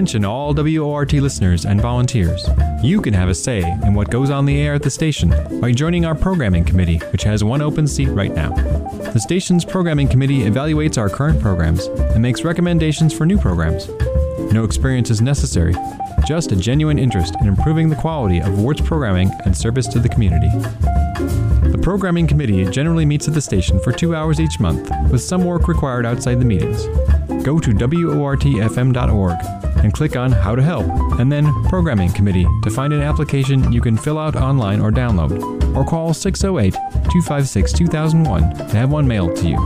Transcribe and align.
Attention, 0.00 0.24
all 0.24 0.54
WORT 0.54 1.12
listeners 1.12 1.66
and 1.66 1.78
volunteers. 1.78 2.48
You 2.82 3.02
can 3.02 3.12
have 3.12 3.28
a 3.28 3.34
say 3.34 3.60
in 3.60 3.92
what 3.92 4.08
goes 4.08 4.30
on 4.30 4.46
the 4.46 4.58
air 4.58 4.72
at 4.72 4.82
the 4.82 4.88
station 4.88 5.28
by 5.60 5.72
joining 5.72 6.06
our 6.06 6.14
programming 6.14 6.64
committee, 6.64 6.96
which 7.12 7.22
has 7.24 7.44
one 7.44 7.60
open 7.60 7.86
seat 7.86 8.08
right 8.08 8.32
now. 8.32 8.48
The 9.12 9.20
station's 9.20 9.62
programming 9.62 10.08
committee 10.08 10.44
evaluates 10.44 10.96
our 10.96 11.10
current 11.10 11.38
programs 11.38 11.84
and 11.84 12.22
makes 12.22 12.44
recommendations 12.44 13.12
for 13.12 13.26
new 13.26 13.36
programs. 13.36 13.90
No 14.50 14.64
experience 14.64 15.10
is 15.10 15.20
necessary, 15.20 15.74
just 16.26 16.50
a 16.50 16.56
genuine 16.56 16.98
interest 16.98 17.34
in 17.42 17.46
improving 17.46 17.90
the 17.90 17.96
quality 17.96 18.38
of 18.38 18.58
WORT's 18.58 18.80
programming 18.80 19.30
and 19.44 19.54
service 19.54 19.86
to 19.88 19.98
the 19.98 20.08
community. 20.08 20.48
The 21.68 21.80
programming 21.82 22.26
committee 22.26 22.64
generally 22.70 23.04
meets 23.04 23.28
at 23.28 23.34
the 23.34 23.42
station 23.42 23.78
for 23.78 23.92
two 23.92 24.16
hours 24.16 24.40
each 24.40 24.60
month, 24.60 24.90
with 25.10 25.20
some 25.20 25.44
work 25.44 25.68
required 25.68 26.06
outside 26.06 26.40
the 26.40 26.46
meetings. 26.46 26.86
Go 27.44 27.58
to 27.58 27.72
WORTFM.org 27.72 29.59
and 29.82 29.92
click 29.92 30.16
on 30.16 30.32
How 30.32 30.54
to 30.54 30.62
Help, 30.62 30.86
and 31.18 31.30
then 31.30 31.52
Programming 31.64 32.12
Committee 32.12 32.46
to 32.62 32.70
find 32.70 32.92
an 32.92 33.02
application 33.02 33.72
you 33.72 33.80
can 33.80 33.96
fill 33.96 34.18
out 34.18 34.36
online 34.36 34.80
or 34.80 34.90
download, 34.90 35.40
or 35.76 35.84
call 35.84 36.14
608 36.14 36.72
256 36.72 37.72
2001 37.72 38.68
to 38.68 38.76
have 38.76 38.90
one 38.90 39.06
mailed 39.06 39.36
to 39.36 39.48
you. 39.48 39.56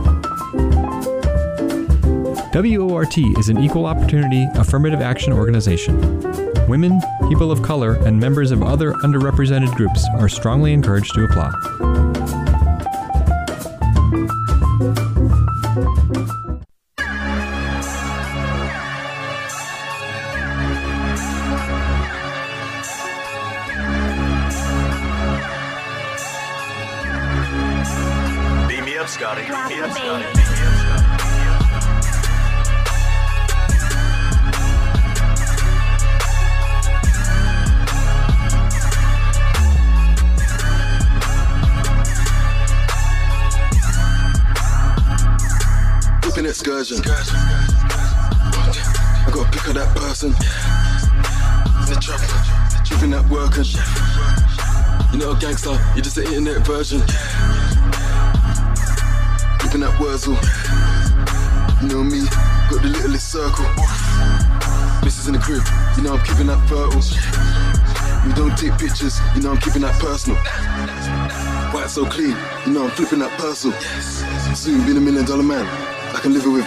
WORT 2.55 3.17
is 3.37 3.49
an 3.49 3.57
equal 3.57 3.85
opportunity 3.85 4.47
affirmative 4.55 5.01
action 5.01 5.33
organization. 5.33 5.99
Women, 6.67 7.01
people 7.27 7.51
of 7.51 7.61
color, 7.61 7.95
and 8.05 8.17
members 8.19 8.51
of 8.51 8.63
other 8.63 8.93
underrepresented 8.93 9.75
groups 9.75 10.05
are 10.17 10.29
strongly 10.29 10.73
encouraged 10.73 11.13
to 11.15 11.25
apply. 11.25 12.14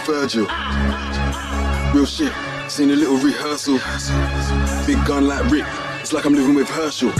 Virgil. 0.09 0.47
Real 1.93 2.05
shit, 2.05 2.33
seen 2.67 2.89
a 2.89 2.95
little 2.95 3.17
rehearsal. 3.17 3.77
Big 4.87 4.97
gun 5.05 5.27
like 5.27 5.47
Rick, 5.51 5.65
it's 6.01 6.13
like 6.13 6.25
I'm 6.25 6.33
living 6.33 6.55
with 6.55 6.67
Herschel. 6.67 7.11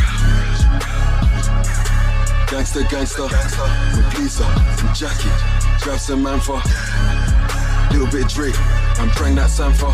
Gangster, 2.49 2.81
gangster, 2.89 3.23
with 3.25 4.17
Lisa 4.17 4.43
and 4.43 4.95
Jackie. 4.95 5.29
Grab 5.83 5.99
some 5.99 6.23
man 6.23 6.39
for 6.39 6.59
little 7.91 8.07
bit 8.07 8.25
of 8.25 8.31
Drake 8.33 8.57
and 8.99 9.11
bring 9.11 9.35
that 9.35 9.51
Sanfa. 9.51 9.93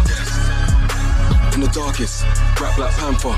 In 1.54 1.60
the 1.60 1.68
darkest, 1.68 2.24
rap 2.62 2.78
Black 2.78 2.94
Panther. 2.96 3.36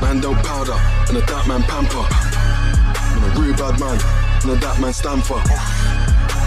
Man 0.00 0.22
don't 0.22 0.42
powder, 0.42 0.78
and 1.08 1.18
a 1.18 1.26
dark 1.26 1.46
man 1.46 1.62
pamper. 1.64 2.06
I'm 2.08 3.24
a 3.24 3.40
real 3.40 3.54
bad 3.54 3.78
man, 3.78 4.00
and 4.42 4.52
a 4.52 4.58
dark 4.58 4.80
man 4.80 4.94
stand 4.94 5.22
for. 5.22 5.42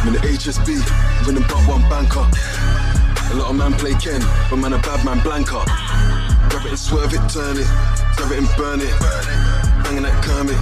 I'm 0.05 0.13
in 0.13 0.21
the 0.21 0.27
HSB, 0.37 1.25
winning 1.25 1.41
but 1.49 1.57
one 1.65 1.81
banker. 1.89 2.21
A 2.21 3.35
lot 3.41 3.49
of 3.49 3.55
man 3.55 3.73
play 3.73 3.93
Ken, 3.97 4.21
but 4.51 4.57
man 4.57 4.73
a 4.73 4.77
bad 4.77 5.03
man 5.03 5.17
blanker. 5.25 5.65
Grab 6.45 6.61
it 6.61 6.69
and 6.69 6.77
swerve 6.77 7.11
it, 7.11 7.25
turn 7.27 7.57
it, 7.57 7.65
grab 8.13 8.31
it 8.31 8.37
and 8.37 8.49
burn 8.55 8.81
it. 8.81 8.93
Banging 9.81 10.03
that 10.03 10.13
Kermit, 10.21 10.53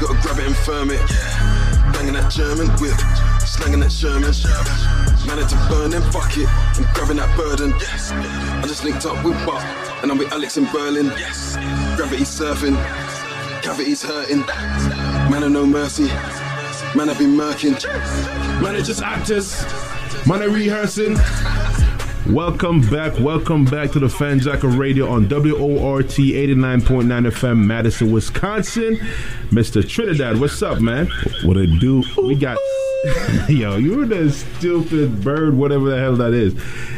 gotta 0.00 0.16
grab 0.24 0.38
it 0.38 0.46
and 0.46 0.56
firm 0.64 0.88
it. 0.88 1.00
Banging 1.92 2.14
that 2.14 2.32
German 2.32 2.68
whip, 2.80 2.96
slanging 3.44 3.80
that 3.80 3.92
Sherman. 3.92 4.32
Managed 5.28 5.50
to 5.50 5.60
burn 5.68 5.92
and 5.92 6.04
fuck 6.08 6.32
it, 6.38 6.48
and 6.80 6.86
grabbing 6.96 7.18
that 7.18 7.36
burden. 7.36 7.74
I 7.76 8.64
just 8.66 8.82
linked 8.82 9.04
up 9.04 9.22
with 9.22 9.36
Buck, 9.44 9.60
and 10.00 10.10
I'm 10.10 10.16
with 10.16 10.32
Alex 10.32 10.56
in 10.56 10.64
Berlin. 10.72 11.12
Gravity 12.00 12.24
surfing, 12.24 12.80
cavities 13.60 14.02
hurting. 14.02 14.40
Man 15.28 15.42
of 15.42 15.52
no 15.52 15.66
mercy, 15.66 16.08
man 16.94 17.08
I've 17.08 17.18
been 17.18 17.36
murking. 17.36 17.72
Man, 18.62 18.74
it's 18.76 18.88
just 18.88 19.02
actors. 19.02 19.64
Man, 20.26 20.42
are 20.42 20.48
rehearsing. 20.50 21.16
Welcome 22.32 22.80
back, 22.90 23.18
welcome 23.18 23.64
back 23.64 23.90
to 23.92 23.98
the 23.98 24.06
Fanjacker 24.06 24.78
Radio 24.78 25.08
on 25.08 25.28
WORT 25.28 26.06
89.9 26.06 27.06
FM, 27.30 27.64
Madison, 27.64 28.12
Wisconsin. 28.12 28.96
Mr. 29.50 29.86
Trinidad, 29.88 30.38
what's 30.38 30.62
up, 30.62 30.80
man? 30.80 31.08
What 31.44 31.56
it 31.56 31.80
do? 31.80 32.04
We 32.22 32.34
got. 32.36 32.58
yo, 33.48 33.76
you're 33.78 34.04
the 34.04 34.30
stupid 34.30 35.24
bird, 35.24 35.56
whatever 35.56 35.88
the 35.88 35.98
hell 35.98 36.16
that 36.16 36.34
is. 36.34 36.54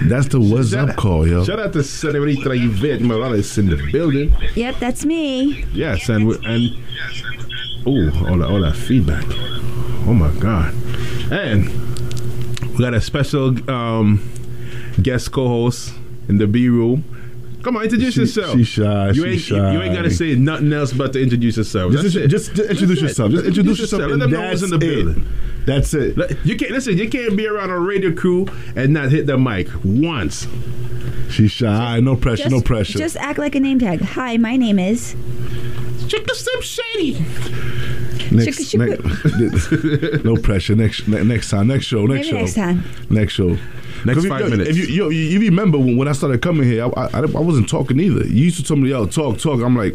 That's 0.09 0.27
the 0.29 0.41
what's 0.41 0.71
Shout 0.71 0.91
up 0.91 0.97
call, 0.97 1.27
yo. 1.27 1.44
Shout 1.44 1.61
out 1.61 1.73
to 1.75 1.85
Senorita 1.85 2.50
Yvette 2.53 3.00
Morales 3.03 3.56
in 3.56 3.67
the 3.67 3.77
building. 3.93 4.35
Yep, 4.56 4.77
that's 4.81 5.05
me. 5.05 5.65
Yes, 5.73 6.09
and 6.09 6.27
we- 6.27 6.39
and 6.44 6.77
oh, 7.87 8.29
all 8.29 8.39
that, 8.39 8.49
all 8.50 8.61
that 8.62 8.75
feedback. 8.75 9.25
Oh 10.04 10.12
my 10.14 10.31
god! 10.40 10.75
And 11.32 11.69
we 12.72 12.78
got 12.78 12.94
a 12.94 13.00
special 13.00 13.49
um, 13.70 14.28
guest 15.00 15.32
co-host 15.32 15.94
in 16.28 16.38
the 16.38 16.46
B 16.46 16.69
room. 16.69 17.04
Come 17.62 17.76
on, 17.76 17.84
introduce 17.84 18.14
She- 18.14 18.20
yourself. 18.22 18.56
she 18.56 18.64
shy, 18.64 19.10
You 19.10 19.38
she 19.38 19.54
ain't 19.54 19.72
you 19.72 19.81
ain't 19.82 19.94
gotta 19.94 20.10
say 20.10 20.34
nothing 20.34 20.72
else 20.72 20.93
but 20.93 21.12
to 21.12 21.22
introduce 21.22 21.56
yourself. 21.56 21.93
Just, 21.93 22.02
That's 22.02 22.16
it. 22.16 22.28
just, 22.28 22.54
just 22.54 22.70
introduce 22.70 23.00
That's 23.00 23.00
it. 23.00 23.04
yourself. 23.22 23.31
Just 23.31 23.46
introduce 23.46 23.78
yourself. 23.78 24.00
Let 24.02 24.19
them 24.19 24.31
know 24.32 24.40
that's 24.40 24.60
who's 24.62 24.72
in 24.72 24.81
the 24.81 24.84
it. 24.87 25.04
building. 25.04 25.26
That's 25.64 25.94
it. 25.94 26.16
You 26.44 26.56
can't 26.56 26.72
listen. 26.72 26.98
You 26.98 27.08
can't 27.08 27.37
be 27.37 27.46
around 27.46 27.70
a 27.70 27.78
radio 27.78 28.12
crew 28.12 28.48
and 28.75 28.93
not 28.93 29.10
hit 29.12 29.26
the 29.26 29.38
mic 29.38 29.69
once. 29.84 30.48
She's 31.31 31.52
shy. 31.52 32.00
No 32.00 32.16
pressure. 32.16 32.43
Just, 32.44 32.55
no 32.56 32.60
pressure. 32.62 32.98
Just 32.98 33.16
act 33.19 33.38
like 33.38 33.55
a 33.55 33.60
name 33.60 33.78
tag. 33.78 34.00
Hi, 34.00 34.37
my 34.38 34.56
name 34.56 34.81
is. 34.81 35.14
Check 36.08 36.26
the 36.26 36.34
Slim 36.34 36.60
Shady. 36.62 37.25
Next, 38.32 38.75
next- 38.75 40.25
no 40.25 40.37
pressure. 40.37 40.75
Next, 40.75 41.06
ne- 41.08 41.23
next 41.25 41.50
time. 41.50 41.69
Next 41.69 41.87
show. 41.87 42.06
Next 42.06 42.26
Maybe 42.26 42.29
show. 42.31 42.37
next 42.37 42.55
time. 42.55 42.84
Next 43.11 43.32
show. 43.34 43.56
Next 44.05 44.19
'Cause 44.19 44.26
five 44.26 44.40
yo, 44.40 44.49
minutes. 44.50 44.70
If 44.70 44.76
you, 44.79 45.11
you, 45.11 45.11
you 45.11 45.38
remember 45.40 45.79
when, 45.79 45.96
when 45.96 46.08
I 46.08 46.12
started 46.12 46.43
coming 46.43 46.64
here, 46.64 46.84
I, 46.84 46.88
I, 46.88 47.20
I 47.20 47.25
wasn't 47.26 47.69
talking 47.69 48.00
either. 48.00 48.26
You 48.26 48.44
used 48.46 48.56
to 48.56 48.64
tell 48.64 48.76
me, 48.76 48.90
yo, 48.90 49.06
talk, 49.06 49.38
talk. 49.38 49.61
I'm 49.62 49.76
like, 49.76 49.94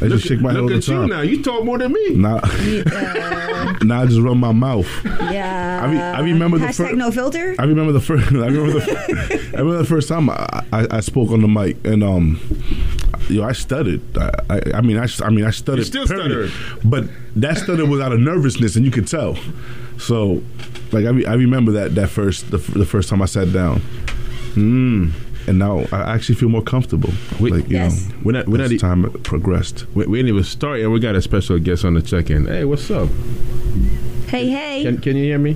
I 0.00 0.04
Look, 0.04 0.10
just 0.20 0.26
shake 0.26 0.40
my 0.40 0.52
head 0.52 0.60
all 0.60 0.68
the 0.68 0.80
time. 0.80 1.08
look 1.08 1.10
at 1.10 1.16
you 1.16 1.16
now. 1.16 1.20
You 1.22 1.42
talk 1.42 1.64
more 1.64 1.78
than 1.78 1.92
me. 1.92 2.10
Now, 2.10 2.36
now 3.82 4.02
I 4.02 4.06
just 4.06 4.20
run 4.20 4.38
my 4.38 4.52
mouth. 4.52 4.86
Yeah. 5.04 5.80
I, 5.82 5.90
re- 5.90 5.98
I 5.98 6.20
remember 6.20 6.58
the 6.58 6.72
first. 6.72 6.94
no 6.94 7.10
filter. 7.10 7.56
I 7.58 7.64
remember 7.64 7.90
the 7.90 8.00
first. 8.00 8.26
I 8.30 8.46
remember 8.46 8.72
the. 8.78 9.50
I 9.54 9.58
remember 9.58 9.78
the 9.78 9.84
first 9.84 10.08
time 10.08 10.30
I, 10.30 10.62
I, 10.72 10.86
I 10.92 11.00
spoke 11.00 11.30
on 11.30 11.40
the 11.40 11.48
mic, 11.48 11.76
and 11.84 12.04
um, 12.04 12.38
yo, 13.28 13.42
I 13.44 13.52
stuttered. 13.52 14.00
I, 14.16 14.30
I, 14.50 14.60
I 14.76 14.80
mean, 14.80 14.98
I, 14.98 15.06
I 15.22 15.30
mean, 15.30 15.44
I 15.44 15.50
stuttered. 15.50 15.78
You 15.80 15.84
still 15.84 16.06
period. 16.06 16.52
but 16.84 17.04
that 17.36 17.56
stutter 17.58 17.86
was 17.86 18.00
out 18.00 18.12
of 18.12 18.20
nervousness, 18.20 18.76
and 18.76 18.84
you 18.84 18.90
could 18.90 19.06
tell. 19.06 19.36
So, 19.98 20.42
like, 20.92 21.04
I, 21.06 21.10
re- 21.10 21.26
I 21.26 21.34
remember 21.34 21.72
that 21.72 21.94
that 21.96 22.08
first 22.08 22.50
the, 22.50 22.58
f- 22.58 22.66
the 22.74 22.86
first 22.86 23.08
time 23.08 23.20
I 23.22 23.26
sat 23.26 23.52
down. 23.52 23.80
Mm. 24.54 25.12
And 25.46 25.58
now 25.58 25.86
I 25.92 26.14
actually 26.14 26.34
feel 26.34 26.50
more 26.50 26.62
comfortable. 26.62 27.10
We- 27.40 27.50
like 27.50 27.68
you 27.70 27.76
Yes. 27.78 28.06
know, 28.08 28.14
We're 28.22 28.32
not- 28.32 28.48
we're 28.48 28.58
not 28.58 28.70
e- 28.72 28.78
time 28.78 29.10
progressed. 29.22 29.86
We, 29.94 30.06
we 30.06 30.18
didn't 30.18 30.28
even 30.28 30.44
start 30.44 30.80
yet. 30.80 30.88
We 30.90 31.00
got 31.00 31.14
a 31.16 31.22
special 31.22 31.58
guest 31.58 31.84
on 31.86 31.94
the 31.94 32.02
check-in. 32.02 32.46
Hey, 32.46 32.64
what's 32.64 32.90
up? 32.90 33.08
Hey, 34.28 34.48
hey. 34.50 34.82
Can, 34.84 34.98
can 35.00 35.16
you 35.16 35.24
hear 35.24 35.38
me? 35.38 35.54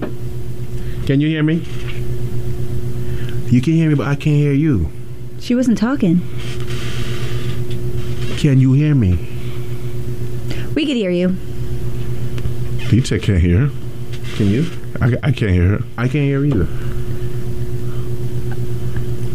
Can 1.06 1.20
you 1.20 1.28
hear 1.28 1.42
me? 1.42 1.56
You 3.50 3.60
can 3.60 3.74
hear 3.74 3.90
me, 3.90 3.94
but 3.96 4.06
I 4.06 4.14
can't 4.14 4.36
hear 4.36 4.52
you. 4.54 4.90
She 5.40 5.54
wasn't 5.54 5.76
talking. 5.76 6.20
Can 8.42 8.58
you 8.58 8.72
hear 8.72 8.92
me? 8.92 9.12
We 10.74 10.84
could 10.84 10.96
hear 10.96 11.10
you. 11.10 11.28
DJ 12.90 13.22
can't 13.22 13.40
hear 13.40 13.68
her. 13.68 13.70
Can 14.36 14.46
you? 14.48 14.66
I, 15.00 15.28
I 15.28 15.30
can't 15.30 15.52
hear 15.52 15.68
her. 15.68 15.84
I 15.96 16.08
can't 16.08 16.24
hear 16.24 16.44
either. 16.44 16.66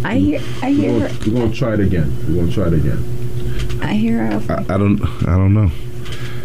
I 0.05 0.17
hear. 0.17 0.41
I 0.61 0.67
We're 0.67 0.73
hear. 0.73 0.91
gonna, 0.99 1.07
Her, 1.07 1.31
we're 1.31 1.39
gonna 1.41 1.53
try 1.53 1.73
it 1.75 1.79
again. 1.79 2.13
We're 2.27 2.35
gonna 2.41 2.51
try 2.51 2.67
it 2.67 2.73
again. 2.73 3.79
I 3.81 3.93
hear. 3.93 4.17
Her. 4.41 4.53
I, 4.69 4.73
I 4.73 4.77
don't. 4.77 5.01
I 5.25 5.37
don't 5.37 5.53
know. 5.53 5.71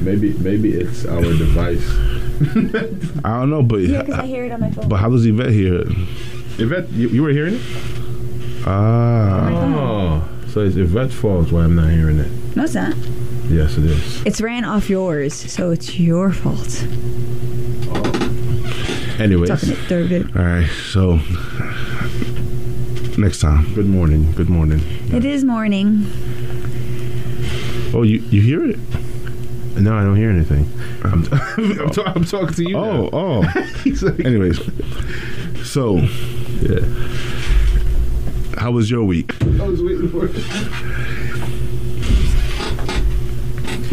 Maybe 0.00 0.32
maybe 0.38 0.70
it's 0.74 1.04
our 1.04 1.20
device. 1.22 1.84
I 3.24 3.40
don't 3.40 3.50
know, 3.50 3.62
but 3.64 3.80
Yeah, 3.80 4.02
because 4.02 4.20
I 4.20 4.26
hear 4.26 4.44
it 4.44 4.52
on 4.52 4.60
my 4.60 4.70
phone. 4.70 4.88
but 4.88 4.96
how 4.98 5.08
does 5.10 5.26
Yvette 5.26 5.50
hear 5.50 5.80
it? 5.80 5.88
Yvette, 6.58 6.90
you, 6.90 7.08
you 7.08 7.22
were 7.22 7.30
hearing 7.30 7.54
it? 7.54 7.62
Ah, 8.66 9.48
Oh, 9.50 10.28
so 10.48 10.60
it's 10.60 10.76
Yvette's 10.76 11.14
fault 11.14 11.50
why 11.50 11.64
I'm 11.64 11.74
not 11.74 11.90
hearing 11.90 12.18
it. 12.20 12.30
No, 12.54 12.64
it's 12.64 12.74
not. 12.74 12.94
Yes, 13.48 13.76
it 13.78 13.84
is. 13.86 14.22
It's 14.26 14.40
ran 14.40 14.64
off 14.64 14.88
yours, 14.90 15.34
so 15.34 15.70
it's 15.70 15.98
your 15.98 16.32
fault. 16.32 16.84
Oh. 17.88 19.16
Anyways, 19.18 19.48
Talking 19.48 19.70
it 19.70 19.78
through 19.88 20.06
it. 20.06 20.36
all 20.36 20.42
right. 20.42 20.68
So 20.90 21.16
next 23.18 23.40
time. 23.40 23.72
good 23.74 23.86
morning. 23.86 24.32
Good 24.32 24.48
morning. 24.48 24.80
It 25.12 25.24
is 25.24 25.44
morning. 25.44 26.06
Oh, 27.94 28.02
you 28.02 28.18
you 28.30 28.40
hear 28.40 28.64
it? 28.64 28.78
No, 29.78 29.96
I 29.96 30.02
don't 30.02 30.16
hear 30.16 30.30
anything. 30.30 30.66
I'm, 31.04 31.24
I'm, 31.32 31.90
ta- 31.90 32.12
I'm 32.14 32.24
talking 32.24 32.54
to 32.54 32.68
you. 32.68 32.76
Oh, 32.76 33.02
now. 33.04 33.08
oh. 33.12 33.42
oh. 33.54 33.62
He's 33.84 34.02
like, 34.02 34.20
Anyways, 34.24 34.58
so 35.64 35.96
yeah. 35.96 36.80
how 38.58 38.70
was 38.70 38.90
your 38.90 39.04
week? 39.04 39.34
I 39.42 39.66
was 39.66 39.82
waiting 39.82 40.08
for 40.10 40.26
it. 40.26 40.32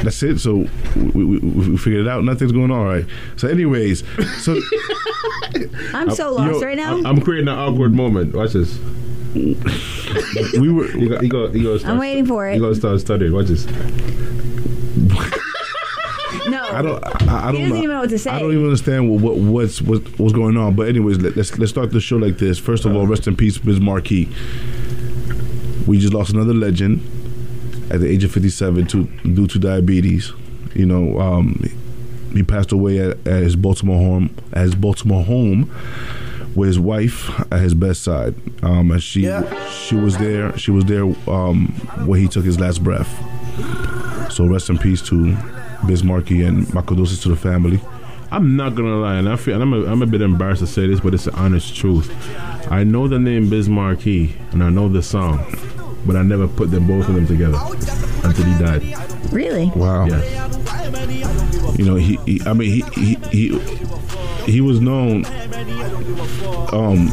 That's 0.04 0.24
it. 0.24 0.40
So 0.40 0.68
we, 0.96 1.24
we, 1.26 1.40
we 1.40 1.78
figured 1.78 2.06
it 2.06 2.10
out. 2.10 2.24
Nothing's 2.24 2.52
going 2.52 2.72
on, 2.72 2.80
all 2.80 2.86
right? 2.86 3.06
So, 3.38 3.48
anyways, 3.48 4.04
so 4.42 4.60
I'm 5.94 6.12
so 6.12 6.32
lost 6.32 6.62
yo, 6.62 6.68
right 6.68 6.78
now. 6.78 6.98
I'm, 6.98 7.06
I'm 7.06 7.22
creating 7.22 7.48
an 7.48 7.58
awkward 7.58 7.94
moment. 7.94 8.34
Watch 8.36 8.54
this. 8.54 8.80
we 9.34 10.72
were. 10.72 10.88
You 10.98 11.10
go. 11.10 11.22
You 11.22 11.30
go. 11.30 11.48
You 11.50 11.64
go. 11.64 11.78
Start, 11.78 11.94
I'm 11.94 12.00
waiting 12.00 12.26
for 12.26 12.48
it. 12.48 12.56
You 12.56 12.62
go 12.62 12.74
start 12.74 13.00
stuttering. 13.02 13.34
Watch 13.34 13.48
this. 13.48 13.66
no. 16.48 16.64
I 16.64 16.82
don't. 16.82 17.04
I, 17.30 17.50
I 17.50 17.52
don't 17.52 17.56
He 17.56 17.62
doesn't 17.62 17.78
even 17.78 17.90
know 17.90 18.00
what 18.02 18.10
to 18.10 18.20
say. 18.20 18.32
I 18.32 18.40
don't 18.40 18.52
even 18.52 18.66
understand 18.66 19.10
what, 19.10 19.22
what 19.22 19.38
what's 19.38 19.82
what, 19.82 20.02
what's 20.20 20.34
going 20.34 20.58
on. 20.58 20.76
But 20.76 20.88
anyways, 20.90 21.20
let, 21.20 21.36
let's 21.36 21.58
let's 21.60 21.72
start 21.72 21.92
the 21.92 22.02
show 22.02 22.18
like 22.18 22.38
this. 22.38 22.58
First 22.58 22.86
of 22.86 22.94
all, 22.96 23.02
uh-huh. 23.04 23.12
rest 23.12 23.28
in 23.28 23.36
peace, 23.36 23.58
Biz 23.58 23.80
Markie. 23.80 24.30
We 25.86 26.00
just 26.00 26.14
lost 26.14 26.32
another 26.32 26.54
legend 26.54 27.02
at 27.90 28.00
the 28.00 28.08
age 28.08 28.24
of 28.24 28.32
57 28.32 28.88
to, 28.88 29.04
due 29.06 29.48
to 29.48 29.60
diabetes. 29.60 30.32
You 30.74 30.86
know, 30.86 31.20
um, 31.20 31.64
he 32.34 32.44
passed 32.44 32.72
away 32.72 33.00
at, 33.00 33.28
at 33.28 33.44
his 33.44 33.56
Baltimore 33.56 33.98
home. 33.98 34.36
At 34.54 34.64
his 34.64 34.76
Baltimore 34.76 35.24
home, 35.24 35.72
with 36.56 36.68
his 36.68 36.80
wife 36.80 37.30
at 37.52 37.62
his 37.62 37.74
bedside. 37.74 38.36
Um, 38.64 38.92
and 38.92 39.02
she 39.02 39.30
she 39.72 39.96
was 39.96 40.18
there. 40.18 40.58
She 40.58 40.72
was 40.72 40.86
there 40.86 41.04
um, 41.28 41.68
where 42.06 42.20
he 42.20 42.28
took 42.28 42.46
his 42.46 42.60
last 42.60 42.84
breath. 42.84 43.10
So 44.32 44.46
rest 44.46 44.70
in 44.70 44.78
peace 44.78 45.02
to 45.04 45.36
Biz 45.88 46.04
Markie 46.04 46.44
and 46.44 46.72
my 46.74 46.82
condolences 46.82 47.22
to 47.24 47.30
the 47.30 47.36
family. 47.36 47.80
I'm 48.32 48.56
not 48.56 48.76
gonna 48.76 48.98
lie, 48.98 49.16
and 49.16 49.28
I 49.28 49.38
feel 49.38 49.56
and 49.56 49.64
I'm 49.64 49.74
a, 49.74 49.92
I'm 49.92 50.02
a 50.04 50.06
bit 50.06 50.22
embarrassed 50.22 50.62
to 50.62 50.68
say 50.68 50.86
this, 50.86 51.00
but 51.00 51.16
it's 51.16 51.26
the 51.26 51.34
honest 51.34 51.76
truth. 51.76 52.14
I 52.72 52.84
know 52.84 53.08
the 53.08 53.18
name 53.18 53.50
Biz 53.50 53.70
Markie 53.70 54.36
and 54.52 54.64
I 54.64 54.70
know 54.70 54.88
the 54.88 55.02
song, 55.02 55.40
but 56.06 56.16
I 56.16 56.22
never 56.24 56.48
put 56.48 56.72
them 56.72 56.88
both 56.88 57.08
of 57.08 57.16
them 57.16 57.28
together 57.28 57.58
until 58.24 58.46
he 58.46 58.64
died. 58.64 58.84
Really? 59.32 59.72
Wow. 59.76 60.06
Yes. 60.06 61.78
You 61.78 61.86
know, 61.86 61.96
he, 61.96 62.18
he 62.26 62.42
I 62.46 62.54
mean, 62.54 62.72
he, 62.72 62.82
he 63.00 63.16
he 63.32 63.60
he 64.46 64.62
was 64.62 64.80
known. 64.80 65.26
Um, 66.72 67.12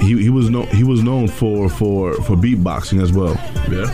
he 0.00 0.22
he 0.22 0.30
was 0.30 0.50
known 0.50 0.66
he 0.68 0.84
was 0.84 1.02
known 1.02 1.28
for 1.28 1.68
for 1.68 2.14
for 2.22 2.36
beatboxing 2.36 3.02
as 3.02 3.12
well. 3.12 3.34
Yeah. 3.68 3.86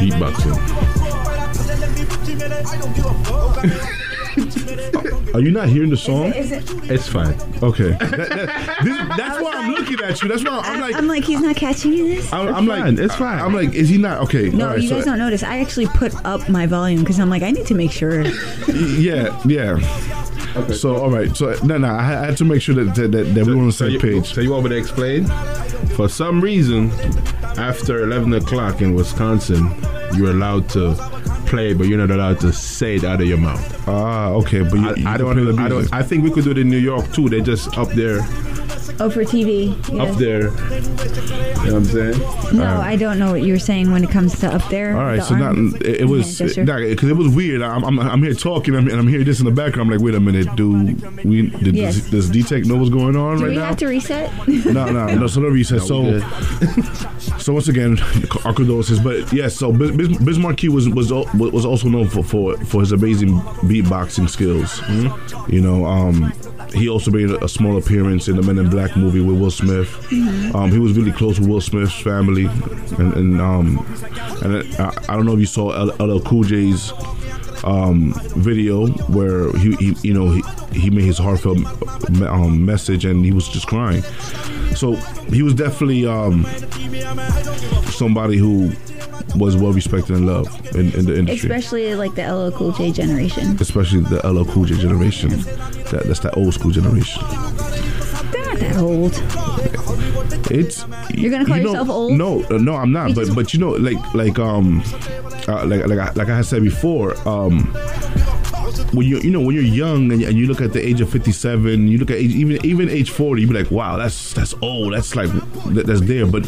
Beatboxing. 0.00 0.82
Are 5.34 5.40
you 5.40 5.50
not 5.50 5.68
hearing 5.68 5.90
the 5.90 5.96
song? 5.96 6.32
Is 6.34 6.52
it? 6.52 6.62
It's 6.90 7.08
fine. 7.08 7.34
Okay, 7.62 7.90
That- 7.92 7.98
that- 8.10 8.84
this- 8.84 9.16
that's 9.16 9.40
why 9.42 9.52
I'm 9.54 9.72
looking 9.72 9.98
at 10.04 10.20
you. 10.22 10.28
That's 10.28 10.44
why 10.44 10.60
I'm 10.62 10.80
like. 10.80 10.94
I'm 10.94 11.06
like, 11.06 11.24
he's 11.24 11.40
not 11.40 11.56
catching 11.56 11.92
you 11.92 12.08
this. 12.08 12.32
I'm, 12.32 12.48
I'm 12.54 12.66
like, 12.66 12.82
fine, 12.82 12.98
it's 12.98 13.14
fine. 13.14 13.38
I'm 13.38 13.54
like, 13.54 13.72
is 13.74 13.88
he 13.88 13.98
not 13.98 14.20
okay? 14.24 14.50
No, 14.50 14.64
all 14.66 14.70
right, 14.72 14.82
you 14.82 14.88
so- 14.88 14.96
guys 14.96 15.04
don't 15.06 15.18
notice. 15.18 15.42
I 15.42 15.58
actually 15.60 15.86
put 15.86 16.14
up 16.24 16.48
my 16.48 16.66
volume 16.66 17.00
because 17.00 17.18
I'm 17.18 17.30
like, 17.30 17.42
I 17.42 17.50
need 17.50 17.66
to 17.66 17.74
make 17.74 17.92
sure. 17.92 18.24
Yeah, 19.02 19.38
yeah. 19.46 19.78
So 20.74 20.96
all 20.96 21.10
right, 21.10 21.34
so 21.36 21.54
no, 21.64 21.78
no, 21.78 21.88
I, 21.88 22.02
had- 22.02 22.18
I 22.18 22.26
had 22.26 22.36
to 22.38 22.44
make 22.44 22.60
sure 22.62 22.74
that 22.74 22.94
that, 22.94 23.12
that, 23.12 23.24
that 23.34 23.46
we 23.46 23.54
were 23.54 23.60
on 23.60 23.66
the 23.68 23.72
So 23.72 23.84
same 23.86 23.92
you, 23.94 24.00
page. 24.00 24.34
So 24.34 24.40
you 24.40 24.50
want 24.52 24.64
me 24.64 24.70
to 24.70 24.76
explain? 24.76 25.26
For 25.96 26.08
some 26.08 26.40
reason, 26.40 26.90
after 27.58 28.02
11 28.02 28.32
o'clock 28.34 28.80
in 28.82 28.94
Wisconsin, 28.94 29.70
you're 30.14 30.30
allowed 30.30 30.68
to 30.70 30.94
play, 31.46 31.72
but 31.74 31.86
you're 31.86 31.98
not 31.98 32.10
allowed 32.10 32.40
to 32.40 32.52
say 32.52 32.96
it 32.96 33.04
out 33.04 33.20
of 33.20 33.26
your 33.26 33.38
mouth. 33.38 33.88
Ah, 33.88 34.28
okay, 34.30 34.62
but 34.62 34.74
you, 34.74 34.88
I, 34.88 34.94
you 34.94 35.08
I 35.08 35.16
don't. 35.16 35.58
I 35.58 35.68
don't. 35.68 35.92
I 35.92 36.02
think 36.02 36.24
we 36.24 36.30
could 36.30 36.44
do 36.44 36.50
it 36.50 36.58
in 36.58 36.68
New 36.70 36.78
York 36.78 37.10
too. 37.12 37.28
They 37.28 37.40
just 37.40 37.76
up 37.78 37.88
there, 37.90 38.20
Oh, 39.00 39.10
for 39.10 39.24
TV. 39.24 39.74
Yeah. 39.92 40.02
up 40.04 40.16
there. 40.16 40.42
You 40.42 40.48
know 40.50 41.74
what 41.74 41.74
I'm 41.74 41.84
saying? 41.84 42.56
No, 42.56 42.80
I 42.80 42.96
don't 42.96 43.18
know 43.18 43.30
what 43.32 43.42
you 43.42 43.52
were 43.54 43.58
saying 43.58 43.90
when 43.90 44.04
it 44.04 44.10
comes 44.10 44.38
to 44.40 44.52
up 44.54 44.68
there. 44.68 44.96
All 44.96 45.04
right, 45.04 45.16
the 45.16 45.22
so 45.22 45.34
not, 45.34 45.56
arm 45.56 45.74
it, 45.76 46.02
it 46.02 46.04
was 46.04 46.38
hand 46.38 46.54
gesture. 46.54 46.64
because 46.64 47.08
it 47.08 47.16
was 47.16 47.34
weird. 47.34 47.62
I'm, 47.62 47.84
I'm, 47.84 47.98
I'm 47.98 48.22
here 48.22 48.34
talking 48.34 48.74
I'm, 48.74 48.88
and 48.88 48.98
I'm 48.98 49.06
hearing 49.08 49.24
this 49.26 49.38
in 49.40 49.46
the 49.46 49.50
background. 49.52 49.90
I'm 49.90 49.96
like, 49.98 50.04
wait 50.04 50.14
a 50.14 50.20
minute, 50.20 50.54
do 50.56 50.72
we 51.24 51.48
did, 51.48 51.74
Yes. 51.76 51.94
does, 51.96 52.10
does 52.10 52.30
D-Tech 52.30 52.64
know 52.64 52.76
what's 52.76 52.90
going 52.90 53.16
on 53.16 53.38
Do 53.38 53.42
right 53.44 53.50
we 53.50 53.56
now? 53.56 53.66
have 53.66 53.76
to 53.78 53.86
reset? 53.86 54.30
no, 54.48 54.90
no, 54.90 55.06
no. 55.14 55.26
So 55.26 55.40
no 55.40 55.48
reset. 55.48 55.80
we 55.80 55.86
So, 55.86 56.20
so 57.38 57.52
once 57.54 57.68
again, 57.68 57.98
our 58.44 58.52
condolences. 58.52 59.00
But 59.00 59.32
yes, 59.32 59.56
so 59.56 59.72
Biz, 59.72 59.92
Biz, 59.92 60.18
Biz 60.18 60.38
Markie 60.38 60.68
was 60.68 60.88
was 60.88 61.12
was 61.12 61.64
also 61.64 61.88
known 61.88 62.08
for, 62.08 62.22
for 62.22 62.56
for 62.64 62.80
his 62.80 62.92
amazing 62.92 63.38
beatboxing 63.62 64.28
skills. 64.28 64.80
Mm-hmm. 64.80 65.52
You 65.52 65.60
know, 65.60 65.84
um, 65.86 66.32
he 66.72 66.88
also 66.88 67.10
made 67.10 67.30
a, 67.30 67.48
small 67.48 67.76
appearance 67.76 68.28
in 68.28 68.36
the 68.36 68.42
Men 68.42 68.58
in 68.58 68.70
Black 68.70 68.96
movie 68.96 69.20
with 69.20 69.38
Will 69.38 69.50
Smith. 69.50 69.88
Mm-hmm. 70.10 70.56
Um, 70.56 70.70
he 70.70 70.78
was 70.78 70.92
really 70.96 71.12
close 71.12 71.38
with 71.38 71.48
Will 71.48 71.60
Smith's 71.60 72.00
family, 72.00 72.46
and, 72.98 73.14
and 73.14 73.40
um, 73.40 73.78
and 74.42 74.74
I, 74.80 74.92
I 75.08 75.16
don't 75.16 75.26
know 75.26 75.34
if 75.34 75.40
you 75.40 75.46
saw 75.46 75.70
L- 75.72 75.96
LL 76.06 76.20
Cool 76.20 76.44
J's 76.44 76.92
um, 77.64 78.12
video 78.36 78.88
where 79.08 79.52
he, 79.58 79.74
he 79.76 79.96
you 80.08 80.14
know 80.14 80.30
he, 80.32 80.42
he 80.80 80.90
made 80.90 81.04
his 81.04 81.18
heartfelt 81.18 81.58
um, 82.22 82.64
message 82.64 83.04
and 83.04 83.24
he 83.24 83.32
was 83.32 83.48
just 83.48 83.66
crying. 83.66 84.02
So 84.74 84.94
he 85.32 85.42
was 85.42 85.54
definitely 85.54 86.06
um, 86.06 86.44
somebody 87.90 88.36
who 88.38 88.72
was 89.36 89.56
well 89.56 89.72
respected 89.72 90.16
and 90.16 90.26
loved 90.26 90.74
in, 90.76 90.92
in 90.94 91.06
the 91.06 91.16
industry, 91.18 91.48
Especially 91.50 91.94
like 91.94 92.14
the 92.14 92.22
LL 92.30 92.50
Cool 92.52 92.72
J 92.72 92.90
generation. 92.92 93.56
especially 93.60 94.00
the 94.00 94.18
LL 94.26 94.44
Cool 94.44 94.64
J 94.64 94.76
generation. 94.76 95.30
That, 95.90 96.04
that's 96.06 96.20
that 96.20 96.36
old 96.36 96.54
school 96.54 96.70
generation. 96.70 97.22
They're 98.30 98.44
not 98.46 98.58
that 98.58 98.76
old. 98.78 99.12
It's 100.50 100.84
You're 101.14 101.30
gonna 101.30 101.44
call 101.44 101.56
you 101.56 101.62
know- 101.64 101.70
yourself 101.70 101.88
old? 101.88 102.12
No, 102.12 102.42
uh, 102.44 102.58
no, 102.58 102.74
I'm 102.76 102.92
not. 102.92 103.14
But 103.14 103.34
but 103.34 103.52
you 103.54 103.60
know, 103.60 103.70
like 103.70 103.98
like 104.14 104.38
um, 104.38 104.82
uh, 105.48 105.64
like 105.66 105.86
like 105.86 105.98
I, 105.98 106.12
like 106.12 106.28
I 106.28 106.42
said 106.42 106.62
before, 106.62 107.16
um, 107.28 107.60
when 108.92 109.06
you 109.06 109.18
you 109.20 109.30
know 109.30 109.40
when 109.40 109.54
you're 109.54 109.64
young 109.64 110.12
and 110.12 110.20
you, 110.20 110.28
and 110.28 110.36
you 110.36 110.46
look 110.46 110.60
at 110.60 110.72
the 110.72 110.86
age 110.86 111.00
of 111.00 111.08
57, 111.10 111.88
you 111.88 111.98
look 111.98 112.10
at 112.10 112.16
age, 112.18 112.32
even 112.34 112.64
even 112.64 112.88
age 112.88 113.10
40, 113.10 113.42
you 113.42 113.48
be 113.48 113.54
like, 113.54 113.70
wow, 113.70 113.96
that's 113.96 114.32
that's 114.34 114.54
old. 114.62 114.92
That's 114.94 115.14
like 115.16 115.30
that, 115.74 115.86
that's 115.86 116.02
there. 116.02 116.26
But 116.26 116.46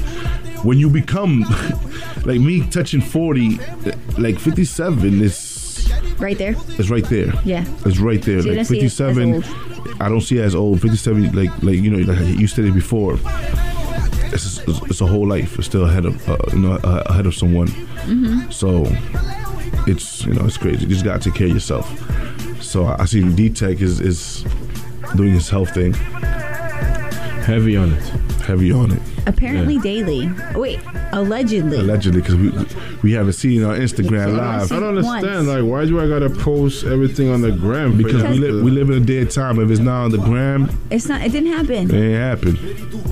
when 0.64 0.78
you 0.78 0.88
become 0.90 1.40
like 2.25 2.40
me, 2.40 2.66
touching 2.69 3.00
40, 3.00 3.59
like 4.19 4.38
57 4.38 5.23
is 5.23 5.37
Right 6.18 6.38
there. 6.38 6.54
It's 6.78 6.90
right 6.90 7.04
there. 7.04 7.32
Yeah. 7.44 7.64
It's 7.84 7.98
right 7.98 8.20
there. 8.22 8.42
So 8.42 8.48
you 8.50 8.56
like 8.56 8.66
don't 8.68 8.76
see 8.76 8.78
it 8.78 8.84
as 8.84 8.96
57, 8.98 9.34
old. 9.34 9.44
I 10.00 10.08
don't 10.08 10.20
see 10.20 10.38
it 10.38 10.42
as 10.42 10.54
old. 10.54 10.80
57, 10.80 11.32
like 11.32 11.50
like 11.62 11.76
you 11.76 11.90
know, 11.90 12.12
like 12.12 12.38
you 12.38 12.46
stated 12.46 12.74
before, 12.74 13.18
it's, 14.32 14.58
it's, 14.58 14.82
it's 14.90 15.00
a 15.00 15.06
whole 15.06 15.26
life. 15.26 15.58
It's 15.58 15.66
still 15.66 15.84
ahead 15.84 16.04
of 16.06 16.28
uh, 16.28 16.36
you 16.52 16.58
know 16.60 16.72
uh, 16.84 17.02
ahead 17.06 17.26
of 17.26 17.34
someone. 17.34 17.68
Mm-hmm. 17.68 18.50
So 18.50 18.84
it's 19.86 20.24
you 20.24 20.34
know 20.34 20.44
it's 20.46 20.56
crazy. 20.56 20.82
You 20.82 20.88
just 20.88 21.04
gotta 21.04 21.20
take 21.20 21.34
care 21.34 21.46
of 21.46 21.52
yourself. 21.54 21.86
So 22.62 22.84
I, 22.84 23.02
I 23.02 23.04
see 23.04 23.22
D 23.34 23.50
Tech 23.50 23.80
is 23.80 24.00
is 24.00 24.44
doing 25.16 25.32
his 25.32 25.48
health 25.48 25.72
thing, 25.74 25.92
Heavy 27.44 27.76
on 27.76 27.92
it. 27.92 28.02
heavy 28.42 28.72
on 28.72 28.92
it. 28.92 29.02
Apparently 29.26 29.78
daily. 29.78 30.31
Wait, 30.54 30.81
allegedly. 31.12 31.78
Allegedly, 31.78 32.21
because 32.21 32.37
we 32.37 32.50
we 33.02 33.12
haven't 33.12 33.33
seen 33.35 33.62
it 33.62 33.64
on 33.64 33.76
Instagram 33.76 34.37
live. 34.37 34.71
I 34.71 34.81
don't 34.81 34.97
understand. 34.99 35.47
Once. 35.47 35.49
Like, 35.49 35.64
why 35.64 35.85
do 35.87 36.00
I 36.00 36.09
gotta 36.09 36.31
post 36.31 36.85
everything 36.85 37.31
on 37.31 37.40
the 37.40 37.52
gram? 37.52 37.97
Because 37.97 38.23
we 38.25 38.38
live 38.38 38.62
we 38.62 38.71
live 38.71 38.90
in 38.90 39.02
a 39.02 39.04
dead 39.04 39.31
time. 39.31 39.59
If 39.59 39.71
it's 39.71 39.81
not 39.81 40.04
on 40.04 40.11
the 40.11 40.19
gram, 40.19 40.71
It's 40.90 41.07
not. 41.07 41.23
It 41.23 41.33
didn't 41.33 41.52
happen. 41.52 41.90
it 41.90 41.95
ain't 41.95 42.14
happen. 42.16 42.59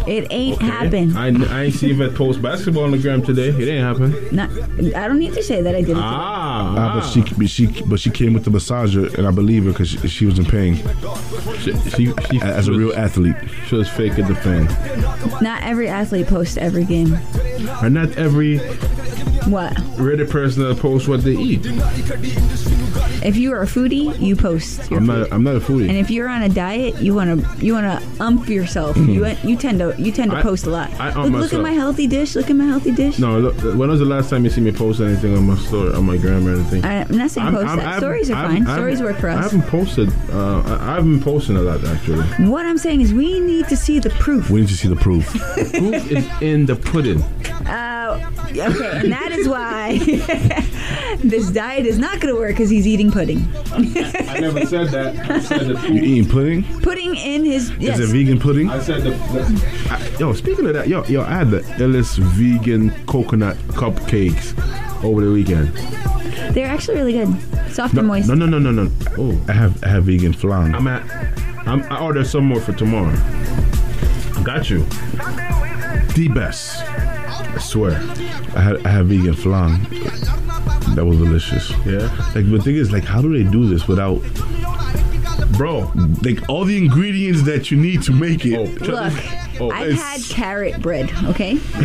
It 0.07 0.27
ain't 0.31 0.61
happen. 0.61 1.17
I, 1.17 1.29
I 1.61 1.65
ain't 1.65 1.75
see 1.75 1.91
Yvette 1.91 2.15
post 2.15 2.43
basketball 2.43 2.85
on 2.85 2.91
the 2.91 2.99
gram 2.99 3.23
today. 3.23 3.49
It 3.49 3.69
ain't 3.69 3.85
happen. 3.85 4.35
Not. 4.35 4.51
I 4.95 5.09
don't 5.09 5.19
need 5.19 5.35
to 5.35 5.43
say 5.43 5.63
that 5.63 5.75
I 5.75 5.81
didn't. 5.81 5.97
today. 5.97 6.01
Ah, 6.03 6.97
Uh, 6.97 7.01
but 7.01 7.09
she 7.09 7.23
but 7.39 7.49
she 7.49 7.67
but 7.83 8.01
she 8.01 8.11
came 8.11 8.35
with 8.35 8.45
the 8.45 8.51
massager, 8.51 9.13
and 9.17 9.27
I 9.27 9.31
believe 9.31 9.65
her 9.65 9.71
because 9.73 9.91
she, 9.91 10.09
she 10.09 10.27
was 10.27 10.39
in 10.39 10.45
pain 10.45 10.77
she, 11.61 11.73
she, 11.91 12.13
she, 12.31 12.41
as 12.43 12.69
a 12.69 12.73
real 12.73 12.93
athlete. 12.95 13.37
She 13.67 13.77
was 13.77 13.89
faking 13.89 14.27
the 14.27 14.35
pain. 14.35 14.65
Not 15.41 15.63
every 15.63 15.89
athlete 15.89 16.02
posts 16.25 16.57
every 16.57 16.85
game. 16.85 17.15
And 17.83 17.95
not 17.95 18.17
every 18.17 18.59
What? 19.49 19.75
Reddit 19.97 20.31
person 20.31 20.63
that 20.65 20.79
posts 20.79 21.09
what 21.09 21.23
they 21.23 21.33
eat. 21.33 21.65
If 23.25 23.37
you 23.37 23.53
are 23.53 23.63
a 23.63 23.67
foodie, 23.67 24.19
you 24.21 24.35
post 24.37 24.91
your 24.91 25.01
I'm 25.01 25.07
food. 25.07 25.19
not. 25.21 25.33
I'm 25.33 25.45
not 25.45 25.57
a 25.57 25.61
foodie. 25.61 25.89
And 25.89 25.97
if 25.99 26.11
you're 26.11 26.29
on 26.29 26.43
a 26.43 26.49
diet, 26.49 27.01
you 27.01 27.15
want 27.15 27.29
to 27.43 27.65
you 27.65 27.73
want 27.75 27.87
to 28.03 28.23
ump 28.23 28.49
yourself. 28.49 28.97
You 28.97 29.27
you 29.45 29.57
tend 29.57 29.79
to 29.79 29.95
you 29.99 30.11
tend 30.13 30.31
to 30.33 30.39
I- 30.39 30.43
post 30.43 30.67
a 30.67 30.71
lot. 30.71 30.91
I 31.01 31.09
ump 31.11 31.33
look, 31.33 31.43
look 31.43 31.53
at 31.55 31.61
my 31.63 31.73
healthy 31.73 32.07
dish. 32.07 32.35
Look 32.35 32.51
at 32.51 32.57
my 32.57 32.65
healthy 32.65 32.93
dish. 32.93 33.19
no, 33.19 33.39
look, 33.39 33.57
when 33.79 33.89
was 33.89 34.01
the 34.01 34.05
last 34.07 34.31
time 34.31 34.45
you 34.45 34.51
see 34.51 34.61
me 34.61 34.73
post 34.73 35.01
anything 35.01 35.37
on 35.37 35.47
my 35.47 35.57
story, 35.57 35.93
on 35.95 36.05
my 36.05 36.17
gram 36.17 36.47
or 36.47 36.53
anything? 36.55 36.85
I, 36.85 36.95
am 37.09 37.17
not 37.17 37.31
saying 37.31 37.47
I'm- 37.47 37.55
post 37.55 37.69
I'm- 37.69 37.79
that. 37.79 37.87
I'm- 37.87 38.01
Stories 38.01 38.31
are 38.31 38.35
I'm- 38.35 38.49
fine. 38.51 38.67
I'm- 38.67 38.77
Stories 38.79 39.01
work 39.03 39.19
for 39.19 39.29
us. 39.29 39.39
I 39.39 39.43
haven't 39.43 39.63
posted. 39.69 40.09
Uh, 40.31 40.61
I, 40.63 40.97
I've 40.97 41.05
been 41.05 41.21
posting 41.23 41.57
a 41.57 41.63
lot 41.63 41.85
actually. 41.85 42.25
What 42.49 42.67
I'm 42.67 42.79
saying 42.79 43.01
is 43.03 43.13
we 43.15 43.39
need 43.41 43.69
to 43.69 43.77
see 43.77 43.99
the 43.99 44.11
proof. 44.11 44.51
We 44.51 44.61
need 44.61 44.69
to 44.69 44.77
see 44.77 44.89
the 44.89 44.97
proof. 44.97 45.27
Proof 45.73 46.11
is 46.11 46.27
in 46.41 46.67
the 46.67 46.77
pudding. 46.77 47.23
Uh, 47.67 48.02
okay, 48.15 48.99
and 49.01 49.13
that 49.13 49.33
is 49.33 49.49
why 49.49 49.99
this 51.23 51.51
diet 51.51 51.87
is 51.87 51.99
not 51.99 52.21
going 52.21 52.35
to 52.35 52.41
work 52.41 52.51
because 52.51 52.71
he's 52.71 52.87
eating 52.87 53.11
pudding. 53.11 53.47
I 53.73 54.39
never 54.41 54.65
said 54.67 54.89
that. 54.89 55.31
I 55.31 55.41
said 55.41 55.69
the 55.69 55.89
You 55.93 56.03
eating 56.03 56.29
pudding? 56.31 56.63
Pudding 56.81 57.15
in 57.17 57.45
his 57.45 57.71
yes. 57.79 57.99
Is 57.99 58.11
it 58.11 58.13
vegan 58.17 58.39
pudding? 58.41 58.71
I 58.71 58.81
said 58.81 59.03
the. 59.03 59.11
the 59.11 59.89
I, 59.91 60.19
yo, 60.19 60.33
speaking 60.33 60.67
of 60.67 60.75
that, 60.75 60.89
yo, 60.89 61.05
yo, 61.05 61.23
I 61.23 61.31
had 61.31 61.51
the 61.51 61.61
illest 61.79 62.19
vegan 62.19 62.91
coconut 63.07 63.57
cupcakes 63.69 64.55
over 65.05 65.25
the 65.25 65.33
weekend. 65.33 65.69
They're 66.55 66.67
actually 66.67 66.97
really 66.97 67.13
good, 67.13 67.73
soft 67.73 67.95
No, 67.95 68.01
and 68.01 68.09
moist. 68.09 68.29
no, 68.29 68.35
no, 68.35 68.47
no, 68.47 68.59
no, 68.59 68.71
no. 68.71 68.91
Oh, 69.19 69.41
I 69.49 69.53
have 69.53 69.83
I 69.85 69.89
have 69.89 70.05
vegan 70.05 70.33
flan. 70.33 70.75
I'm 70.75 70.87
at. 70.87 71.03
I'm, 71.67 71.83
I 71.93 72.01
ordered 72.01 72.27
some 72.27 72.45
more 72.47 72.61
for 72.61 72.73
tomorrow. 72.73 73.15
Got 74.43 74.69
you. 74.69 74.85
The 76.15 76.29
best. 76.35 76.83
I 77.55 77.59
swear. 77.59 77.93
I 78.57 78.61
had 78.61 78.87
I 78.87 78.89
have 78.91 79.07
vegan 79.07 79.35
flan. 79.35 79.83
That 80.95 81.05
was 81.07 81.19
delicious. 81.19 81.71
Yeah. 81.87 82.09
Like 82.35 82.51
the 82.51 82.61
thing 82.63 82.77
is, 82.77 82.93
like, 82.93 83.05
how 83.05 83.23
do 83.23 83.33
they 83.33 83.49
do 83.49 83.69
this 83.69 83.87
without 83.89 84.21
Bro. 85.57 85.93
like 86.23 86.49
all 86.49 86.65
the 86.65 86.77
ingredients 86.79 87.43
that 87.43 87.71
you 87.71 87.77
need 87.77 88.03
to 88.03 88.13
make 88.13 88.45
it? 88.45 88.57
Oh, 88.57 88.65
Look, 88.85 89.13
Oh, 89.61 89.71
I've 89.71 89.93
had 89.93 90.23
carrot 90.29 90.81
bread. 90.81 91.13
Okay, 91.25 91.53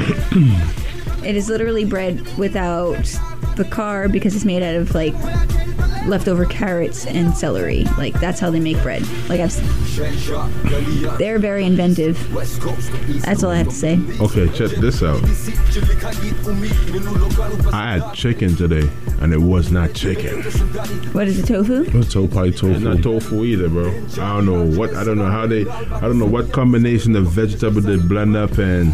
it 1.23 1.35
is 1.35 1.49
literally 1.49 1.83
bread 1.85 2.25
without 2.37 2.95
the 3.57 3.65
carb 3.65 4.11
because 4.11 4.35
it's 4.35 4.45
made 4.45 4.63
out 4.63 4.75
of 4.75 4.93
like 4.95 5.13
leftover 6.07 6.45
carrots 6.45 7.05
and 7.05 7.35
celery. 7.35 7.83
Like 7.97 8.19
that's 8.19 8.39
how 8.39 8.49
they 8.49 8.59
make 8.59 8.81
bread. 8.81 9.03
Like 9.27 9.41
I've, 9.41 11.17
they're 11.17 11.39
very 11.39 11.65
inventive. 11.65 12.17
That's 13.23 13.43
all 13.43 13.51
I 13.51 13.57
have 13.57 13.67
to 13.69 13.73
say. 13.73 13.99
Okay, 14.21 14.47
check 14.49 14.71
this 14.77 15.03
out. 15.03 15.21
I 17.73 17.97
had 17.97 18.13
chicken 18.13 18.55
today, 18.55 18.89
and 19.21 19.33
it 19.33 19.41
was 19.41 19.71
not 19.71 19.93
chicken. 19.93 20.43
What 21.13 21.27
is 21.27 21.39
it, 21.39 21.47
tofu? 21.47 21.83
It's 21.97 22.13
so 22.13 22.27
probably 22.27 22.49
It's 22.49 22.61
not 22.63 23.03
tofu. 23.03 23.19
tofu 23.19 23.43
either, 23.43 23.69
bro. 23.69 23.89
I 23.89 24.37
don't 24.37 24.45
know 24.45 24.65
what. 24.77 24.93
I 24.95 25.03
don't 25.03 25.17
know 25.17 25.29
how 25.29 25.45
they. 25.47 25.67
I 25.67 26.01
don't 26.01 26.19
know 26.19 26.25
what 26.25 26.51
combination 26.53 27.15
of 27.15 27.27
vegetable 27.27 27.81
they 27.81 27.97
blend 27.97 28.35
up 28.35 28.57
and. 28.57 28.93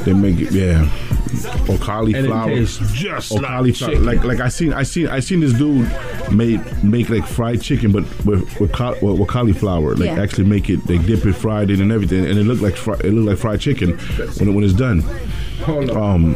They 0.00 0.14
make 0.14 0.38
it, 0.40 0.52
yeah. 0.52 0.88
Or 1.68 1.76
cauliflower. 1.76 2.48
And 2.48 2.52
it 2.52 2.56
tastes 2.56 2.92
just 2.92 3.32
or 3.32 3.40
like 3.40 3.50
cauliflower. 3.72 3.90
chicken. 3.90 4.04
Like 4.06 4.24
like 4.24 4.40
I 4.40 4.48
seen 4.48 4.72
I 4.72 4.82
seen 4.82 5.08
I 5.08 5.20
seen 5.20 5.40
this 5.40 5.52
dude 5.52 5.88
made 6.32 6.60
make 6.84 7.08
like 7.08 7.26
fried 7.26 7.60
chicken, 7.62 7.92
but 7.92 8.04
with 8.24 8.60
with, 8.60 8.72
caul- 8.72 8.96
with, 9.02 9.18
with 9.18 9.28
cauliflower. 9.28 9.94
Like 9.96 10.06
Yeah. 10.10 10.20
actually 10.22 10.44
make 10.44 10.68
it. 10.70 10.86
They 10.86 10.98
dip 10.98 11.24
it 11.26 11.34
fried 11.34 11.70
in 11.70 11.80
and 11.80 11.90
everything, 11.92 12.24
and 12.26 12.38
it 12.38 12.44
looked 12.44 12.62
like 12.62 12.76
fri- 12.76 12.98
it 13.04 13.12
looked 13.12 13.28
like 13.28 13.38
fried 13.38 13.60
chicken 13.60 13.98
when 14.38 14.48
it, 14.48 14.52
when 14.52 14.64
it's 14.64 14.72
done. 14.74 15.02
Hold 15.64 15.90
on. 15.90 15.96
Um, 15.98 16.34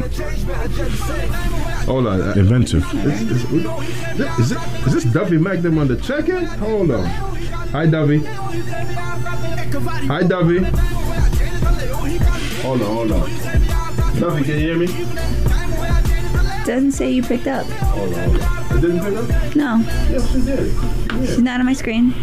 Hold 1.85 2.07
on. 2.07 2.37
inventive. 2.37 2.83
Is, 3.05 3.21
is, 4.41 4.51
it, 4.51 4.57
is 4.87 4.93
this 4.93 5.03
Duffy 5.05 5.37
Magnum 5.37 5.77
on 5.79 5.87
the 5.87 5.97
chicken? 5.97 6.45
Hold 6.45 6.91
on. 6.91 7.05
Hi, 7.05 7.85
Duffy. 7.87 8.19
Hi, 10.07 10.21
Duffy. 10.23 10.59
Hold 12.61 12.81
on, 12.81 12.87
hold 12.95 13.11
on. 13.11 13.29
Duffy, 14.19 14.43
can 14.43 14.59
you 14.59 14.59
hear 14.59 14.77
me? 14.77 14.87
Doesn't 16.65 16.93
say 16.93 17.11
you 17.11 17.21
picked 17.21 17.45
up. 17.47 17.65
Hold 17.67 18.13
on. 18.15 18.35
It 18.77 18.81
didn't 18.81 18.99
pick 19.01 19.15
up? 19.15 19.55
No, 19.55 19.77
Yes, 20.09 20.35
it 20.35 20.45
did. 20.45 20.71
she's 21.27 21.37
not 21.39 21.59
on 21.59 21.65
my 21.67 21.73
screen. 21.73 22.13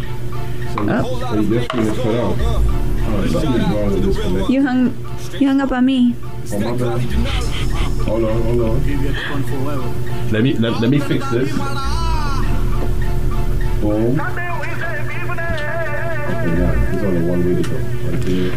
So, 0.75 0.85
so 0.85 1.41
this 1.43 1.63
screen 1.65 1.87
is 1.87 1.97
cut 1.97 2.15
out. 2.15 2.37
Alright, 2.39 3.29
something's 3.29 3.69
wrong 3.69 3.85
with 3.93 4.03
this 4.03 4.17
connection. 4.19 4.51
You 4.51 4.61
hung, 4.63 4.93
you 5.39 5.47
hung 5.47 5.61
up 5.61 5.71
on 5.71 5.85
me. 5.85 6.13
Oh, 6.51 6.59
my 6.59 6.71
bad. 6.77 7.01
Hold 8.03 8.23
on, 8.25 8.41
hold 8.43 8.61
on. 8.61 8.83
Let 10.31 10.43
me 10.43 10.53
let, 10.55 10.81
let 10.81 10.89
me 10.89 10.99
fix 10.99 11.29
this. 11.31 11.49
Boom. 13.81 14.19
Okay, 14.19 14.49
now, 16.55 16.71
there's 16.91 17.03
only 17.03 17.21
one 17.29 17.41
way 17.45 17.55
to 17.61 17.69
go. 17.69 17.77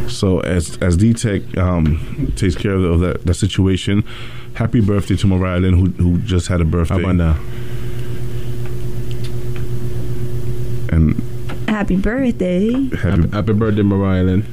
So 0.08 0.40
as 0.40 0.78
as 0.80 0.96
D 0.96 1.12
Tech 1.12 1.42
um, 1.58 2.32
takes 2.36 2.54
care 2.56 2.72
of, 2.74 2.84
of 2.84 3.00
that, 3.00 3.24
that 3.26 3.34
situation, 3.34 4.02
happy 4.56 4.80
birthday 4.80 5.16
to 5.16 5.26
Mariah 5.26 5.60
Lynn, 5.60 5.74
who 5.74 5.86
who 6.02 6.18
just 6.18 6.48
had 6.48 6.60
a 6.60 6.64
birthday. 6.64 6.94
How 6.94 7.00
about 7.00 7.16
now? 7.16 7.36
And 10.90 11.22
Happy 11.68 11.96
birthday. 11.96 12.72
happy, 12.72 12.96
Happy, 12.96 13.28
happy 13.30 13.52
birthday, 13.52 13.82
Mariah 13.82 14.22
Lynn. 14.22 14.44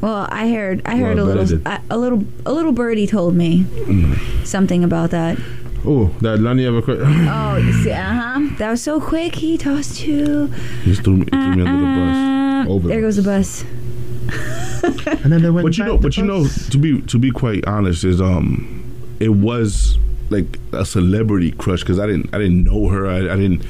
Well, 0.00 0.26
I 0.30 0.48
heard 0.50 0.82
I 0.84 0.96
heard 0.96 1.16
Well, 1.16 1.26
a 1.26 1.28
little 1.28 1.44
belated. 1.60 1.66
a, 1.66 1.94
a 1.94 1.98
little 1.98 2.24
a 2.44 2.52
little 2.52 2.72
birdie 2.72 3.06
told 3.06 3.34
me 3.36 3.64
something 4.44 4.82
about 4.82 5.10
that. 5.10 5.38
Oh, 5.84 6.06
that 6.22 6.38
Lonnie 6.38 6.64
ever 6.66 6.80
quit. 6.82 6.98
Oh, 7.02 7.56
you 7.56 7.72
see, 7.84 7.90
uh 7.92 8.02
huh. 8.02 8.40
That 8.58 8.70
was 8.70 8.82
so 8.82 9.00
quick. 9.00 9.34
He 9.36 9.58
tossed 9.58 10.04
you. 10.06 10.46
he 10.82 10.90
just 10.92 11.02
threw 11.04 11.16
me, 11.18 11.26
threw 11.26 11.38
me 11.56 11.62
under 11.62 11.64
the 11.64 11.94
bus. 12.00 12.16
Uh, 12.68 12.72
Over 12.72 12.88
there 12.88 12.96
the 13.00 13.02
goes 13.06 13.16
the 13.16 13.22
bus. 13.22 13.64
and 15.22 15.32
then 15.32 15.42
they 15.42 15.50
went 15.50 15.66
But 15.66 15.78
you 15.78 15.84
know, 15.84 15.98
but 15.98 16.16
you 16.16 16.24
know, 16.24 16.46
to 16.70 16.78
be 16.78 17.00
to 17.02 17.18
be 17.18 17.30
quite 17.30 17.64
honest, 17.66 18.02
is 18.04 18.20
um, 18.20 18.81
it 19.20 19.30
was 19.30 19.98
like 20.30 20.58
a 20.72 20.84
celebrity 20.84 21.52
crush 21.52 21.80
because 21.80 21.98
I 21.98 22.06
didn't 22.06 22.34
I 22.34 22.38
didn't 22.38 22.64
know 22.64 22.88
her. 22.88 23.06
I, 23.06 23.18
I 23.18 23.36
didn't, 23.36 23.64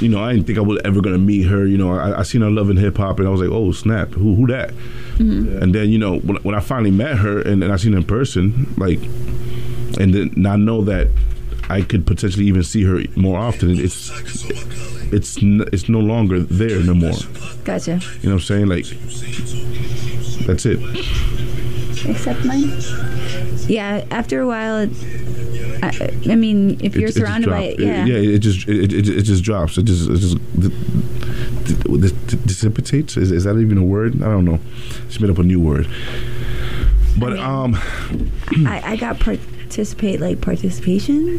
you 0.00 0.08
know, 0.08 0.22
I 0.22 0.32
didn't 0.32 0.46
think 0.46 0.58
I 0.58 0.62
was 0.62 0.80
ever 0.84 1.00
gonna 1.00 1.18
meet 1.18 1.42
her. 1.42 1.66
You 1.66 1.78
know, 1.78 1.92
I, 1.92 2.20
I 2.20 2.22
seen 2.24 2.42
her 2.42 2.50
loving 2.50 2.76
hip 2.76 2.96
hop, 2.96 3.18
and 3.18 3.28
I 3.28 3.30
was 3.30 3.40
like, 3.40 3.50
oh 3.50 3.72
snap, 3.72 4.10
who 4.10 4.34
who 4.34 4.46
that? 4.48 4.70
Mm-hmm. 5.16 5.62
And 5.62 5.74
then 5.74 5.90
you 5.90 5.98
know, 5.98 6.18
when, 6.18 6.36
when 6.38 6.54
I 6.54 6.60
finally 6.60 6.90
met 6.90 7.18
her 7.18 7.40
and, 7.40 7.62
and 7.62 7.72
I 7.72 7.76
seen 7.76 7.92
her 7.92 7.98
in 7.98 8.04
person, 8.04 8.74
like, 8.76 9.00
and 9.98 10.14
then 10.14 10.46
I 10.46 10.56
know 10.56 10.82
that 10.82 11.08
I 11.68 11.82
could 11.82 12.06
potentially 12.06 12.46
even 12.46 12.64
see 12.64 12.82
her 12.84 13.02
more 13.16 13.38
often. 13.38 13.78
It's 13.78 14.10
it's 15.12 15.42
n- 15.42 15.68
it's 15.72 15.88
no 15.88 16.00
longer 16.00 16.40
there 16.40 16.80
no 16.82 16.94
more. 16.94 17.12
Gotcha. 17.64 18.00
You 18.22 18.30
know 18.30 18.34
what 18.36 18.50
I'm 18.50 18.66
saying? 18.66 18.66
Like, 18.66 18.86
that's 20.46 20.66
it. 20.66 20.80
Except 22.08 22.44
mine. 22.44 22.72
Yeah. 23.70 24.04
After 24.10 24.40
a 24.40 24.46
while, 24.46 24.78
it, 24.78 24.90
I, 25.82 26.10
I 26.32 26.34
mean, 26.36 26.78
if 26.82 26.94
you're 26.96 27.08
It- 27.08 27.14
surrounded 27.14 27.48
by 27.50 27.62
it, 27.62 27.78
yeah. 27.80 28.04
yeah, 28.04 28.34
it 28.34 28.38
just 28.40 28.68
it, 28.68 28.92
it, 28.92 29.08
it 29.08 29.22
just 29.22 29.42
drops. 29.44 29.78
It 29.78 29.84
just 29.84 30.08
it 30.10 30.18
just 30.18 30.36
dissipates. 32.46 33.16
Is, 33.16 33.30
is 33.32 33.44
that 33.44 33.56
even 33.58 33.78
a 33.78 33.84
word? 33.84 34.22
I 34.22 34.26
don't 34.26 34.44
know. 34.44 34.58
She 35.08 35.20
made 35.20 35.30
up 35.30 35.38
a 35.38 35.42
new 35.42 35.60
word. 35.60 35.88
But 37.18 37.38
um, 37.38 37.74
I, 38.66 38.80
I 38.84 38.96
got 38.96 39.18
participate 39.20 40.20
like 40.20 40.40
participation. 40.40 41.38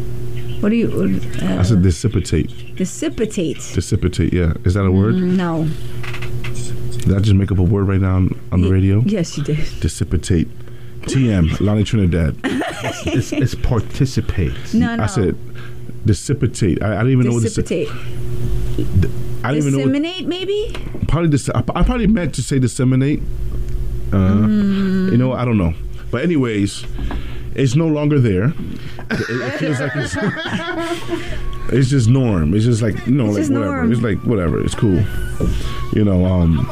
What 0.61 0.69
do 0.69 0.75
you? 0.75 1.21
Uh, 1.41 1.59
I 1.59 1.63
said 1.63 1.81
dissipate. 1.81 2.75
dissipate. 2.75 3.57
Dissipate. 3.73 4.33
Yeah, 4.33 4.53
is 4.63 4.73
that 4.75 4.85
a 4.85 4.91
word? 4.91 5.15
No. 5.15 5.67
Did 7.05 7.15
I 7.15 7.19
just 7.19 7.33
make 7.33 7.51
up 7.51 7.57
a 7.57 7.63
word 7.63 7.87
right 7.87 7.99
now 7.99 8.15
on, 8.17 8.39
on 8.51 8.61
the 8.61 8.69
radio? 8.69 9.01
Yes, 9.05 9.37
you 9.37 9.43
did. 9.43 9.57
Dissipate. 9.79 10.47
TM. 11.03 11.59
Lonnie 11.59 11.83
Trinidad. 11.83 12.35
It's, 12.43 13.31
it's 13.33 13.55
participate. 13.55 14.53
No, 14.73 14.95
no. 14.95 15.03
I 15.03 15.07
said 15.07 15.35
dissipate. 16.05 16.81
I, 16.81 16.93
I 16.95 17.03
didn't 17.03 17.11
even 17.11 17.25
know 17.27 17.33
what 17.33 17.43
dis- 17.43 17.55
dissipate. 17.55 17.89
I 19.43 19.53
didn't 19.53 19.67
even 19.67 19.71
know. 19.73 19.77
Disseminate, 19.79 20.27
maybe. 20.27 20.75
probably 21.07 21.29
dis- 21.29 21.49
I, 21.49 21.59
I 21.59 21.83
probably 21.83 22.07
meant 22.07 22.33
to 22.35 22.43
say 22.43 22.59
disseminate. 22.59 23.21
Uh, 24.13 24.45
You 24.47 25.17
know, 25.17 25.33
I 25.33 25.45
don't 25.45 25.57
know. 25.57 25.73
But 26.11 26.23
anyways, 26.23 26.85
it's 27.55 27.75
no 27.75 27.87
longer 27.87 28.19
there. 28.19 28.45
It, 29.11 29.29
it 29.29 29.51
feels 29.59 29.79
like 29.79 29.91
it's 29.95 30.15
it's 31.73 31.89
just 31.89 32.09
norm. 32.09 32.53
It's 32.53 32.65
just 32.65 32.81
like 32.81 33.05
you 33.07 33.13
know, 33.13 33.35
It's 33.35 33.49
like 33.49 33.57
whatever. 33.59 33.75
norm. 33.77 33.91
It's 33.91 34.01
like 34.01 34.17
whatever. 34.25 34.63
It's 34.63 34.75
cool. 34.75 35.01
You 35.93 36.03
know. 36.05 36.25
Um. 36.25 36.65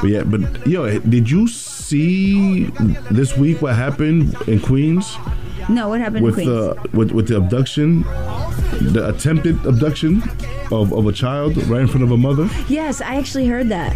But 0.00 0.08
yeah. 0.08 0.22
But 0.24 0.66
yo, 0.66 0.98
did 1.00 1.30
you 1.30 1.46
see 1.82 2.64
this 3.10 3.36
week 3.36 3.60
what 3.62 3.74
happened 3.74 4.34
in 4.46 4.60
Queens 4.60 5.16
No, 5.68 5.88
what 5.88 6.00
happened 6.00 6.24
with 6.24 6.38
in 6.38 6.46
Queens? 6.46 6.76
the 6.92 6.96
with 6.96 7.12
with 7.12 7.28
the 7.28 7.36
abduction? 7.36 8.02
the 8.80 9.08
attempted 9.08 9.64
abduction 9.66 10.22
of, 10.72 10.92
of 10.92 11.06
a 11.06 11.12
child 11.12 11.56
right 11.68 11.82
in 11.82 11.86
front 11.86 12.02
of 12.02 12.10
a 12.10 12.16
mother. 12.16 12.48
Yes, 12.68 13.00
I 13.00 13.16
actually 13.16 13.46
heard 13.46 13.68
that. 13.68 13.94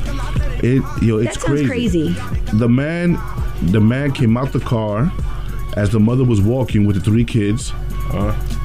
It 0.63 0.83
yo, 1.03 1.19
it's 1.19 1.37
that 1.39 1.47
sounds 1.47 1.67
crazy. 1.67 2.15
The 2.53 2.69
man, 2.69 3.19
the 3.63 3.81
man 3.81 4.13
came 4.13 4.37
out 4.37 4.53
the 4.53 4.61
car 4.61 5.11
as 5.77 5.91
the 5.91 5.99
mother 6.01 6.25
was 6.25 6.41
walking 6.41 6.87
with 6.87 6.97
the 6.97 7.03
three 7.03 7.25
kids. 7.25 7.73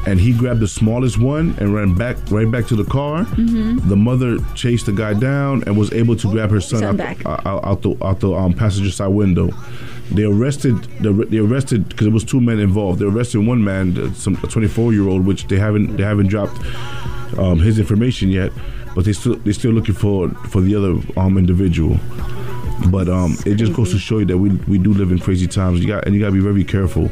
And 0.07 0.19
he 0.19 0.33
grabbed 0.33 0.59
the 0.59 0.67
smallest 0.67 1.17
one 1.19 1.55
and 1.59 1.73
ran 1.73 1.93
back 1.93 2.17
right 2.29 2.49
back 2.49 2.65
to 2.67 2.75
the 2.75 2.83
car. 2.83 3.25
Mm-hmm. 3.25 3.87
The 3.89 3.95
mother 3.95 4.37
chased 4.55 4.85
the 4.87 4.91
guy 4.91 5.13
down 5.13 5.63
and 5.65 5.77
was 5.77 5.91
able 5.93 6.15
to 6.17 6.31
grab 6.31 6.49
her 6.51 6.61
son, 6.61 6.79
Son 6.79 6.89
out, 6.89 6.97
back. 6.97 7.25
out, 7.25 7.63
out 7.63 7.81
the 7.81 7.95
out 8.03 8.19
the 8.19 8.33
um, 8.33 8.53
passenger 8.53 8.91
side 8.91 9.07
window. 9.07 9.49
They 10.11 10.23
arrested 10.23 10.75
the 11.01 11.13
they 11.13 11.37
arrested 11.37 11.87
because 11.89 12.07
it 12.07 12.13
was 12.13 12.23
two 12.23 12.41
men 12.41 12.59
involved. 12.59 12.99
They 12.99 13.05
arrested 13.05 13.45
one 13.45 13.63
man, 13.63 14.13
some 14.15 14.37
a 14.43 14.47
24 14.47 14.93
year 14.93 15.07
old, 15.07 15.25
which 15.25 15.47
they 15.47 15.57
haven't 15.57 15.97
they 15.97 16.03
haven't 16.03 16.27
dropped 16.27 16.57
um, 17.37 17.59
his 17.59 17.79
information 17.79 18.29
yet, 18.29 18.51
but 18.95 19.05
they 19.05 19.13
still 19.13 19.35
they're 19.37 19.53
still 19.53 19.71
looking 19.71 19.95
for 19.95 20.29
for 20.49 20.61
the 20.61 20.75
other 20.75 20.99
um, 21.19 21.37
individual. 21.37 21.97
But 22.89 23.07
um, 23.09 23.37
it 23.45 23.55
just 23.55 23.73
goes 23.73 23.91
to 23.91 23.99
show 23.99 24.17
you 24.19 24.25
that 24.25 24.37
we 24.37 24.49
we 24.67 24.77
do 24.79 24.93
live 24.93 25.11
in 25.11 25.19
crazy 25.19 25.47
times. 25.47 25.79
You 25.81 25.87
got 25.87 26.05
and 26.05 26.15
you 26.15 26.19
got 26.21 26.27
to 26.27 26.31
be 26.33 26.39
very 26.39 26.63
careful. 26.63 27.11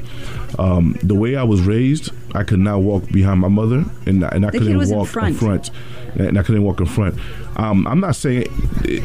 Um, 0.58 0.98
the 1.04 1.14
way 1.16 1.36
I 1.36 1.44
was 1.44 1.62
raised, 1.62 2.12
I 2.34 2.44
could 2.44 2.60
not 2.60 2.80
walk 2.82 3.08
behind 3.12 3.40
my 3.40 3.50
mother, 3.50 3.86
and 4.08 4.24
and 4.24 4.46
I 4.46 4.50
The 4.52 4.58
couldn't 4.60 4.78
was 4.78 4.90
in 4.92 4.98
walk 4.98 5.08
front. 5.10 5.38
front, 5.38 5.70
and 6.16 6.40
I 6.40 6.44
couldn't 6.44 6.64
walk 6.64 6.80
in 6.80 6.86
front. 6.88 7.20
Um, 7.56 7.86
I'm 7.88 8.00
not 8.00 8.16
saying 8.16 8.48
it, 8.84 9.04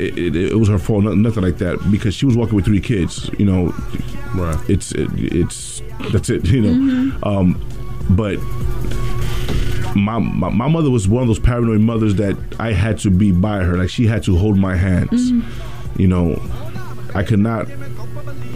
it, 0.00 0.18
it, 0.18 0.36
it 0.36 0.58
was 0.58 0.68
her 0.68 0.78
fault, 0.78 1.04
nothing, 1.04 1.22
nothing 1.22 1.42
like 1.42 1.58
that, 1.58 1.78
because 1.90 2.14
she 2.14 2.24
was 2.24 2.36
walking 2.36 2.56
with 2.56 2.64
three 2.64 2.80
kids. 2.80 3.28
You 3.38 3.44
know, 3.46 3.74
Right. 4.34 4.58
it's 4.70 4.92
it, 4.92 5.10
it's 5.16 5.82
that's 6.12 6.30
it. 6.30 6.44
You 6.50 6.62
know, 6.62 7.16
um, 7.24 7.60
but 8.10 8.38
my, 9.96 10.18
my 10.18 10.48
my 10.50 10.68
mother 10.68 10.88
was 10.90 11.08
one 11.08 11.22
of 11.22 11.28
those 11.28 11.38
paranoid 11.40 11.80
mothers 11.80 12.14
that 12.16 12.36
I 12.58 12.72
had 12.72 12.98
to 13.00 13.10
be 13.10 13.32
by 13.32 13.58
her. 13.58 13.76
Like 13.76 13.90
she 13.90 14.06
had 14.06 14.22
to 14.24 14.36
hold 14.36 14.56
my 14.56 14.76
hands. 14.76 15.32
You 15.96 16.06
know, 16.08 16.40
I 17.14 17.22
could 17.22 17.40
not. 17.40 17.66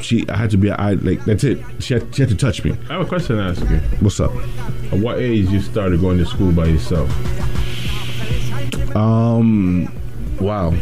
She, 0.01 0.29
I 0.29 0.37
had 0.37 0.51
to 0.51 0.57
be. 0.57 0.71
I 0.71 0.93
like 0.95 1.25
that's 1.25 1.45
it. 1.45 1.59
She 1.81 1.95
had, 1.95 2.15
she 2.15 2.23
had 2.23 2.29
to 2.31 2.37
touch 2.37 2.63
me. 2.65 2.73
I 2.89 2.95
have 2.95 3.03
a 3.03 3.07
question 3.07 3.37
to 3.37 3.43
ask 3.43 3.61
you. 3.63 3.79
What's 4.01 4.21
up? 4.21 4.33
At 4.93 4.99
what 5.01 5.19
age 5.19 5.49
you 5.49 5.61
started 5.61 6.01
going 6.01 6.19
to 6.19 6.27
school 6.27 6.53
by 6.53 6.67
yourself? 6.67 7.11
Um, 8.97 9.93
wow. 10.41 10.73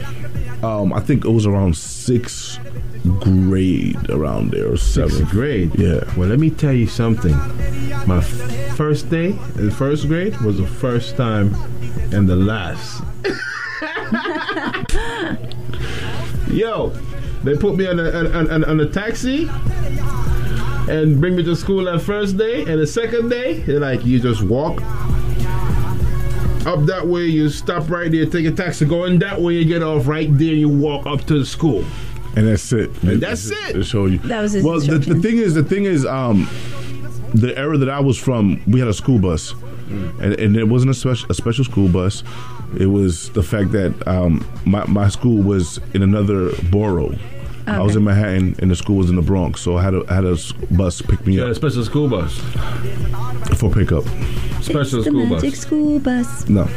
Um, 0.62 0.92
I 0.92 1.00
think 1.00 1.24
it 1.24 1.30
was 1.30 1.46
around 1.46 1.76
sixth 1.76 2.58
grade, 3.20 4.10
around 4.10 4.50
there, 4.52 4.70
or 4.72 4.76
Sixth 4.76 5.12
seventh. 5.14 5.30
grade. 5.30 5.74
Yeah. 5.76 6.04
Well, 6.16 6.28
let 6.28 6.38
me 6.38 6.50
tell 6.50 6.72
you 6.72 6.86
something. 6.86 7.36
My 8.06 8.18
f- 8.18 8.76
first 8.76 9.08
day 9.10 9.30
in 9.56 9.70
first 9.70 10.06
grade 10.08 10.36
was 10.42 10.58
the 10.58 10.66
first 10.66 11.16
time 11.16 11.54
and 12.12 12.28
the 12.28 12.36
last. 12.36 13.02
Yo, 16.52 16.90
they 17.44 17.56
put 17.56 17.76
me 17.76 17.86
on 17.86 17.98
a, 17.98 18.10
on, 18.10 18.50
on, 18.50 18.64
on 18.64 18.80
a 18.80 18.86
taxi 18.86 19.48
and 20.88 21.20
bring 21.20 21.34
me 21.36 21.42
to 21.42 21.56
school 21.56 21.84
that 21.84 22.00
first 22.02 22.36
day, 22.36 22.60
and 22.62 22.80
the 22.80 22.86
second 22.86 23.28
day, 23.28 23.60
they're 23.60 23.80
like, 23.80 24.04
you 24.04 24.20
just 24.20 24.42
walk 24.42 24.80
up 26.66 26.84
that 26.86 27.04
way, 27.06 27.22
you 27.24 27.48
stop 27.48 27.88
right 27.90 28.10
there, 28.12 28.26
take 28.26 28.46
a 28.46 28.50
taxi, 28.52 28.84
going 28.84 29.18
that 29.20 29.40
way, 29.40 29.54
you 29.54 29.64
get 29.64 29.82
off 29.82 30.06
right 30.06 30.28
there, 30.38 30.54
you 30.54 30.68
walk 30.68 31.06
up 31.06 31.24
to 31.24 31.38
the 31.38 31.46
school. 31.46 31.84
and 32.36 32.46
that's 32.46 32.72
it. 32.72 32.90
And 33.02 33.20
that's 33.20 33.50
it. 33.50 33.72
To 33.72 33.82
show 33.84 34.06
you. 34.06 34.18
That 34.18 34.42
was 34.42 34.52
his 34.52 34.64
well. 34.64 34.80
The, 34.80 34.98
the 34.98 35.20
thing 35.20 35.38
is, 35.38 35.54
the 35.54 35.64
thing 35.64 35.84
is, 35.84 36.06
um, 36.06 36.48
the 37.34 37.56
era 37.56 37.76
that 37.78 37.88
I 37.90 38.00
was 38.00 38.18
from, 38.18 38.62
we 38.66 38.78
had 38.78 38.88
a 38.88 38.94
school 38.94 39.18
bus, 39.18 39.54
and, 40.20 40.34
and 40.34 40.56
it 40.56 40.64
wasn't 40.68 40.90
a 40.90 40.94
special 40.94 41.30
a 41.30 41.34
special 41.34 41.64
school 41.64 41.88
bus. 41.88 42.22
It 42.78 42.86
was 42.86 43.30
the 43.30 43.42
fact 43.42 43.72
that 43.72 44.06
um, 44.08 44.46
my 44.64 44.84
my 44.86 45.08
school 45.08 45.42
was 45.42 45.78
in 45.94 46.02
another 46.02 46.50
borough. 46.70 47.14
I 47.64 47.80
was 47.80 47.94
in 47.94 48.02
Manhattan, 48.02 48.56
and 48.58 48.70
the 48.72 48.74
school 48.76 48.96
was 48.96 49.08
in 49.08 49.14
the 49.14 49.22
Bronx, 49.22 49.60
so 49.60 49.76
I 49.76 49.82
had 49.84 49.94
a 49.94 50.02
I 50.08 50.14
had 50.14 50.24
a 50.24 50.32
s- 50.32 50.50
bus 50.70 51.00
pick 51.00 51.24
me 51.26 51.36
Yeah, 51.36 51.44
a 51.44 51.50
up 51.50 51.56
special 51.56 51.84
school 51.84 52.08
bus. 52.08 52.36
for 53.56 53.70
pickup. 53.70 54.04
Special 54.62 54.80
it's 54.80 54.90
the 54.92 55.02
school 55.04 55.26
magic 55.26 55.50
bus. 55.52 55.60
school 55.60 55.98
bus. 56.00 56.48
No. 56.48 56.68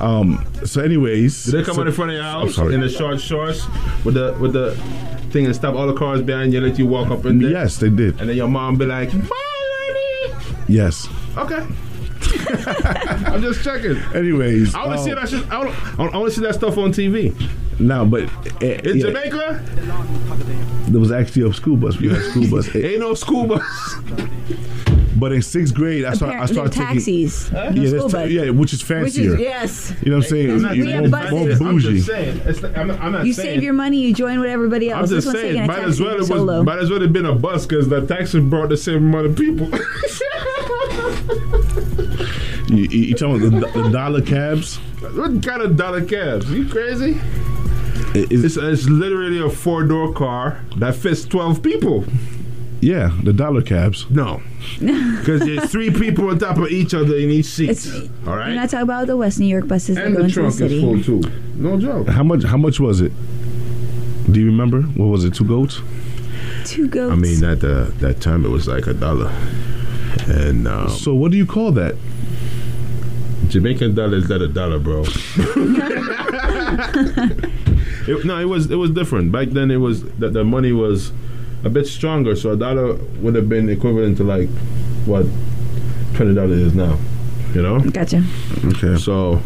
Um. 0.00 0.44
So, 0.64 0.80
anyways, 0.82 1.44
Did 1.44 1.54
they 1.54 1.62
come 1.62 1.76
so- 1.76 1.82
out 1.82 1.86
in 1.86 1.92
front 1.92 2.10
of 2.10 2.14
your 2.16 2.24
house 2.24 2.54
sorry. 2.56 2.74
in 2.74 2.80
the 2.80 2.88
short 2.88 3.20
shorts 3.20 3.64
with 4.04 4.14
the 4.14 4.36
with 4.40 4.52
the 4.54 4.74
thing 5.30 5.46
and 5.46 5.54
stop 5.54 5.74
all 5.76 5.86
the 5.86 5.94
cars 5.94 6.20
behind 6.22 6.52
you, 6.52 6.58
and 6.58 6.68
let 6.68 6.78
you 6.80 6.86
walk 6.86 7.10
up 7.12 7.24
in 7.24 7.38
there? 7.38 7.50
Yes, 7.50 7.76
they 7.76 7.88
did. 7.90 8.18
And 8.20 8.28
then 8.28 8.36
your 8.36 8.48
mom 8.48 8.76
be 8.76 8.86
like, 8.86 9.12
"Bye, 9.12 9.28
lady." 9.88 10.34
Yes. 10.68 11.08
Okay. 11.36 11.64
I'm 13.28 13.40
just 13.42 13.62
checking. 13.64 13.96
Anyways, 14.14 14.74
I 14.74 14.86
want 14.86 14.92
to 14.94 14.98
um, 15.00 15.04
see 15.04 15.14
that 15.14 15.28
shit. 15.28 15.50
I 15.50 15.58
want 16.08 16.24
to 16.26 16.30
see 16.30 16.40
that 16.42 16.54
stuff 16.54 16.76
on 16.78 16.92
TV. 16.92 17.34
Now, 17.80 18.04
but 18.04 18.24
uh, 18.24 18.66
In 18.66 18.96
yeah, 18.98 19.06
Jamaica, 19.06 19.62
there 20.88 21.00
was 21.00 21.12
actually 21.12 21.48
a 21.48 21.52
school 21.52 21.76
bus. 21.76 21.96
We 21.98 22.08
had 22.08 22.22
school 22.30 22.48
bus. 22.50 22.74
It- 22.74 22.84
ain't 22.92 23.00
no 23.00 23.14
school 23.14 23.46
bus. 23.46 23.62
But 25.16 25.32
in 25.32 25.42
sixth 25.42 25.74
grade, 25.74 26.04
I 26.04 26.12
started. 26.14 26.36
I 26.38 26.44
Apparently, 26.44 26.54
started 26.54 26.72
they're 26.74 26.86
taking. 26.86 27.28
taxis. 27.28 27.52
No 27.52 27.58
Yeah, 27.82 27.88
school 27.88 28.00
that's 28.08 28.12
bus. 28.12 28.30
yeah, 28.30 28.50
which 28.50 28.72
is 28.72 28.80
Which 28.80 28.88
fancier. 28.88 29.34
is 29.34 29.40
yes. 29.40 29.92
You 30.02 30.10
know 30.12 30.18
what 30.18 30.24
I'm 30.26 30.30
saying? 30.30 30.50
I'm 30.50 30.62
not 30.62 30.72
We 30.72 30.82
saying 30.82 30.94
have 30.94 31.02
more, 31.02 31.10
buses. 31.10 31.60
more 31.60 31.68
I'm 31.70 31.74
bougie. 31.76 31.94
just 31.96 32.06
saying. 32.06 32.40
It's 32.44 32.62
not, 32.62 32.76
I'm 32.78 32.90
I'm 32.92 33.12
not 33.12 33.26
You 33.26 33.32
saying. 33.32 33.54
save 33.56 33.62
your 33.64 33.72
money. 33.72 33.98
You 34.00 34.14
join 34.14 34.38
with 34.40 34.48
everybody 34.50 34.90
else. 34.90 34.98
I'm 35.10 35.16
just 35.16 35.26
this 35.26 35.26
one's 35.26 35.38
saying, 35.40 35.54
taking 35.54 35.64
a 35.64 35.66
might 35.66 35.78
as 35.78 35.84
taxi 35.98 36.02
well 36.04 36.14
it 36.14 36.18
was, 36.58 36.64
might 36.64 36.78
as 36.78 36.90
well 36.90 37.00
have 37.00 37.12
been 37.12 37.26
a 37.26 37.34
bus 37.34 37.66
because 37.66 37.88
the 37.88 38.06
taxi 38.06 38.40
brought 38.40 38.68
the 38.68 38.76
same 38.76 38.96
amount 39.12 39.26
of 39.26 39.36
people. 39.36 39.66
You, 42.68 42.76
you, 42.84 43.00
you 43.08 43.14
talking 43.14 43.46
about 43.46 43.72
the, 43.72 43.82
the 43.82 43.90
dollar 43.90 44.20
cabs? 44.22 44.76
what 45.00 45.42
kind 45.42 45.62
of 45.62 45.76
dollar 45.76 46.04
cabs? 46.04 46.50
You 46.50 46.68
crazy? 46.68 47.12
It- 48.14 48.32
it's- 48.32 48.44
It's, 48.44 48.56
it's 48.56 48.88
literally 48.88 49.40
a 49.40 49.48
four 49.50 49.84
door 49.84 50.12
car 50.12 50.60
that 50.76 50.94
fits 50.94 51.24
12 51.24 51.62
people. 51.62 52.04
yeah, 52.80 53.10
the 53.22 53.32
dollar 53.32 53.62
cabs. 53.62 54.06
No. 54.10 54.40
Because 54.78 55.40
there's 55.40 55.70
three 55.70 55.90
people 55.90 56.28
on 56.30 56.38
top 56.38 56.58
of 56.58 56.68
each 56.68 56.94
other 56.94 57.16
in 57.16 57.30
each 57.30 57.46
seat. 57.46 57.70
It's, 57.70 57.86
All 57.94 58.02
We're 58.26 58.38
right? 58.38 58.54
not 58.54 58.70
talking 58.70 58.82
about 58.82 59.06
the 59.06 59.16
West 59.16 59.38
New 59.40 59.46
York 59.46 59.66
buses 59.66 59.96
that 59.96 60.06
and 60.06 60.14
go 60.16 60.22
the 60.22 60.28
into 60.28 60.42
the 60.42 60.50
trunk 60.58 60.70
is 60.72 60.80
full 60.80 61.02
too. 61.22 61.30
No 61.56 61.78
joke. 61.78 62.08
How 62.08 62.22
much? 62.22 62.44
How 62.44 62.56
much 62.56 62.78
was 62.80 63.00
it? 63.00 63.12
Do 64.30 64.38
you 64.40 64.46
remember? 64.46 64.82
What 64.82 65.06
was 65.06 65.24
it? 65.24 65.34
Two 65.34 65.44
goats? 65.44 65.80
Two 66.66 66.86
goats. 66.88 67.12
I 67.12 67.16
mean, 67.16 67.42
at 67.44 67.60
the, 67.60 67.92
that 68.00 68.20
time 68.20 68.44
it 68.44 68.48
was 68.50 68.68
like 68.68 68.86
a 68.86 68.92
dollar. 68.94 69.30
And 70.26 70.68
um, 70.68 70.88
So 70.90 71.14
what 71.14 71.30
do 71.32 71.36
you 71.38 71.46
call 71.46 71.72
that? 71.72 71.94
Jamaican 73.48 73.94
dollar 73.94 74.16
is 74.18 74.28
not 74.28 74.42
a 74.42 74.48
dollar, 74.48 74.78
bro. 74.78 75.04
It- 78.06 78.24
no, 78.24 78.38
it 78.38 78.44
was 78.46 78.70
it 78.70 78.76
was 78.76 78.90
different 78.90 79.32
back 79.32 79.48
then. 79.48 79.70
It 79.70 79.76
was 79.76 80.02
that 80.14 80.32
the 80.32 80.42
money 80.44 80.72
was 80.72 81.12
a 81.64 81.68
bit 81.70 81.86
stronger, 81.86 82.34
so 82.36 82.52
a 82.52 82.56
dollar 82.56 82.94
would 83.20 83.34
have 83.34 83.48
been 83.48 83.68
equivalent 83.68 84.16
to 84.18 84.24
like 84.24 84.48
what 85.04 85.26
twenty 86.14 86.34
dollars 86.34 86.58
is 86.60 86.74
now. 86.74 86.98
You 87.54 87.62
know, 87.62 87.80
Gotcha. 87.80 88.22
Okay. 88.64 88.96
so 88.96 89.40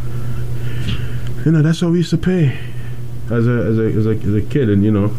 you 1.45 1.51
know 1.53 1.63
that's 1.63 1.83
what 1.83 1.91
we 1.93 1.99
used 1.99 2.11
to 2.11 2.19
pay 2.19 2.57
as 3.31 3.47
a 3.47 3.51
as 3.51 3.79
a 3.79 3.83
as 3.99 4.07
a, 4.07 4.11
as 4.11 4.35
a 4.35 4.43
kid, 4.43 4.69
and 4.69 4.85
you 4.85 4.91
know, 4.93 5.13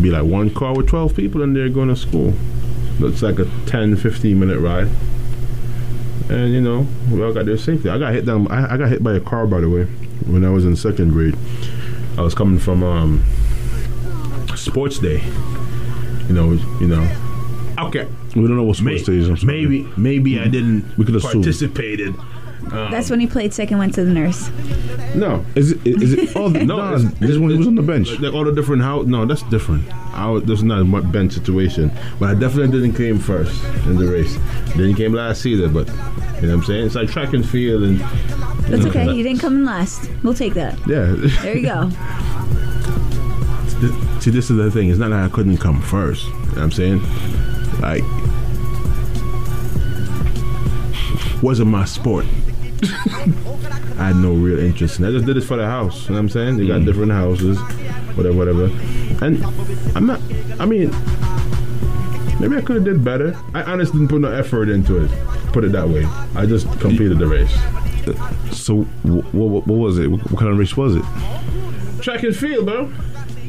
be 0.00 0.10
like 0.10 0.24
one 0.24 0.48
car 0.50 0.74
with 0.74 0.88
twelve 0.88 1.14
people 1.14 1.42
in 1.42 1.52
there 1.52 1.68
going 1.68 1.88
to 1.88 1.96
school. 1.96 2.32
Looks 2.98 3.22
like 3.22 3.38
a 3.38 3.44
10, 3.66 3.94
15 3.96 4.40
minute 4.40 4.58
ride. 4.58 4.88
And 6.30 6.52
you 6.52 6.60
know, 6.60 6.86
we 7.10 7.22
all 7.22 7.32
got 7.32 7.46
there 7.46 7.56
safely. 7.56 7.90
I 7.90 7.98
got 7.98 8.12
hit 8.12 8.26
down. 8.26 8.48
I, 8.48 8.74
I 8.74 8.76
got 8.76 8.88
hit 8.90 9.02
by 9.02 9.14
a 9.14 9.20
car, 9.20 9.46
by 9.46 9.60
the 9.60 9.68
way, 9.70 9.84
when 10.26 10.44
I 10.44 10.50
was 10.50 10.64
in 10.64 10.76
second 10.76 11.10
grade. 11.12 11.36
I 12.18 12.22
was 12.22 12.34
coming 12.34 12.58
from 12.58 12.82
um, 12.82 13.24
sports 14.56 14.98
day. 14.98 15.22
You 16.28 16.34
know, 16.34 16.52
you 16.80 16.86
know. 16.88 17.08
Okay, 17.78 18.06
We 18.34 18.42
don't 18.46 18.56
know 18.56 18.64
what 18.64 18.80
May- 18.82 18.98
sports 18.98 19.06
days. 19.08 19.28
I'm 19.28 19.36
sorry. 19.36 19.60
maybe 19.64 19.88
maybe 19.96 20.40
I 20.40 20.48
didn't 20.48 20.84
We 20.98 21.04
could 21.04 21.14
have 21.14 21.24
assume. 21.24 21.42
Participated. 22.60 22.92
That's 22.92 23.10
when 23.10 23.20
he 23.20 23.26
played 23.26 23.54
second, 23.54 23.78
went 23.78 23.94
to 23.94 24.04
the 24.04 24.12
nurse. 24.12 24.50
No, 25.14 25.44
Is 25.54 25.72
it? 25.72 25.86
Is 25.86 26.12
it? 26.12 26.36
Oh, 26.36 26.48
no. 26.48 26.64
No, 26.76 26.94
it's- 26.96 27.12
this 27.18 27.30
is 27.30 27.38
when 27.38 27.50
he 27.50 27.56
was 27.56 27.66
on 27.66 27.76
the 27.76 27.82
bench. 27.82 28.10
like 28.20 28.34
all 28.34 28.44
the 28.44 28.52
different 28.52 28.82
how? 28.82 29.02
No, 29.02 29.24
that's 29.24 29.42
different. 29.44 29.84
I 30.14 30.28
was, 30.28 30.42
this 30.44 30.58
is 30.58 30.64
not 30.64 30.80
a 30.80 30.84
mu- 30.84 31.02
bench 31.02 31.32
situation. 31.32 31.90
But 32.20 32.30
I 32.30 32.34
definitely 32.34 32.78
didn't 32.80 32.96
came 32.96 33.18
first 33.18 33.62
in 33.86 33.96
the 33.96 34.06
race. 34.06 34.36
Didn't 34.76 34.96
came 34.96 35.12
last 35.14 35.46
either. 35.46 35.68
But 35.68 35.86
you 35.88 35.94
know 35.94 36.48
what 36.48 36.54
I'm 36.54 36.62
saying? 36.64 36.86
It's 36.86 36.94
like 36.94 37.08
track 37.08 37.32
and 37.32 37.48
field 37.48 37.84
and. 37.84 38.00
That's 38.68 38.82
know, 38.84 38.90
okay. 38.90 39.06
that- 39.06 39.16
You 39.16 39.22
didn't 39.22 39.40
come 39.40 39.56
in 39.56 39.64
last. 39.64 40.10
We'll 40.22 40.34
take 40.34 40.52
that. 40.54 40.78
Yeah. 40.86 41.14
There 41.42 41.56
you 41.56 41.62
go. 41.62 41.88
See, 44.20 44.30
this 44.30 44.50
is 44.50 44.56
the 44.56 44.70
thing. 44.72 44.90
It's 44.90 44.98
not 44.98 45.10
that 45.10 45.24
I 45.24 45.28
couldn't 45.28 45.58
come 45.58 45.80
first. 45.80 46.26
You 46.26 46.32
know 46.32 46.38
what 46.48 46.58
I'm 46.58 46.72
saying? 46.72 47.00
Like, 47.80 48.02
wasn't 51.42 51.70
my 51.70 51.84
sport. 51.84 52.26
I 53.98 54.08
had 54.08 54.16
no 54.16 54.32
real 54.32 54.58
interest 54.58 54.98
in 54.98 55.04
it. 55.04 55.08
I 55.08 55.12
just 55.12 55.26
did 55.26 55.36
this 55.36 55.46
for 55.46 55.56
the 55.56 55.66
house. 55.66 56.04
You 56.04 56.10
know 56.10 56.14
what 56.14 56.20
I'm 56.20 56.28
saying? 56.28 56.56
They 56.58 56.66
got 56.66 56.80
mm. 56.80 56.84
different 56.84 57.12
houses, 57.12 57.58
whatever, 58.16 58.36
whatever. 58.36 58.64
And 59.24 59.44
I'm 59.96 60.06
not, 60.06 60.20
I 60.60 60.66
mean, 60.66 60.90
maybe 62.40 62.56
I 62.56 62.62
could 62.64 62.76
have 62.76 62.84
did 62.84 63.02
better. 63.02 63.36
I 63.54 63.62
honestly 63.62 63.98
didn't 63.98 64.08
put 64.08 64.20
no 64.20 64.30
effort 64.30 64.68
into 64.68 65.04
it. 65.04 65.10
Put 65.52 65.64
it 65.64 65.72
that 65.72 65.88
way. 65.88 66.04
I 66.36 66.46
just 66.46 66.66
completed 66.78 67.18
the 67.18 67.26
race. 67.26 67.52
So 68.56 68.82
what, 69.02 69.34
what, 69.34 69.66
what 69.66 69.78
was 69.78 69.98
it? 69.98 70.06
What 70.06 70.38
kind 70.38 70.52
of 70.52 70.58
race 70.58 70.76
was 70.76 70.94
it? 70.96 71.04
Track 72.00 72.22
and 72.22 72.36
field, 72.36 72.66
bro. 72.66 72.92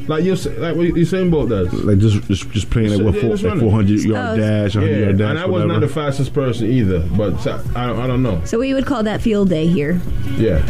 Like 0.08 0.24
you, 0.24 0.34
like 0.34 0.74
what 0.76 0.86
Usain 0.86 1.30
Bolt 1.30 1.50
does. 1.50 1.72
Like 1.72 1.98
just 1.98 2.22
just, 2.26 2.50
just 2.50 2.70
playing 2.70 2.90
like 2.94 3.02
what 3.04 3.20
four, 3.20 3.30
just 3.36 3.44
like 3.44 3.58
400 3.60 4.00
yard 4.00 4.38
Oh. 4.38 4.42
dash, 4.42 4.74
100 4.74 4.90
Yeah, 4.96 5.04
yard 5.04 5.18
dash, 5.18 5.30
and 5.30 5.38
I 5.38 5.44
was 5.46 5.52
whatever. 5.52 5.72
not 5.72 5.80
the 5.80 5.88
fastest 5.88 6.32
person 6.34 6.66
either, 6.66 7.00
but 7.16 7.38
so- 7.40 7.62
I, 7.76 7.90
I 7.92 8.06
don't 8.06 8.22
know. 8.22 8.40
So 8.44 8.58
we 8.58 8.74
would 8.74 8.86
call 8.86 9.02
that 9.04 9.20
field 9.22 9.48
day 9.50 9.66
here. 9.66 10.00
Yeah, 10.36 10.62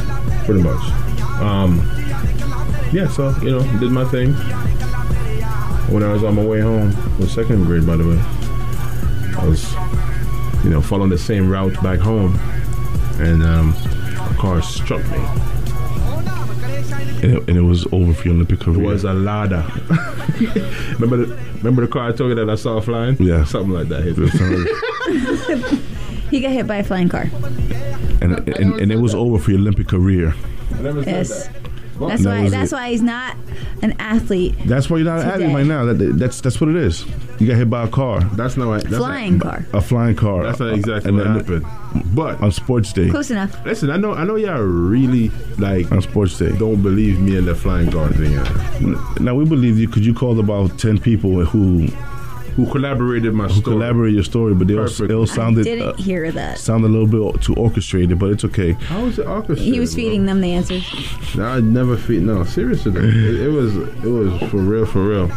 pretty 0.44 0.62
much. 0.62 0.82
Um, 1.40 1.78
yeah, 2.92 3.08
so 3.08 3.34
you 3.42 3.50
know, 3.52 3.62
did 3.80 3.90
my 3.92 4.04
thing. 4.04 4.32
When 5.92 6.02
I 6.02 6.12
was 6.12 6.22
on 6.22 6.34
my 6.36 6.44
way 6.44 6.60
home, 6.60 6.94
was 7.18 7.32
second 7.32 7.64
grade, 7.64 7.86
by 7.86 7.96
the 7.96 8.06
way. 8.06 8.18
I 9.38 9.46
was, 9.48 9.72
you 10.64 10.70
know, 10.70 10.80
following 10.82 11.10
the 11.10 11.18
same 11.18 11.48
route 11.48 11.74
back 11.82 11.98
home, 11.98 12.38
and 13.18 13.42
um, 13.42 13.70
a 14.30 14.34
car 14.38 14.60
struck 14.62 15.02
me. 15.10 15.18
And, 17.22 17.33
it, 17.37 17.48
and 17.48 17.56
it 17.56 17.62
was 17.62 17.87
over 17.92 18.14
for 18.14 18.28
your 18.28 18.35
Olympic 18.35 18.61
career. 18.61 18.83
It 18.83 18.87
was 18.87 19.04
a 19.04 19.12
ladder. 19.12 19.64
remember 20.98 21.16
the 21.18 21.38
remember 21.59 21.83
the 21.83 21.88
car 21.88 22.09
I 22.09 22.12
told 22.12 22.30
you 22.30 22.35
that 22.37 22.50
I 22.50 22.54
saw 22.54 22.80
flying? 22.80 23.16
Yeah. 23.18 23.44
something 23.44 23.72
like 23.72 23.88
that. 23.88 24.02
hit. 24.02 25.80
He 26.30 26.38
got 26.40 26.52
hit 26.52 26.68
by 26.68 26.76
a 26.76 26.85
flying 26.85 27.09
car. 27.09 27.28
and, 28.22 28.48
and, 28.48 28.80
and 28.80 28.92
it 28.92 29.00
was 29.00 29.16
over 29.16 29.37
for 29.38 29.50
your 29.50 29.59
Olympic 29.59 29.88
career. 29.88 30.33
I 30.76 30.80
never 30.80 31.02
said 31.02 31.12
Yes. 31.12 31.48
That. 32.08 32.08
That's 32.08 32.22
That 32.24 32.28
why. 32.36 32.42
was 32.42 32.50
That's 32.52 32.72
it. 32.72 32.74
why 32.76 32.90
he's 32.90 33.02
not 33.02 33.36
an 33.82 33.94
athlete. 33.98 34.54
That's 34.66 34.88
why 34.90 34.98
you're 34.98 35.06
not 35.06 35.20
an 35.20 35.28
athlete 35.28 35.54
right 35.54 35.66
now. 35.66 35.84
That, 35.86 35.94
that's 36.18 36.40
that's 36.40 36.60
what 36.60 36.70
it 36.70 36.76
is. 36.76 37.04
You 37.38 37.46
got 37.46 37.56
hit 37.56 37.70
by 37.70 37.84
a 37.84 37.88
car, 37.88 38.20
That's 38.34 38.56
not 38.58 38.68
right. 38.68 38.82
That's 38.82 38.96
Flying 38.98 39.38
Not, 39.38 39.42
car. 39.42 39.66
a 39.72 39.80
flying 39.80 40.14
car. 40.16 40.42
that's 40.44 40.60
not 40.60 40.74
exactly 40.74 41.08
and 41.08 41.16
what 41.18 41.24
then 41.24 41.36
happened. 41.62 42.14
But 42.14 42.40
on 42.42 42.52
sports 42.52 42.92
day. 42.92 43.08
Close 43.08 43.30
enough. 43.30 43.64
listen, 43.64 43.90
I 43.90 43.96
know, 43.96 44.12
I 44.12 44.24
know, 44.24 44.36
y'all 44.36 44.60
really 44.60 45.30
like 45.58 45.90
On 45.90 46.02
sports 46.02 46.36
day. 46.38 46.52
don't 46.58 46.82
believe 46.82 47.18
me 47.20 47.36
in 47.36 47.46
the 47.46 47.54
flying 47.54 47.90
car 47.90 48.08
thing. 48.12 48.34
Now 49.24 49.34
we 49.34 49.44
believe 49.46 49.78
you 49.78 49.86
because 49.86 50.06
you 50.06 50.12
called 50.14 50.38
about 50.38 50.78
ten 50.78 50.98
people 50.98 51.44
who 51.44 51.88
Who 52.56 52.66
collaborated 52.70 53.32
my 53.34 53.44
who 53.48 53.60
story? 53.60 53.76
collaborated 53.76 54.14
your 54.14 54.24
story, 54.24 54.54
but 54.54 54.66
they 54.68 54.74
all, 54.74 54.82
Perfect. 54.84 55.08
they 55.08 55.14
all 55.14 55.26
sounded 55.26 55.64
Didn't 55.64 55.88
uh, 55.88 55.92
hear 55.94 56.30
that. 56.32 56.58
sounded 56.58 56.88
a 56.88 56.90
little 56.90 57.32
bit 57.32 57.42
too 57.42 57.54
orchestrated, 57.54 58.18
but 58.18 58.30
it's 58.30 58.44
okay. 58.44 58.72
How 58.72 59.04
was 59.04 59.18
it 59.18 59.26
orchestrated? 59.26 59.72
He 59.74 59.80
was 59.80 59.94
bro? 59.94 60.02
feeding 60.04 60.26
them 60.26 60.40
the 60.40 60.52
answers. 60.52 60.84
No, 61.36 61.44
I 61.46 61.60
never 61.60 61.96
feed. 61.96 62.22
No, 62.22 62.44
seriously, 62.44 62.92
it, 62.96 63.40
it 63.46 63.48
was 63.48 63.76
it 63.76 64.04
was 64.04 64.50
for 64.50 64.58
real, 64.58 64.84
for 64.86 65.06
real. 65.06 65.28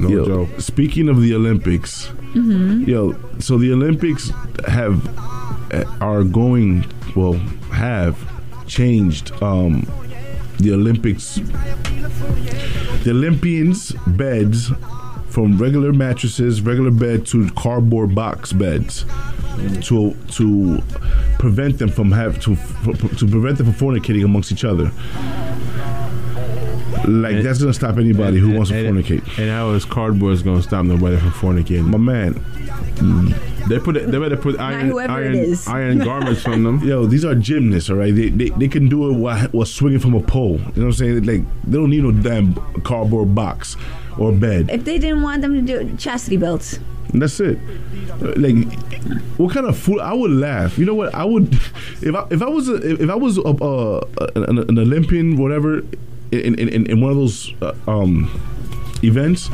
No 0.00 0.08
Yo, 0.08 0.24
joke. 0.26 0.60
Speaking 0.60 1.08
of 1.08 1.20
the 1.20 1.34
Olympics, 1.34 2.10
yo, 2.34 3.14
so 3.38 3.56
the 3.58 3.72
Olympics 3.72 4.30
have 4.66 5.06
uh, 5.72 5.84
are 6.00 6.24
going 6.24 6.84
well 7.14 7.34
have 7.72 8.16
changed 8.66 9.32
um, 9.42 9.86
the 10.58 10.72
Olympics. 10.72 11.36
The 13.04 13.10
Olympians' 13.10 13.92
beds 14.06 14.70
from 15.32 15.56
regular 15.56 15.92
mattresses, 15.92 16.60
regular 16.60 16.90
bed 16.90 17.26
to 17.26 17.48
cardboard 17.52 18.14
box 18.14 18.52
beds 18.52 19.04
to 19.80 20.14
to 20.30 20.80
prevent 21.38 21.78
them 21.78 21.88
from 21.88 22.12
have 22.12 22.38
to 22.40 22.54
to 23.16 23.26
prevent 23.26 23.56
them 23.58 23.72
from 23.72 23.74
fornicating 23.74 24.24
amongst 24.24 24.52
each 24.52 24.64
other. 24.64 24.90
Like 27.08 27.34
And- 27.36 27.44
that's 27.46 27.58
gonna 27.60 27.72
stop 27.72 27.98
anybody 27.98 28.38
who 28.38 28.50
wants 28.52 28.70
to 28.70 28.76
and, 28.86 28.96
fornicate. 28.98 29.22
And 29.38 29.50
how 29.50 29.70
is 29.72 29.84
cardboard 29.84 30.42
gonna 30.44 30.62
stop 30.62 30.84
nobody 30.84 31.16
from 31.16 31.30
fornicating? 31.30 31.86
My 31.86 31.98
man, 31.98 32.40
They 33.68 33.78
put 33.78 33.96
it, 33.96 34.10
they 34.10 34.18
better 34.18 34.36
put 34.36 34.58
iron 34.60 34.92
iron, 34.98 35.56
iron 35.66 35.98
garments 35.98 36.42
from 36.42 36.62
them. 36.62 36.80
yo, 36.86 37.06
these 37.06 37.24
are 37.24 37.34
gymnasts, 37.34 37.90
all 37.90 37.96
right? 37.96 38.14
They, 38.14 38.28
they, 38.28 38.48
they 38.50 38.68
can 38.68 38.88
do 38.88 39.08
it 39.10 39.14
while, 39.14 39.38
while 39.48 39.66
swinging 39.66 40.00
from 40.00 40.14
a 40.14 40.20
pole. 40.20 40.58
You 40.58 40.58
know 40.58 40.64
what 40.74 40.82
I'm 40.84 40.92
saying? 40.92 41.24
Like 41.24 41.42
they 41.64 41.78
don't 41.78 41.90
need 41.90 42.02
no 42.04 42.12
damn 42.12 42.54
cardboard 42.82 43.34
box 43.34 43.76
or 44.18 44.32
bed. 44.32 44.70
If 44.70 44.84
they 44.84 44.98
didn't 44.98 45.22
want 45.22 45.42
them 45.42 45.54
to 45.54 45.60
do 45.60 45.78
it, 45.80 45.98
chastity 45.98 46.36
belts. 46.36 46.78
And 47.12 47.20
that's 47.20 47.38
it. 47.40 47.58
Like, 48.20 48.72
what 49.36 49.52
kind 49.52 49.66
of 49.66 49.76
fool? 49.76 50.00
I 50.00 50.12
would 50.12 50.30
laugh. 50.30 50.78
You 50.78 50.86
know 50.86 50.94
what? 50.94 51.14
I 51.14 51.24
would 51.24 51.52
if 52.02 52.14
I 52.14 52.26
if 52.30 52.42
I 52.42 52.48
was 52.48 52.68
a, 52.68 53.02
if 53.02 53.10
I 53.10 53.14
was 53.14 53.38
a, 53.38 53.42
uh, 53.42 54.06
an, 54.36 54.58
an 54.58 54.78
Olympian, 54.78 55.36
whatever, 55.36 55.78
in 56.30 56.58
in, 56.58 56.86
in, 56.86 57.00
one 57.00 57.10
of 57.10 57.16
those 57.16 57.52
uh, 57.60 57.74
um, 57.86 58.30
events, 59.02 59.50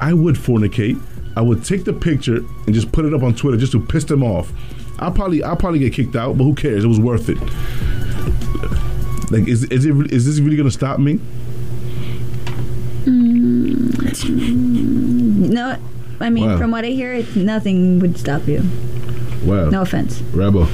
I 0.00 0.12
would 0.12 0.34
fornicate. 0.34 1.00
I 1.36 1.40
would 1.40 1.64
take 1.64 1.84
the 1.84 1.92
picture 1.92 2.38
and 2.66 2.74
just 2.74 2.92
put 2.92 3.04
it 3.04 3.14
up 3.14 3.22
on 3.22 3.34
Twitter 3.34 3.56
just 3.56 3.72
to 3.72 3.80
piss 3.80 4.04
them 4.04 4.22
off. 4.22 4.52
I'll 4.98 5.12
probably 5.12 5.42
I'll 5.42 5.56
probably 5.56 5.78
get 5.78 5.92
kicked 5.92 6.16
out, 6.16 6.36
but 6.36 6.44
who 6.44 6.54
cares? 6.54 6.84
It 6.84 6.88
was 6.88 7.00
worth 7.00 7.28
it. 7.28 7.38
Like, 9.30 9.48
is 9.48 9.64
is 9.64 9.86
it 9.86 10.12
is 10.12 10.26
this 10.26 10.40
really 10.40 10.56
gonna 10.56 10.70
stop 10.70 10.98
me? 10.98 11.20
No, 14.28 15.76
I 16.20 16.30
mean, 16.30 16.46
Wow. 16.46 16.58
from 16.58 16.70
what 16.70 16.84
I 16.84 16.88
hear, 16.88 17.12
it, 17.12 17.34
nothing 17.36 17.98
would 18.00 18.16
stop 18.18 18.46
you. 18.46 18.62
Wow. 19.44 19.70
No 19.70 19.82
offense. 19.82 20.22
Rebel. 20.32 20.68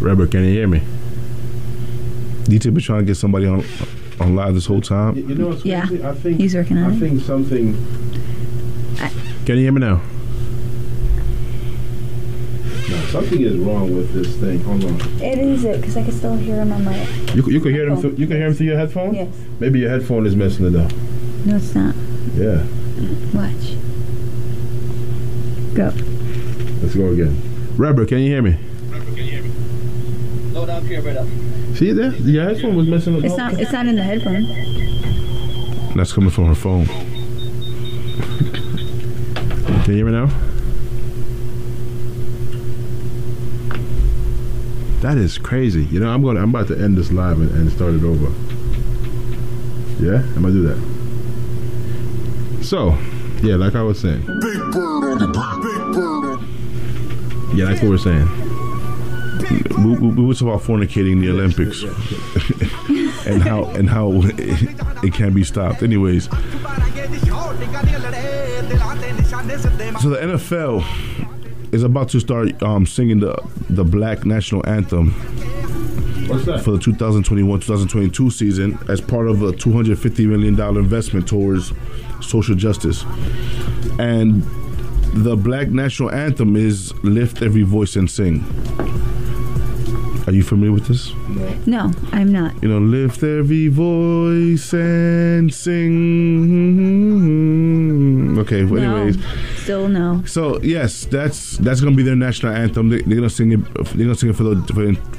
Rebel, 0.00 0.26
can 0.26 0.44
you 0.44 0.50
hear 0.52 0.68
me? 0.68 0.82
DT 2.44 2.70
been 2.72 2.82
trying 2.82 3.00
to 3.00 3.04
get 3.06 3.16
somebody 3.16 3.46
on 3.46 3.64
on 4.20 4.34
live 4.34 4.52
this 4.54 4.66
whole 4.66 4.80
time. 4.80 5.16
You 5.16 5.34
know 5.34 5.48
what's 5.48 5.64
Yeah, 5.64 5.86
crazy? 5.86 6.02
I 6.04 6.12
think 6.14 6.40
he's 6.40 6.54
working 6.54 6.76
on 6.78 6.90
I 6.92 6.94
it. 6.96 6.98
think 6.98 7.20
something. 7.22 7.76
I- 9.00 9.10
Can 9.46 9.56
you 9.56 9.62
hear 9.62 9.72
me 9.72 9.80
now? 9.80 10.00
No, 13.08 13.20
something 13.20 13.40
is 13.40 13.56
wrong 13.56 13.96
with 13.96 14.12
this 14.12 14.36
thing. 14.36 14.60
Hold 14.60 14.84
on. 14.84 15.00
It 15.22 15.38
is 15.38 15.64
it 15.64 15.80
because 15.80 15.96
I 15.96 16.02
can 16.02 16.12
still 16.12 16.36
hear 16.36 16.56
him 16.56 16.72
on 16.72 16.84
my. 16.84 16.94
You, 17.32 17.42
you 17.46 17.60
can 17.60 17.72
hear 17.72 17.88
him. 17.88 17.96
Through, 17.96 18.16
you 18.16 18.26
can 18.26 18.36
hear 18.36 18.48
them 18.48 18.54
through 18.54 18.66
your 18.66 18.76
headphone. 18.76 19.14
Yes. 19.14 19.34
Maybe 19.60 19.78
your 19.80 19.88
headphone 19.88 20.26
is 20.26 20.36
messing 20.36 20.66
it 20.66 20.76
up. 20.76 20.92
No, 21.46 21.56
it's 21.56 21.74
not. 21.74 21.94
Yeah. 22.34 22.66
Watch. 23.32 23.76
Go. 25.74 25.92
Let's 26.82 26.94
go 26.94 27.08
again. 27.08 27.40
Rebel, 27.78 28.04
can 28.04 28.18
you 28.18 28.28
hear 28.28 28.42
me? 28.42 28.58
Rubber, 28.90 29.04
can 29.06 29.16
you 29.16 29.22
hear 29.24 29.42
me? 29.42 29.50
Low 30.52 30.66
down 30.66 30.84
clear, 30.86 31.00
brother. 31.00 31.26
See 31.76 31.92
there? 31.92 32.12
Your 32.12 32.44
headphone 32.44 32.76
was 32.76 32.88
messing 32.88 33.14
it 33.14 33.18
up. 33.20 33.24
It's 33.24 33.36
not. 33.38 33.54
It's 33.54 33.72
not 33.72 33.86
in 33.86 33.96
the 33.96 34.02
headphone. 34.02 34.44
That's 35.96 36.12
coming 36.12 36.30
from 36.30 36.46
her 36.46 36.54
phone. 36.54 36.84
Can 39.84 39.94
you 39.94 39.94
hear 39.94 40.04
me 40.04 40.12
now? 40.12 40.30
That 45.00 45.16
is 45.16 45.38
crazy. 45.38 45.84
You 45.84 46.00
know, 46.00 46.08
I'm 46.08 46.22
going. 46.22 46.36
I'm 46.36 46.50
about 46.50 46.68
to 46.68 46.78
end 46.78 46.96
this 46.98 47.12
live 47.12 47.40
and, 47.40 47.50
and 47.52 47.70
start 47.70 47.94
it 47.94 48.02
over. 48.02 48.32
Yeah, 50.02 50.22
I'm 50.34 50.42
gonna 50.42 50.52
do 50.52 50.62
that. 50.68 52.64
So, 52.64 52.98
yeah, 53.42 53.54
like 53.56 53.74
I 53.76 53.82
was 53.82 54.00
saying. 54.00 54.22
Big 54.22 54.58
bird 54.72 55.04
on 55.04 55.18
the 55.18 55.28
big 55.62 55.94
bird. 55.94 56.40
Yeah, 57.56 57.66
like 57.66 57.80
we 57.80 57.88
were 57.88 57.98
saying. 57.98 58.28
We, 59.84 59.96
we, 59.96 60.08
we 60.08 60.24
were 60.24 60.34
talking 60.34 60.48
about 60.48 60.62
fornicating 60.62 61.20
the 61.20 61.30
Olympics 61.30 61.82
and 63.26 63.42
how 63.42 63.64
and 63.66 63.88
how 63.88 64.10
it, 64.14 65.04
it 65.04 65.14
can 65.14 65.32
be 65.32 65.44
stopped. 65.44 65.82
Anyways, 65.82 66.24
so 66.24 66.30
the 70.10 70.18
NFL 70.20 70.82
is 71.72 71.82
about 71.82 72.08
to 72.10 72.20
start 72.20 72.62
um, 72.62 72.86
singing 72.86 73.20
the 73.20 73.34
the 73.70 73.84
Black 73.84 74.24
National 74.24 74.66
Anthem 74.68 75.10
What's 76.28 76.44
that? 76.46 76.62
for 76.62 76.72
the 76.72 76.78
2021-2022 76.78 78.30
season 78.32 78.78
as 78.88 79.00
part 79.00 79.28
of 79.28 79.42
a 79.42 79.52
250 79.52 80.26
million 80.26 80.54
dollar 80.56 80.80
investment 80.80 81.26
towards 81.28 81.72
social 82.20 82.54
justice. 82.54 83.04
And 83.98 84.42
the 85.14 85.36
Black 85.36 85.68
National 85.68 86.10
Anthem 86.10 86.56
is 86.56 86.92
"Lift 87.02 87.42
Every 87.42 87.62
Voice 87.62 87.96
and 87.96 88.10
Sing." 88.10 88.44
Are 90.26 90.32
you 90.32 90.42
familiar 90.42 90.72
with 90.72 90.86
this? 90.88 91.12
No, 91.66 91.90
I'm 92.12 92.30
not. 92.30 92.52
You 92.62 92.68
know, 92.68 92.78
lift 92.80 93.22
every 93.22 93.68
voice 93.68 94.74
and 94.74 95.52
sing. 96.98 98.38
Okay, 98.38 98.64
well, 98.64 98.82
No. 98.82 98.96
anyways, 98.96 99.16
Still 99.68 100.24
so 100.24 100.58
yes, 100.62 101.04
that's 101.04 101.58
that's 101.58 101.82
gonna 101.82 101.94
be 101.94 102.02
their 102.02 102.16
national 102.16 102.54
anthem. 102.54 102.88
They, 102.88 103.02
they're 103.02 103.16
gonna 103.16 103.28
sing 103.28 103.52
it. 103.52 103.58
They're 103.74 104.06
gonna 104.06 104.14
sing 104.14 104.30
it 104.30 104.36
for 104.36 104.44
the 104.44 104.56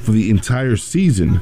for, 0.03 0.11
the- 0.11 0.31
entire 0.31 0.75
season. 0.75 1.39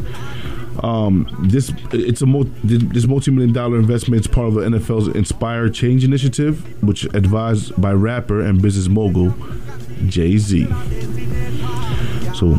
Um, 0.84 1.26
this 1.44 1.72
it's 1.94 2.22
a 2.22 2.26
mul- 2.26 2.52
this 2.66 3.08
multi-million 3.08 3.54
dollar 3.54 3.80
investment 3.80 4.20
is 4.20 4.28
part 4.28 4.50
of 4.50 4.56
the 4.56 4.62
NFL's 4.64 5.08
Inspire 5.16 5.70
Change 5.70 6.04
initiative, 6.04 6.84
which 6.84 7.06
advised 7.16 7.82
by 7.82 7.94
rapper 7.94 8.42
and 8.42 8.62
business 8.62 8.90
mogul 8.90 9.34
Jay 10.08 10.38
Z. 10.38 10.66
So 12.36 12.56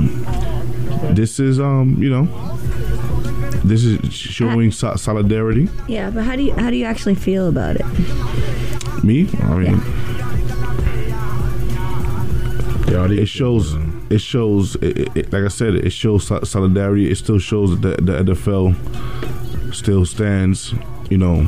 this 1.13 1.39
is 1.39 1.61
um 1.61 2.03
you 2.03 2.09
know 2.09 2.25
this 3.65 3.85
is 3.85 4.15
showing 4.15 4.73
so- 4.73 4.97
solidarity. 4.97 5.69
Yeah, 5.89 6.09
but 6.09 6.25
how 6.25 6.37
do 6.37 6.43
you 6.43 6.55
how 6.55 6.71
do 6.71 6.77
you 6.77 6.87
actually 6.87 7.17
feel 7.17 7.49
about 7.49 7.77
it? 7.77 7.85
Me, 9.05 9.29
I 9.43 9.55
mean, 9.55 9.81
Yeah, 12.91 13.07
it 13.11 13.27
shows. 13.27 13.75
It 14.11 14.21
shows. 14.21 14.77
It, 14.77 15.33
like 15.33 15.45
I 15.45 15.49
said, 15.49 15.75
it 15.75 15.91
shows 15.91 16.27
solidarity. 16.49 17.11
It 17.11 17.17
still 17.17 17.39
shows 17.39 17.79
that 17.81 18.05
the, 18.05 18.13
NFL 18.25 19.75
still 19.75 20.07
stands. 20.07 20.75
You 21.11 21.19
know, 21.19 21.45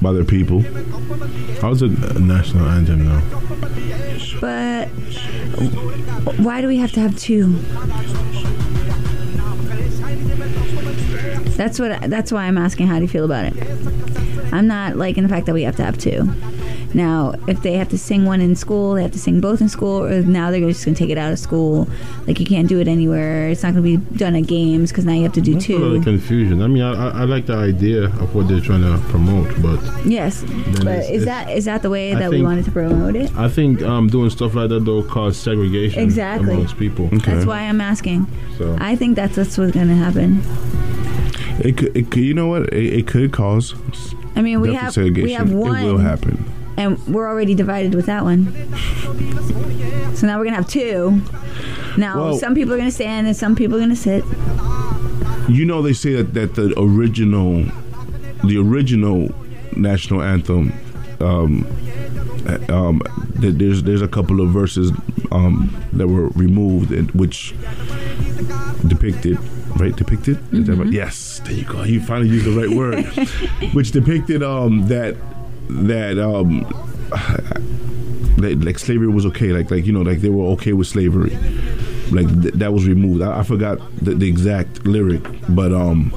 by 0.00 0.12
their 0.12 0.24
people. 0.24 0.60
How's 1.60 1.82
it 1.82 1.92
a 1.92 2.18
national 2.18 2.66
anthem 2.68 3.06
now? 3.06 3.22
But 4.40 4.88
why 6.38 6.60
do 6.60 6.66
we 6.66 6.78
have 6.78 6.92
to 6.92 7.00
have 7.00 7.16
two? 7.18 7.52
That's 11.56 11.78
what. 11.78 12.10
That's 12.10 12.32
why 12.32 12.44
I'm 12.44 12.58
asking. 12.58 12.88
How 12.88 12.96
do 12.96 13.02
you 13.02 13.08
feel 13.08 13.24
about 13.24 13.46
it? 13.46 13.54
I'm 14.52 14.66
not 14.66 14.96
liking 14.96 15.22
the 15.22 15.28
fact 15.28 15.46
that 15.46 15.54
we 15.54 15.62
have 15.62 15.76
to 15.76 15.84
have 15.84 15.96
two. 15.98 16.28
Now, 16.94 17.34
if 17.48 17.62
they 17.62 17.74
have 17.74 17.88
to 17.90 17.98
sing 17.98 18.24
one 18.24 18.40
in 18.40 18.54
school, 18.56 18.94
they 18.94 19.02
have 19.02 19.12
to 19.12 19.18
sing 19.18 19.40
both 19.40 19.60
in 19.60 19.68
school, 19.68 20.04
or 20.04 20.22
now 20.22 20.50
they're 20.50 20.60
just 20.60 20.84
going 20.84 20.94
to 20.94 20.98
take 20.98 21.10
it 21.10 21.18
out 21.18 21.32
of 21.32 21.38
school. 21.38 21.88
Like 22.26 22.38
you 22.38 22.46
can't 22.46 22.68
do 22.68 22.80
it 22.80 22.88
anywhere. 22.88 23.48
It's 23.48 23.62
not 23.62 23.72
going 23.74 23.82
to 23.84 23.98
be 23.98 24.16
done 24.18 24.34
at 24.36 24.46
games 24.46 24.90
because 24.90 25.04
now 25.04 25.12
you 25.14 25.22
have 25.22 25.32
to 25.32 25.40
do 25.40 25.54
That's 25.54 25.68
a 25.70 25.72
lot 25.78 25.96
of 25.96 26.04
two. 26.04 26.10
confusion. 26.10 26.60
I 26.62 26.66
mean, 26.66 26.82
I, 26.82 26.92
I, 26.92 27.20
I 27.22 27.24
like 27.24 27.46
the 27.46 27.56
idea 27.56 28.04
of 28.04 28.34
what 28.34 28.48
they're 28.48 28.60
trying 28.60 28.82
to 28.82 28.98
promote, 29.08 29.48
but 29.62 29.80
Yes, 30.06 30.42
but 30.42 30.86
it's- 30.86 31.10
is 31.10 31.22
it's- 31.22 31.24
that 31.24 31.50
is 31.50 31.64
that 31.64 31.82
the 31.82 31.90
way 31.90 32.14
I 32.14 32.18
that 32.18 32.30
we 32.30 32.42
wanted 32.42 32.64
to 32.66 32.70
promote 32.70 33.16
it? 33.16 33.34
I 33.36 33.48
think 33.48 33.82
um, 33.82 34.08
doing 34.08 34.30
stuff 34.30 34.54
like 34.54 34.68
that 34.68 34.84
though 34.84 35.02
cause 35.02 35.36
segregation 35.36 36.02
Exactly. 36.02 36.52
amongst 36.52 36.76
people. 36.78 37.06
Okay. 37.06 37.32
That's 37.32 37.46
why 37.46 37.60
I'm 37.60 37.80
asking. 37.80 38.26
So 38.58 38.76
I 38.80 38.96
think 38.96 39.16
that's 39.16 39.36
that's 39.36 39.56
what's 39.56 39.72
going 39.72 39.88
to 39.88 39.94
happen. 39.94 40.40
It 41.64 41.76
could. 41.76 41.96
It 41.96 42.10
could 42.10 42.22
you 42.22 42.34
know 42.34 42.48
what? 42.48 42.72
It, 42.72 42.92
it 43.00 43.06
could 43.06 43.32
cause. 43.32 43.74
I 44.34 44.40
mean, 44.42 44.60
we 44.60 44.74
have 44.74 44.92
segregation. 44.94 45.24
we 45.24 45.32
have 45.32 45.52
one. 45.52 45.82
It 45.84 45.84
will 45.92 45.98
happen. 45.98 46.31
And 46.76 46.98
we're 47.06 47.28
already 47.28 47.54
divided 47.54 47.94
with 47.94 48.06
that 48.06 48.24
one. 48.24 48.52
So 50.16 50.26
now 50.26 50.38
we're 50.38 50.44
gonna 50.44 50.56
have 50.56 50.68
two. 50.68 51.20
Now 51.96 52.16
Well- 52.24 52.38
some 52.38 52.54
people 52.54 52.72
are 52.74 52.78
gonna 52.78 52.90
stand 52.90 53.26
and 53.26 53.36
some 53.36 53.54
people 53.54 53.76
are 53.76 53.80
gonna 53.80 53.96
sit. 53.96 54.24
You 55.48 55.64
know, 55.64 55.82
they 55.82 55.92
say 55.92 56.14
that, 56.14 56.34
that 56.34 56.54
the 56.54 56.72
original, 56.78 57.64
the 58.44 58.58
original 58.58 59.34
national 59.76 60.22
anthem, 60.22 60.72
um, 61.20 61.66
uh, 62.46 62.72
um, 62.72 63.02
there's 63.34 63.82
there's 63.82 64.02
a 64.02 64.08
couple 64.08 64.40
of 64.40 64.50
verses 64.50 64.92
um, 65.32 65.74
that 65.92 66.06
were 66.08 66.28
removed, 66.30 66.92
and 66.92 67.10
which 67.12 67.54
depicted, 68.86 69.38
right? 69.78 69.94
Depicted. 69.96 70.38
Right? 70.52 70.92
Yes, 70.92 71.40
there 71.44 71.52
you 71.54 71.64
go. 71.64 71.82
You 71.82 72.00
finally 72.00 72.28
used 72.30 72.46
the 72.46 72.52
right 72.52 72.70
word, 72.70 73.04
which 73.74 73.90
depicted 73.92 74.42
um, 74.42 74.86
that 74.88 75.16
that 75.68 76.18
um, 76.18 76.60
that 78.38 78.60
like 78.64 78.78
slavery 78.78 79.08
was 79.08 79.26
okay, 79.26 79.52
like 79.52 79.70
like 79.70 79.84
you 79.86 79.92
know, 79.92 80.02
like 80.02 80.20
they 80.20 80.28
were 80.30 80.44
okay 80.52 80.72
with 80.72 80.86
slavery 80.88 81.36
like 82.10 82.28
th- 82.42 82.54
that 82.54 82.72
was 82.72 82.86
removed. 82.86 83.22
I, 83.22 83.40
I 83.40 83.42
forgot 83.42 83.78
the, 84.02 84.14
the 84.14 84.28
exact 84.28 84.84
lyric, 84.86 85.22
but 85.48 85.72
um, 85.72 86.12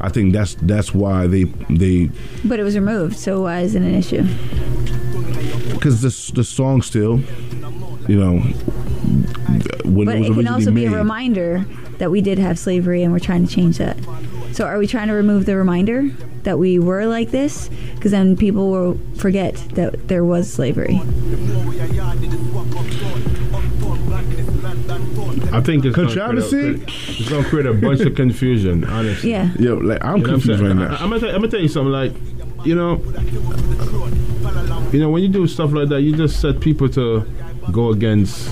I 0.00 0.08
think 0.10 0.32
that's 0.34 0.54
that's 0.56 0.92
why 0.94 1.26
they 1.26 1.44
they 1.70 2.10
But 2.44 2.60
it 2.60 2.64
was 2.64 2.74
removed, 2.74 3.16
so 3.16 3.42
why 3.42 3.60
is 3.60 3.74
it 3.74 3.82
an 3.82 3.94
issue? 3.94 4.24
because 5.74 6.02
the 6.02 6.32
the 6.34 6.44
song 6.44 6.80
still, 6.82 7.18
you 8.08 8.16
know, 8.18 8.38
when 9.84 10.06
But 10.06 10.16
it 10.16 10.20
was 10.20 10.28
it 10.30 10.34
can 10.34 10.48
also 10.48 10.70
be 10.70 10.86
made. 10.86 10.92
a 10.92 10.96
reminder 10.96 11.64
that 11.98 12.10
we 12.10 12.20
did 12.20 12.38
have 12.38 12.58
slavery 12.58 13.02
and 13.02 13.12
we're 13.12 13.18
trying 13.18 13.46
to 13.46 13.52
change 13.52 13.78
that. 13.78 13.96
So 14.52 14.64
are 14.66 14.78
we 14.78 14.86
trying 14.86 15.08
to 15.08 15.14
remove 15.14 15.46
the 15.46 15.56
reminder 15.56 16.10
that 16.44 16.58
we 16.58 16.78
were 16.78 17.06
like 17.06 17.30
this? 17.30 17.68
Because 17.94 18.10
then 18.10 18.36
people 18.36 18.70
will 18.70 18.98
forget 19.16 19.54
that 19.74 20.08
there 20.08 20.24
was 20.24 20.52
slavery. 20.52 21.00
I 25.54 25.60
think 25.60 25.84
it's 25.84 25.94
Controversy? 25.94 26.60
Gonna 26.62 26.78
create 26.78 26.88
a, 26.88 27.20
it's 27.20 27.28
gonna 27.28 27.44
create 27.48 27.66
a 27.66 27.74
bunch 27.74 28.00
of 28.00 28.14
confusion. 28.14 28.84
Honestly, 28.84 29.30
Yeah. 29.30 29.50
Yo, 29.58 29.74
like 29.76 30.02
I'm 30.04 30.18
You 30.18 30.22
know 30.22 30.28
confused 30.30 30.60
I'm 30.62 30.78
right 30.78 30.88
now. 30.90 30.96
I, 30.96 31.02
am 31.04 31.10
gonna 31.10 31.20
tell, 31.20 31.28
I'm 31.30 31.34
gonna 31.36 31.48
tell 31.48 31.60
you 31.60 31.68
something. 31.68 31.92
Like, 31.92 32.12
you 32.64 32.74
know, 32.74 32.96
you 34.92 35.00
know, 35.00 35.10
when 35.10 35.22
you 35.22 35.28
do 35.28 35.46
stuff 35.46 35.72
like 35.72 35.88
that, 35.90 36.00
you 36.00 36.16
just 36.16 36.40
set 36.40 36.60
people 36.60 36.88
to 36.90 37.26
go 37.70 37.90
against 37.90 38.50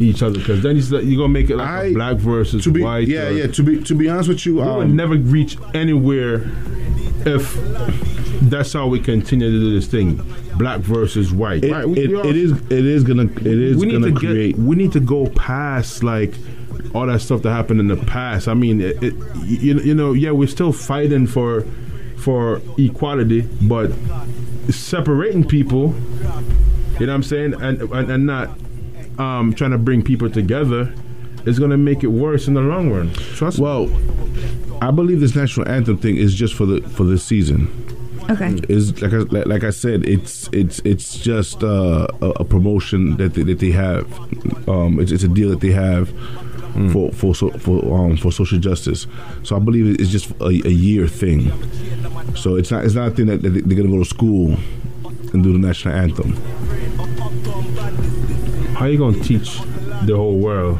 each 0.00 0.22
other 0.22 0.38
because 0.38 0.62
then 0.62 0.76
it's, 0.76 0.90
you're 0.90 1.16
gonna 1.16 1.28
make 1.28 1.50
it 1.50 1.56
like 1.56 1.68
I- 1.68 1.84
a 1.86 1.92
black 1.94 2.16
versus 2.18 2.62
to 2.64 2.70
be 2.70 2.82
white. 2.82 3.08
yeah 3.08 3.26
or- 3.26 3.30
yeah 3.32 3.46
to 3.48 3.62
be 3.64 3.82
to 3.82 3.94
be 3.96 4.08
honest 4.08 4.28
with 4.28 4.46
you, 4.46 4.56
we 4.56 4.60
would 4.62 4.68
um, 4.84 4.94
never 4.96 5.16
reach 5.16 5.58
anywhere 5.74 6.38
if 7.26 7.54
that's 8.42 8.72
how 8.72 8.86
we 8.86 9.00
continue 9.00 9.50
to 9.50 9.58
do 9.58 9.74
this 9.74 9.86
thing, 9.86 10.16
black 10.56 10.80
versus 10.80 11.32
white. 11.32 11.64
it, 11.64 11.72
Right, 11.72 11.88
we- 11.88 11.98
it, 11.98 12.10
we 12.10 12.20
it 12.30 12.36
is 12.36 12.52
it 12.70 12.84
is 12.86 13.04
gonna 13.04 13.24
it 13.24 13.46
is 13.46 13.76
we 13.76 13.86
need 13.86 13.92
gonna 14.00 14.12
to 14.12 14.18
create. 14.18 14.56
get 14.56 14.64
we 14.64 14.76
need 14.76 14.92
to 14.92 15.00
go 15.00 15.26
past 15.30 16.02
like 16.02 16.34
all 16.94 17.06
that 17.06 17.20
stuff 17.20 17.42
that 17.42 17.50
happened 17.50 17.80
in 17.80 17.88
the 17.88 17.96
past. 17.96 18.48
I 18.48 18.54
mean, 18.54 18.80
it, 18.80 19.02
it, 19.02 19.14
you, 19.44 19.78
you 19.80 19.94
know, 19.94 20.12
yeah, 20.14 20.30
we're 20.30 20.48
still 20.48 20.72
fighting 20.72 21.26
for 21.26 21.62
for 22.16 22.60
equality, 22.78 23.42
but 23.62 23.90
separating 24.70 25.44
people, 25.46 25.94
you 26.98 27.06
know 27.06 27.12
what 27.12 27.14
I'm 27.16 27.22
saying, 27.22 27.54
and 27.60 27.82
and, 27.82 28.10
and 28.10 28.26
not 28.26 28.50
um, 29.18 29.52
trying 29.54 29.72
to 29.72 29.78
bring 29.78 30.02
people 30.02 30.30
together 30.30 30.92
is 31.48 31.58
going 31.58 31.70
to 31.70 31.76
make 31.76 32.04
it 32.04 32.08
worse 32.08 32.46
in 32.48 32.54
the 32.54 32.60
long 32.60 32.90
run. 32.92 33.12
Trust 33.12 33.58
me. 33.58 33.64
well, 33.64 33.90
I 34.80 34.90
believe 34.90 35.20
this 35.20 35.34
national 35.34 35.68
anthem 35.68 35.98
thing 35.98 36.16
is 36.16 36.34
just 36.34 36.54
for 36.54 36.66
the 36.66 36.80
for 36.90 37.04
this 37.04 37.24
season. 37.24 37.68
Okay. 38.30 38.60
is 38.68 39.00
like 39.00 39.12
I, 39.14 39.16
like- 39.18 39.46
like 39.46 39.64
I 39.64 39.70
said, 39.70 40.04
it's 40.06 40.48
it's 40.52 40.80
it's 40.84 41.18
just 41.18 41.64
uh, 41.64 42.06
a, 42.20 42.26
a 42.40 42.44
promotion 42.44 43.16
that 43.16 43.34
they, 43.34 43.42
that 43.44 43.58
they 43.58 43.70
have. 43.70 44.04
Um, 44.68 45.00
it's, 45.00 45.10
it's 45.12 45.24
a 45.24 45.28
deal 45.28 45.48
that 45.50 45.60
they 45.60 45.72
have 45.72 46.10
for 46.92 47.10
for 47.12 47.34
so, 47.34 47.50
for 47.58 47.82
um, 47.98 48.16
for 48.18 48.30
social 48.30 48.58
justice. 48.58 49.06
So 49.42 49.56
I 49.56 49.58
believe 49.58 49.98
it's 49.98 50.10
just 50.10 50.30
a, 50.42 50.46
a 50.48 50.70
year 50.70 51.08
thing. 51.08 51.50
So 52.36 52.56
it's 52.56 52.70
not 52.70 52.84
it's 52.84 52.94
not 52.94 53.08
a 53.08 53.10
thing 53.12 53.26
that, 53.26 53.40
that 53.42 53.48
they're 53.50 53.76
gonna 53.78 53.88
go 53.90 53.98
to 53.98 54.04
school 54.04 54.56
and 55.32 55.42
do 55.42 55.52
the 55.54 55.58
national 55.58 55.94
anthem. 55.94 56.32
How 58.76 58.84
are 58.84 58.88
you 58.90 58.98
going 58.98 59.14
to 59.14 59.22
teach 59.26 59.58
the 60.06 60.14
whole 60.16 60.38
world 60.38 60.78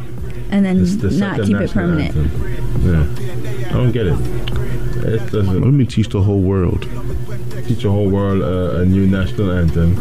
And 0.50 0.64
then 0.64 0.78
this, 0.78 0.94
the 0.96 1.10
not 1.10 1.42
keep 1.42 1.56
it 1.56 1.70
permanent. 1.70 2.16
anthem? 2.16 2.82
Yeah, 2.84 3.68
I 3.68 3.72
don't 3.72 3.92
get 3.92 4.06
it. 4.06 4.12
It 4.14 5.20
Let 5.20 5.32
doesn't 5.32 5.76
me 5.76 5.84
teach 5.86 6.08
the 6.08 6.22
whole 6.22 6.40
world. 6.40 6.82
teach 7.66 7.82
the 7.82 7.90
whole 7.90 8.08
world 8.10 8.42
uh, 8.42 8.80
a 8.80 8.84
new 8.84 9.06
national 9.06 9.52
anthem 9.52 9.96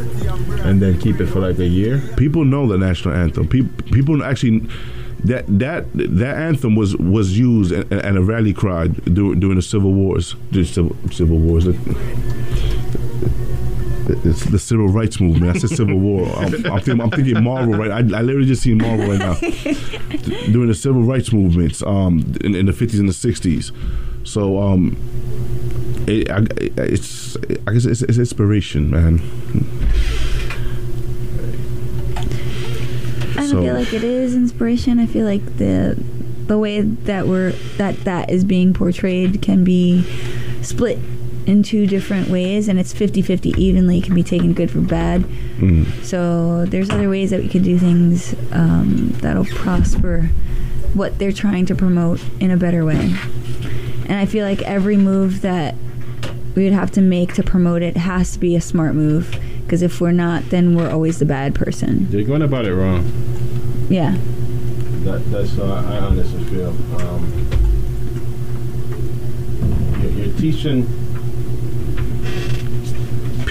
and 0.66 0.82
then 0.82 1.00
keep 1.00 1.20
it 1.20 1.28
for 1.28 1.40
like 1.40 1.60
a 1.60 1.68
year. 1.68 2.02
People 2.18 2.46
know 2.46 2.68
the 2.68 2.78
national 2.78 3.14
anthem. 3.14 3.48
People 3.48 3.72
people 3.92 4.24
actually. 4.24 4.68
That 5.24 5.46
that 5.60 5.86
that 5.94 6.38
anthem 6.38 6.76
was 6.76 6.96
was 6.98 7.38
used 7.38 7.72
and, 7.72 7.92
and 7.92 8.18
a 8.20 8.22
rally 8.22 8.54
cry 8.54 8.88
during, 8.88 9.40
during 9.40 9.56
the 9.56 9.64
civil 9.64 9.92
wars, 9.92 10.36
the 10.52 10.64
civil, 10.64 10.96
civil 11.12 11.40
wars. 11.40 11.66
It's 14.10 14.46
the 14.46 14.60
civil 14.60 14.88
rights 14.88 15.20
movement. 15.20 15.54
That's 15.54 15.70
the 15.70 15.76
civil 15.76 15.98
war. 16.00 16.28
I'm, 16.38 16.46
I'm, 16.46 16.80
thinking, 16.82 17.02
I'm 17.02 17.10
thinking 17.10 17.44
Marvel, 17.44 17.74
right? 17.74 17.92
I, 17.92 17.98
I 17.98 18.22
literally 18.22 18.46
just 18.48 18.62
seen 18.64 18.78
Marvel 18.78 19.08
right 19.08 19.20
now 19.20 19.34
during 20.52 20.68
the 20.68 20.76
civil 20.76 21.02
rights 21.04 21.34
movements 21.34 21.82
um, 21.84 22.34
in, 22.42 22.56
in 22.56 22.66
the 22.68 22.72
50s 22.72 23.00
and 23.00 23.10
the 23.10 23.14
60s. 23.14 23.72
So 24.28 24.60
um, 24.62 24.96
it, 26.08 26.30
I, 26.32 26.46
it's 26.84 27.36
I 27.68 27.74
guess 27.74 27.86
it's, 27.86 28.02
it's 28.02 28.18
inspiration, 28.18 28.90
man. 28.90 29.20
I 32.16 33.42
don't 33.42 33.50
So- 33.50 33.62
feel 33.62 33.74
like 33.76 33.94
it 33.94 34.04
is 34.04 34.36
inspiration. 34.36 35.00
I 35.00 35.06
feel 35.06 35.26
like 35.26 35.58
the 35.58 35.96
the 36.48 36.58
way 36.58 36.80
that 36.80 37.28
we're 37.28 37.52
that 37.78 37.98
that 38.06 38.30
is 38.30 38.46
being 38.46 38.74
portrayed 38.74 39.42
can 39.42 39.64
be 39.66 40.04
split 40.62 40.98
in 41.48 41.64
two 41.64 41.88
different 41.88 42.28
ways 42.28 42.68
and 42.68 42.78
it's 42.78 42.94
50-50 42.94 43.58
evenly. 43.58 44.00
It 44.00 44.04
can 44.04 44.14
be 44.14 44.22
taken 44.22 44.54
good 44.54 44.70
for 44.70 44.82
bad. 44.82 45.26
So 46.04 46.66
there's 46.66 46.90
other 46.90 47.10
ways 47.10 47.32
that 47.32 47.42
we 47.42 47.48
could 47.48 47.64
do 47.64 47.80
things 47.80 48.36
um, 48.52 49.10
that'll 49.22 49.46
prosper 49.46 50.30
what 50.94 51.18
they're 51.18 51.32
trying 51.32 51.66
to 51.68 51.76
promote 51.76 52.22
in 52.40 52.52
a 52.52 52.58
better 52.58 52.86
way. 52.86 53.16
And 54.10 54.14
i 54.14 54.26
feel 54.26 54.46
like 54.46 54.62
every 54.62 54.98
move 54.98 55.42
that 55.42 55.76
we 56.56 56.64
would 56.64 56.74
have 56.74 56.92
to 56.92 57.02
make 57.02 57.34
to 57.36 57.44
promote 57.44 57.82
it 57.82 57.98
has 57.98 58.34
to 58.34 58.40
be 58.40 58.56
a 58.56 58.62
smart 58.62 58.96
move 58.96 59.38
because 59.62 59.82
if 59.82 60.00
we're 60.02 60.12
not 60.12 60.50
then 60.50 60.76
we're 60.76 60.90
always 60.90 61.20
the 61.20 61.26
bad 61.26 61.56
person. 61.56 62.08
You're 62.12 62.24
going 62.24 62.42
about 62.42 62.66
it 62.66 62.76
wrong. 62.76 63.04
yeah. 63.90 64.18
That, 65.04 65.24
that's 65.32 65.56
how 65.56 65.64
I, 65.64 65.96
I 65.96 66.00
honestly 66.00 66.44
feel. 66.46 66.70
Um, 67.00 67.48
you're, 70.02 70.12
you're 70.12 70.38
teaching 70.38 70.86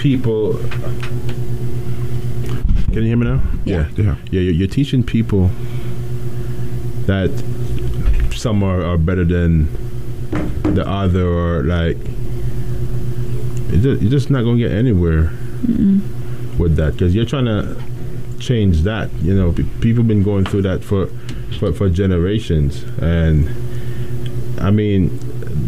people. 0.07 0.53
Can 2.93 3.03
you 3.03 3.09
hear 3.11 3.17
me 3.17 3.25
now? 3.25 3.41
Yeah. 3.65 3.89
Yeah. 3.97 4.15
Yeah, 4.31 4.39
you're, 4.39 4.53
you're 4.53 4.67
teaching 4.69 5.03
people 5.03 5.51
that 7.07 7.29
some 8.33 8.63
are, 8.63 8.81
are 8.81 8.97
better 8.97 9.25
than 9.25 9.67
the 10.73 10.87
other, 10.87 11.27
or 11.27 11.63
like 11.63 11.97
you're 13.69 13.97
just, 13.97 14.29
not 14.29 14.43
gonna 14.43 14.57
get 14.57 14.71
anywhere 14.71 15.31
with 16.57 16.77
that 16.77 16.93
because 16.93 17.13
you're 17.13 17.25
trying 17.25 17.45
to 17.45 17.75
change 18.39 18.83
that. 18.83 19.11
You 19.15 19.35
know, 19.35 19.51
pe- 19.51 19.65
people 19.81 20.03
been 20.03 20.23
going 20.23 20.45
through 20.45 20.61
that 20.61 20.85
for 20.85 21.07
for, 21.59 21.73
for 21.73 21.89
generations, 21.89 22.83
and 23.01 23.49
I 24.61 24.71
mean, 24.71 25.19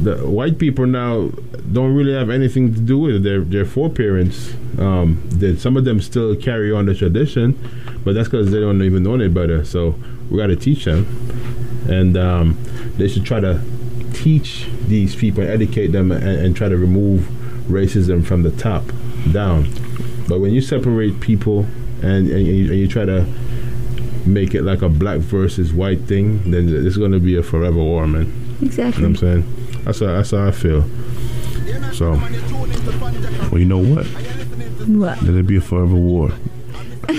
the 0.04 0.18
white 0.28 0.58
people 0.58 0.86
now 0.86 1.30
don't 1.72 1.94
really 1.94 2.14
have 2.14 2.30
anything 2.30 2.74
to 2.74 2.80
do 2.80 3.00
with 3.00 3.16
it. 3.16 3.24
Their 3.24 3.42
their 3.42 3.66
foreparents 3.66 4.54
um, 4.78 5.22
did. 5.38 5.60
Some 5.60 5.78
of 5.78 5.86
them 5.86 6.02
still 6.02 6.36
carry 6.36 6.72
on 6.72 6.86
the 6.86 6.96
tradition, 6.96 7.58
but 8.04 8.14
that's 8.14 8.30
because 8.30 8.52
they 8.52 8.60
don't 8.60 8.82
even 8.82 9.04
know 9.04 9.16
any 9.16 9.28
better. 9.28 9.64
So 9.66 9.96
we 10.30 10.38
got 10.38 10.48
to 10.48 10.56
teach 10.56 10.86
them, 10.86 11.06
and 11.90 12.18
um, 12.18 12.58
they 12.98 13.08
should 13.08 13.26
try 13.26 13.40
to 13.40 13.62
teach 14.14 14.68
these 14.88 15.16
people, 15.16 15.44
educate 15.44 15.88
them, 15.88 16.12
and, 16.12 16.24
and 16.24 16.56
try 16.56 16.70
to 16.70 16.78
remove 16.78 17.22
racism 17.68 18.26
from 18.26 18.44
the 18.44 18.52
top 18.52 18.84
down. 19.32 19.68
But 20.28 20.40
when 20.40 20.54
you 20.54 20.62
separate 20.62 21.20
people 21.20 21.66
and, 22.02 22.30
and, 22.30 22.46
you, 22.46 22.70
and 22.70 22.80
you 22.80 22.88
try 22.88 23.06
to 23.06 23.26
make 24.26 24.54
it 24.56 24.64
like 24.64 24.82
a 24.82 24.90
black 24.90 25.20
versus 25.20 25.74
white 25.74 26.02
thing, 26.02 26.52
then 26.52 26.68
it's 26.86 26.98
going 26.98 27.12
to 27.12 27.20
be 27.20 27.36
a 27.38 27.44
forever 27.44 27.78
war, 27.78 28.08
man. 28.08 28.26
You 28.60 28.68
Exactly. 28.68 29.04
know 29.04 29.10
what 29.10 29.24
I'm 29.24 29.44
saying? 29.44 29.84
That's 29.86 30.00
how, 30.00 30.06
that's 30.08 30.32
how 30.32 30.48
I 30.48 30.52
feel. 30.52 30.84
So, 31.94 32.12
Well, 33.52 33.60
you 33.60 33.66
know 33.66 33.78
what? 33.80 34.06
What? 34.88 35.22
Let 35.22 35.36
it 35.36 35.48
be 35.48 35.58
a 35.58 35.62
forever 35.62 35.96
war. 35.96 36.32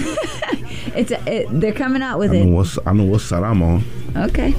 It's 0.93 1.13
a, 1.13 1.23
it, 1.33 1.47
they're 1.61 1.73
coming 1.73 2.03
out 2.03 2.19
with 2.19 2.33
I 2.33 2.41
know 2.43 2.43
it. 2.43 2.51
what's 2.51 2.79
I 2.85 2.93
know 2.93 3.05
what 3.05 3.21
side 3.21 3.45
I'm 3.45 3.63
on. 3.63 3.85
Okay. 4.17 4.51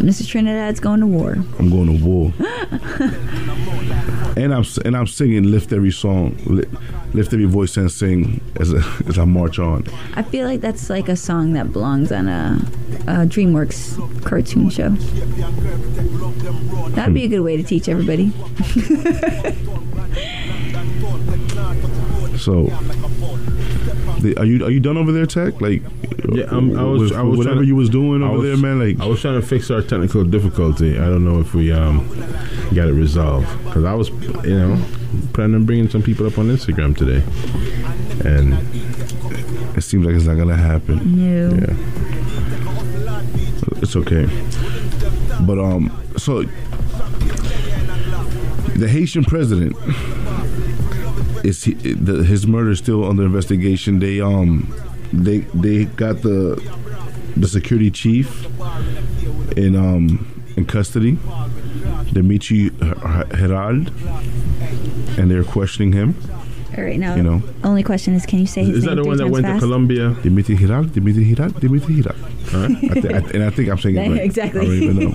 Mrs. 0.00 0.28
Trinidad's 0.28 0.78
going 0.78 1.00
to 1.00 1.06
war. 1.06 1.32
I'm 1.58 1.70
going 1.70 1.98
to 1.98 2.04
war. 2.04 2.32
and 4.36 4.52
I'm 4.54 4.64
and 4.84 4.94
I'm 4.96 5.06
singing 5.06 5.44
lift 5.44 5.72
every 5.72 5.90
song, 5.90 6.36
li- 6.46 6.64
lift 7.12 7.32
every 7.32 7.46
voice 7.46 7.76
and 7.76 7.90
sing 7.90 8.40
as 8.58 8.72
a, 8.72 8.82
as 9.06 9.18
I 9.18 9.24
march 9.24 9.58
on. 9.58 9.84
I 10.14 10.22
feel 10.22 10.46
like 10.46 10.60
that's 10.60 10.90
like 10.90 11.08
a 11.08 11.16
song 11.16 11.52
that 11.54 11.72
belongs 11.72 12.12
on 12.12 12.28
a, 12.28 12.58
a 13.06 13.26
DreamWorks 13.26 14.24
cartoon 14.24 14.70
show. 14.70 14.90
That'd 16.90 17.14
be 17.14 17.24
a 17.24 17.28
good 17.28 17.40
way 17.40 17.56
to 17.56 17.62
teach 17.62 17.88
everybody. 17.88 18.32
So, 22.40 22.68
are 24.36 24.44
you 24.44 24.64
are 24.64 24.70
you 24.70 24.80
done 24.80 24.96
over 24.96 25.12
there, 25.12 25.26
Tech? 25.26 25.60
Like, 25.60 25.82
Yeah, 26.32 26.44
I'm- 26.50 26.76
I 26.78 26.84
was- 26.84 27.02
with- 27.02 27.12
I 27.12 27.22
was 27.22 27.38
whatever 27.38 27.56
trying 27.56 27.64
to- 27.64 27.68
you 27.68 27.76
was 27.76 27.88
doing 27.88 28.22
I 28.22 28.26
over 28.28 28.38
was- 28.38 28.46
there, 28.48 28.56
man. 28.56 28.78
Like, 28.78 29.00
I 29.00 29.06
was 29.06 29.20
trying 29.20 29.40
to 29.40 29.46
fix 29.46 29.70
our 29.70 29.82
technical 29.82 30.24
difficulty. 30.24 30.98
I 30.98 31.06
don't 31.06 31.24
know 31.24 31.40
if 31.40 31.54
we 31.54 31.72
um, 31.72 32.06
got 32.74 32.88
it 32.88 32.92
resolved 32.92 33.46
because 33.64 33.84
I 33.84 33.94
was, 33.94 34.10
you 34.44 34.58
know, 34.58 34.78
planning 35.32 35.56
on 35.56 35.64
bringing 35.64 35.88
some 35.88 36.02
people 36.02 36.26
up 36.26 36.38
on 36.38 36.46
Instagram 36.48 36.94
today, 36.96 37.22
and 38.24 38.54
it 39.76 39.82
seems 39.82 40.04
like 40.06 40.14
it's 40.14 40.26
not 40.26 40.36
gonna 40.36 40.56
happen. 40.56 41.00
No. 41.16 41.54
yeah, 41.54 41.74
It's 43.82 43.96
okay. 43.96 44.28
But 45.42 45.58
um, 45.58 45.90
so 46.16 46.44
the 48.76 48.88
Haitian 48.88 49.24
president 49.24 49.74
is 51.44 51.64
he, 51.64 51.74
the, 51.74 52.24
his 52.24 52.46
murder 52.46 52.70
is 52.70 52.78
still 52.78 53.04
under 53.08 53.24
investigation. 53.24 53.98
They 53.98 54.20
um, 54.20 54.72
they 55.12 55.38
they 55.54 55.84
got 55.84 56.22
the 56.22 56.60
the 57.36 57.48
security 57.48 57.90
chief 57.90 58.46
in 59.56 59.76
um 59.76 60.26
in 60.56 60.66
custody, 60.66 61.18
Dimitri 62.12 62.70
Hérard, 62.70 63.90
and 65.18 65.30
they're 65.30 65.44
questioning 65.44 65.92
him. 65.92 66.14
All 66.76 66.84
right, 66.84 66.98
now, 67.00 67.16
You 67.16 67.22
know. 67.24 67.42
only 67.64 67.82
question 67.82 68.14
is 68.14 68.24
can 68.26 68.38
you 68.38 68.46
say 68.46 68.64
his 68.64 68.78
is 68.78 68.84
name 68.84 68.96
that 68.96 69.02
the 69.02 69.08
one 69.08 69.16
that 69.18 69.28
went 69.28 69.44
fast? 69.44 69.60
to 69.60 69.66
Colombia? 69.66 70.14
Dimitri 70.22 70.56
Hérard, 70.56 70.92
Dimitri 70.92 71.24
Hérard, 71.34 71.58
Dimitri 71.60 71.96
Hérard. 71.96 72.16
Huh? 72.48 72.64
I 72.64 72.68
thi- 73.00 73.14
I 73.14 73.20
th- 73.20 73.34
and 73.34 73.42
I 73.44 73.50
think 73.50 73.68
I'm 73.68 73.78
saying 73.78 73.96
it 73.96 74.08
right. 74.10 74.20
Exactly. 74.22 74.60
I 74.60 74.64
don't 74.64 74.74
even 74.82 74.96
know. 74.98 75.14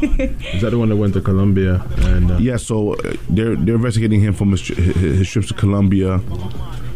Is 0.53 0.61
that 0.61 0.69
the 0.69 0.77
one 0.79 0.89
that 0.89 0.95
went 0.95 1.13
to 1.15 1.21
Colombia? 1.21 1.83
And 1.99 2.31
uh, 2.31 2.37
Yeah, 2.37 2.57
so 2.57 2.93
uh, 2.93 3.13
they're 3.29 3.55
they're 3.55 3.75
investigating 3.75 4.21
him 4.21 4.33
for 4.33 4.45
his, 4.45 4.61
tri- 4.61 4.75
his, 4.75 4.95
his 5.19 5.29
trips 5.29 5.47
to 5.49 5.53
Colombia, 5.53 6.21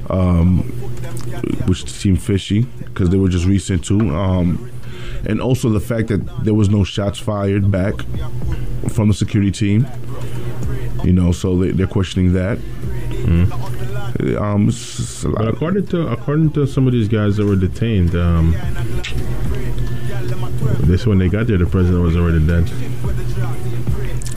um, 0.10 0.60
which 1.68 1.90
seemed 1.90 2.22
fishy 2.22 2.62
because 2.86 3.10
they 3.10 3.18
were 3.18 3.30
just 3.30 3.46
recent 3.46 3.84
too, 3.84 4.00
um, 4.16 4.70
and 5.28 5.42
also 5.42 5.70
the 5.70 5.80
fact 5.80 6.08
that 6.08 6.22
there 6.46 6.54
was 6.54 6.70
no 6.70 6.84
shots 6.84 7.20
fired 7.20 7.70
back 7.72 7.94
from 8.90 9.08
the 9.10 9.14
security 9.14 9.52
team. 9.52 9.88
You 11.04 11.14
know, 11.14 11.32
so 11.32 11.58
they, 11.58 11.72
they're 11.72 11.88
questioning 11.88 12.34
that. 12.34 12.58
Um, 14.38 14.68
it's- 14.68 15.00
it's 15.00 15.24
a 15.24 15.30
lot 15.30 15.38
But 15.40 15.48
according 15.50 15.88
to 15.88 16.08
according 16.08 16.52
to 16.52 16.66
some 16.68 16.88
of 16.88 16.94
these 16.94 17.08
guys 17.08 17.38
that 17.38 17.46
were 17.46 17.56
detained, 17.56 18.16
um, 18.16 18.54
this 20.90 21.06
when 21.06 21.20
they 21.20 21.30
got 21.30 21.48
there, 21.48 21.58
the 21.58 21.66
president 21.66 22.02
was 22.02 22.16
already 22.16 22.46
dead. 22.46 22.66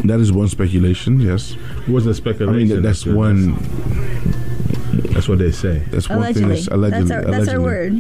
that 0.05 0.20
is 0.20 0.32
one 0.32 0.48
speculation. 0.48 1.20
Yes, 1.20 1.57
It 1.86 1.88
wasn't 1.88 2.26
I 2.26 2.44
mean 2.53 2.68
that, 2.68 2.82
that's 2.82 3.07
one. 3.07 3.55
That's 5.12 5.28
what 5.28 5.38
they 5.38 5.50
say. 5.50 5.78
That's 5.90 6.09
one 6.09 6.32
thing. 6.34 6.44
Allegedly. 6.44 6.55
That's 6.55 6.68
allegedly. 6.68 7.09
that's, 7.09 7.26
our, 7.26 7.30
that's 7.32 7.48
our 7.48 7.61
word. 7.61 7.92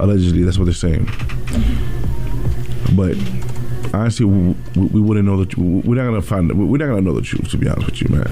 Allegedly, 0.00 0.42
that's 0.42 0.58
what 0.58 0.64
they're 0.64 0.74
saying. 0.74 1.08
But 2.94 3.16
honestly, 3.94 4.26
we, 4.26 4.54
we 4.76 5.00
wouldn't 5.00 5.26
know 5.26 5.44
that. 5.44 5.56
We're 5.56 5.94
not 5.94 6.04
gonna 6.04 6.22
find. 6.22 6.52
We're 6.52 6.78
not 6.78 6.86
gonna 6.86 7.02
know 7.02 7.14
the 7.14 7.22
truth. 7.22 7.50
To 7.50 7.56
be 7.56 7.68
honest 7.68 7.86
with 7.86 8.02
you, 8.02 8.08
man. 8.08 8.24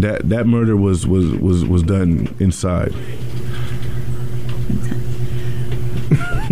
That 0.00 0.28
that 0.28 0.46
murder 0.46 0.76
was 0.76 1.06
was 1.06 1.32
was 1.32 1.64
was 1.64 1.82
done 1.82 2.34
inside. 2.38 2.94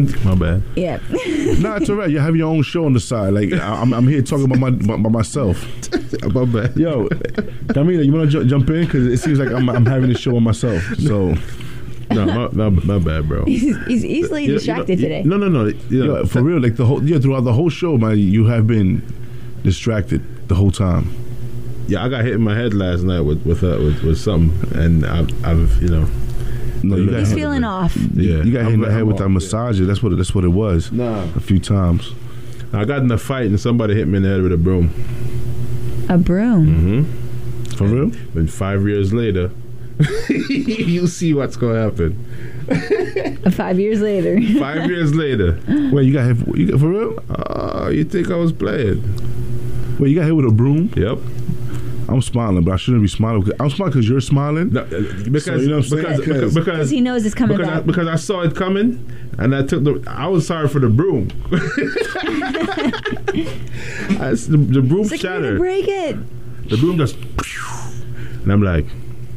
My 0.24 0.34
bad. 0.34 0.62
Yeah. 0.76 0.98
no, 1.60 1.76
it's 1.76 1.88
alright. 1.90 2.10
You 2.10 2.18
have 2.18 2.36
your 2.36 2.48
own 2.48 2.62
show 2.62 2.84
on 2.86 2.92
the 2.92 3.00
side. 3.00 3.32
Like 3.34 3.52
I- 3.52 3.80
I'm, 3.80 3.92
I'm 3.92 4.06
here 4.08 4.22
talking 4.22 4.44
about 4.46 4.58
my 4.58 4.70
by, 4.70 4.96
by 4.96 5.08
myself. 5.10 5.64
My 6.34 6.44
bad. 6.44 6.76
Yo, 6.76 7.08
Camila, 7.68 8.04
you 8.04 8.12
want 8.12 8.30
to 8.30 8.40
ju- 8.42 8.44
jump 8.48 8.68
in 8.70 8.84
because 8.84 9.06
it 9.06 9.16
seems 9.18 9.38
like 9.38 9.50
I'm, 9.50 9.68
I'm 9.70 9.86
having 9.86 10.10
a 10.10 10.14
show 10.18 10.36
on 10.36 10.42
myself. 10.42 10.82
So 10.98 11.34
No, 12.10 12.26
my, 12.26 12.48
my, 12.48 12.68
my 12.68 12.98
bad, 12.98 13.28
bro. 13.28 13.44
he's, 13.44 13.76
he's 13.86 14.04
easily 14.04 14.42
You 14.44 14.48
know- 14.52 14.54
distracted 14.58 15.00
you 15.00 15.08
know- 15.08 15.16
today. 15.16 15.28
No, 15.28 15.36
no, 15.36 15.48
no. 15.48 15.66
You 15.88 16.04
know, 16.06 16.18
yeah, 16.18 16.24
for 16.26 16.42
real, 16.42 16.60
like 16.60 16.76
the 16.76 16.84
whole 16.86 17.02
yeah 17.04 17.18
throughout 17.18 17.44
the 17.44 17.52
whole 17.52 17.70
show, 17.70 17.96
man, 17.96 18.18
you 18.18 18.46
have 18.46 18.66
been 18.66 19.02
distracted 19.62 20.20
the 20.48 20.54
whole 20.54 20.70
time. 20.70 21.10
yeah, 21.88 22.04
I 22.04 22.08
got 22.08 22.24
hit 22.24 22.34
in 22.34 22.42
my 22.42 22.54
head 22.56 22.74
last 22.74 23.02
night 23.02 23.20
with 23.20 23.44
with 23.46 23.62
uh, 23.62 23.78
with, 23.78 24.02
with 24.02 24.18
something, 24.18 24.78
and 24.78 25.06
I've, 25.06 25.44
I've 25.44 25.82
you 25.82 25.88
know. 25.88 26.08
No, 26.82 26.96
you 26.96 27.10
got 27.10 27.18
he's 27.18 27.28
hit, 27.28 27.36
feeling 27.36 27.64
off. 27.64 27.96
Yeah, 27.96 28.42
you 28.42 28.52
got 28.52 28.64
hit 28.64 28.74
in 28.74 28.80
the 28.80 28.90
head 28.90 29.04
with 29.04 29.18
that 29.18 29.24
off, 29.24 29.30
massager. 29.30 29.86
That's 29.86 30.02
what 30.02 30.16
that's 30.16 30.34
what 30.34 30.44
it 30.44 30.48
was. 30.48 30.90
Nah. 30.92 31.22
a 31.36 31.40
few 31.40 31.58
times. 31.58 32.12
I 32.72 32.84
got 32.84 32.98
in 33.02 33.10
a 33.10 33.18
fight 33.18 33.46
and 33.46 33.58
somebody 33.58 33.94
hit 33.94 34.06
me 34.06 34.18
in 34.18 34.22
the 34.22 34.28
head 34.28 34.42
with 34.42 34.52
a 34.52 34.56
broom. 34.56 34.90
A 36.08 36.16
broom. 36.16 36.66
Mm-hmm. 36.66 37.76
For 37.76 37.84
real? 37.86 38.12
But 38.34 38.48
five 38.50 38.86
years 38.86 39.12
later, 39.12 39.50
you 40.28 41.06
see 41.06 41.34
what's 41.34 41.56
gonna 41.56 41.82
happen. 41.82 42.26
Five 43.50 43.80
years 43.80 44.00
later. 44.00 44.40
Five 44.60 44.88
years 44.88 45.14
later, 45.14 45.58
Wait, 45.92 46.04
you 46.06 46.12
got 46.12 46.26
hit? 46.26 46.56
You 46.56 46.66
got, 46.70 46.80
for 46.80 46.88
real? 46.88 47.18
oh, 47.30 47.88
you 47.88 48.04
think 48.04 48.30
I 48.30 48.36
was 48.36 48.52
playing? 48.52 49.02
Wait, 49.98 50.10
you 50.10 50.14
got 50.14 50.26
hit 50.26 50.36
with 50.36 50.46
a 50.46 50.52
broom? 50.52 50.92
Yep. 50.96 51.18
I'm 52.10 52.22
smiling, 52.22 52.64
but 52.64 52.72
I 52.72 52.76
shouldn't 52.76 53.02
be 53.02 53.08
smiling. 53.08 53.42
because- 53.42 53.60
I'm 53.60 53.70
smiling 53.70 53.92
because 53.92 54.08
you're 54.08 54.20
smiling. 54.20 54.70
No, 54.72 54.80
uh, 54.80 54.86
because 55.30 55.44
So, 55.44 55.54
you 55.56 55.68
know 55.68 55.76
what 55.76 55.84
I'm 55.84 55.90
saying? 55.90 56.02
because, 56.02 56.20
Because- 56.20 56.54
because, 56.54 56.54
Because 56.54 56.90
he 56.90 57.00
knows 57.00 57.24
it's 57.24 57.34
coming 57.34 57.56
because 57.56 57.72
I, 57.72 57.80
because 57.80 58.08
I 58.08 58.16
saw 58.16 58.40
it 58.42 58.54
coming, 58.56 59.04
and 59.38 59.54
I 59.54 59.62
took 59.62 59.84
the. 59.84 60.02
I 60.06 60.26
was 60.26 60.46
sorry 60.46 60.68
for 60.68 60.80
the 60.80 60.88
broom. 60.88 61.28
I, 64.20 64.32
the, 64.34 64.56
the 64.56 64.82
broom 64.82 65.00
It's 65.02 65.10
like, 65.12 65.22
you're 65.22 65.32
shattered. 65.32 65.58
break 65.58 65.86
it. 65.88 66.16
The 66.68 66.76
broom 66.76 66.98
just, 66.98 67.16
and 68.42 68.52
I'm 68.52 68.62
like, 68.62 68.86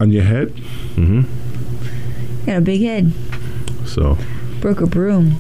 On 0.02 0.12
your 0.12 0.24
head? 0.24 0.54
Got 2.46 2.58
a 2.58 2.62
big 2.62 2.82
head. 2.82 3.12
so 3.86 4.18
Broke 4.60 4.82
a 4.82 4.88
broom. 4.88 5.38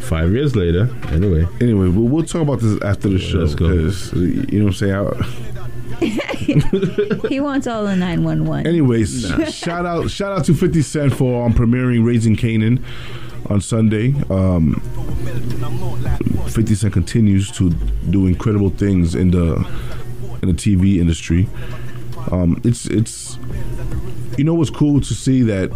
five 0.00 0.32
years 0.32 0.54
later. 0.56 0.88
Anyway, 1.08 1.46
Anyway, 1.60 1.88
we'll, 1.88 2.08
we'll 2.08 2.24
talk 2.24 2.42
about 2.42 2.60
this 2.60 2.80
after 2.82 3.08
the 3.08 3.18
show. 3.18 3.38
let's 3.38 3.54
go. 3.54 3.68
'cause, 3.68 4.12
You 4.14 4.58
know 4.60 4.66
what 4.66 4.70
I'm 4.70 4.72
saying? 4.74 4.94
I, 6.00 6.35
He 7.28 7.40
wants 7.40 7.66
all 7.66 7.84
the 7.84 7.96
911. 7.96 8.66
anyways, 8.66 9.26
shout 9.52 9.86
out 9.86 10.10
shout 10.10 10.32
out 10.38 10.44
to 10.46 10.54
50 10.54 10.82
Cent 10.82 11.14
for 11.14 11.44
um, 11.44 11.52
premiering 11.52 12.04
Raising 12.04 12.36
Kanan 12.36 12.82
on 13.50 13.60
Sunday. 13.60 14.14
Um, 14.30 14.80
50 16.50 16.74
Cent 16.74 16.92
continues 16.92 17.50
to 17.52 17.70
do 18.10 18.26
incredible 18.26 18.70
things 18.70 19.14
in 19.14 19.30
the 19.30 19.56
in 20.42 20.48
the 20.48 20.54
TV 20.54 20.98
industry. 20.98 21.48
Um, 22.30 22.60
it's 22.64 22.86
it's 22.86 23.38
you 24.36 24.44
know 24.44 24.54
what's 24.54 24.70
cool 24.70 25.00
to 25.00 25.14
see 25.14 25.42
that 25.42 25.70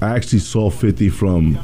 I 0.00 0.14
actually 0.14 0.40
saw 0.40 0.70
50 0.70 1.08
from 1.10 1.58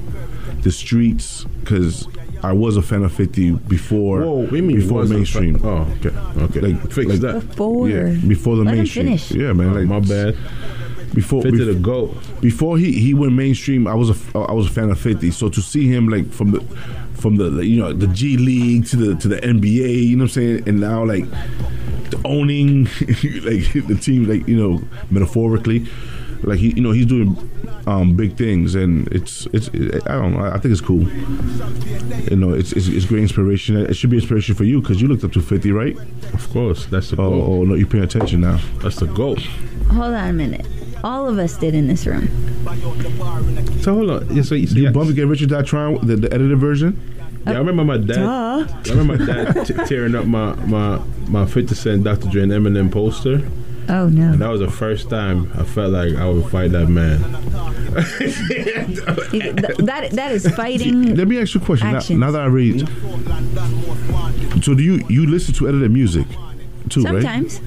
the 0.63 0.73
streets 0.73 1.45
because 1.61 2.07
I 2.45 2.53
was 2.53 2.76
a 2.76 2.82
fan 2.82 3.05
of 3.05 3.12
50 3.12 3.53
before 3.53 4.20
whoa, 4.22 4.32
what 4.40 4.51
do 4.51 4.57
you 4.57 4.62
mean 4.62 4.76
before 4.80 5.05
mainstream. 5.05 5.59
fa- 5.59 5.68
Oh, 5.68 5.88
okay, 6.05 6.43
okay. 6.45 6.61
Like- 6.61 6.90
Fix 6.90 7.07
like- 7.12 7.20
that. 7.20 7.49
Before. 7.49 7.88
Yeah, 7.88 8.16
before 8.26 8.57
the 8.57 8.64
Let 8.64 8.72
him 8.72 8.78
mainstream. 8.78 9.07
finish. 9.07 9.30
Yeah, 9.30 9.53
man. 9.53 9.68
Oh, 9.70 9.74
like, 9.78 9.86
my 9.86 10.01
bad. 10.01 10.36
before 11.14 11.43
50 11.43 11.59
bef- 11.59 11.66
the 11.66 11.74
goat. 11.74 12.16
before 12.40 12.78
he, 12.78 12.93
he 12.93 13.12
went 13.14 13.34
mainstream, 13.34 13.86
I 13.86 13.95
was 13.95 14.09
a 14.11 14.14
f- 14.14 14.34
I 14.34 14.53
was 14.53 14.66
a 14.66 14.70
fan 14.70 14.90
of 14.90 14.99
Fifty. 14.99 15.30
So 15.30 15.49
to 15.51 15.61
see 15.61 15.86
him 15.86 16.09
like 16.09 16.26
from 16.32 16.51
the 16.53 16.61
from 17.14 17.36
the 17.36 17.64
you 17.64 17.76
know 17.78 17.93
the 17.93 18.07
G 18.09 18.36
League 18.38 18.86
to 18.86 18.97
the 18.97 19.14
to 19.16 19.28
the 19.28 19.36
NBA, 19.36 20.09
you 20.09 20.16
know 20.16 20.24
what 20.24 20.30
I'm 20.36 20.43
saying, 20.43 20.68
and 20.68 20.80
now 20.80 21.05
like 21.05 21.26
owning 22.24 22.84
like 23.49 23.72
the 23.90 23.99
team, 24.01 24.26
like 24.28 24.47
you 24.49 24.57
know 24.57 24.82
metaphorically, 25.11 25.86
like 26.43 26.59
he 26.59 26.70
you 26.74 26.80
know 26.82 26.90
he's 26.93 27.07
doing 27.07 27.36
um, 27.86 28.16
big 28.16 28.36
things, 28.36 28.74
and 28.74 29.09
it's 29.09 29.47
it's 29.53 29.68
I 30.07 30.12
don't 30.14 30.34
know 30.34 30.45
I 30.45 30.59
think 30.59 30.72
it's 30.72 30.80
cool. 30.80 31.03
You 32.30 32.36
know, 32.36 32.53
it's 32.53 32.72
it's, 32.72 32.88
it's 32.88 33.05
great 33.07 33.22
inspiration. 33.22 33.76
It 33.76 33.95
should 33.95 34.11
be 34.11 34.16
inspiration 34.16 34.55
for 34.55 34.64
you 34.64 34.80
because 34.80 35.01
you 35.01 35.09
looked 35.09 35.24
up 35.24 35.32
to 35.32 35.40
Fifty, 35.40 35.72
right? 35.72 35.97
Of 36.34 36.49
course, 36.51 36.86
that's 36.86 37.11
the 37.11 37.20
Oh, 37.20 37.43
oh 37.43 37.64
no, 37.64 37.74
you're 37.74 37.86
paying 37.86 38.05
attention 38.05 38.40
now. 38.40 38.59
That's 38.78 38.97
the 38.97 39.07
goal. 39.07 39.36
Hold 39.90 40.14
on 40.14 40.28
a 40.28 40.32
minute. 40.32 40.66
All 41.05 41.28
of 41.28 41.38
us 41.38 41.57
did 41.57 41.74
in 41.74 41.88
this 41.88 42.07
room. 42.07 42.28
So 43.82 43.95
hold 43.95 44.11
on. 44.11 44.34
Yeah, 44.36 44.43
so, 44.43 44.51
so 44.51 44.55
You 44.55 44.84
yeah, 44.84 44.90
bump 44.90 45.14
Get 45.14 45.26
Rich 45.26 45.43
or 45.43 45.47
Die 45.47 45.62
Tryin' 45.62 46.07
the, 46.07 46.14
the 46.16 46.32
edited 46.32 46.59
version. 46.59 46.97
yeah, 47.45 47.55
I 47.55 47.59
remember 47.59 47.84
my 47.84 47.97
dad. 47.97 48.14
Duh. 48.14 48.66
I 48.68 48.95
remember 48.95 49.18
my 49.18 49.26
dad 49.26 49.66
t- 49.66 49.74
tearing 49.86 50.14
up 50.14 50.26
my 50.26 50.55
my 50.66 50.99
my 51.26 51.45
50 51.47 51.74
Cent 51.74 52.05
Dr. 52.05 52.28
Dre 52.28 52.43
and 52.43 52.53
Eminem 52.53 52.90
poster. 52.93 53.38
Oh 53.89 54.09
no. 54.09 54.33
And 54.33 54.41
that 54.41 54.49
was 54.49 54.61
the 54.61 54.70
first 54.70 55.11
time 55.11 55.51
I 55.55 55.64
felt 55.64 55.93
like 55.93 56.14
I 56.14 56.28
would 56.28 56.47
fight 56.51 56.72
that 56.72 56.89
man. 56.89 57.20
That 59.85 60.11
that 60.12 60.33
is 60.33 60.49
fighting. 60.55 61.14
Let 61.14 61.28
me 61.28 61.41
ask 61.41 61.55
you 61.55 61.61
a 61.61 61.64
question. 61.64 61.93
Now, 62.18 62.26
now 62.26 62.30
that 62.33 62.41
I 62.43 62.47
read, 62.47 62.89
so 64.64 64.74
do 64.74 64.83
you 64.83 65.05
you 65.09 65.26
listen 65.26 65.53
to 65.55 65.68
edited 65.68 65.91
music 65.91 66.26
too, 66.89 67.03
right? 67.03 67.22
Sometimes. 67.22 67.61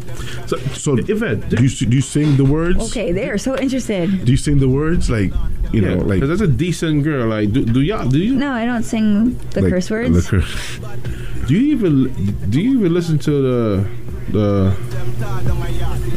So, 0.48 0.58
So 0.74 0.98
Yvette, 0.98 1.50
do 1.50 1.64
you 1.64 1.70
do 1.70 1.96
you 1.96 2.02
sing 2.02 2.38
the 2.38 2.46
words? 2.46 2.80
Okay, 2.90 3.12
they 3.12 3.30
are 3.30 3.38
so 3.38 3.56
interested. 3.58 4.26
Do 4.26 4.32
you 4.32 4.38
sing 4.38 4.60
the 4.60 4.70
words 4.70 5.10
like 5.10 5.32
you 5.72 5.82
yeah, 5.82 5.96
know 5.96 5.98
like 6.04 6.22
because 6.22 6.30
that's 6.30 6.42
a 6.50 6.52
decent 6.52 7.04
girl. 7.04 7.28
Like, 7.28 7.52
do, 7.52 7.66
do 7.66 7.82
y'all 7.82 8.08
do 8.08 8.20
you 8.20 8.36
No, 8.36 8.52
I 8.52 8.66
don't 8.66 8.84
sing 8.84 9.38
the 9.52 9.62
like, 9.62 9.72
curse 9.72 9.90
words. 9.92 10.16
the 10.16 10.42
cur- 10.42 11.46
do 11.48 11.54
you 11.54 11.76
even 11.76 12.50
do 12.50 12.62
you 12.62 12.80
even 12.80 12.94
listen 12.94 13.20
to 13.20 13.32
the 13.32 13.88
the 14.32 14.76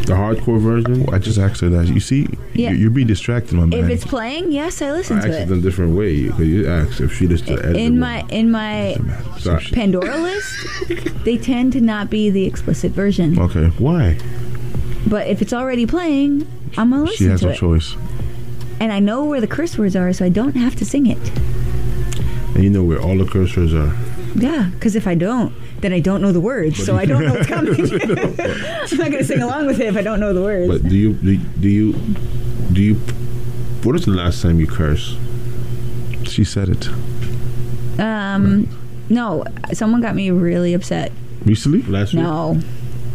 the 0.09 0.15
hardcore 0.15 0.59
version? 0.61 1.05
Oh, 1.09 1.13
I 1.13 1.19
just 1.19 1.39
asked 1.39 1.61
her 1.61 1.69
that. 1.69 1.87
You 1.89 2.01
see, 2.01 2.27
Yeah. 2.55 2.71
you're, 2.71 2.79
you're 2.81 2.91
being 2.91 3.07
distracted, 3.07 3.55
my 3.55 3.67
man. 3.67 3.79
If 3.85 3.89
it's 3.91 4.05
playing, 4.05 4.51
yes, 4.53 4.83
I 4.83 4.89
I 4.89 4.93
listen 4.93 5.19
asked 5.19 5.27
to 5.29 5.33
it 5.39 5.43
in 5.43 5.53
it. 5.53 5.59
a 5.59 5.61
different 5.61 5.97
way 5.97 6.25
because 6.25 6.47
you 6.49 6.67
asked 6.69 7.01
if 7.01 7.13
she 7.17 7.27
listened 7.29 7.49
to 7.49 7.57
the 7.57 7.63
edited 7.65 7.81
In 7.83 7.93
one. 7.93 8.01
my 8.01 8.25
in 8.31 8.51
my 8.51 8.97
Pandora 9.73 10.17
list, 10.19 11.25
they 11.25 11.37
tend 11.39 11.73
to 11.75 11.81
not 11.81 12.11
be 12.11 12.31
the 12.31 12.45
explicit 12.47 12.93
version. 12.93 13.39
okay, 13.39 13.67
Why? 13.79 14.19
But 15.07 15.29
if 15.29 15.41
it's 15.41 15.53
already 15.53 15.87
playing, 15.87 16.47
I'm 16.77 16.91
gonna 16.91 17.05
listen. 17.05 17.17
she 17.17 17.31
has 17.31 17.41
to 17.41 17.47
no 17.47 17.53
it. 17.53 17.57
choice. 17.57 17.95
And 18.81 18.93
I 18.93 18.99
know 19.01 19.25
where 19.25 19.41
the 19.41 19.47
curse 19.47 19.77
words 19.79 19.97
are, 19.97 20.13
so 20.13 20.25
I 20.25 20.29
don't 20.29 20.55
have 20.57 20.75
to 20.77 20.85
sing 20.85 21.07
it. 21.07 21.19
And 22.55 22.63
you 22.65 22.71
know 22.71 22.83
where 22.85 23.01
all 23.01 23.17
the 23.17 23.25
curse 23.27 23.57
words 23.57 23.75
are. 23.75 23.93
Yeah, 24.35 24.71
because 24.75 24.95
if 24.97 25.07
I 25.07 25.15
don't, 25.15 25.53
then 25.81 25.93
I 25.93 26.01
don't 26.01 26.21
know 26.23 26.33
the 26.33 26.41
words, 26.41 26.85
so 26.85 26.97
I 26.97 27.05
don't 27.05 27.25
know 27.25 27.35
what's 27.35 27.47
coming. 27.57 27.75
I'm 27.81 28.99
not 28.99 29.11
gonna 29.11 29.25
sing 29.25 29.43
along 29.43 29.67
with 29.67 29.81
it 29.81 29.87
if 29.87 29.97
I 29.97 30.03
don't 30.03 30.21
know 30.21 30.33
the 30.33 30.43
words. 30.43 30.69
But 30.69 30.89
do 30.89 30.97
you 30.97 31.13
do, 31.15 31.37
do 31.39 31.69
you 31.69 31.93
do 32.73 32.83
you? 32.83 32.95
What 33.85 33.93
was 33.93 34.05
the 34.05 34.11
last 34.13 34.43
time 34.43 34.59
you 34.61 34.67
cursed? 34.67 35.17
She 36.25 36.45
said 36.45 36.69
it 36.69 36.89
Um, 37.99 38.69
no, 39.09 39.45
someone 39.73 40.01
got 40.01 40.15
me 40.15 40.31
really 40.31 40.75
upset. 40.75 41.11
recently. 41.45 41.83
Last 41.83 42.13
week? 42.13 42.23
No, 42.23 42.61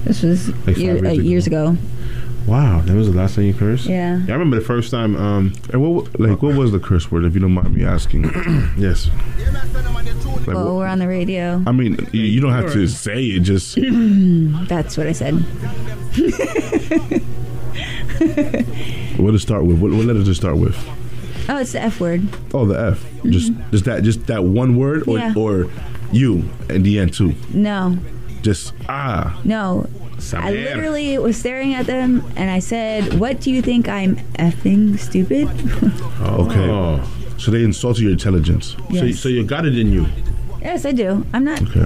this 0.06 0.24
was 0.24 0.50
Like 0.66 0.78
year, 0.78 0.98
uh, 0.98 1.12
years 1.12 1.26
years 1.26 1.48
ago. 1.48 1.78
Wow, 2.48 2.82
that 2.82 2.94
was 2.94 3.10
the 3.10 3.16
last 3.18 3.36
time 3.36 3.46
you 3.46 3.54
cursed. 3.54 3.86
Yeah. 3.86 4.20
I 4.28 4.32
remember 4.32 4.58
the 4.60 4.66
first 4.66 4.92
time. 4.92 5.16
Um, 5.16 5.54
And 5.72 5.82
what 5.82 6.20
like 6.20 6.42
what 6.42 6.56
was 6.56 6.74
the 6.74 6.80
curse 6.80 7.10
word? 7.10 7.24
If 7.24 7.36
you 7.36 7.40
don't 7.40 7.54
mind 7.54 7.74
me 7.74 7.86
asking. 7.86 8.24
yes. 8.78 9.08
Like, 9.08 10.48
Well, 10.48 10.66
what- 10.66 10.76
we're 10.76 10.88
on 10.88 11.00
the 11.00 11.08
radio. 11.08 11.64
I 11.66 11.72
mean, 11.72 11.98
you, 12.12 12.22
you 12.24 12.42
don't 12.42 12.52
have 12.52 12.74
to 12.74 12.86
say 12.88 13.24
it. 13.28 13.44
Just 13.44 13.76
That's 14.68 14.98
what 14.98 15.08
I 15.08 15.14
said. 15.14 15.36
what 19.18 19.32
to 19.32 19.40
start 19.40 19.66
with? 19.66 19.80
What, 19.80 19.92
what 19.92 20.06
letter 20.06 20.24
to 20.24 20.34
start 20.36 20.58
with? 20.58 20.76
Oh, 21.50 21.58
it's 21.58 21.74
the 21.74 21.82
F 21.82 22.00
word. 22.00 22.28
Oh, 22.54 22.66
the 22.66 22.80
F. 22.80 23.06
Just 23.24 23.52
just 23.72 23.86
that 23.86 24.04
just 24.04 24.28
that 24.28 24.44
one 24.44 24.78
word, 24.78 25.08
or 25.08 25.18
Yeah. 25.18 25.34
or 25.36 25.68
you 26.12 26.50
in 26.70 26.84
the 26.84 27.00
end 27.00 27.14
too. 27.14 27.34
No, 27.54 27.98
Just 28.42 28.74
ah. 28.88 29.40
no. 29.44 29.88
I 30.34 30.52
literally 30.52 31.18
was 31.18 31.38
staring 31.38 31.74
at 31.74 31.86
them 31.88 32.24
and 32.36 32.50
I 32.52 32.60
said, 32.60 33.20
What 33.20 33.42
do 33.42 33.52
you 33.52 33.62
think 33.62 33.88
I'm 33.90 34.18
effing 34.38 34.98
stupid? 35.00 35.50
Okay. 36.24 36.70
Oh. 36.70 37.02
So 37.38 37.52
they 37.52 37.64
insulted 37.64 38.04
your 38.04 38.12
intelligence. 38.12 38.76
So, 38.78 38.84
Yes. 39.06 39.20
so 39.20 39.28
you 39.30 39.44
got 39.44 39.66
it 39.66 39.78
in 39.78 39.92
you. 39.92 40.06
yes, 40.62 40.86
I 40.86 40.92
do. 40.94 41.26
I'm 41.34 41.44
not 41.44 41.62
Okay. 41.62 41.86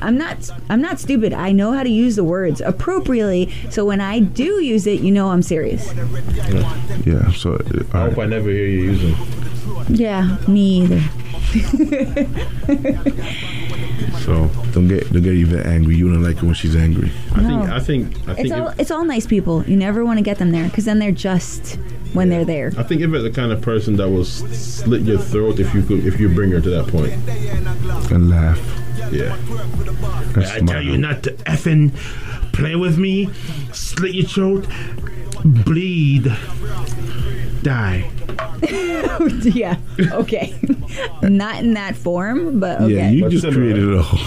I'm 0.00 0.16
not 0.16 0.48
I'm 0.70 0.80
not 0.80 0.98
stupid. 1.00 1.32
I 1.34 1.52
know 1.52 1.72
how 1.72 1.82
to 1.82 1.90
use 1.90 2.16
the 2.16 2.24
words 2.24 2.60
appropriately. 2.62 3.52
So 3.70 3.84
when 3.84 4.00
I 4.00 4.20
do 4.20 4.62
use 4.62 4.86
it, 4.86 5.00
you 5.00 5.10
know 5.12 5.28
I'm 5.28 5.42
serious. 5.42 5.92
Yeah. 5.92 7.02
yeah 7.04 7.30
So 7.32 7.56
uh, 7.56 7.84
I 7.92 8.00
hope 8.08 8.18
I 8.18 8.26
never 8.26 8.48
hear 8.48 8.66
you 8.66 8.92
using. 8.92 9.14
Yeah, 9.88 10.38
me 10.48 10.82
either. 10.82 11.02
So 14.20 14.48
don't 14.72 14.88
get 14.88 15.12
don't 15.12 15.22
get 15.22 15.34
even 15.34 15.60
angry. 15.60 15.96
You 15.96 16.12
don't 16.12 16.22
like 16.22 16.36
it 16.36 16.42
when 16.42 16.54
she's 16.54 16.76
angry. 16.76 17.10
I 17.34 17.40
No. 17.42 17.48
think 17.48 17.70
I 17.70 17.80
think 17.80 18.28
I 18.28 18.32
It's 18.32 18.40
think 18.42 18.54
all 18.54 18.68
if, 18.68 18.80
it's 18.80 18.90
all 18.90 19.04
nice 19.04 19.26
people. 19.26 19.64
You 19.64 19.76
never 19.76 20.04
want 20.04 20.18
to 20.18 20.22
get 20.22 20.38
them 20.38 20.50
there 20.52 20.64
because 20.64 20.84
then 20.84 20.98
they're 20.98 21.12
just 21.12 21.78
when 22.12 22.28
they're 22.28 22.44
there. 22.44 22.72
I 22.78 22.82
think 22.84 23.00
if 23.02 23.12
it's 23.12 23.22
the 23.24 23.30
kind 23.30 23.52
of 23.52 23.60
person 23.60 23.96
that 23.96 24.08
will 24.08 24.24
slit 24.24 25.02
your 25.02 25.18
throat 25.18 25.58
if 25.58 25.74
you 25.74 25.82
could 25.82 26.06
if 26.06 26.18
you 26.20 26.28
bring 26.28 26.50
her 26.52 26.60
to 26.60 26.70
that. 26.70 26.88
And 28.10 28.30
laugh. 28.30 28.60
Yeah. 29.12 29.36
That's 30.34 30.50
I 30.52 30.60
tell 30.60 30.82
you 30.82 30.96
not 30.98 31.22
to 31.24 31.32
effing 31.46 31.92
play 32.52 32.74
with 32.76 32.98
me, 32.98 33.28
slit 33.72 34.14
your 34.14 34.24
throat, 34.26 34.66
bleed, 35.44 36.26
die. 37.64 38.08
yeah. 39.42 39.76
Okay. 40.12 40.54
Not 41.22 41.62
in 41.64 41.74
that 41.74 41.96
form, 41.96 42.60
but 42.60 42.80
okay. 42.82 42.94
Yeah, 42.94 43.10
you 43.10 43.22
But 43.22 43.30
just 43.32 43.46
created 43.50 43.82
it 43.88 43.98
all. 43.98 44.18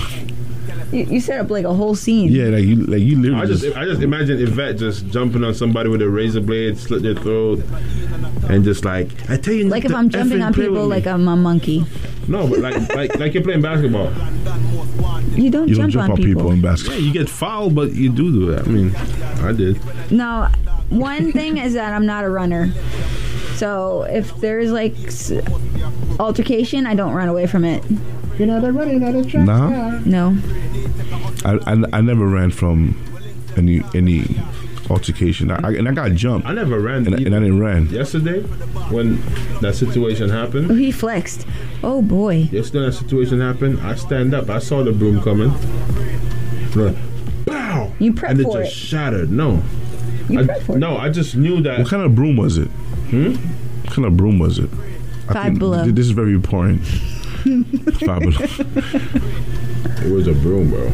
You, 0.91 1.03
you 1.03 1.19
set 1.19 1.39
up 1.39 1.49
like 1.49 1.65
a 1.65 1.73
whole 1.73 1.95
scene. 1.95 2.31
Yeah, 2.31 2.45
like 2.45 2.63
you 2.63 2.77
like 2.77 3.01
you 3.01 3.21
literally 3.21 3.41
I 3.41 3.45
just 3.45 3.63
just, 3.63 3.77
I 3.77 3.83
just 3.85 4.01
imagine 4.01 4.39
Yvette 4.39 4.77
just 4.77 5.05
jumping 5.07 5.43
on 5.43 5.53
somebody 5.53 5.89
with 5.89 6.01
a 6.01 6.09
razor 6.09 6.39
blade, 6.39 6.77
slit 6.77 7.03
their 7.03 7.15
throat, 7.15 7.61
and 8.49 8.63
just 8.63 8.85
like 8.85 9.09
I 9.29 9.35
tell 9.37 9.53
you, 9.53 9.67
Like 9.67 9.83
if 9.85 9.93
I'm 9.93 10.09
jumping 10.09 10.41
on 10.41 10.53
people 10.53 10.87
like 10.87 11.05
I'm 11.05 11.27
a 11.27 11.35
monkey. 11.35 11.85
no, 12.27 12.47
but 12.47 12.59
like 12.59 12.95
like 12.95 13.19
like 13.19 13.33
you're 13.33 13.43
playing 13.43 13.61
basketball. 13.61 14.11
You 15.35 15.51
don't 15.51 15.67
you 15.67 15.75
jump, 15.75 15.91
don't 15.93 16.07
jump 16.07 16.09
on 16.11 16.17
people 16.17 16.51
in 16.51 16.61
basketball. 16.61 16.97
Yeah, 16.99 17.05
you 17.05 17.13
get 17.13 17.29
fouled, 17.29 17.75
but 17.75 17.91
you 17.93 18.09
do 18.09 18.31
do 18.31 18.45
that. 18.51 18.65
I 18.65 18.69
mean, 18.69 18.95
I 19.45 19.51
did. 19.51 19.79
No, 20.11 20.47
one 20.89 21.31
thing 21.33 21.57
is 21.57 21.73
that 21.73 21.93
I'm 21.93 22.05
not 22.05 22.23
a 22.23 22.29
runner. 22.29 22.71
So 23.57 24.03
if 24.03 24.35
there's 24.37 24.71
like 24.71 24.95
s- 25.05 25.31
altercation, 26.19 26.85
I 26.85 26.93
don't 26.95 27.13
run 27.13 27.27
away 27.27 27.47
from 27.47 27.65
it. 27.65 27.83
You're 28.37 28.47
not 28.47 28.63
a 28.63 28.71
running 28.71 29.03
out 29.03 29.15
of 29.15 29.29
track. 29.29 29.45
Nah, 29.45 29.99
No. 30.05 30.37
I, 31.43 31.57
I 31.65 31.97
I 31.97 32.01
never 32.01 32.27
ran 32.27 32.51
from 32.51 32.95
any 33.55 33.81
any 33.95 34.25
altercation. 34.89 35.49
I, 35.51 35.55
I, 35.63 35.71
and 35.73 35.87
I 35.89 35.93
got 35.93 36.11
jumped, 36.13 36.47
I 36.47 36.53
never 36.53 36.79
ran. 36.79 37.05
and, 37.07 37.15
I- 37.15 37.17
and 37.25 37.35
I 37.35 37.39
didn't 37.39 37.59
ran. 37.59 37.87
yesterday 37.87 38.41
when 38.91 39.19
that 39.61 39.75
situation 39.75 40.29
happened, 40.29 40.65
Oh, 40.65 40.73
happened. 40.73 40.79
he 40.79 40.91
flexed. 40.91 41.45
Oh 41.83 42.01
boy. 42.01 42.47
Yesterday 42.51 42.85
that 42.85 42.93
situation 42.93 43.41
happened. 43.41 43.79
I 43.81 43.95
stand 43.95 44.33
up. 44.35 44.49
I 44.49 44.59
saw 44.59 44.83
the 44.83 44.91
broom 44.91 45.21
coming. 45.21 45.51
Like, 46.75 46.95
Bow! 47.45 47.91
You 47.99 48.13
prep 48.13 48.31
and 48.31 48.41
it 48.41 48.43
for 48.43 48.61
just 48.63 48.71
it. 48.71 48.75
shattered. 48.77 49.31
No, 49.31 49.63
You 50.29 50.41
I, 50.41 50.45
prep 50.45 50.61
for 50.61 50.75
it. 50.75 50.79
no. 50.79 50.97
I 50.97 51.09
just 51.09 51.35
knew 51.35 51.59
that. 51.61 51.79
What 51.79 51.87
kind 51.89 52.03
of 52.03 52.13
broom 52.13 52.37
was 52.37 52.57
it? 52.57 52.69
Hmm? 53.09 53.33
What 53.83 53.93
kind 53.93 54.05
of 54.05 54.17
broom 54.17 54.39
was 54.39 54.59
it? 54.59 54.69
I 55.29 55.33
Five 55.33 55.43
think 55.45 55.59
below. 55.59 55.83
th- 55.83 55.95
This 55.95 56.05
is 56.05 56.11
very 56.11 56.33
important. 56.33 56.81
Five 58.05 58.21
below. 58.21 58.45
It 60.05 60.11
was 60.11 60.27
a 60.27 60.33
broom, 60.33 60.69
bro. 60.69 60.91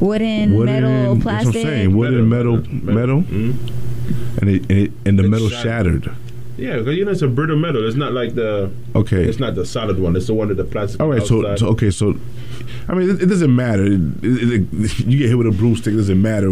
Wooden, 0.00 0.54
Wooden, 0.54 0.64
metal, 0.66 0.90
that's 0.90 1.06
what 1.06 1.10
I'm 1.10 1.20
plastic. 1.20 1.62
saying. 1.62 1.96
Wooden, 1.96 2.28
metal, 2.28 2.56
metal, 2.70 3.22
Mhm. 3.22 3.54
and 4.40 4.50
it, 4.50 4.62
and, 4.68 4.78
it, 4.78 4.92
and 5.06 5.18
the 5.18 5.24
It 5.24 5.28
metal 5.28 5.48
shattered. 5.48 6.04
shattered. 6.04 6.16
Yeah, 6.56 6.78
because 6.78 6.96
you 6.96 7.04
know 7.04 7.10
it's 7.10 7.22
a 7.22 7.28
brittle 7.28 7.56
metal. 7.56 7.86
It's 7.86 7.96
not 7.96 8.12
like 8.12 8.34
the. 8.34 8.70
Okay. 8.94 9.24
It's 9.24 9.38
not 9.40 9.54
the 9.56 9.64
solid 9.66 9.98
one. 9.98 10.14
It's 10.14 10.26
the 10.28 10.34
one 10.34 10.48
that 10.48 10.54
the 10.56 10.64
plastic. 10.64 11.00
All 11.00 11.08
right, 11.08 11.22
so, 11.24 11.56
so 11.56 11.66
okay, 11.68 11.90
so 11.90 12.14
I 12.88 12.94
mean, 12.94 13.10
it, 13.10 13.22
it 13.22 13.26
doesn't 13.26 13.54
matter. 13.54 13.84
It, 13.84 14.00
it, 14.22 14.68
it- 14.72 14.98
you 15.00 15.18
get 15.18 15.28
hit 15.28 15.38
with 15.38 15.46
a 15.48 15.52
broomstick. 15.52 15.94
It 15.94 15.96
doesn't 15.96 16.20
matter 16.22 16.50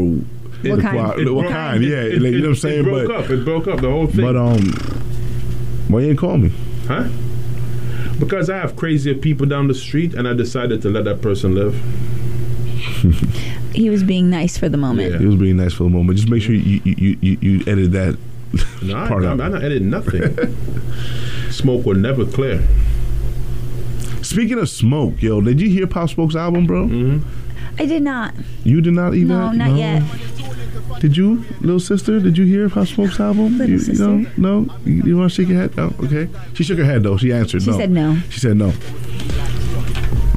What 0.71 0.81
kind? 0.81 0.97
qua- 0.99 1.11
It 1.13 1.33
what 1.33 1.43
broke- 1.43 1.53
kind. 1.53 1.85
it- 1.85 1.89
Yeah, 1.89 1.97
it- 2.03 2.23
like, 2.23 2.33
you 2.33 2.39
know 2.39 2.45
what 2.45 2.49
I'm 2.51 2.55
saying. 2.57 2.81
It 2.81 2.85
broke 2.85 3.09
but 3.09 3.17
up. 3.25 3.31
It 3.31 3.45
broke 3.45 3.67
up 3.69 3.81
the 3.81 3.91
whole 3.91 4.07
thing. 4.07 4.25
but 4.25 4.37
um, 4.37 4.73
why 5.89 6.01
you 6.01 6.09
ain't 6.11 6.19
call 6.19 6.39
me? 6.39 6.53
huh? 6.89 7.09
Because 8.19 8.49
I 8.51 8.57
have 8.59 8.77
crazier 8.77 9.15
people 9.15 9.47
down 9.47 9.67
the 9.69 9.75
street, 9.75 10.15
and 10.15 10.29
I 10.29 10.33
decided 10.35 10.81
to 10.83 10.91
let 10.91 11.05
that 11.05 11.21
person 11.23 11.55
live. 11.55 11.75
He 13.75 13.89
was 13.89 14.03
being 14.03 14.29
nice 14.29 14.59
for 14.59 14.69
the 14.69 14.77
moment. 14.77 15.13
Yeah. 15.13 15.23
It 15.23 15.27
was 15.27 15.37
being 15.37 15.57
nice 15.57 15.73
for 15.73 15.85
the 15.85 15.89
moment. 15.89 16.19
Just 16.19 16.29
make 16.29 16.43
sure 16.43 16.55
you 16.55 16.83
you, 16.85 16.95
you, 16.99 17.19
you, 17.23 17.39
you 17.41 17.61
edit 17.67 17.93
that 17.93 18.19
No, 18.83 18.95
Part 19.09 19.25
I'm, 19.25 19.33
of- 19.33 19.41
I'm 19.41 19.53
not 19.53 19.65
editing 19.65 19.89
nothing. 19.89 20.23
Smoke 21.51 21.87
will 21.87 21.95
never 21.95 22.27
clear. 22.27 22.63
Speaking 24.21 24.59
of 24.59 24.69
smoke, 24.69 25.21
yo, 25.23 25.41
did 25.41 25.59
you 25.61 25.69
hear 25.71 25.87
Pop 25.87 26.11
Smoke's 26.11 26.37
album, 26.37 26.67
bro? 26.67 27.21
I 27.79 27.87
did 27.87 28.03
not. 28.03 28.35
You 28.63 28.81
did 28.83 28.93
not 28.93 29.15
even. 29.15 29.29
No, 29.29 29.53
not 29.53 29.77
yet. 29.77 30.03
Did 31.01 31.17
you, 31.17 31.45
little 31.61 31.81
sister? 31.81 32.21
Did 32.21 32.39
you 32.39 32.45
hear 32.45 32.69
Pop 32.69 32.87
Smoke's 32.87 33.19
album? 33.21 33.59
Little 33.59 33.75
you. 33.81 33.93
You 33.93 33.99
know, 33.99 34.31
no. 34.37 34.77
You, 34.85 35.03
you 35.05 35.17
want 35.17 35.31
to 35.33 35.35
shake 35.35 35.49
your 35.49 35.59
head? 35.61 35.77
No. 35.77 35.93
Okay. 36.05 36.29
She 36.55 36.63
shook 36.65 36.79
her 36.79 36.85
head 36.85 37.03
though. 37.03 37.17
She 37.17 37.33
answered. 37.33 37.63
She 37.63 37.71
no. 37.71 37.77
said 37.79 37.91
no. 37.91 38.17
She 38.31 38.41
said 38.41 38.57
no. 38.57 38.73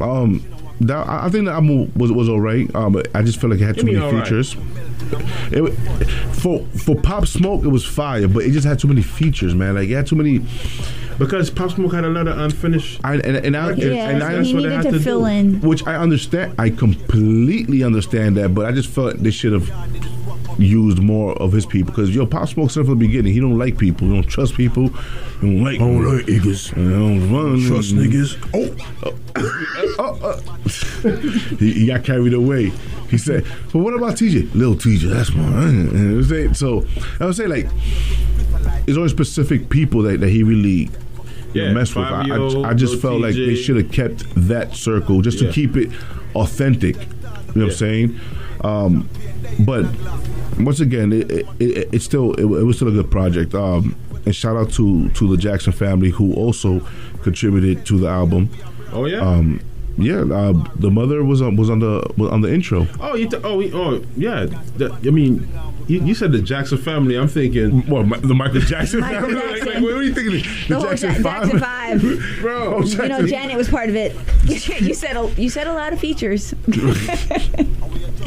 Um, 0.02 0.44
that, 0.82 1.08
I 1.08 1.26
I 1.26 1.30
think 1.30 1.46
the 1.46 1.52
album 1.52 1.92
was 1.96 2.12
was 2.12 2.28
alright. 2.30 2.74
Um, 2.76 2.94
but 2.94 3.08
I 3.16 3.22
just 3.22 3.40
felt 3.40 3.52
like 3.52 3.62
it 3.62 3.66
had 3.66 3.78
too 3.78 3.86
many 3.86 3.98
alright. 3.98 4.24
features. 4.24 4.56
It, 5.52 5.72
for 6.36 6.66
for 6.78 6.96
Pop 6.96 7.28
Smoke, 7.28 7.64
it 7.64 7.70
was 7.70 7.86
fire, 7.86 8.28
but 8.28 8.44
it 8.44 8.52
just 8.52 8.66
had 8.66 8.80
too 8.80 8.88
many 8.88 9.02
features, 9.02 9.54
man. 9.56 9.76
Like 9.76 9.90
it 9.90 9.94
had 9.94 10.08
too 10.08 10.16
many. 10.16 10.42
Because 11.18 11.50
Pop 11.50 11.72
Smoke 11.72 11.94
had 11.94 12.04
a 12.04 12.10
lot 12.10 12.28
of 12.28 12.38
unfinished. 12.38 13.00
I, 13.06 13.14
and, 13.16 13.38
and 13.38 13.56
I, 13.56 13.72
Yeah, 13.72 14.10
and 14.10 14.22
I 14.22 14.32
he 14.32 14.38
that's 14.38 14.54
what 14.54 14.64
they 14.64 14.70
needed 14.78 14.92
to, 14.92 14.98
to 14.98 15.00
fill 15.00 15.22
do. 15.22 15.26
in. 15.28 15.62
which 15.62 15.88
I 15.88 15.96
understand. 15.96 16.56
I 16.60 16.70
completely 16.72 17.84
understand 17.84 18.36
that, 18.36 18.54
but 18.54 18.66
I 18.66 18.74
just 18.74 18.90
felt 18.90 19.16
they 19.24 19.32
should 19.32 19.54
have 19.54 19.70
used 20.58 21.00
more 21.00 21.34
of 21.42 21.52
his 21.52 21.66
people 21.66 21.92
because 21.92 22.16
yo, 22.16 22.26
Pop 22.26 22.48
Smoke 22.48 22.72
said 22.72 22.86
from 22.86 22.98
the 23.00 23.06
beginning 23.08 23.34
he 23.34 23.40
don't 23.40 23.58
like 23.58 23.78
people, 23.78 24.08
he 24.08 24.14
don't 24.14 24.24
trust 24.28 24.56
people, 24.56 24.88
he 24.90 25.42
don't 25.42 25.64
like, 25.64 25.76
I 25.76 25.80
don't 25.80 26.04
like 26.18 26.26
niggas, 26.26 26.72
I 26.74 26.98
don't 26.98 27.32
run, 27.34 27.62
trust 27.68 27.94
niggas. 27.96 28.38
Oh, 28.54 29.16
oh, 30.00 30.20
oh. 30.24 31.58
he, 31.58 31.72
he 31.74 31.88
got 31.88 32.04
carried 32.04 32.34
away. 32.34 32.72
He 33.10 33.18
said, 33.20 33.46
"But 33.72 33.80
what 33.80 33.94
about 33.94 34.16
TJ? 34.16 34.56
Little 34.56 34.74
TJ, 34.76 35.10
that's 35.14 35.32
my." 35.34 35.44
And 35.68 36.12
it 36.14 36.16
was 36.16 36.30
saying- 36.30 36.56
So 36.56 36.86
I 37.20 37.26
would 37.26 37.36
say 37.36 37.46
like, 37.48 37.68
there's 38.86 38.98
only 38.98 39.10
specific 39.10 39.70
people 39.70 40.02
that, 40.04 40.20
that 40.22 40.30
he 40.30 40.42
really 40.44 40.90
Yeah, 41.54 41.72
mess 41.72 41.94
with. 41.96 42.06
I, 42.06 42.22
Fabio, 42.28 42.64
I, 42.64 42.70
I 42.70 42.74
just 42.74 42.94
Lil 42.94 43.02
felt 43.02 43.22
like 43.22 43.36
they 43.36 43.56
should 43.56 43.78
have 43.78 43.92
kept 43.92 44.24
that 44.48 44.76
circle 44.76 45.22
just 45.22 45.38
to 45.40 45.46
Yeah. 45.46 45.52
keep 45.52 45.78
it 45.78 45.92
authentic. 46.34 46.96
You 46.96 47.02
know 47.02 47.12
what 47.54 47.64
I'm 47.66 47.72
saying? 47.72 48.20
Um, 48.64 49.10
but 49.60 49.86
once 50.60 50.80
again, 50.80 51.12
it, 51.14 51.30
it, 51.32 51.46
it, 51.60 51.90
it's 51.94 52.06
still 52.06 52.34
it, 52.34 52.44
it 52.44 52.64
was 52.64 52.76
still 52.78 52.88
a 52.88 52.92
good 52.92 53.12
project. 53.12 53.54
Um, 53.54 53.96
and 54.26 54.36
shout 54.36 54.56
out 54.56 54.72
to 54.74 55.10
to 55.10 55.28
the 55.30 55.38
Jackson 55.38 55.74
family 55.74 56.10
who 56.10 56.34
also 56.34 56.82
contributed 57.24 57.86
to 57.88 58.00
the 58.00 58.08
album. 58.08 58.50
Oh 58.92 59.06
yeah. 59.06 59.20
Um, 59.20 59.62
yeah, 59.98 60.22
uh, 60.24 60.52
the 60.76 60.92
mother 60.92 61.24
was 61.24 61.42
on 61.42 61.56
was 61.56 61.70
on 61.70 61.80
the 61.80 62.06
was 62.18 62.30
on 62.32 62.42
the 62.42 62.54
intro. 62.54 62.86
oh, 63.00 63.16
you. 63.16 63.30
T- 63.30 63.38
oh, 63.44 63.58
we- 63.58 63.72
oh, 63.74 64.04
yeah. 64.18 64.46
The- 64.76 64.92
I 65.06 65.10
mean, 65.12 65.48
you, 65.88 66.04
you 66.04 66.14
said 66.14 66.34
the 66.34 66.42
Jackson 66.42 66.78
family. 66.78 67.16
I'm 67.16 67.30
thinking. 67.30 67.86
What 67.88 68.06
Mi- 68.06 68.18
the 68.20 68.34
Michael 68.36 68.60
Jackson 68.60 69.00
Michael 69.00 69.30
family? 69.30 69.42
Jackson. 69.60 69.68
like, 69.74 69.84
what 69.84 69.94
are 69.94 70.04
you 70.04 70.14
thinking? 70.14 70.34
The, 70.34 70.66
The 70.68 70.76
whole 70.76 70.84
Jackson 70.90 71.10
Ja- 71.16 71.22
Five, 71.22 71.44
Jackson 71.52 71.60
Five. 71.62 72.02
bro. 72.42 72.82
You 72.82 73.08
know, 73.08 73.26
Janet 73.26 73.56
was 73.56 73.70
part 73.70 73.88
of 73.88 73.96
it. 73.96 74.16
you 74.82 74.94
said 74.94 75.16
a, 75.16 75.32
you 75.42 75.50
said 75.50 75.66
a 75.68 75.74
lot 75.74 75.94
of 75.94 76.00
features. 76.00 76.54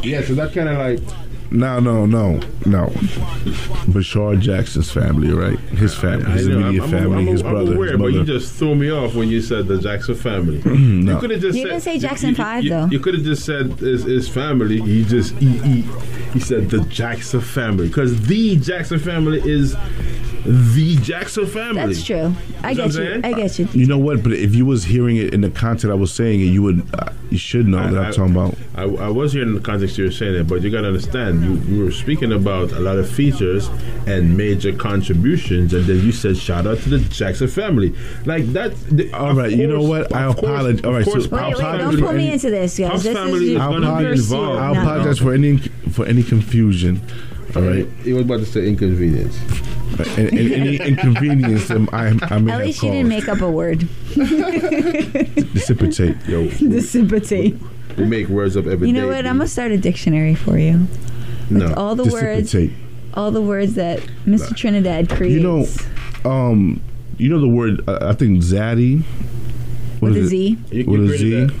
Yeah, 0.01 0.21
so 0.21 0.33
that 0.35 0.53
kind 0.53 0.69
of 0.69 0.77
like. 0.77 1.28
No, 1.51 1.79
no, 1.79 2.05
no, 2.05 2.33
no. 2.65 2.85
Bashar 3.89 4.39
Jackson's 4.39 4.91
family, 4.91 5.33
right? 5.33 5.57
His 5.59 5.95
family, 5.95 6.29
his 6.31 6.47
immediate 6.47 6.83
I'm, 6.83 6.93
I'm, 6.93 6.99
family, 6.99 7.17
I'm, 7.17 7.27
his 7.27 7.41
I'm 7.41 7.51
brother, 7.51 7.75
aware, 7.75 7.91
his 7.91 7.99
but 7.99 8.07
you 8.13 8.23
just 8.23 8.53
threw 8.53 8.75
me 8.75 8.91
off 8.91 9.15
when 9.15 9.29
you 9.29 9.41
said 9.41 9.67
the 9.67 9.79
Jackson 9.79 10.13
family. 10.13 10.61
no. 10.65 11.13
You 11.13 11.19
could 11.19 11.31
have 11.31 11.41
just 11.41 11.57
You 11.57 11.63
said, 11.63 11.69
didn't 11.69 11.83
say 11.83 11.97
Jackson 11.99 12.29
you, 12.29 12.35
Five, 12.35 12.63
you, 12.63 12.69
though. 12.69 12.85
You 12.85 12.99
could 12.99 13.15
have 13.15 13.23
just 13.23 13.45
said 13.45 13.71
his, 13.79 14.03
his 14.03 14.29
family. 14.29 14.79
He 14.79 15.03
just 15.03 15.33
he, 15.35 15.57
he, 15.59 15.81
he 16.33 16.39
said 16.39 16.69
the 16.69 16.81
Jackson 16.81 17.41
family 17.41 17.87
because 17.87 18.27
the 18.27 18.55
Jackson 18.57 18.99
family 18.99 19.41
is 19.43 19.75
the 20.45 20.97
Jackson 21.01 21.45
family. 21.45 21.85
That's 21.93 22.03
true. 22.05 22.33
I 22.63 22.71
You 22.71 22.75
get 22.77 22.93
you. 22.95 23.21
I 23.23 23.33
get 23.33 23.59
you. 23.59 23.67
You 23.73 23.85
know 23.87 23.97
what? 23.97 24.23
But 24.23 24.33
if 24.33 24.55
you 24.55 24.65
was 24.65 24.83
hearing 24.83 25.17
it 25.17 25.33
in 25.33 25.41
the 25.41 25.49
context 25.49 25.85
I 25.87 25.93
was 25.93 26.13
saying 26.13 26.39
it, 26.41 26.45
you 26.45 26.61
would, 26.63 26.87
uh, 26.93 27.11
you 27.29 27.37
should 27.37 27.67
know 27.67 27.77
that 27.91 28.05
I'm 28.05 28.13
talking 28.13 28.31
about. 28.35 28.55
I, 28.75 28.83
I 28.83 29.09
was 29.09 29.33
hearing 29.33 29.53
the 29.53 29.59
context 29.61 29.97
you 29.97 30.05
were 30.05 30.11
saying 30.11 30.35
it, 30.35 30.47
but 30.47 30.61
you 30.61 30.69
got 30.69 30.81
to 30.81 30.87
understand, 30.87 31.43
you, 31.43 31.75
you 31.75 31.83
were 31.83 31.91
speaking 31.91 32.31
about 32.31 32.71
a 32.71 32.79
lot 32.79 32.97
of 32.97 33.09
features 33.09 33.67
and 34.07 34.35
major 34.37 34.73
contributions, 34.73 35.73
and 35.73 35.85
then 35.85 35.97
you 36.05 36.11
said 36.11 36.37
shout 36.37 36.65
out 36.67 36.77
to 36.79 36.89
the 36.89 36.99
Jackson 37.09 37.47
family, 37.47 37.93
like 38.25 38.45
that. 38.53 38.75
The, 38.89 39.11
All 39.13 39.37
of 39.39 39.51
you 39.51 39.67
know 39.67 39.81
what? 39.81 40.13
I 40.15 40.31
apologize. 40.31 40.83
All 40.85 40.95
of 40.95 41.05
so 41.05 41.13
Wait, 41.13 41.19
wait, 41.19 41.25
apologize 41.31 41.79
don't 41.81 41.93
for 41.97 41.99
pull 42.05 42.13
me 42.13 42.23
any- 42.25 42.33
into 42.33 42.49
this, 42.49 42.77
guys. 42.79 43.03
This 43.03 43.15
family 43.17 43.43
is 43.45 43.49
is 43.51 43.57
gonna 43.57 43.99
be 43.99 44.05
involved. 44.11 44.59
I'll 44.59 44.73
No. 44.75 44.81
apologize 44.81 45.19
for 45.19 45.33
any 45.33 45.57
for 45.91 46.05
any 46.05 46.23
confusion. 46.23 47.01
All 47.55 47.63
right, 47.63 47.87
He 48.03 48.13
was 48.13 48.23
about 48.25 48.39
to 48.41 48.45
say 48.45 48.67
inconvenience. 48.67 49.37
And, 49.97 50.17
and 50.17 50.53
any 50.53 50.75
inconvenience 50.77 51.67
that 51.67 51.89
I, 51.93 52.33
I 52.33 52.39
may 52.39 52.51
At 52.53 52.59
least 52.65 52.83
you 52.83 52.91
didn't 52.91 53.09
make 53.09 53.27
up 53.27 53.41
a 53.41 53.49
word. 53.49 53.87
Dissipate. 55.53 56.15
Yo, 56.27 56.47
Dissipate. 56.49 57.55
we 57.97 58.05
make 58.05 58.27
words 58.27 58.55
up 58.57 58.65
every 58.65 58.79
day. 58.79 58.85
You 58.87 58.93
know 58.93 59.07
what? 59.07 59.23
B. 59.23 59.29
I'm 59.29 59.37
gonna 59.37 59.47
start 59.47 59.71
a 59.71 59.77
dictionary 59.77 60.35
for 60.35 60.57
you. 60.57 60.87
no. 61.49 61.73
All 61.73 61.95
the 61.95 62.05
words, 62.05 62.51
Dissipate. 62.51 62.75
all 63.13 63.31
the 63.31 63.41
words 63.41 63.75
that 63.75 63.99
Mr. 64.25 64.55
Trinidad 64.55 65.09
creates. 65.09 65.33
You 65.35 65.41
know, 65.41 65.67
um, 66.29 66.81
you 67.17 67.29
know 67.29 67.39
the 67.39 67.47
word. 67.47 67.87
Uh, 67.87 67.99
I 68.09 68.13
think 68.13 68.39
zaddy. 68.41 69.03
What 69.99 70.11
with 70.11 70.17
is 70.17 70.23
a 70.23 70.25
it? 70.27 70.29
Z. 70.29 70.57
You- 70.71 70.83
you 70.83 70.89
With 70.89 71.03
a 71.05 71.17
created 71.17 71.49
Z. 71.51 71.55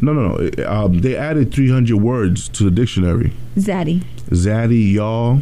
No, 0.00 0.12
no, 0.12 0.36
no. 0.36 0.64
Um, 0.64 1.00
they 1.00 1.16
added 1.16 1.52
300 1.52 1.96
words 1.96 2.48
to 2.50 2.62
the 2.62 2.70
dictionary. 2.70 3.32
Zaddy. 3.56 4.04
Zaddy, 4.30 4.92
y'all, 4.92 5.40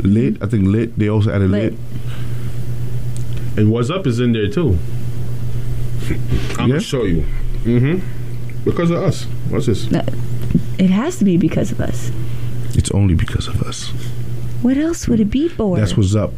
lit. 0.00 0.42
I 0.42 0.46
think 0.46 0.66
lit. 0.66 0.98
They 0.98 1.08
also 1.08 1.30
added 1.32 1.50
lit. 1.50 1.72
Lit. 1.72 1.80
And 3.56 3.70
what's 3.72 3.90
up 3.90 4.06
is 4.06 4.20
in 4.20 4.32
there 4.32 4.48
too. 4.48 4.78
I'm 6.58 6.68
Yeah? 6.68 6.76
gonna 6.76 6.80
show 6.80 7.04
you. 7.04 7.24
Mm-hmm. 7.64 8.64
Because 8.64 8.90
of 8.90 8.98
us. 9.02 9.24
What's 9.48 9.66
this? 9.66 9.90
No, 9.90 10.02
It 10.78 10.90
has 10.90 11.16
to 11.18 11.24
be 11.24 11.36
because 11.36 11.70
of 11.72 11.80
us. 11.80 12.10
It's 12.74 12.90
only 12.90 13.14
because 13.14 13.48
of 13.48 13.62
us. 13.62 13.88
What 14.62 14.76
else 14.76 15.08
would 15.08 15.20
it 15.20 15.30
be 15.30 15.48
for? 15.48 15.76
That's 15.76 15.96
what's 15.96 16.14
up. 16.14 16.32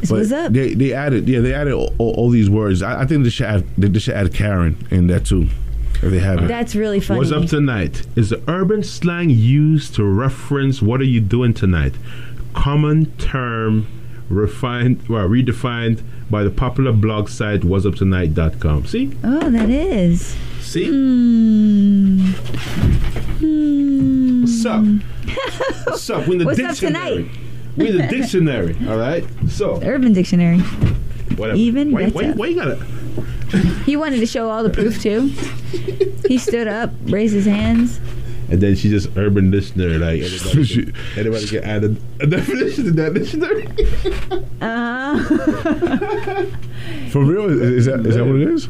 This 0.00 0.10
But 0.10 0.18
was 0.18 0.32
up. 0.32 0.52
They 0.52 0.74
they 0.74 0.92
added 0.92 1.28
yeah 1.28 1.40
they 1.40 1.54
added 1.54 1.72
all, 1.72 1.94
all, 1.98 2.14
all 2.14 2.30
these 2.30 2.48
words. 2.50 2.82
I, 2.82 3.02
I 3.02 3.06
think 3.06 3.24
they 3.24 3.30
should 3.30 3.46
add 3.46 3.64
they, 3.76 3.88
they 3.88 3.98
should 3.98 4.14
add 4.14 4.32
Karen 4.34 4.76
in 4.90 5.06
that 5.08 5.26
too. 5.26 5.48
If 6.02 6.10
they 6.10 6.18
haven't. 6.18 6.48
That's 6.48 6.74
really 6.74 7.00
funny. 7.00 7.18
What's 7.20 7.32
up 7.32 7.46
tonight? 7.46 8.02
Is 8.16 8.30
the 8.30 8.42
urban 8.48 8.82
slang 8.82 9.30
used 9.30 9.94
to 9.94 10.04
reference 10.04 10.82
what 10.82 11.00
are 11.00 11.04
you 11.04 11.20
doing 11.20 11.54
tonight? 11.54 11.94
Common 12.54 13.06
term 13.16 13.86
refined 14.30 15.06
well 15.08 15.28
redefined 15.28 16.02
by 16.30 16.42
the 16.42 16.50
popular 16.50 16.92
blog 16.92 17.28
site 17.28 17.60
whatsuptonight.com. 17.60 18.86
See? 18.86 19.12
oh, 19.22 19.50
that 19.50 19.68
is. 19.70 20.34
See? 20.60 20.86
Hmm. 20.88 22.30
Hmm. 23.40 24.40
What's 24.42 24.64
up? 24.66 24.84
What's 25.86 26.10
up? 26.10 26.26
We 26.26 26.32
in 26.34 26.38
the 26.38 26.44
What's 26.46 26.58
dictionary. 26.58 27.24
tonight? 27.24 27.38
We 27.76 27.88
in 27.90 27.96
the 27.98 28.06
dictionary, 28.18 28.76
all 28.88 28.96
right? 28.96 29.24
So, 29.48 29.80
Urban 29.82 30.12
Dictionary. 30.12 30.58
whatever. 31.36 31.58
Even 31.58 31.92
why, 31.92 32.08
why, 32.10 32.30
why 32.32 32.46
you 32.46 32.56
gotta 32.56 32.76
He 33.84 33.96
wanted 33.96 34.20
to 34.20 34.26
show 34.26 34.48
all 34.48 34.62
the 34.62 34.70
proof 34.70 35.02
too. 35.02 35.28
He 36.28 36.38
stood 36.38 36.68
up, 36.68 36.90
raised 37.06 37.34
his 37.34 37.46
hands. 37.46 38.00
And 38.50 38.60
then 38.60 38.74
she 38.76 38.88
just 38.90 39.08
urban 39.16 39.50
dictionary 39.50 39.98
like 39.98 40.20
anybody 40.20 40.64
She- 40.72 40.84
can, 40.84 40.94
anybody 41.16 41.46
can 41.46 41.64
add 41.64 41.84
a, 41.84 41.96
a 42.20 42.26
definition 42.26 42.84
to 42.84 42.90
that 42.92 43.14
dictionary. 43.14 43.66
Uh, 44.60 45.18
For 47.10 47.24
real? 47.24 47.48
Is, 47.50 47.60
is 47.60 47.84
that 47.86 48.04
is 48.06 48.14
that 48.16 48.24
what 48.24 48.36
it 48.36 48.48
is? 48.48 48.68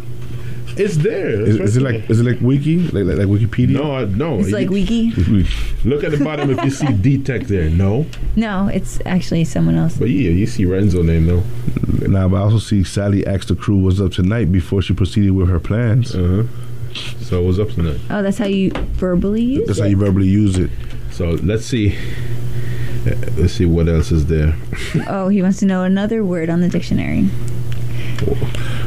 It's 0.77 0.97
there. 0.97 1.29
Is, 1.41 1.57
is 1.61 1.77
it 1.77 1.83
like 1.83 2.09
is 2.11 2.19
it 2.21 2.25
like 2.25 2.41
wiki 2.41 2.79
like 2.89 3.05
like, 3.05 3.19
like 3.19 3.29
Wikipedia? 3.29 3.71
No, 3.81 3.95
I, 3.97 4.05
no. 4.07 4.39
it's 4.41 4.49
You- 4.49 4.55
like 4.57 4.71
wiki. 4.71 5.11
Look 5.85 6.03
at 6.05 6.11
the 6.11 6.21
bottom 6.23 6.51
if 6.51 6.65
you 6.65 6.71
see 6.71 6.93
D-Tech 7.05 7.43
there. 7.43 7.71
No. 7.71 8.07
No, 8.37 8.69
it's 8.69 8.99
actually 9.07 9.45
someone 9.45 9.77
else. 9.77 9.97
But 9.97 10.11
yeah, 10.11 10.31
you 10.31 10.47
see 10.47 10.65
Renzo 10.65 11.03
name 11.03 11.27
though. 11.27 11.43
Nah, 12.09 12.27
but 12.29 12.37
I 12.39 12.41
also 12.41 12.59
see 12.59 12.83
Sally 12.85 13.25
asked 13.27 13.49
the 13.49 13.55
crew 13.55 13.77
what's 13.77 14.01
up 14.01 14.13
tonight 14.13 14.51
before 14.51 14.83
she 14.83 14.95
proceeded 14.95 15.31
with 15.33 15.49
her 15.49 15.61
plans. 15.61 16.15
Uh 16.15 16.47
So 16.95 17.43
what's 17.43 17.59
up 17.59 17.71
tonight? 17.71 18.01
Oh, 18.11 18.23
that's 18.23 18.39
how 18.39 18.47
you 18.47 18.71
verbally 18.71 19.43
use 19.43 19.67
That's 19.67 19.79
it. 19.79 19.83
how 19.83 19.89
you 19.89 19.97
verbally 19.97 20.29
use 20.29 20.57
it. 20.59 20.71
So 21.11 21.31
let's 21.43 21.65
see. 21.65 21.97
Uh, 23.07 23.15
Let's 23.37 23.53
see 23.53 23.67
what 23.67 23.87
else 23.89 24.11
is 24.13 24.27
there. 24.27 24.55
Oh, 25.09 25.29
he 25.29 25.43
wants 25.43 25.59
to 25.59 25.67
know 25.67 25.83
another 25.83 26.25
word 26.25 26.49
on 26.49 26.61
the 26.61 26.69
dictionary. 26.69 27.29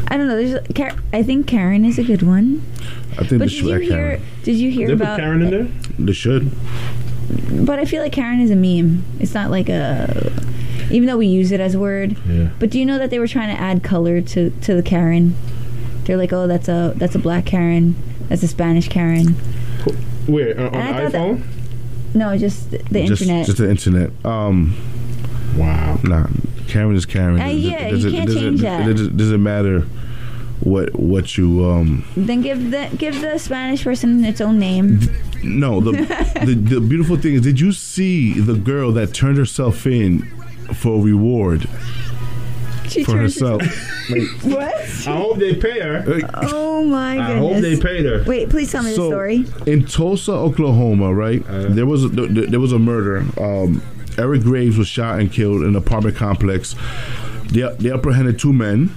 I 0.07 0.17
don't 0.17 0.27
know. 0.27 0.41
There's, 0.43 0.65
I 1.13 1.21
think 1.21 1.47
Karen 1.47 1.85
is 1.85 1.99
a 1.99 2.03
good 2.03 2.23
one. 2.23 2.63
I 3.19 3.25
think 3.25 3.39
But 3.39 3.49
did 3.49 3.51
you 3.53 3.67
hear? 3.75 3.79
Karen. 3.89 4.21
Did 4.43 4.55
you 4.55 4.71
hear 4.71 4.87
They 4.87 4.93
about? 4.93 5.19
Karen 5.19 5.41
in 5.43 5.49
there. 5.51 5.67
They 5.99 6.13
should. 6.13 6.51
But 7.65 7.77
I 7.79 7.85
feel 7.85 8.01
like 8.01 8.13
Karen 8.13 8.39
is 8.39 8.49
a 8.51 8.55
meme. 8.55 9.03
It's 9.19 9.33
not 9.33 9.51
like 9.51 9.69
a. 9.69 10.31
Even 10.89 11.05
though 11.07 11.17
we 11.17 11.27
use 11.27 11.51
it 11.51 11.59
as 11.59 11.75
a 11.75 11.79
word, 11.79 12.15
Yeah. 12.27 12.49
but 12.59 12.69
do 12.69 12.79
you 12.79 12.85
know 12.85 12.97
that 12.97 13.09
they 13.09 13.19
were 13.19 13.27
trying 13.27 13.53
to 13.53 13.61
add 13.61 13.83
color 13.83 14.21
to 14.21 14.49
to 14.49 14.73
the 14.73 14.81
Karen? 14.81 15.35
They're 16.07 16.17
like, 16.17 16.33
oh, 16.33 16.47
that's 16.47 16.67
a 16.69 16.93
that's 16.95 17.13
a 17.15 17.19
black 17.19 17.45
Karen. 17.45 17.95
That's 18.29 18.41
a 18.41 18.47
Spanish 18.47 18.87
Karen. 18.89 19.35
Wait, 20.27 20.57
uh, 20.57 20.67
on 20.67 20.75
And 20.75 20.77
I 20.77 21.03
thought 21.03 21.11
that- 21.11 21.21
iPhone? 21.21 21.43
No, 22.15 22.37
just 22.37 22.71
the 22.71 22.79
just, 22.79 23.21
internet. 23.21 23.45
Just 23.45 23.57
the 23.59 23.69
internet. 23.69 24.09
Um, 24.25 24.75
Wow. 25.55 25.99
Nah, 26.03 26.27
Karen 26.67 26.95
is 26.95 27.05
Karen. 27.05 27.39
Uh, 27.39 27.45
It- 27.45 27.53
yeah, 27.53 27.77
it 27.83 27.85
you 27.85 27.95
doesn't- 27.95 28.11
can't 28.11 28.23
it 28.23 28.33
doesn't- 28.33 28.41
change 28.41 28.61
that. 28.61 28.87
It 28.89 28.93
doesn't, 28.93 29.17
doesn't 29.17 29.43
matter 29.43 29.85
what 30.61 30.97
what 30.99 31.37
you 31.37 31.65
um. 31.65 32.03
Then 32.15 32.41
give 32.41 32.71
the 32.71 32.87
give 32.97 33.21
the 33.21 33.37
Spanish 33.37 33.83
person 33.83 34.23
its 34.25 34.39
own 34.41 34.57
name. 34.59 34.99
No, 35.43 35.79
the, 35.81 35.91
the 36.45 36.53
the 36.55 36.79
beautiful 36.81 37.17
thing 37.17 37.33
is, 37.35 37.41
did 37.41 37.59
you 37.59 37.71
see 37.71 38.39
the 38.39 38.55
girl 38.55 38.91
that 38.93 39.13
turned 39.13 39.37
herself 39.37 39.85
in 39.85 40.23
for 40.73 40.99
a 40.99 41.01
reward 41.01 41.67
She 42.91 43.03
for 43.03 43.17
herself? 43.17 43.61
What? 44.43 44.73
I 44.73 45.17
hope 45.17 45.37
they 45.37 45.55
pay 45.55 45.79
her. 45.81 46.03
Oh 46.53 46.83
my 46.85 47.15
goodness. 47.17 47.29
I 47.35 47.37
hope 47.37 47.57
they 47.61 47.77
paid 47.79 48.05
her. 48.05 48.23
Wait, 48.25 48.49
please 48.49 48.71
tell 48.71 48.81
me 48.83 48.91
the 48.91 48.95
story. 48.95 49.45
in 49.65 49.85
Tulsa, 49.85 50.31
Oklahoma, 50.31 51.13
right? 51.13 51.41
Uh-huh. 51.45 51.67
there 51.69 51.85
was 51.85 52.05
a, 52.05 52.09
th- 52.09 52.33
th- 52.33 52.49
there 52.49 52.59
was 52.61 52.71
a 52.71 52.79
murder. 52.79 53.25
Um, 53.41 53.81
Eric 54.17 54.43
Graves 54.43 54.77
was 54.77 54.87
shot 54.87 55.19
and 55.19 55.31
killed 55.31 55.61
in 55.63 55.67
an 55.69 55.75
apartment 55.75 56.15
complex. 56.15 56.75
They 57.51 57.61
they 57.79 57.91
apprehended 57.91 58.39
two 58.39 58.53
men. 58.53 58.91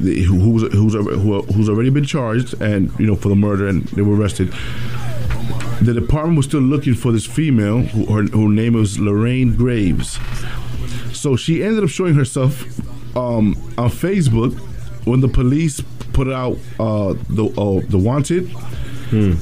the- 0.00 0.22
Who, 0.24 0.50
was 0.50 0.62
who's 0.72 0.94
who, 0.94 1.42
who's 1.42 1.68
already 1.68 1.90
been 1.90 2.04
charged 2.04 2.60
and 2.60 2.90
you 2.98 3.06
know 3.06 3.14
for 3.16 3.28
the 3.28 3.36
murder 3.36 3.68
and 3.68 3.84
they 3.90 4.02
were 4.02 4.16
arrested. 4.16 4.52
The 5.82 5.94
department 5.94 6.36
was 6.38 6.46
still 6.46 6.60
looking 6.62 6.94
for 6.94 7.12
this 7.12 7.26
female 7.26 7.82
who 7.82 8.06
her, 8.06 8.22
her 8.36 8.48
name 8.48 8.72
was 8.72 8.98
Lorraine 8.98 9.54
Graves. 9.56 10.18
So 11.12 11.36
she 11.36 11.62
ended 11.62 11.84
up 11.84 11.90
showing 11.90 12.14
herself 12.14 12.64
um, 13.16 13.56
on 13.78 13.90
Facebook 13.90 14.56
when 15.06 15.20
the 15.20 15.28
police 15.28 15.80
put 16.12 16.30
out 16.30 16.58
uh, 16.78 17.14
the 17.28 17.46
uh, 17.58 17.80
the 17.88 17.98
wanted 17.98 18.50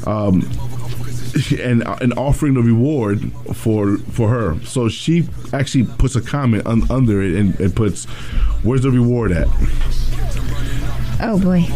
um, 0.07 0.43
and 1.61 1.83
and 2.01 2.13
offering 2.15 2.55
the 2.55 2.63
reward 2.63 3.33
for 3.55 3.99
for 3.99 4.29
her. 4.29 4.61
So 4.65 4.89
she 4.89 5.29
actually 5.53 5.85
puts 5.85 6.17
a 6.17 6.21
comment 6.21 6.67
un, 6.67 6.83
under 6.91 7.23
it 7.23 7.35
and, 7.35 7.59
and 7.61 7.75
puts, 7.75 8.05
"Where's 8.63 8.83
the 8.83 8.91
reward 8.91 9.33
at?" 9.33 9.49
Oh 11.21 11.39
boy. 11.43 11.67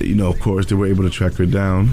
You 0.00 0.16
know, 0.16 0.28
of 0.28 0.40
course, 0.40 0.66
they 0.66 0.74
were 0.74 0.86
able 0.86 1.04
to 1.04 1.10
track 1.10 1.34
her 1.34 1.46
down 1.46 1.90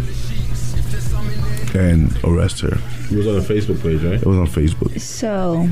and 1.76 2.18
arrest 2.24 2.62
her. 2.62 2.78
It 3.12 3.18
was 3.18 3.28
on 3.28 3.36
a 3.36 3.42
Facebook 3.42 3.82
page, 3.82 4.04
right? 4.04 4.14
It 4.14 4.26
was 4.26 4.38
on 4.38 4.48
Facebook. 4.48 5.00
So 5.00 5.68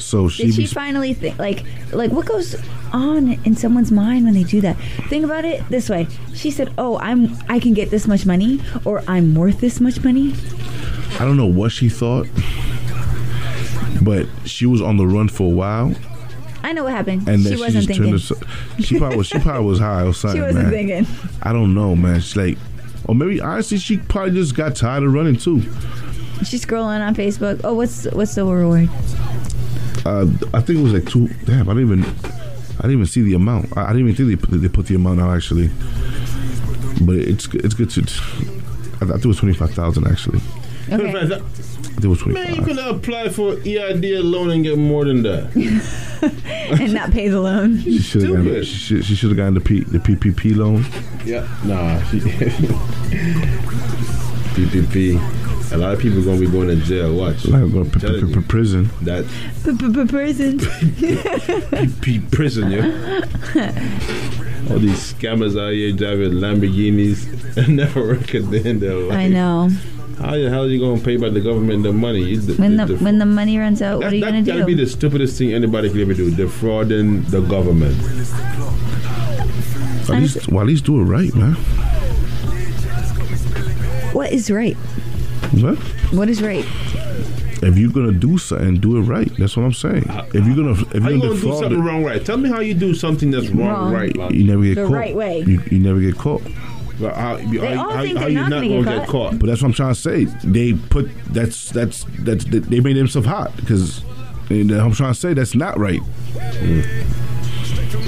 So 0.00 0.28
she, 0.28 0.46
did 0.46 0.54
she 0.54 0.62
was- 0.62 0.72
finally 0.72 1.14
think 1.14 1.38
like 1.38 1.64
like 1.92 2.10
what 2.10 2.26
goes 2.26 2.54
on 2.92 3.32
in 3.44 3.56
someone's 3.56 3.90
mind 3.92 4.24
when 4.24 4.34
they 4.34 4.44
do 4.44 4.60
that? 4.60 4.76
Think 5.08 5.24
about 5.24 5.44
it 5.44 5.66
this 5.68 5.88
way. 5.88 6.06
She 6.34 6.50
said, 6.50 6.72
"Oh, 6.78 6.98
I'm 6.98 7.36
I 7.48 7.58
can 7.58 7.74
get 7.74 7.90
this 7.90 8.06
much 8.06 8.26
money, 8.26 8.60
or 8.84 9.02
I'm 9.08 9.34
worth 9.34 9.60
this 9.60 9.80
much 9.80 10.02
money." 10.04 10.34
I 11.18 11.24
don't 11.24 11.36
know 11.36 11.46
what 11.46 11.72
she 11.72 11.88
thought, 11.88 12.26
but 14.02 14.26
she 14.44 14.66
was 14.66 14.80
on 14.82 14.96
the 14.96 15.06
run 15.06 15.28
for 15.28 15.44
a 15.50 15.54
while, 15.54 15.94
I 16.62 16.72
know 16.72 16.84
what 16.84 16.92
happened. 16.92 17.28
and 17.28 17.42
she 17.44 17.56
wasn't 17.56 17.86
thinking. 17.86 18.18
she 18.82 18.98
probably 18.98 19.16
was. 19.18 19.26
She 19.28 19.38
probably 19.38 19.64
was 19.66 19.78
high 19.78 20.02
or 20.04 20.12
something. 20.12 20.40
She 20.40 20.42
wasn't 20.44 20.70
man. 20.70 20.72
thinking. 21.04 21.06
I 21.42 21.52
don't 21.52 21.74
know, 21.74 21.94
man. 21.96 22.20
She's 22.20 22.36
like, 22.36 22.58
or 23.06 23.14
maybe 23.14 23.40
honestly, 23.40 23.78
she 23.78 23.98
probably 23.98 24.32
just 24.32 24.54
got 24.54 24.74
tired 24.76 25.04
of 25.04 25.12
running 25.12 25.36
too. 25.36 25.62
She's 26.44 26.64
scrolling 26.66 27.00
on 27.06 27.14
Facebook. 27.14 27.60
Oh, 27.64 27.74
what's 27.74 28.04
what's 28.12 28.34
the 28.34 28.44
reward? 28.44 28.90
Uh, 30.06 30.26
I 30.54 30.60
think 30.60 30.78
it 30.78 30.82
was 30.82 30.92
like 30.92 31.06
two. 31.06 31.26
Damn, 31.44 31.68
I 31.68 31.74
didn't 31.74 31.90
even. 31.90 32.04
I 32.04 32.82
didn't 32.82 32.92
even 32.92 33.06
see 33.06 33.22
the 33.22 33.34
amount. 33.34 33.76
I, 33.76 33.84
I 33.84 33.92
didn't 33.92 34.08
even 34.08 34.14
think 34.14 34.28
they 34.40 34.46
put, 34.46 34.60
they 34.60 34.68
put 34.68 34.86
the 34.86 34.94
amount 34.94 35.20
out 35.20 35.34
actually. 35.34 35.68
But 37.02 37.16
it's 37.16 37.46
it's 37.54 37.74
good 37.74 37.90
to. 37.90 38.00
I, 39.00 39.04
I 39.04 39.08
think 39.08 39.24
it 39.24 39.28
was 39.28 39.38
twenty 39.38 39.54
five 39.54 39.72
thousand 39.72 40.06
actually. 40.06 40.40
Okay. 40.88 41.10
I 41.10 41.26
think 41.26 42.04
it 42.04 42.06
was 42.06 42.20
twenty 42.20 42.34
Man, 42.38 42.50
you 42.50 42.56
five. 42.56 42.66
could 42.66 42.78
apply 42.78 43.28
for 43.30 43.54
EID 43.66 44.22
loan 44.24 44.50
and 44.50 44.62
get 44.62 44.78
more 44.78 45.04
than 45.04 45.22
that. 45.22 45.50
and 46.80 46.94
not 46.94 47.10
pay 47.10 47.28
the 47.28 47.40
loan. 47.40 47.80
She 47.80 47.98
should 47.98 48.22
have 48.22 48.30
gotten, 48.32 48.44
Stupid. 48.44 48.66
she 48.66 49.02
should, 49.02 49.04
she 49.04 49.26
have 49.26 49.36
gotten 49.36 49.54
the 49.54 49.60
P, 49.60 49.80
the 49.80 49.98
PPP 49.98 50.54
loan. 50.56 50.84
Yeah. 51.24 51.48
Nah. 51.64 52.00
She, 52.04 52.20
PPP. 54.56 55.72
A 55.72 55.76
lot 55.76 55.92
of 55.94 56.00
people 56.00 56.20
are 56.20 56.24
gonna 56.24 56.40
be 56.40 56.46
going 56.46 56.68
to 56.68 56.76
jail. 56.76 57.14
Watch. 57.14 57.44
Like 57.44 57.70
going 57.72 57.90
to 57.90 57.98
Telling 57.98 58.28
you. 58.28 58.40
prison. 58.42 58.88
That 59.02 59.24
Prison. 60.08 60.58
P 62.00 62.20
prison, 62.30 62.70
yeah. 62.70 62.86
All 64.70 64.78
these 64.78 65.12
scammers 65.12 65.60
out 65.60 65.72
here 65.72 65.92
driving 65.92 66.32
Lamborghinis 66.40 67.56
and 67.56 67.76
never 67.76 68.00
work 68.00 68.32
a 68.34 68.40
day 68.40 68.68
in 68.70 68.78
their 68.80 68.94
life. 68.94 69.16
I 69.18 69.28
know. 69.28 69.68
How 70.18 70.30
the 70.36 70.48
hell 70.48 70.64
are 70.64 70.68
you 70.68 70.80
gonna 70.80 71.00
pay 71.00 71.16
back 71.18 71.32
the 71.34 71.40
government 71.40 71.82
the 71.82 71.92
money? 71.92 72.20
You, 72.22 72.38
the, 72.40 72.54
When 72.54 72.76
the 72.76 72.86
the- 72.86 72.96
when 73.04 73.18
the 73.18 73.26
money 73.26 73.58
runs 73.58 73.82
out, 73.82 73.98
what 73.98 74.04
that, 74.04 74.12
are 74.12 74.16
you 74.16 74.24
that 74.24 74.30
gonna 74.30 74.42
gotta 74.42 74.60
do? 74.60 74.66
be 74.66 74.74
the 74.74 74.86
stupidest 74.86 75.36
thing 75.36 75.52
anybody 75.52 75.90
could 75.90 76.00
ever 76.00 76.14
do. 76.14 76.30
Defrauding 76.34 77.22
the 77.24 77.40
government. 77.42 77.96
At 80.08 80.20
least, 80.22 80.48
well, 80.50 80.60
at 80.60 80.66
least 80.68 80.84
do 80.84 81.00
it 81.00 81.04
right, 81.04 81.34
man. 81.34 81.56
What 84.16 84.32
is 84.32 84.50
right? 84.50 84.76
What? 85.60 85.78
What 86.12 86.28
is 86.28 86.42
right? 86.42 86.64
If 87.62 87.78
you're 87.78 87.90
gonna 87.92 88.12
do 88.12 88.36
something, 88.38 88.78
do 88.80 88.96
it 88.98 89.02
right. 89.02 89.30
That's 89.38 89.56
what 89.56 89.64
I'm 89.64 89.72
saying. 89.72 90.04
If 90.34 90.46
you're 90.46 90.56
gonna, 90.56 90.72
if 90.72 90.92
you're 90.94 91.00
gonna 91.02 91.18
gonna 91.20 91.34
do 91.40 91.52
something 91.52 91.78
it, 91.78 91.82
wrong 91.82 92.04
right? 92.04 92.24
Tell 92.24 92.36
me 92.36 92.48
how 92.50 92.60
you 92.60 92.74
do 92.74 92.94
something 92.94 93.30
that's 93.30 93.48
wrong, 93.48 93.68
Wrong. 93.68 93.92
right. 93.92 94.16
Like, 94.16 94.32
you 94.34 94.44
never 94.44 94.62
get 94.62 94.74
The 94.76 94.82
caught. 94.86 94.92
right 94.92 95.14
way. 95.16 95.40
You, 95.46 95.62
you 95.70 95.78
never 95.78 96.00
get 96.00 96.16
caught. 96.18 96.42
but 97.00 97.14
how, 97.14 97.36
They 97.36 97.44
how, 97.74 97.84
all 97.88 97.90
how, 97.96 98.02
think 98.02 98.16
how 98.18 98.20
they're 98.24 98.28
you 98.30 98.34
not 98.40 98.50
not 98.50 98.56
gonna 98.62 98.68
gonna 98.68 98.84
get 98.84 98.98
get 99.00 99.08
caught. 99.08 99.30
caught? 99.30 99.38
But 99.38 99.46
that's 99.46 99.62
what 99.62 99.68
I'm 99.68 99.74
trying 99.74 99.94
to 99.94 100.00
say. 100.00 100.24
They 100.44 100.74
put 100.74 101.08
that's 101.32 101.70
that's 101.70 102.04
that's 102.20 102.44
they 102.44 102.80
made 102.80 102.96
themselves 102.96 103.26
hot 103.26 103.54
because 103.56 104.02
I'm 104.50 104.92
trying 104.92 105.12
to 105.14 105.18
say 105.18 105.32
that's 105.34 105.54
not 105.54 105.78
right. 105.78 106.00
Mm. 106.34 107.06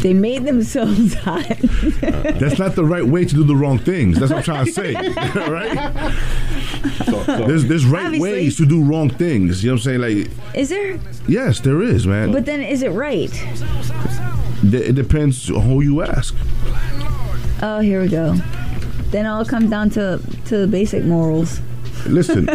They 0.02 0.12
made 0.14 0.44
themselves 0.44 1.14
hot. 1.24 1.46
That's 2.38 2.58
not 2.58 2.74
the 2.74 2.84
right 2.84 3.04
way 3.04 3.24
to 3.24 3.34
do 3.34 3.44
the 3.44 3.56
wrong 3.56 3.78
things. 3.78 4.18
That's 4.18 4.30
what 4.32 4.38
I'm 4.38 4.44
trying 4.44 4.66
to 4.66 4.72
say, 4.72 4.94
right? 5.48 6.14
So- 7.06 7.22
so- 7.24 7.46
There's 7.46 7.64
there's 7.66 7.84
right 7.86 8.06
Obviously. 8.06 8.32
ways 8.32 8.56
to 8.58 8.66
do 8.66 8.82
wrong 8.82 9.10
things. 9.10 9.62
You 9.64 9.70
know 9.70 9.74
what 9.74 9.86
I'm 9.86 10.00
saying? 10.00 10.00
Like 10.24 10.30
is 10.54 10.68
there? 10.70 10.98
yes, 11.26 11.60
there 11.60 11.82
is, 11.82 12.06
man. 12.06 12.32
But 12.32 12.44
then, 12.46 12.60
is 12.60 12.82
it 12.82 12.90
right? 12.90 13.30
it 14.62 14.94
depends 14.94 15.48
who 15.48 15.80
you 15.80 16.02
ask. 16.02 16.34
Oh, 17.62 17.80
here 17.80 18.00
we 18.02 18.08
go. 18.08 18.34
Then 19.10 19.26
all 19.26 19.44
comes 19.44 19.70
down 19.70 19.90
to 19.90 20.20
to 20.46 20.56
the 20.58 20.66
basic 20.66 21.04
morals. 21.04 21.60
Listen, 22.06 22.46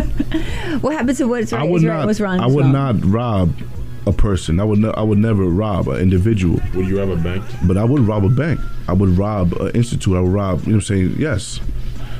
What 0.81 0.93
happens 0.95 1.17
to 1.17 1.27
what's 1.27 1.51
right? 1.51 1.61
I 1.61 1.65
would 1.65 1.77
is 1.77 1.83
not. 1.83 1.93
right, 1.97 2.05
what's 2.05 2.19
wrong 2.21 2.39
I 2.39 2.47
would 2.47 2.63
wrong. 2.65 2.71
not 2.71 3.05
rob 3.05 3.53
a 4.05 4.11
person. 4.13 4.59
I 4.59 4.63
would. 4.63 4.79
Ne- 4.79 4.93
I 4.95 5.01
would 5.01 5.17
never 5.19 5.45
rob 5.45 5.87
an 5.87 5.99
individual. 6.01 6.59
Would 6.75 6.87
you 6.87 6.99
rob 6.99 7.09
a 7.09 7.15
bank? 7.15 7.43
But 7.65 7.77
I 7.77 7.83
would 7.83 8.01
rob 8.01 8.23
a 8.25 8.29
bank. 8.29 8.59
I 8.87 8.93
would 8.93 9.09
rob 9.17 9.53
an 9.53 9.71
institute. 9.71 10.15
I 10.15 10.19
would 10.21 10.31
rob. 10.33 10.61
You 10.61 10.73
know 10.73 10.77
what 10.77 10.89
I'm 10.89 10.95
saying? 10.97 11.15
Yes. 11.17 11.59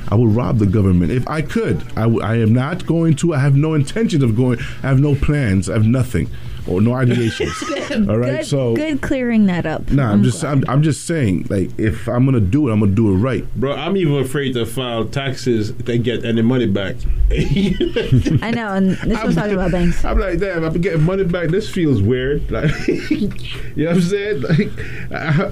I 0.08 0.16
would 0.16 0.34
rob 0.36 0.58
the 0.58 0.66
government 0.66 1.10
if 1.12 1.26
I 1.26 1.40
could. 1.40 1.82
I, 1.96 2.02
w- 2.02 2.20
I 2.20 2.36
am 2.36 2.52
not 2.52 2.84
going 2.86 3.16
to. 3.16 3.32
I 3.34 3.38
have 3.38 3.56
no 3.56 3.72
intention 3.74 4.22
of 4.22 4.36
going. 4.36 4.58
I 4.82 4.88
have 4.88 5.00
no 5.00 5.14
plans. 5.14 5.68
I 5.70 5.74
have 5.74 5.86
nothing 5.86 6.28
or 6.66 6.80
no 6.80 6.92
ideations. 6.92 8.08
All 8.08 8.18
right. 8.18 8.38
Good, 8.38 8.46
so 8.46 8.74
good 8.74 9.02
clearing 9.02 9.46
that 9.46 9.66
up. 9.66 9.90
Nah, 9.90 10.10
I'm, 10.10 10.22
just. 10.22 10.44
I'm, 10.44 10.64
I'm 10.68 10.82
just 10.82 11.06
saying 11.06 11.46
like 11.50 11.78
if 11.78 12.08
I'm 12.08 12.24
gonna 12.24 12.40
do 12.40 12.68
it, 12.68 12.72
I'm 12.72 12.80
gonna 12.80 12.92
do 12.92 13.12
it 13.12 13.16
right. 13.16 13.44
Bro, 13.54 13.74
I'm 13.74 13.96
even 13.96 14.14
afraid 14.14 14.54
to 14.54 14.66
file 14.66 15.04
taxes 15.06 15.72
to 15.72 15.98
get 15.98 16.24
any 16.24 16.42
money 16.42 16.66
back. 16.66 16.96
I 17.30 18.52
know, 18.54 18.72
and 18.72 18.90
this 18.90 19.22
was 19.22 19.34
talking 19.34 19.54
about 19.54 19.72
banks. 19.72 20.04
I'm 20.04 20.18
like, 20.18 20.38
damn, 20.38 20.64
I'm 20.64 20.80
getting 20.80 21.02
money 21.02 21.24
back. 21.24 21.48
This 21.48 21.68
feels 21.70 22.02
weird. 22.02 22.50
Like, 22.54 22.86
you 22.86 23.28
know 23.74 23.86
what 23.86 23.96
I'm 23.96 24.00
saying? 24.00 24.42
Like, 24.42 24.70
I, 25.10 25.50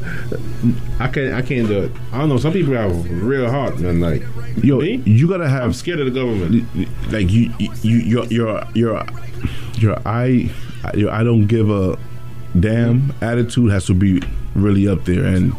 I 1.00 1.08
can't, 1.08 1.34
I 1.34 1.42
can't 1.42 1.66
do 1.66 1.82
it. 1.82 1.92
I 2.12 2.18
don't 2.18 2.28
know. 2.28 2.36
Some 2.36 2.52
people 2.52 2.76
are 2.76 2.88
real 2.88 3.50
hard, 3.50 3.80
man. 3.80 4.00
Like, 4.00 4.22
Yo, 4.62 4.78
me, 4.78 5.02
you 5.04 5.28
gotta 5.28 5.48
have. 5.48 5.62
I'm 5.62 5.68
have 5.68 5.76
scared 5.76 6.00
of 6.00 6.06
the 6.06 6.12
government. 6.12 6.66
like 7.12 7.30
you 7.30 7.52
you 7.58 7.96
your 7.96 8.24
your 8.26 8.62
your 8.74 9.04
your 9.78 9.98
I 10.84 11.20
I 11.20 11.24
don't 11.24 11.46
give 11.46 11.70
a 11.70 11.98
damn. 12.58 13.12
Attitude 13.20 13.70
has 13.70 13.86
to 13.86 13.94
be 13.94 14.22
really 14.54 14.88
up 14.88 15.04
there. 15.04 15.24
And 15.24 15.54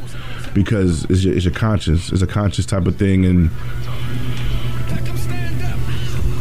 because 0.53 1.05
it's 1.05 1.24
your 1.24 1.34
it's 1.36 1.45
your 1.45 1.53
conscience. 1.53 2.11
It's 2.11 2.21
a 2.21 2.28
conscious 2.28 2.65
type 2.65 2.86
of 2.88 2.97
thing. 2.97 3.26
And 3.26 3.49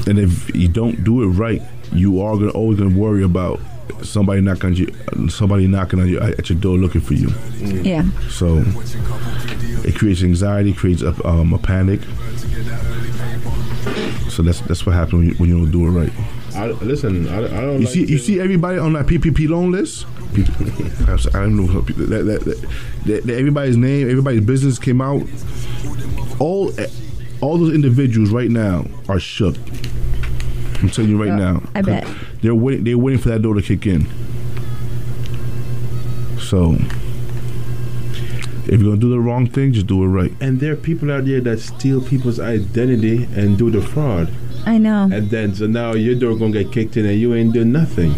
and 0.08 0.18
if 0.18 0.54
you 0.54 0.68
don't 0.68 1.04
do 1.04 1.22
it 1.22 1.26
right 1.26 1.62
you 1.92 2.20
are 2.22 2.36
gonna 2.36 2.50
always 2.50 2.78
gonna 2.78 2.96
worry 2.96 3.22
about 3.22 3.60
somebody 4.02 4.40
knocking 4.40 4.70
on 4.70 4.76
you 4.76 5.28
somebody 5.28 5.66
knocking 5.66 6.00
on 6.00 6.08
you 6.08 6.20
at 6.20 6.48
your 6.48 6.58
door 6.58 6.76
looking 6.76 7.00
for 7.00 7.14
you. 7.14 7.28
Yeah. 7.60 8.04
so 8.28 8.62
it 9.84 9.94
creates 9.96 10.22
anxiety 10.22 10.72
creates 10.72 11.02
a, 11.02 11.14
um, 11.26 11.52
a 11.52 11.58
panic. 11.58 12.00
So 14.30 14.42
that's 14.42 14.60
that's 14.62 14.86
what 14.86 14.94
happens 14.94 15.12
when 15.14 15.28
you, 15.28 15.34
when 15.34 15.48
you 15.48 15.58
don't 15.58 15.70
do 15.70 15.86
it 15.86 15.90
right 15.90 16.12
I, 16.54 16.66
listen, 16.66 17.28
I, 17.28 17.38
I 17.44 17.60
don't. 17.62 17.80
you 17.80 17.86
like 17.86 17.88
see, 17.88 18.04
you 18.04 18.18
see 18.18 18.40
everybody 18.40 18.78
on 18.78 18.92
that 18.94 19.06
PPP 19.06 19.48
loan 19.48 19.72
list. 19.72 20.06
I 21.34 21.40
don't 21.42 21.56
know 21.56 21.80
that, 21.82 22.24
that, 22.24 22.44
that, 22.44 22.68
that, 23.06 23.22
that 23.26 23.34
everybody's 23.38 23.76
name, 23.76 24.08
everybody's 24.10 24.40
business 24.44 24.78
came 24.78 25.00
out. 25.00 25.22
All, 26.38 26.78
eh, 26.80 26.88
all 27.40 27.58
those 27.58 27.74
individuals 27.74 28.30
right 28.30 28.50
now 28.50 28.84
are 29.08 29.20
shook. 29.20 29.56
I'm 30.80 30.88
telling 30.90 31.10
you 31.10 31.18
right 31.18 31.28
Yeah, 31.28 31.36
now. 31.52 31.62
I 31.74 31.82
bet. 31.82 32.06
they're 32.40 32.54
waiting. 32.54 32.84
They're 32.84 32.98
waiting 32.98 33.20
for 33.20 33.28
that 33.30 33.42
door 33.42 33.54
to 33.54 33.62
kick 33.62 33.86
in. 33.86 34.06
So 36.40 36.72
if 38.66 38.80
you're 38.80 38.90
gonna 38.90 38.96
do 38.96 39.10
the 39.10 39.20
wrong 39.20 39.48
thing, 39.48 39.72
just 39.72 39.86
do 39.86 40.02
it 40.02 40.08
right. 40.08 40.32
And 40.40 40.60
there 40.60 40.72
are 40.72 40.76
people 40.76 41.10
out 41.12 41.24
there 41.24 41.40
that 41.40 41.60
steal 41.60 42.00
people's 42.02 42.40
identity 42.40 43.24
and 43.34 43.56
do 43.58 43.70
the 43.70 43.80
fraud. 43.82 44.32
I 44.66 44.78
know. 44.78 45.08
And 45.12 45.28
then, 45.30 45.54
so 45.54 45.66
now 45.66 45.92
your 45.94 46.14
door 46.14 46.36
gonna 46.36 46.52
get 46.52 46.72
kicked 46.72 46.96
in 46.96 47.04
and 47.06 47.18
you 47.18 47.34
ain't 47.34 47.52
doing 47.52 47.72
nothing. 47.72 48.14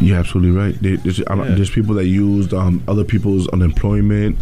You're 0.00 0.18
absolutely 0.18 0.50
right. 0.50 0.74
There- 0.82 0.96
There's, 0.98 1.22
I 1.22 1.34
Yeah. 1.36 1.54
there's 1.54 1.70
people 1.70 1.94
that 1.94 2.06
used 2.06 2.52
um, 2.52 2.82
other 2.88 3.04
people's 3.04 3.48
unemployment 3.48 4.36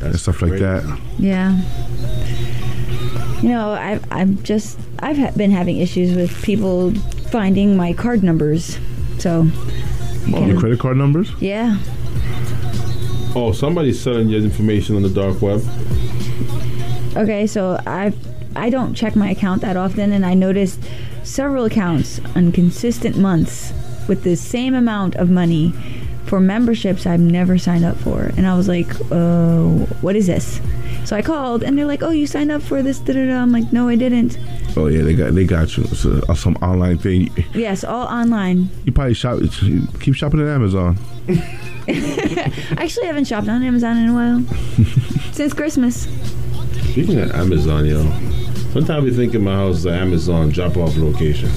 and 0.00 0.12
That's 0.12 0.22
stuff 0.22 0.40
like 0.40 0.58
that. 0.60 0.82
Yeah. 1.18 1.60
You 3.42 3.50
know, 3.50 3.72
I've 3.72 4.04
I'm 4.10 4.42
just 4.44 4.78
I've 5.00 5.18
ha- 5.18 5.32
been 5.36 5.50
having 5.50 5.76
issues 5.78 6.14
with 6.16 6.30
people 6.42 6.92
finding 7.30 7.76
my 7.76 7.92
card 7.92 8.22
numbers. 8.22 8.78
So 9.18 9.46
Oh, 10.32 10.46
the 10.46 10.56
credit 10.58 10.78
card 10.80 10.96
numbers. 10.96 11.30
yeah, 11.40 11.76
Oh, 13.36 13.52
somebody's 13.52 14.00
selling 14.00 14.28
your 14.30 14.40
information 14.40 14.96
on 14.96 15.02
the 15.02 15.10
dark 15.10 15.42
web. 15.42 15.60
okay. 17.16 17.46
So 17.46 17.78
I 17.86 18.12
I 18.56 18.70
don't 18.70 18.94
check 18.94 19.16
my 19.16 19.30
account 19.30 19.62
that 19.62 19.76
often, 19.76 20.12
and 20.12 20.24
I 20.24 20.34
noticed 20.34 20.80
several 21.22 21.64
accounts 21.64 22.20
on 22.34 22.52
consistent 22.52 23.16
months 23.16 23.72
with 24.08 24.22
the 24.22 24.36
same 24.36 24.74
amount 24.74 25.16
of 25.16 25.30
money 25.30 25.72
for 26.26 26.40
memberships 26.40 27.06
I've 27.06 27.20
never 27.20 27.58
signed 27.58 27.84
up 27.84 27.96
for, 27.96 28.32
and 28.36 28.46
I 28.46 28.56
was 28.56 28.68
like, 28.68 28.88
oh, 29.10 29.86
what 30.00 30.16
is 30.16 30.26
this? 30.26 30.60
So 31.04 31.14
I 31.16 31.22
called, 31.22 31.62
and 31.62 31.76
they're 31.76 31.84
like, 31.84 32.02
"Oh, 32.02 32.10
you 32.10 32.26
signed 32.26 32.50
up 32.50 32.62
for 32.62 32.82
this?" 32.82 32.98
Da 32.98 33.12
da 33.12 33.26
da. 33.26 33.42
I'm 33.42 33.52
like, 33.52 33.70
"No, 33.74 33.88
I 33.88 33.94
didn't." 33.94 34.38
Oh 34.74 34.86
yeah, 34.86 35.02
they 35.02 35.14
got 35.14 35.34
they 35.34 35.44
got 35.44 35.76
you. 35.76 35.84
It's 35.84 36.06
uh, 36.06 36.34
some 36.34 36.56
online 36.62 36.96
thing. 36.96 37.30
Yes, 37.52 37.84
all 37.84 38.06
online. 38.06 38.70
You 38.86 38.92
probably 38.92 39.12
shop. 39.12 39.40
Keep 40.00 40.14
shopping 40.14 40.40
at 40.40 40.48
Amazon. 40.48 40.96
I 41.86 42.76
actually 42.78 43.06
haven't 43.06 43.26
shopped 43.26 43.48
on 43.48 43.62
Amazon 43.62 43.98
in 43.98 44.08
a 44.08 44.14
while 44.14 44.40
since 45.32 45.52
Christmas. 45.52 46.08
Speaking 46.92 47.18
of 47.18 47.30
Amazon, 47.32 47.84
yo, 47.84 48.02
sometimes 48.74 49.04
we 49.04 49.10
think 49.12 49.34
in 49.34 49.42
my 49.42 49.54
house 49.54 49.76
is 49.78 49.84
an 49.86 49.94
Amazon 49.94 50.50
drop 50.50 50.76
off 50.76 50.94
location. 50.98 51.48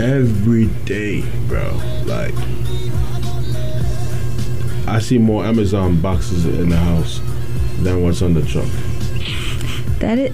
Every 0.00 0.66
day, 0.84 1.22
bro. 1.46 1.72
Like, 2.06 2.34
I 4.88 4.98
see 5.00 5.18
more 5.18 5.44
Amazon 5.44 6.00
boxes 6.00 6.46
in 6.46 6.70
the 6.70 6.76
house 6.76 7.20
than 7.80 8.02
what's 8.02 8.22
on 8.22 8.34
the 8.34 8.42
truck. 8.42 8.66
That 10.00 10.18
it. 10.18 10.32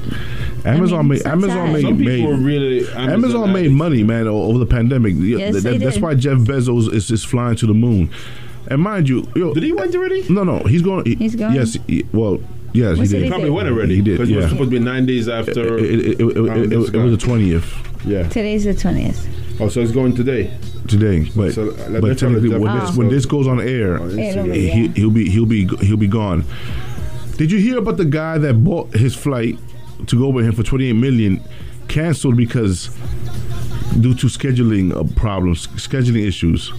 Amazon 0.67 1.01
mean, 1.01 1.19
made 1.19 1.27
Amazon 1.27 1.73
made, 1.75 1.83
Some 1.83 1.99
people 1.99 2.37
made 2.37 2.45
really 2.45 2.79
Amazon, 2.89 3.11
Amazon 3.11 3.53
made 3.53 3.71
money, 3.71 4.03
man, 4.03 4.27
over 4.27 4.59
the 4.59 4.65
pandemic. 4.67 5.15
Yes, 5.19 5.55
that- 5.55 5.61
they 5.63 5.77
that's 5.77 5.95
did. 5.97 6.03
why 6.03 6.15
Jeff 6.15 6.39
Bezos 6.39 6.91
is 6.93 7.07
just 7.07 7.27
flying 7.27 7.57
to 7.57 7.67
the 7.67 7.75
moon. 7.75 8.09
And 8.69 8.81
mind 8.81 9.07
you, 9.11 9.29
yo, 9.37 9.53
Did 9.53 9.63
he 9.63 9.73
went 9.75 9.95
already? 9.95 10.25
no, 10.31 10.43
no, 10.43 10.61
he's 10.61 10.81
going. 10.81 11.05
he- 11.05 11.17
He's 11.17 11.35
going? 11.37 11.55
Yes, 11.55 11.77
he- 11.87 12.07
well, 12.15 12.41
yes, 12.75 12.99
he 12.99 13.07
did. 13.07 13.23
is 13.25 13.29
Probably 13.31 13.49
went 13.51 13.69
already. 13.69 13.97
He 13.97 14.03
did, 14.03 14.19
Because 14.19 14.29
it 14.31 14.37
was 14.37 14.45
yeah. 14.45 14.51
supposed 14.51 14.71
to 14.71 14.79
be 14.79 14.85
nine 14.85 15.07
days 15.07 15.29
after. 15.29 15.79
It, 15.79 16.21
was 16.21 16.91
the 16.93 17.17
twentieth 17.19 17.73
yeah. 18.07 18.29
Today's 18.29 18.65
the 18.65 18.75
twentieth. 18.75 19.27
Oh, 19.61 19.69
so 19.69 19.81
it's 19.81 19.93
going 19.93 20.15
today. 20.15 20.53
today, 20.89 21.31
but 21.35 21.53
So, 21.55 21.71
uh, 21.71 21.89
but 21.93 22.03
let's 22.03 22.21
tell 22.21 22.29
the 22.31 22.41
technically, 22.41 22.59
when 22.59 22.77
Jeff 22.77 22.89
this 22.89 22.97
when 22.99 23.07
Bezos. 23.07 23.11
this 23.11 23.27
goes 23.27 23.47
on 23.47 23.61
air, 23.61 23.99
On 24.01 24.11
Yeah, 24.19 24.35
Instagram. 24.35 24.47
yeah. 24.49 24.73
he, 24.75 24.89
he'll 24.89 25.11
be 25.11 25.31
he'll 25.31 25.47
be 25.47 25.67
he'll 25.87 25.97
be 25.97 26.09
gone. 26.09 26.45
Did 27.39 27.51
you 27.51 27.59
hear 27.59 27.79
about 27.79 27.97
the 27.97 28.05
guy 28.05 28.37
that 28.39 28.63
bought 28.65 28.93
his 28.95 29.15
flight 29.15 29.59
to 30.07 30.19
go 30.19 30.29
with 30.29 30.45
him 30.45 30.53
for 30.53 30.63
twenty 30.65 30.89
eight 30.89 30.93
million, 30.95 31.41
canceled 31.89 32.37
because 32.37 32.89
due 34.01 34.15
to 34.15 34.27
scheduling 34.27 34.93
uh, 34.95 35.05
problems, 35.19 35.69
scheduling 35.69 36.27
issues? 36.27 36.71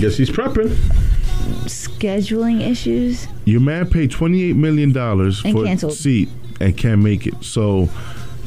Guess 0.00 0.16
he's 0.16 0.30
prepping. 0.30 0.70
Scheduling 1.98 2.60
issues. 2.60 3.26
Your 3.44 3.60
man 3.60 3.88
paid 3.88 4.10
twenty 4.10 4.44
eight 4.44 4.56
million 4.56 4.92
dollars 4.92 5.42
And 5.44 5.80
for 5.80 5.86
a 5.86 5.90
seat 5.90 6.28
and 6.60 6.76
can't 6.76 7.02
make 7.02 7.26
it. 7.26 7.42
So 7.42 7.88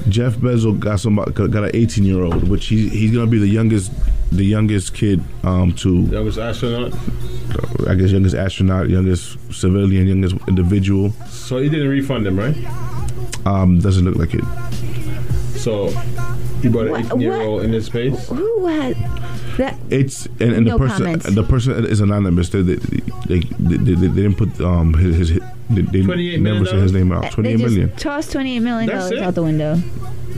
Jeff 0.08 0.36
Bezos 0.36 0.80
got 0.80 1.00
some 1.00 1.16
got 1.16 1.39
an 1.39 1.72
eighteen 1.74 2.06
year 2.06 2.24
old, 2.24 2.47
which 2.47 2.68
he, 2.68 2.89
he's 2.89 3.12
gonna 3.12 3.28
be 3.28 3.39
the 3.39 3.47
youngest 3.47 3.91
the 4.32 4.43
youngest 4.43 4.93
kid 4.93 5.24
um, 5.43 5.74
to 5.74 6.02
Youngest 6.04 6.38
astronaut. 6.38 6.93
I 7.88 7.95
guess 7.95 8.12
youngest 8.12 8.36
astronaut, 8.36 8.89
youngest 8.89 9.38
civilian, 9.52 10.08
youngest 10.08 10.36
individual. 10.47 11.12
So 11.30 11.58
he 11.58 11.70
didn't 11.70 11.88
refund 11.89 12.28
him, 12.28 12.38
right? 12.38 12.56
Um, 13.45 13.80
doesn't 13.80 14.06
look 14.06 14.16
like 14.16 14.36
it. 14.36 14.43
So 15.58 15.89
he 16.62 16.70
brought 16.70 16.88
an 16.88 17.06
18 17.06 17.20
year 17.20 17.41
old 17.41 17.64
in 17.64 17.74
his 17.74 17.88
space. 17.88 18.28
Who 18.30 18.66
had 18.68 18.95
that? 19.60 19.78
It's 19.89 20.26
and, 20.26 20.51
and 20.53 20.66
No 20.66 20.78
the 20.78 20.86
person 20.86 21.05
comments. 21.05 21.34
the 21.34 21.43
person 21.43 21.86
is 21.86 22.01
anonymous. 22.01 22.49
They 22.49 22.62
they, 22.64 22.76
they, 22.76 23.39
they, 23.39 23.78
they, 23.78 23.93
they 23.93 24.07
didn't 24.24 24.36
put 24.36 24.60
um 24.60 24.93
his, 24.95 25.16
his, 25.18 25.30
his 25.30 25.41
they, 25.70 25.82
they 26.01 26.38
never 26.38 26.66
said 26.66 26.80
his 26.80 26.91
name 26.91 27.12
out. 27.12 27.32
Twenty 27.32 27.49
eight 27.51 27.60
million. 27.60 27.60
Twenty 27.60 27.60
eight 27.60 27.60
just 27.60 27.76
million. 27.76 27.95
tossed 27.97 28.32
twenty 28.32 28.55
eight 28.57 28.60
million 28.62 28.89
dollars 28.89 29.20
out 29.22 29.36
the 29.36 29.43
window 29.43 29.76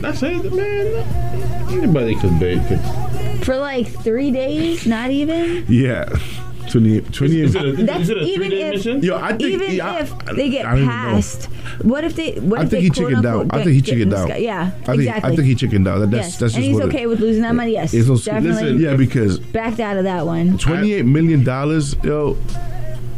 That's 0.00 0.22
it, 0.22 0.52
man. 0.52 1.68
Anybody 1.70 2.14
could 2.16 2.38
bait. 2.38 2.60
Could. 2.68 2.80
for 3.44 3.56
like 3.56 3.88
three 3.88 4.30
days. 4.30 4.86
Not 4.86 5.10
even. 5.10 5.64
Yeah, 5.68 6.04
28, 6.70 7.12
28 7.12 7.44
Is 7.44 7.54
it 7.54 7.64
a, 7.64 7.72
That's 7.84 8.00
is 8.02 8.10
it 8.10 8.16
a 8.18 8.20
even 8.24 8.50
day 8.50 8.62
if- 8.62 8.74
mission? 8.74 9.02
Yo, 9.02 9.16
I 9.16 9.28
think 9.30 9.42
even 9.42 9.72
yeah, 9.72 9.98
if 10.00 10.12
I- 10.28 10.32
they 10.34 10.48
get 10.50 10.64
I 10.66 10.70
don't 10.70 10.78
even 10.78 10.86
know. 10.88 10.92
past, 10.92 11.44
what 11.82 12.04
if 12.04 12.14
they? 12.16 12.32
What 12.40 12.60
I 12.60 12.62
if 12.64 12.70
think 12.70 12.80
they 12.80 12.80
he 12.84 12.90
chickened 12.90 13.26
out. 13.26 13.46
I 13.50 13.62
think 13.64 13.74
he 13.74 13.82
chickened 13.82 14.14
out. 14.14 14.28
sky? 14.28 14.36
Yeah, 14.38 14.60
I 14.62 14.70
think 14.86 14.98
exactly. 15.00 15.32
I 15.32 15.36
think 15.36 15.48
he 15.48 15.54
chickened 15.54 15.88
out. 15.88 15.98
That, 15.98 16.10
that's 16.10 16.28
yes, 16.28 16.38
that's 16.38 16.54
and 16.54 16.64
he's 16.64 16.74
what 16.76 16.84
okay 16.86 17.02
it, 17.02 17.06
with 17.08 17.20
losing 17.20 17.42
that 17.42 17.54
money. 17.54 17.72
Yes, 17.72 17.92
it's 17.94 18.08
no- 18.08 18.16
definitely 18.16 18.50
listen, 18.72 18.80
Yeah, 18.80 18.96
because 18.96 19.38
backed 19.38 19.80
out 19.80 19.96
of 19.96 20.04
that 20.04 20.24
one. 20.26 20.56
twenty 20.58 20.92
eight 20.94 21.04
million 21.04 21.44
dollars, 21.44 21.94
yo, 22.04 22.36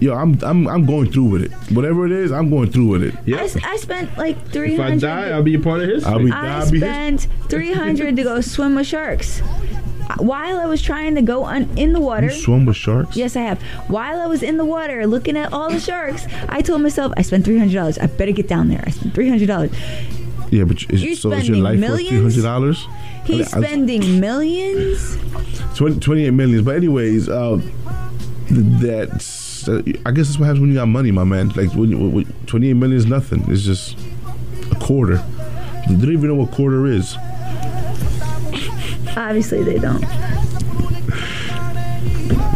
yo, 0.01 0.15
I'm 0.15 0.39
I'm 0.43 0.67
I'm 0.67 0.85
going 0.87 1.11
through 1.13 1.25
with 1.25 1.43
it. 1.43 1.53
Whatever 1.73 2.07
it 2.07 2.13
is, 2.13 2.33
I'm 2.33 2.51
going 2.51 2.71
through 2.71 2.87
with 2.89 3.03
it. 3.03 3.15
I, 3.15 3.21
Yeah. 3.27 3.37
s- 3.43 3.57
I 3.63 3.77
spent 3.77 4.17
like 4.19 4.49
three 4.49 4.75
If 4.75 4.81
I 4.81 4.97
die, 4.97 5.29
I'll 5.31 5.43
be 5.43 5.55
a 5.55 5.59
part 5.61 5.83
of 5.83 5.89
his. 5.89 6.05
I'll 6.05 6.19
be 6.19 6.31
I 6.33 6.59
I'll 6.61 6.67
spent 6.67 7.29
three 7.49 7.73
hundred 7.73 8.17
to 8.17 8.23
go 8.23 8.41
swim 8.41 8.75
with 8.75 8.87
sharks. 8.87 9.43
While 10.19 10.59
I 10.59 10.67
was 10.67 10.83
trying 10.83 11.15
to 11.17 11.23
go 11.23 11.45
un- 11.45 11.69
in 11.77 11.93
the 11.93 12.01
water. 12.01 12.27
You 12.27 12.33
swim 12.33 12.67
with 12.67 12.77
sharks? 12.77 13.17
Yes, 13.17 13.37
I 13.37 13.41
have. 13.43 13.61
While 13.89 14.21
I 14.21 14.27
was 14.27 14.43
in 14.43 14.57
the 14.57 14.65
water 14.65 15.07
looking 15.07 15.37
at 15.37 15.53
all 15.53 15.71
the 15.71 15.81
sharks, 15.81 16.27
I 16.49 16.61
told 16.63 16.83
myself, 16.83 17.13
I 17.17 17.23
spent 17.23 17.45
three 17.45 17.59
hundred 17.59 17.75
dollars. 17.75 17.99
I 17.99 18.07
better 18.07 18.33
get 18.33 18.49
down 18.49 18.69
there. 18.69 18.83
I 18.87 18.91
spent 18.91 19.15
three 19.15 19.29
hundred 19.29 19.49
dollars. 19.49 19.71
Yeah, 20.51 20.65
but 20.65 20.83
is, 20.91 21.03
You're 21.03 21.17
so 21.17 21.33
is 21.33 21.49
your 21.49 21.57
life 21.57 21.81
worth 21.81 22.07
three 22.07 22.23
hundred 22.23 22.43
dollars? 22.43 22.87
He's 23.25 23.51
spending 23.51 24.21
millions. 24.21 25.17
20, 25.77 25.99
28 25.99 26.31
millions. 26.31 26.63
But 26.65 26.77
anyways, 26.77 27.29
uh, 27.29 27.61
that's 28.51 29.67
uh, 29.69 29.83
I 30.05 30.11
guess 30.11 30.29
that's 30.29 30.39
what 30.39 30.47
happens 30.47 30.61
when 30.61 30.69
you 30.71 30.77
got 30.77 30.87
money, 30.87 31.11
my 31.11 31.25
man. 31.25 31.49
Like 31.51 31.73
when, 31.73 31.91
you, 31.91 31.99
when 31.99 32.25
28 32.47 32.75
million 32.75 32.97
is 32.97 33.07
nothing. 33.07 33.45
It's 33.51 33.63
just 33.63 33.99
a 34.71 34.75
quarter. 34.77 35.17
They 35.89 35.95
don't 35.97 36.13
even 36.13 36.29
know 36.29 36.35
what 36.35 36.51
quarter 36.53 36.87
is. 36.87 37.17
Obviously, 39.17 39.63
they 39.63 39.79
don't. 39.79 40.01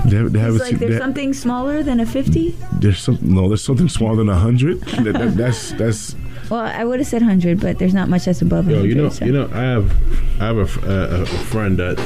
They, 0.09 0.17
have, 0.17 0.33
they 0.33 0.39
haven't 0.39 0.57
It's 0.63 0.71
like 0.71 0.79
there's 0.79 0.93
they- 0.93 0.99
something 0.99 1.33
smaller 1.35 1.83
than 1.83 2.01
a 2.01 2.07
fifty. 2.07 2.57
there's 2.81 2.99
some 3.01 3.19
no. 3.23 3.49
There's 3.49 3.63
something 3.63 3.89
smaller 3.89 4.17
than 4.17 4.29
a 4.31 4.35
hundred. 4.37 4.81
that, 4.83 5.13
that, 5.13 5.37
that's 5.37 5.73
that's. 5.73 6.17
Well, 6.51 6.61
I 6.61 6.83
would 6.85 6.99
have 7.01 7.07
said 7.07 7.21
hundred, 7.21 7.61
but 7.61 7.79
there's 7.79 7.93
not 7.93 8.09
much 8.09 8.25
that's 8.25 8.41
above 8.41 8.69
Yo, 8.71 8.77
hundred. 8.77 8.89
you 8.89 8.95
know, 8.95 9.09
so. 9.11 9.25
you 9.27 9.33
know, 9.33 9.51
I 9.53 9.61
have, 9.63 10.41
I 10.41 10.47
have 10.47 10.57
a 10.57 10.63
uh, 10.91 11.23
a 11.23 11.27
friend 11.27 11.77
that 11.79 11.99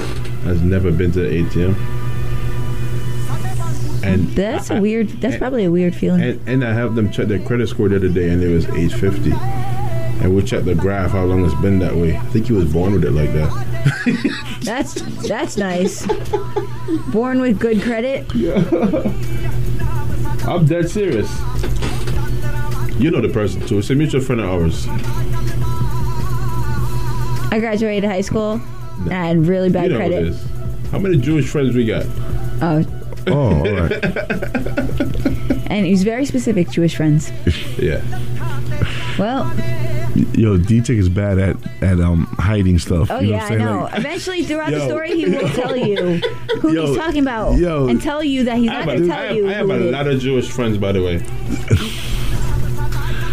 has 0.44 0.60
never 0.62 0.90
been 0.90 1.12
to 1.12 1.20
the 1.20 1.44
ATM, 1.44 1.76
and 4.04 4.26
That's 4.30 4.70
I- 4.72 4.78
a 4.78 4.80
weird. 4.80 5.08
That's 5.20 5.34
and- 5.34 5.40
probably 5.40 5.64
a 5.64 5.70
weird 5.70 5.94
feeling. 5.94 6.22
And, 6.22 6.48
and 6.48 6.64
I 6.64 6.72
have 6.72 6.96
them 6.96 7.10
check 7.12 7.28
their 7.28 7.38
credit 7.38 7.68
score 7.68 7.88
the 7.88 7.96
other 7.96 8.08
day, 8.08 8.30
and 8.30 8.42
it 8.42 8.48
was 8.52 8.64
850. 8.66 9.30
And 10.24 10.34
we 10.36 10.42
checked 10.42 10.64
the 10.66 10.74
graph, 10.74 11.12
how 11.12 11.24
long 11.24 11.44
it's 11.44 11.54
been 11.60 11.78
that 11.80 11.94
way. 11.94 12.16
I 12.16 12.20
think 12.26 12.46
he 12.46 12.52
was 12.52 12.72
born 12.72 12.92
with 12.94 13.04
it 13.04 13.12
like 13.12 13.32
that. 13.32 13.50
That's 14.62 14.94
that's 15.26 15.56
nice. 15.56 16.06
Born 17.12 17.40
with 17.40 17.58
good 17.58 17.82
credit. 17.82 18.26
I'm 20.46 20.64
dead 20.66 20.88
serious. 20.88 21.28
You 23.00 23.10
know 23.10 23.20
the 23.20 23.30
person 23.32 23.66
too. 23.66 23.78
It's 23.78 23.90
a 23.90 23.94
mutual 23.94 24.20
friend 24.20 24.40
of 24.40 24.48
ours. 24.48 24.86
I 27.50 27.58
graduated 27.60 28.08
high 28.08 28.20
school 28.20 28.60
and 29.00 29.12
I 29.12 29.26
had 29.26 29.46
really 29.46 29.68
bad 29.68 29.84
you 29.84 29.90
know 29.90 29.96
credit. 29.96 30.28
is. 30.28 30.46
How 30.90 30.98
many 30.98 31.16
Jewish 31.18 31.48
friends 31.48 31.74
we 31.74 31.84
got? 31.84 32.06
Oh, 32.62 32.84
Oh, 33.26 33.58
all 33.58 33.62
right. 33.62 34.04
and 35.70 35.86
he's 35.86 36.02
very 36.02 36.24
specific. 36.24 36.70
Jewish 36.70 36.96
friends. 36.96 37.30
Yeah. 37.78 38.02
Well, 39.18 39.44
Yo, 40.34 40.56
D-Tech 40.56 40.96
is 40.96 41.10
bad 41.10 41.38
at 41.38 41.56
at 41.82 42.00
um 42.00 42.24
hiding 42.38 42.78
stuff. 42.78 43.10
oh 43.10 43.20
you 43.20 43.32
know 43.32 43.36
yeah, 43.36 43.42
what 43.42 43.42
I 43.42 43.54
I'm 43.54 43.60
saying? 43.60 43.64
know. 43.76 43.82
Like, 43.84 43.98
Eventually, 43.98 44.42
throughout 44.44 44.70
the 44.70 44.80
story, 44.88 45.14
he 45.16 45.26
will 45.28 45.48
tell 45.50 45.76
you 45.76 45.96
who 46.60 46.72
Yo, 46.72 46.86
he's 46.86 46.96
talking 46.96 47.20
about 47.22 47.58
yo. 47.58 47.88
and 47.88 48.00
tell 48.00 48.24
you 48.24 48.44
that 48.44 48.56
he's 48.56 48.66
not 48.66 48.76
have, 48.76 48.84
going 48.86 49.02
a, 49.02 49.06
to 49.06 49.12
I 49.12 49.16
tell 49.16 49.26
have, 49.26 49.36
you. 49.36 49.48
I 49.48 49.52
have 49.52 49.66
who 49.66 49.72
a 49.72 49.90
lot 49.90 50.06
of 50.06 50.20
Jewish 50.20 50.50
friends, 50.50 50.78
by 50.78 50.92
the 50.92 51.02
way. 51.02 51.16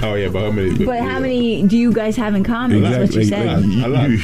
oh 0.03 0.15
yeah, 0.15 0.29
but 0.29 0.43
how 0.43 0.51
many? 0.51 0.85
But 0.85 0.99
how 1.01 1.19
many 1.19 1.63
do 1.67 1.77
you 1.77 1.91
guys 1.93 2.15
have 2.17 2.35
in 2.35 2.43
common? 2.43 2.81
That's 2.83 2.99
what 2.99 3.13
you 3.15 3.21
Exactly. 3.21 3.71
said. 3.79 3.79
Like, 3.79 3.85
A 3.85 3.89
lot. 3.89 4.09
you, 4.09 4.19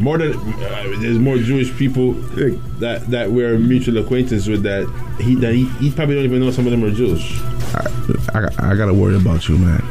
more 0.00 0.18
than 0.18 0.32
uh, 0.32 0.96
there's 1.00 1.18
more 1.18 1.36
Jewish 1.38 1.72
people 1.76 2.12
that 2.80 3.06
that 3.10 3.30
we're 3.30 3.58
mutual 3.58 3.98
acquaintance 3.98 4.46
with 4.48 4.62
that 4.62 4.86
he 5.20 5.34
that 5.36 5.54
he, 5.54 5.64
he 5.80 5.90
probably 5.90 6.14
don't 6.16 6.24
even 6.24 6.40
know 6.40 6.50
some 6.50 6.66
of 6.66 6.70
them 6.72 6.82
are 6.84 6.90
Jewish. 6.90 7.38
I, 7.74 7.86
I, 8.34 8.70
I 8.70 8.74
gotta 8.76 8.94
worry 8.94 9.16
about 9.16 9.48
you, 9.48 9.58
man. 9.58 9.82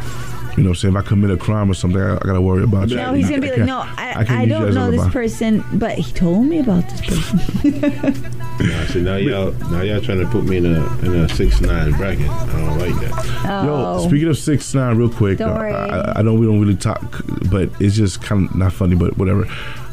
You 0.57 0.63
know 0.63 0.69
what 0.69 0.71
I'm 0.71 0.75
saying? 0.75 0.95
If 0.95 1.05
I 1.05 1.07
commit 1.07 1.31
a 1.31 1.37
crime 1.37 1.71
or 1.71 1.73
something, 1.73 2.01
I, 2.01 2.15
I 2.15 2.19
gotta 2.19 2.41
worry 2.41 2.63
about 2.63 2.89
you. 2.89 2.97
No, 2.97 3.13
he's 3.13 3.29
gonna 3.29 3.41
be 3.41 3.51
like, 3.51 3.59
no, 3.59 3.79
I, 3.79 4.13
can't 4.25 4.31
I, 4.31 4.45
don't 4.45 4.73
know 4.73 4.91
this 4.91 4.99
alibi. 4.99 5.13
person, 5.13 5.63
but 5.73 5.97
he 5.97 6.11
told 6.11 6.45
me 6.45 6.59
about 6.59 6.87
this 6.89 7.01
person. 7.01 8.37
Nah, 8.61 8.85
see 8.85 9.01
now 9.01 9.15
y'all 9.15 9.53
now 9.71 9.81
y'all 9.81 10.01
trying 10.01 10.19
to 10.19 10.27
put 10.27 10.43
me 10.43 10.57
in 10.57 10.67
a 10.67 10.99
in 10.99 11.15
a 11.15 11.29
six 11.29 11.61
nine 11.61 11.93
bracket. 11.93 12.29
I 12.29 12.59
don't 12.59 12.77
like 12.77 12.93
that. 13.01 13.45
Oh, 13.45 13.97
Yo, 14.01 14.07
speaking 14.07 14.27
of 14.27 14.37
six 14.37 14.75
nine, 14.75 14.97
real 14.97 15.09
quick. 15.09 15.39
Don't 15.39 15.49
uh, 15.49 15.55
worry. 15.55 15.73
I, 15.73 16.19
I 16.19 16.21
know 16.21 16.35
we 16.35 16.45
don't 16.45 16.59
really 16.59 16.75
talk, 16.75 17.23
but 17.49 17.69
it's 17.81 17.95
just 17.95 18.21
kind 18.21 18.47
of 18.47 18.55
not 18.55 18.73
funny, 18.73 18.95
but 18.95 19.17
whatever. 19.17 19.47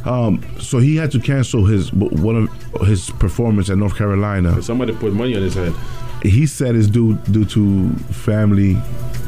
Um, 0.05 0.43
so 0.59 0.77
he 0.77 0.95
had 0.97 1.11
to 1.11 1.19
cancel 1.19 1.65
his 1.65 1.91
one 1.91 2.35
of 2.35 2.87
his 2.87 3.09
performance 3.11 3.69
at 3.69 3.77
North 3.77 3.95
Carolina. 3.95 4.61
Somebody 4.61 4.93
put 4.93 5.13
money 5.13 5.35
on 5.35 5.41
his 5.41 5.55
head. 5.55 5.73
He 6.21 6.45
said 6.45 6.75
it's 6.75 6.87
due 6.87 7.15
due 7.31 7.45
to 7.45 7.89
family 8.11 8.73
It's 8.73 9.18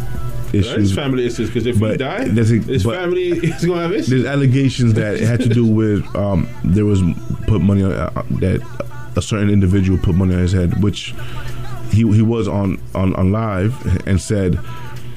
issues. 0.54 0.94
family 0.94 1.26
issues 1.26 1.48
because 1.50 1.66
if 1.66 1.76
he 1.76 1.80
But 1.82 2.00
die, 2.00 2.26
there's 2.28 2.52
a- 2.52 2.56
his 2.58 2.84
family 2.84 3.30
is 3.32 3.66
gonna 3.66 3.82
have 3.82 3.92
issues. 3.94 4.08
There's 4.10 4.26
allegations 4.26 4.94
that 4.96 5.16
it 5.16 5.28
had 5.28 5.40
to 5.42 5.50
do 5.50 5.66
with 5.66 6.04
um, 6.16 6.48
there 6.64 6.86
was 6.86 7.02
put 7.48 7.62
money 7.62 7.84
on 7.84 7.92
uh, 7.94 8.10
that 8.40 8.62
a 9.16 9.22
certain 9.22 9.50
individual 9.50 9.98
put 10.00 10.16
money 10.16 10.34
on 10.34 10.42
his 10.42 10.52
head, 10.54 10.82
which 10.84 11.14
he 11.92 12.00
he 12.14 12.22
was 12.22 12.48
on 12.48 12.80
on, 12.96 13.14
on 13.16 13.32
live 13.32 13.74
and 14.08 14.20
said 14.22 14.58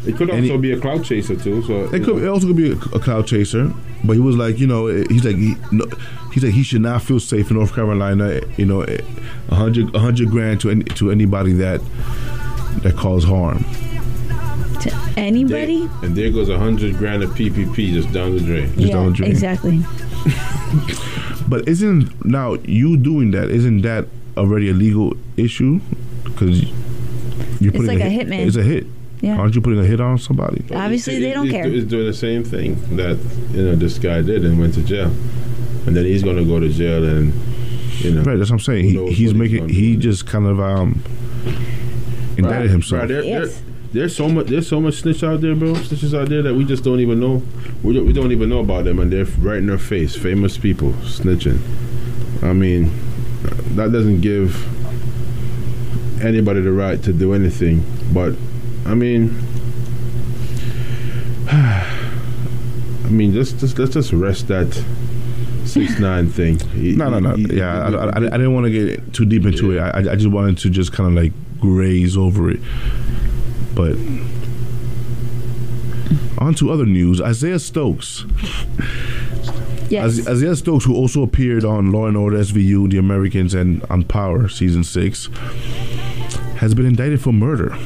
It 0.07 0.17
could 0.17 0.29
also 0.31 0.43
he- 0.43 0.57
be 0.59 0.73
a 0.73 0.81
cloud 0.81 1.05
chaser 1.05 1.37
too. 1.37 1.63
So 1.63 1.85
it 1.95 2.03
could 2.05 2.23
it 2.23 2.27
also 2.29 2.47
could 2.49 2.57
be 2.57 2.73
a, 2.73 2.77
a 2.95 3.01
cloud 3.01 3.27
chaser, 3.27 3.73
but 4.05 4.13
he 4.15 4.21
was 4.21 4.37
like, 4.37 4.59
you 4.59 4.67
know, 4.67 4.87
he's 4.89 5.25
like, 5.25 5.37
he, 5.37 5.55
no, 5.73 5.85
he's 6.33 6.43
like, 6.45 6.53
he 6.53 6.63
should 6.63 6.83
not 6.83 7.03
feel 7.03 7.21
safe 7.21 7.51
in 7.51 7.57
North 7.57 7.75
Carolina. 7.75 8.41
You 8.57 8.67
know, 8.67 8.83
a 8.85 9.55
hundred 9.55 9.95
a 9.95 9.99
hundred 10.01 10.29
grand 10.31 10.61
to 10.63 10.71
any, 10.71 10.85
to 10.85 11.11
anybody 11.11 11.53
that 11.55 11.81
that 12.83 12.97
cause 12.97 13.25
harm. 13.25 13.65
To 14.85 14.91
There- 14.91 15.25
anybody? 15.25 15.89
and 16.03 16.15
there 16.17 16.31
goes 16.31 16.49
a 16.49 16.59
hundred 16.59 16.97
grand 16.97 17.23
of 17.23 17.31
PPP 17.31 17.93
just 17.93 18.13
down 18.13 18.35
the 18.37 18.41
drain. 18.41 18.67
Just 18.75 18.79
yeah, 18.79 18.95
down 18.95 19.07
the 19.07 19.13
drain. 19.13 19.31
exactly. 19.31 19.81
But 21.47 21.69
isn't 21.69 22.25
now 22.25 22.55
you 22.65 22.97
doing 22.97 23.31
that? 23.33 23.51
Isn't 23.51 23.83
that 23.83 24.07
already 24.37 24.71
a 24.71 24.73
legal 24.73 25.13
issue? 25.37 25.79
Because 26.25 26.63
you're 27.61 27.71
putting 27.71 27.87
like 27.87 28.01
a 28.01 28.09
hit, 28.09 28.29
hitman. 28.29 28.47
It's 28.47 28.57
a 28.57 28.63
hit. 28.63 28.87
Yeah. 29.21 29.37
Aren't 29.39 29.55
you 29.55 29.61
putting 29.61 29.79
a 29.79 29.85
hit 29.85 30.01
on 30.01 30.17
somebody? 30.19 30.65
Obviously, 30.75 31.21
they 31.21 31.33
don't 31.33 31.45
He's- 31.47 31.55
care. 31.63 31.71
He's 31.71 31.85
doing 31.85 32.07
the 32.07 32.15
same 32.15 32.45
thing 32.45 32.77
that 32.97 33.19
you 33.53 33.63
know 33.63 33.75
this 33.77 33.99
guy 33.99 34.23
did 34.23 34.43
and 34.45 34.59
went 34.59 34.73
to 34.75 34.83
jail, 34.83 35.13
and 35.87 35.95
then 35.95 36.05
he's 36.07 36.23
gonna 36.23 36.45
go 36.45 36.59
to 36.61 36.69
jail 36.71 37.05
and 37.05 37.33
you 38.01 38.13
know. 38.13 38.23
Right. 38.23 38.37
That's 38.39 38.51
what 38.51 38.57
I'm 38.57 38.61
saying. 38.61 38.85
He, 38.87 38.91
he's 38.93 38.99
what 39.01 39.13
he's 39.13 39.35
making. 39.35 39.69
He 39.69 39.97
just 39.97 40.27
kind 40.27 40.47
of 40.47 40.59
um 40.61 41.03
indicted 42.39 42.45
Right, 42.45 42.71
himself. 42.71 43.01
right, 43.03 43.09
there- 43.09 43.23
there- 43.23 43.45
Yes. 43.45 43.63
There's 43.95 44.15
so 44.15 44.29
much. 44.29 44.47
There's 44.49 44.69
so 44.69 44.81
much 44.81 44.95
snitch 44.97 45.23
out 45.23 45.41
there, 45.41 45.55
bro. 45.55 45.73
Snitches 45.75 46.19
out 46.19 46.29
there 46.29 46.43
that 46.43 46.55
we 46.55 46.65
just 46.65 46.85
don't 46.85 47.01
even 47.01 47.21
know. 47.21 47.43
We 47.83 47.95
don't, 47.95 48.07
we 48.07 48.13
don't 48.13 48.33
even 48.33 48.49
know 48.51 48.59
about 48.61 48.85
them, 48.85 48.99
and 48.99 49.11
they're 49.13 49.25
right 49.39 49.59
in 49.59 49.71
our 49.71 49.79
face. 49.79 50.15
Famous 50.17 50.59
people 50.59 50.91
snitching. 51.05 51.59
I 52.43 52.53
mean, 52.53 52.91
that 53.77 53.93
doesn't 53.93 54.21
give 54.21 54.55
anybody 56.23 56.61
the 56.61 56.73
right 56.73 57.03
to 57.05 57.13
do 57.13 57.33
anything. 57.35 57.85
But 58.13 58.35
I 58.85 58.95
mean, 58.95 59.39
I 61.49 63.09
mean, 63.11 63.33
just, 63.33 63.59
just 63.59 63.79
let's 63.79 63.93
just 63.95 64.13
rest 64.13 64.49
that 64.49 64.73
six 65.65 65.99
nine 66.01 66.29
thing. 66.31 66.59
He- 66.71 66.97
No, 66.97 67.11
no, 67.11 67.19
no. 67.21 67.35
he- 67.37 67.45
he- 67.45 67.57
Yeah, 67.59 67.83
I, 67.89 68.07
I, 68.07 68.17
I 68.17 68.21
didn't 68.21 68.55
want 68.55 68.65
to 68.67 68.71
get 68.71 69.13
too 69.13 69.25
deep 69.25 69.45
into 69.45 69.73
it. 69.73 69.79
I, 69.81 69.99
I 70.13 70.17
just 70.17 70.29
wanted 70.29 70.59
to 70.59 70.71
just 70.71 70.93
kind 70.93 71.09
of 71.17 71.23
like 71.23 71.33
graze 71.61 72.17
over 72.17 72.51
it. 72.51 72.61
But 73.75 73.97
on 76.39 76.55
to 76.55 76.71
other 76.71 76.87
news. 76.87 77.21
Isaiah 77.21 77.59
Stokes. 77.59 78.25
Yes. 79.91 80.27
Isaiah 80.27 80.57
Stokes, 80.57 80.85
who 80.85 80.95
also 80.95 81.23
appeared 81.23 81.65
on 81.65 81.93
Law 81.93 82.07
and 82.07 82.17
Order 82.17 82.39
SVU, 82.39 82.91
The 82.91 82.99
Americans, 82.99 83.55
and 83.55 83.85
on 83.91 84.05
Power 84.05 84.49
season 84.49 84.83
six, 84.83 85.29
has 86.57 86.75
been 86.75 86.87
indicted 86.87 87.21
for 87.21 87.33
murder. 87.33 87.77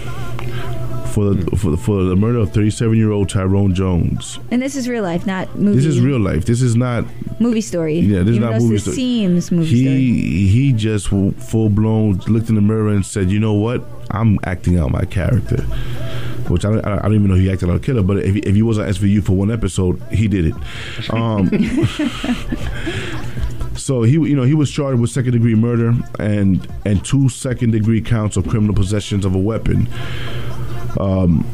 For 1.19 1.35
the, 1.35 1.57
for, 1.57 1.71
the, 1.73 1.77
for 1.77 2.05
the 2.05 2.15
murder 2.15 2.39
of 2.39 2.53
37 2.53 2.97
year 2.97 3.11
old 3.11 3.29
Tyrone 3.29 3.75
Jones. 3.75 4.39
and 4.53 4.63
this 4.63 4.77
is 4.77 4.89
real 4.89 5.03
life, 5.03 5.27
not 5.27 5.53
movie. 5.59 5.77
This 5.77 5.85
is 5.85 6.01
real 6.01 6.21
life. 6.21 6.45
This 6.45 6.63
is 6.63 6.77
not 6.77 7.05
movie 7.41 7.61
story. 7.61 7.99
Yeah, 7.99 8.23
this 8.23 8.35
is 8.35 8.39
not 8.39 8.61
movie 8.61 8.79
story. 8.79 8.95
seems 8.95 9.51
movie 9.51 9.83
story. 9.83 9.97
he 9.97 10.47
he 10.49 10.73
just 10.73 11.09
full 11.09 11.71
blown 11.71 12.19
looked 12.29 12.51
in 12.51 12.55
the 12.55 12.61
mirror 12.61 12.91
and 12.91 13.05
said, 13.05 13.33
"You 13.33 13.41
know 13.41 13.55
what? 13.55 13.83
I'm 14.13 14.39
acting 14.45 14.79
out 14.79 14.93
my 14.93 15.05
character." 15.07 15.61
Which 16.47 16.65
I 16.65 16.71
don't, 16.71 16.87
I 16.87 17.03
don't 17.03 17.15
even 17.15 17.27
know 17.27 17.35
he 17.35 17.51
acted 17.51 17.69
out 17.69 17.77
a 17.77 17.81
killer, 17.81 18.03
but 18.05 18.19
if 18.19 18.35
he, 18.35 18.41
if 18.41 18.55
he 18.55 18.63
was 18.63 18.79
on 18.79 18.87
SVU 18.87 19.25
for 19.25 19.33
one 19.33 19.51
episode, 19.51 20.01
he 20.13 20.29
did 20.29 20.47
it. 20.47 20.55
Um, 21.13 21.49
so 23.77 24.03
he 24.03 24.13
you 24.13 24.37
know 24.37 24.45
he 24.45 24.55
was 24.55 24.71
charged 24.71 25.01
with 25.01 25.11
second 25.11 25.33
degree 25.33 25.57
murder 25.57 25.95
and 26.21 26.67
and 26.85 27.05
two 27.05 27.29
second 27.29 27.73
degree 27.73 28.01
counts 28.01 28.37
of 28.37 28.47
criminal 28.49 28.75
possessions 28.75 29.25
of 29.25 29.35
a 29.35 29.39
weapon. 29.39 29.89
Um, 30.99 31.47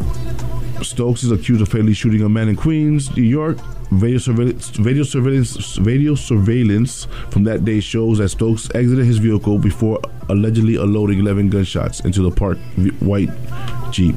Stokes 0.82 1.22
is 1.22 1.30
accused 1.30 1.62
of 1.62 1.68
fatally 1.68 1.94
shooting 1.94 2.22
a 2.22 2.28
man 2.28 2.48
in 2.48 2.56
Queens, 2.56 3.14
New 3.16 3.22
York. 3.22 3.58
Video 3.90 4.18
surveillance, 4.18 4.70
video 4.70 5.04
surveillance, 5.04 5.76
video 5.76 6.14
surveillance 6.14 7.06
from 7.30 7.44
that 7.44 7.64
day 7.64 7.80
shows 7.80 8.18
that 8.18 8.28
Stokes 8.30 8.68
exited 8.74 9.04
his 9.04 9.18
vehicle 9.18 9.58
before 9.58 10.00
allegedly 10.28 10.76
unloading 10.76 11.20
11 11.20 11.50
gunshots 11.50 12.00
into 12.00 12.22
the 12.22 12.30
parked 12.30 12.60
white 13.00 13.30
Jeep. 13.92 14.16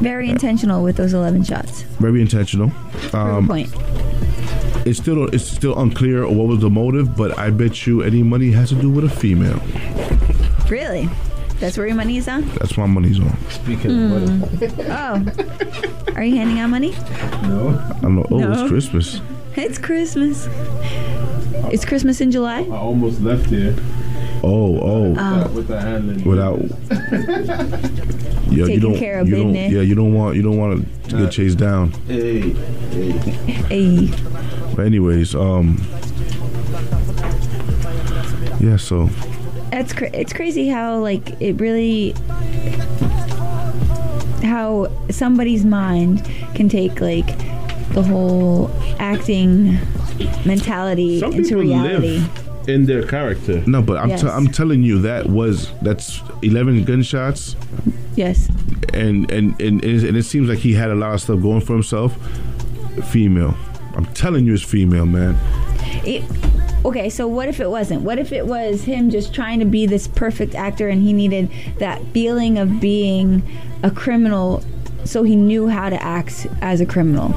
Very 0.00 0.30
intentional 0.30 0.82
with 0.82 0.96
those 0.96 1.12
11 1.12 1.44
shots. 1.44 1.82
Very 1.98 2.20
intentional. 2.20 2.72
Um, 3.12 3.46
point. 3.48 3.68
it's 4.86 4.98
still 4.98 5.26
it's 5.26 5.44
still 5.44 5.78
unclear 5.78 6.26
what 6.26 6.46
was 6.46 6.60
the 6.60 6.70
motive, 6.70 7.16
but 7.16 7.36
I 7.38 7.50
bet 7.50 7.86
you 7.86 8.02
any 8.02 8.22
money 8.22 8.50
has 8.52 8.70
to 8.70 8.76
do 8.76 8.88
with 8.88 9.04
a 9.04 9.10
female. 9.10 9.60
Really? 10.70 11.10
That's 11.60 11.76
where 11.76 11.86
your 11.86 11.96
money 11.96 12.16
is 12.18 12.28
on? 12.28 12.48
That's 12.58 12.76
where 12.76 12.86
my 12.86 12.94
money's 12.94 13.18
on. 13.18 13.36
Speaking 13.50 13.90
Hmm. 13.90 14.12
of 14.12 14.22
money, 14.60 14.74
Oh. 14.88 16.12
Are 16.14 16.24
you 16.24 16.36
handing 16.36 16.58
out 16.60 16.70
money? 16.70 16.92
no, 17.42 17.78
I'm 18.02 18.16
like, 18.18 18.30
oh, 18.30 18.38
No. 18.38 18.52
it's 18.52 18.68
Christmas. 18.70 19.20
It's 19.56 19.78
Christmas. 19.78 20.48
It's 21.72 21.84
Christmas 21.84 22.20
in 22.20 22.30
July? 22.30 22.60
I 22.62 22.76
almost 22.76 23.20
left 23.20 23.46
here 23.46 23.74
Oh, 24.44 24.78
oh, 24.80 25.14
Oh. 25.18 25.48
with 25.52 25.66
the 25.66 25.80
hand 25.80 26.24
without. 26.24 26.60
Yeah, 28.50 28.64
you 28.64 28.80
don't. 28.80 28.96
care 28.96 29.18
of 29.20 29.28
you 29.28 29.36
don't. 29.36 29.54
Yeah, 29.54 29.82
you 29.82 29.94
don't 29.94 30.14
want. 30.14 30.34
You 30.34 30.40
don't 30.42 30.56
want 30.56 30.86
to 31.10 31.16
get 31.18 31.30
chased 31.30 31.58
down. 31.58 31.90
Hey, 32.06 32.40
Hey. 33.68 34.08
But 34.74 34.86
anyways, 34.86 35.34
um, 35.34 35.78
yeah. 38.58 38.76
So 38.78 39.10
It's 39.72 39.92
cra- 39.92 40.10
it's 40.14 40.32
crazy 40.32 40.68
how 40.68 40.98
like 40.98 41.40
it 41.40 41.54
really 41.60 42.14
how 44.42 44.90
somebody's 45.10 45.64
mind 45.64 46.24
can 46.54 46.68
take 46.68 47.00
like 47.00 47.26
the 47.92 48.02
whole 48.02 48.70
acting 48.98 49.78
mentality 50.44 51.20
some 51.20 51.32
into 51.32 51.48
people 51.50 51.62
reality. 51.62 52.18
live 52.18 52.68
in 52.68 52.84
their 52.86 53.02
character. 53.02 53.62
no, 53.66 53.80
but 53.82 53.96
I'm 53.98 54.10
Yes. 54.10 54.22
t- 54.22 54.28
I'm 54.28 54.48
telling 54.48 54.82
you 54.82 55.00
that 55.02 55.26
was 55.28 55.70
that's 55.82 56.20
11 56.42 56.84
gunshots, 56.84 57.56
Yes. 58.14 58.48
and 58.94 59.30
and 59.30 59.58
and 59.60 59.82
it, 59.84 60.04
and 60.04 60.16
it 60.16 60.24
seems 60.24 60.48
like 60.48 60.58
he 60.58 60.72
had 60.74 60.90
a 60.90 60.94
lot 60.94 61.14
of 61.14 61.20
stuff 61.20 61.40
going 61.40 61.60
for 61.62 61.72
himself. 61.74 62.16
Female, 63.10 63.54
I'm 63.96 64.06
telling 64.06 64.44
you, 64.44 64.54
it's 64.54 64.62
female, 64.62 65.06
man. 65.06 65.36
It, 66.04 66.22
okay, 66.84 67.10
so 67.10 67.26
what 67.26 67.48
if 67.48 67.60
it 67.60 67.70
wasn't? 67.70 68.02
What 68.02 68.18
if 68.18 68.32
it 68.32 68.46
was 68.46 68.84
him 68.84 69.10
just 69.10 69.34
trying 69.34 69.58
to 69.60 69.64
be 69.64 69.86
this 69.86 70.08
perfect 70.08 70.54
actor 70.54 70.88
and 70.88 71.02
he 71.02 71.12
needed 71.12 71.50
that 71.78 72.02
feeling 72.12 72.58
of 72.58 72.80
being 72.80 73.42
a 73.82 73.90
criminal 73.90 74.62
so 75.04 75.22
he 75.22 75.36
knew 75.36 75.68
how 75.68 75.88
to 75.88 76.02
act 76.02 76.46
as 76.60 76.80
a 76.80 76.86
criminal? 76.86 77.34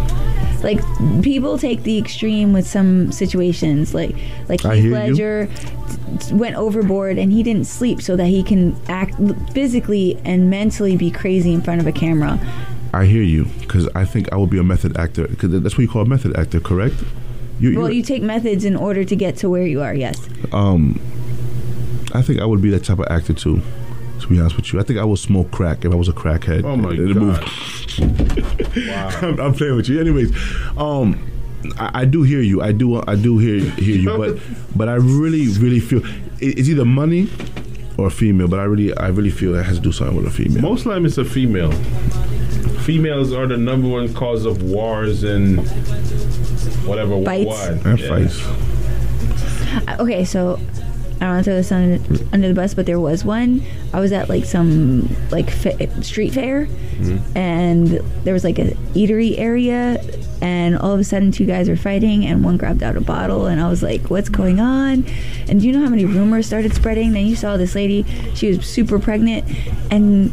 Like 0.64 0.80
people 1.24 1.58
take 1.58 1.84
the 1.84 1.98
extreme 1.98 2.54
with 2.54 2.68
some 2.68 3.12
situations, 3.12 3.94
like 3.94 4.16
like 4.48 4.64
I 4.64 4.76
Heath 4.76 4.86
you. 4.86 4.94
Ledger 4.94 5.50
went 6.32 6.56
overboard 6.56 7.18
and 7.18 7.32
he 7.32 7.42
didn't 7.42 7.66
sleep 7.66 8.02
so 8.02 8.16
that 8.16 8.28
he 8.28 8.44
can 8.44 8.76
act 8.88 9.16
physically 9.54 10.20
and 10.24 10.50
mentally 10.50 10.96
be 10.96 11.10
crazy 11.10 11.54
in 11.54 11.62
front 11.62 11.82
of 11.82 11.88
a 11.88 11.92
camera. 11.92 12.40
I 12.94 13.06
hear 13.06 13.24
you 13.24 13.46
because 13.62 13.88
I 13.96 14.06
think 14.06 14.32
I 14.32 14.36
would 14.36 14.50
be 14.50 14.60
a 14.60 14.64
method 14.64 14.98
actor 14.98 15.28
because 15.28 15.52
that's 15.62 15.78
what 15.78 15.82
you 15.82 15.90
call 15.90 16.04
a 16.04 16.06
method 16.06 16.38
actor, 16.38 16.60
correct? 16.60 16.96
You, 17.62 17.78
Well, 17.80 17.90
you- 17.90 17.98
you 17.98 18.04
take 18.04 18.24
methods 18.24 18.66
in 18.66 18.76
order 18.76 19.04
to 19.06 19.16
get 19.16 19.36
to 19.38 19.50
where 19.50 19.66
you 19.66 19.82
are. 19.82 19.94
Yes. 19.94 20.20
um, 20.52 21.00
I 22.14 22.22
think 22.22 22.42
I 22.42 22.46
would 22.46 22.62
be 22.62 22.70
that 22.72 22.84
type 22.84 23.00
of 23.00 23.06
actor 23.10 23.34
too. 23.34 23.62
To 24.20 24.28
be 24.28 24.40
honest 24.40 24.56
with 24.58 24.72
you, 24.74 24.80
I 24.80 24.84
think 24.84 25.00
I 25.00 25.04
would 25.06 25.18
smoke 25.20 25.50
crack 25.52 25.86
if 25.86 25.92
I 25.92 25.96
was 25.96 26.08
a 26.10 26.14
crackhead. 26.14 26.64
Oh 26.66 26.76
my 26.76 26.92
In 26.92 27.14
the 27.14 27.20
movie. 27.20 27.40
god! 27.40 29.24
I'm, 29.24 29.40
I'm 29.40 29.54
playing 29.54 29.76
with 29.78 29.90
you. 29.90 30.00
Anyways, 30.00 30.32
um, 30.78 31.16
I, 31.80 32.02
I 32.02 32.06
do 32.06 32.22
hear 32.24 32.42
you. 32.42 32.62
I 32.62 32.72
do. 32.72 33.02
I 33.08 33.16
do 33.16 33.38
hear 33.40 33.60
hear 33.60 33.96
you. 33.98 34.16
But 34.18 34.38
but 34.76 34.90
I 34.90 34.96
really 34.96 35.48
really 35.58 35.80
feel 35.80 36.04
it- 36.40 36.60
it's 36.60 36.70
either 36.70 36.86
money 36.86 37.30
or 37.98 38.08
a 38.08 38.12
female. 38.12 38.48
But 38.48 38.60
I 38.60 38.64
really 38.66 38.96
I 38.96 39.08
really 39.08 39.32
feel 39.32 39.56
it 39.56 39.64
has 39.64 39.78
to 39.78 39.84
do 39.84 39.92
something 39.92 40.16
with 40.18 40.28
a 40.28 40.32
female. 40.32 40.62
Most 40.62 40.84
time 40.84 41.06
it's 41.06 41.18
a 41.18 41.26
female. 41.26 41.72
Females 42.82 43.32
are 43.34 43.48
the 43.48 43.58
number 43.58 43.88
one 43.88 44.14
cause 44.14 44.46
of 44.46 44.62
wars 44.64 45.24
and 45.24 45.60
whatever. 46.86 47.22
Fights. 47.24 47.48
Why? 47.48 47.68
and 47.92 48.00
Yeah. 48.00 48.08
fights. 48.08 48.42
Uh, 49.88 49.96
Okay, 50.00 50.26
so 50.26 50.60
I 51.22 51.26
don't 51.26 51.34
want 51.36 51.46
to 51.46 51.52
throw 51.52 51.56
this 51.56 51.72
under, 51.72 52.26
under 52.34 52.48
the 52.48 52.54
bus, 52.54 52.74
but 52.74 52.86
there 52.86 53.00
was 53.00 53.24
one. 53.24 53.62
I 53.94 54.00
was 54.00 54.12
at 54.12 54.28
like 54.28 54.44
some 54.46 55.08
like 55.32 55.50
fa- 55.50 56.04
street 56.04 56.34
fair, 56.34 56.68
and 57.36 57.88
there 58.24 58.34
was 58.34 58.44
like 58.44 58.58
a 58.60 58.72
eatery 58.96 59.38
area, 59.38 60.02
and 60.42 60.78
all 60.78 60.92
of 60.94 61.00
a 61.00 61.04
sudden 61.04 61.32
two 61.32 61.46
guys 61.46 61.70
were 61.70 61.76
fighting, 61.76 62.26
and 62.26 62.44
one 62.44 62.58
grabbed 62.58 62.82
out 62.84 62.96
a 62.98 63.02
bottle, 63.02 63.46
and 63.46 63.62
I 63.62 63.70
was 63.70 63.84
like, 63.84 64.10
"What's 64.10 64.30
going 64.30 64.60
on?" 64.60 65.06
And 65.48 65.62
do 65.62 65.68
you 65.68 65.74
know 65.74 65.82
how 65.84 65.90
many 65.90 66.06
rumors 66.06 66.48
started 66.48 66.74
spreading? 66.74 67.14
Then 67.14 67.28
you 67.28 67.36
saw 67.36 67.56
this 67.56 67.76
lady; 67.76 68.04
she 68.34 68.48
was 68.50 68.66
super 68.66 68.98
pregnant, 69.00 69.46
and 69.92 70.32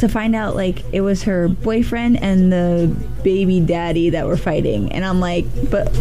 to 0.00 0.08
find 0.08 0.34
out 0.34 0.54
like 0.56 0.82
it 0.92 1.00
was 1.00 1.22
her 1.24 1.48
boyfriend 1.48 2.22
and 2.22 2.52
the 2.52 2.94
baby 3.22 3.60
daddy 3.60 4.10
that 4.10 4.26
were 4.26 4.36
fighting, 4.36 4.92
and 4.92 5.04
I'm 5.04 5.20
like, 5.20 5.44
"But, 5.70 5.92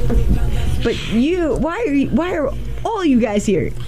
but 0.83 0.97
you, 1.11 1.55
why 1.55 1.77
are 1.87 1.93
you, 1.93 2.09
why 2.09 2.33
are 2.35 2.49
all 2.85 3.05
you 3.05 3.19
guys 3.19 3.45
here?" 3.45 3.71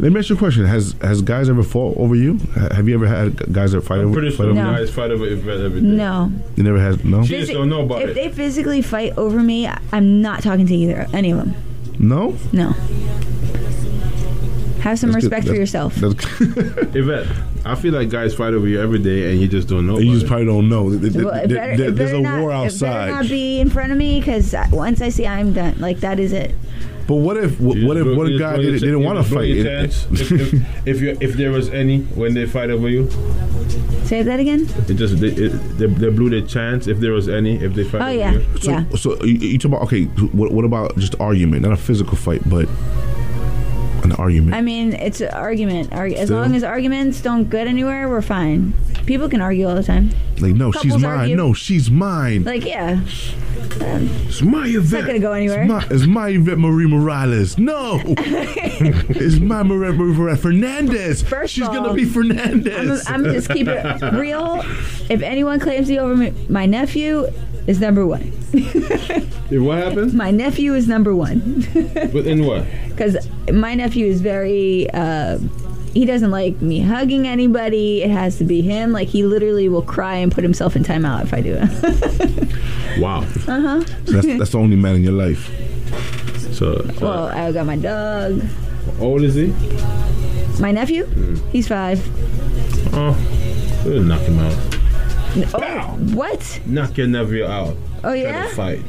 Let 0.00 0.12
me 0.12 0.20
ask 0.20 0.28
you 0.30 0.36
a 0.36 0.38
question: 0.38 0.64
Has 0.64 0.94
has 1.02 1.22
guys 1.22 1.48
ever 1.50 1.62
fought 1.64 1.96
over 1.96 2.14
you? 2.14 2.38
Have 2.72 2.88
you 2.88 2.94
ever 2.94 3.06
had 3.06 3.52
guys 3.52 3.72
that 3.72 3.80
fight 3.82 3.98
I'm 3.98 4.06
over? 4.06 4.14
pretty 4.20 4.30
fight 4.30 4.44
sure 4.44 4.50
over 4.50 4.54
No. 4.54 4.72
guys 4.72 4.90
fight 4.90 5.10
over 5.10 5.26
Yvette 5.26 5.60
every 5.60 5.80
day. 5.80 5.86
No. 5.88 6.30
You 6.56 6.62
never 6.62 6.78
had 6.80 7.04
no. 7.04 7.24
She 7.24 7.38
just 7.40 7.52
don't 7.52 7.68
know 7.68 7.82
about 7.84 8.02
if 8.02 8.10
it. 8.10 8.14
they 8.14 8.28
physically 8.30 8.80
fight 8.80 9.16
over 9.18 9.40
me, 9.40 9.68
I'm 9.92 10.22
not 10.22 10.42
talking 10.44 10.66
to 10.66 10.74
either 10.74 11.06
any 11.12 11.32
of 11.32 11.38
them. 11.38 11.54
No. 11.98 12.36
No. 12.52 12.74
Have 14.88 14.98
some 14.98 15.12
That's 15.12 15.24
good. 15.24 15.32
respect 15.32 15.48
for 15.48 15.54
yourself. 15.54 15.94
That's, 15.96 16.14
Yvette, 16.96 17.26
I 17.66 17.74
feel 17.74 17.92
like 17.92 18.08
guys 18.08 18.34
fight 18.34 18.54
over 18.54 18.66
you 18.66 18.80
every 18.80 18.98
day 19.00 19.30
and 19.30 19.40
you 19.40 19.46
just 19.46 19.68
don't 19.68 19.86
know. 19.86 19.98
you 19.98 20.12
just 20.12 20.24
it. 20.24 20.28
probably 20.28 20.46
don't 20.46 20.68
know. 20.68 20.90
There- 20.90 21.10
there- 21.10 21.24
Well, 21.26 21.34
there- 21.34 21.48
better- 21.48 21.76
there- 21.76 21.90
there's 21.90 22.12
a 22.12 22.20
not- 22.20 22.40
war 22.40 22.50
It 22.50 22.54
better 22.54 22.64
outside. 22.64 23.10
not 23.10 23.28
be 23.28 23.60
in 23.60 23.68
front 23.68 23.92
of 23.92 23.98
me 23.98 24.18
because 24.18 24.54
once 24.72 25.02
I 25.02 25.10
see 25.10 25.26
I'm 25.26 25.52
done. 25.52 25.74
Like 25.78 26.00
that 26.00 26.18
is 26.18 26.32
it. 26.32 26.54
But 27.06 27.16
what 27.16 27.36
if 27.38 27.58
what, 27.60 27.76
You 27.76 27.86
what 27.86 27.94
just 27.96 28.06
if 28.06 28.14
blow- 28.14 28.24
one 28.24 28.38
guy 28.38 28.56
didn't, 28.56 28.80
didn't 28.80 29.02
want 29.02 29.18
to 29.18 29.34
fight? 29.34 29.48
your 29.48 29.66
It- 29.66 29.84
if, 30.10 30.30
if, 30.32 30.86
if 30.86 31.00
you 31.02 31.16
if 31.20 31.32
there 31.34 31.50
was 31.50 31.68
any 31.70 32.00
when 32.20 32.32
they 32.34 32.46
fight 32.46 32.70
over 32.70 32.88
you, 32.88 33.08
Say 34.04 34.22
that 34.22 34.40
again. 34.40 34.66
it 34.88 34.94
just 34.94 35.18
they, 35.20 35.28
it, 35.28 35.50
they, 35.78 35.84
they 35.86 36.08
blew 36.08 36.30
their 36.30 36.40
chance. 36.46 36.86
If 36.86 36.98
there 37.00 37.12
was 37.12 37.28
any, 37.28 37.56
if 37.56 37.74
they 37.74 37.84
fight 37.84 38.00
Oh 38.00 38.06
over 38.06 38.14
yeah, 38.14 38.32
you. 38.32 38.46
So, 38.60 38.70
yeah. 38.70 38.84
so 38.96 39.22
you, 39.24 39.34
you 39.34 39.58
talk 39.58 39.70
about 39.72 39.82
okay. 39.82 40.04
What, 40.32 40.50
what 40.52 40.64
about 40.64 40.96
just 40.96 41.14
argument, 41.20 41.60
not 41.62 41.72
a 41.72 41.76
physical 41.76 42.16
fight, 42.16 42.40
but 42.48 42.66
an 44.10 44.16
argument? 44.16 44.54
I 44.54 44.60
mean, 44.62 44.92
it's 44.92 45.20
an 45.20 45.30
argument. 45.30 45.90
Argu- 45.90 46.14
as 46.14 46.28
Still? 46.28 46.40
long 46.40 46.54
as 46.54 46.62
arguments 46.64 47.20
don't 47.20 47.48
get 47.48 47.66
anywhere, 47.66 48.08
we're 48.08 48.22
fine. 48.22 48.72
People 49.06 49.28
can 49.28 49.40
argue 49.40 49.66
all 49.68 49.74
the 49.74 49.82
time. 49.82 50.10
like 50.40 50.54
no, 50.54 50.70
she's 50.72 50.92
mine. 50.98 51.04
argue. 51.04 51.36
No, 51.36 51.54
she's 51.54 51.90
mine. 51.90 52.44
Like 52.44 52.64
yeah, 52.64 53.00
um, 53.80 54.08
it's 54.26 54.42
my 54.42 54.66
Yvette. 54.66 55.00
not 55.00 55.06
gonna 55.06 55.18
go 55.18 55.32
anywhere. 55.32 55.62
It's 55.62 55.68
my, 55.70 55.86
it's 55.90 56.06
my 56.06 56.28
Yvette 56.28 56.58
Marie 56.58 56.86
Morales. 56.86 57.56
No, 57.58 58.00
it's 58.06 59.38
my 59.40 59.62
Marie 59.62 59.92
Marie 59.92 60.36
Fernandez. 60.36 61.22
First 61.22 61.54
she's 61.54 61.64
of 61.66 61.72
gonna 61.72 61.88
all, 61.88 61.94
be 61.94 62.02
I'm, 62.02 62.10
Fernandez. 62.12 63.04
I'm 63.08 63.22
gonna 63.22 63.34
just 63.34 63.50
keep 63.50 63.66
it 63.68 64.02
real. 64.14 64.60
If 65.08 65.22
anyone 65.22 65.58
claims 65.60 65.86
to 65.86 65.94
be 65.94 65.98
over 65.98 66.14
me, 66.16 66.34
my 66.48 66.66
nephew 66.66 67.28
is 67.68 67.78
number 67.80 68.04
one. 68.06 68.32
If 69.50 69.62
what 69.62 69.78
happens? 69.78 70.12
My 70.12 70.30
nephew 70.30 70.74
is 70.74 70.86
number 70.86 71.14
one 71.14 71.66
But 71.94 72.26
in 72.26 72.44
what? 72.44 72.66
because 72.90 73.16
my 73.50 73.74
nephew 73.74 74.04
is 74.06 74.20
very. 74.20 74.90
Uh, 74.90 75.38
he 75.94 76.04
doesn't 76.04 76.30
like 76.30 76.60
me 76.60 76.80
hugging 76.80 77.26
anybody. 77.26 78.02
It 78.02 78.10
has 78.10 78.36
to 78.38 78.44
be 78.44 78.60
him. 78.60 78.92
Like 78.92 79.08
he 79.08 79.22
literally 79.24 79.70
will 79.70 79.80
cry 79.82 80.16
and 80.16 80.30
put 80.30 80.44
himself 80.44 80.76
in 80.76 80.84
timeout 80.84 81.22
if 81.24 81.32
I 81.32 81.40
do 81.40 81.56
it. 81.60 82.48
Wow. 82.98 83.20
Uh-huh. 83.20 83.84
So 83.84 84.12
that's, 84.12 84.26
that's 84.38 84.50
the 84.50 84.58
only 84.58 84.74
man 84.76 84.96
in 84.96 85.04
your 85.04 85.12
life. 85.12 85.48
So, 86.52 86.72
uh, 86.72 86.92
well, 87.00 87.24
I 87.28 87.52
got 87.52 87.64
my 87.64 87.76
dog. 87.76 88.42
how 88.98 89.04
old 89.04 89.22
is 89.22 89.34
he? 89.36 89.52
My 90.60 90.72
nephew, 90.72 91.06
he's 91.52 91.68
five. 91.68 92.02
Oh, 92.92 93.14
we'll 93.84 94.02
knock 94.02 94.22
him 94.22 94.38
out. 94.40 94.77
Oh, 95.54 95.96
what? 96.14 96.60
Knock 96.66 96.96
your 96.96 97.06
nephew 97.06 97.44
out. 97.44 97.76
Oh 97.98 98.00
Try 98.10 98.14
yeah. 98.16 98.48
to 98.48 98.54
fight. 98.54 98.80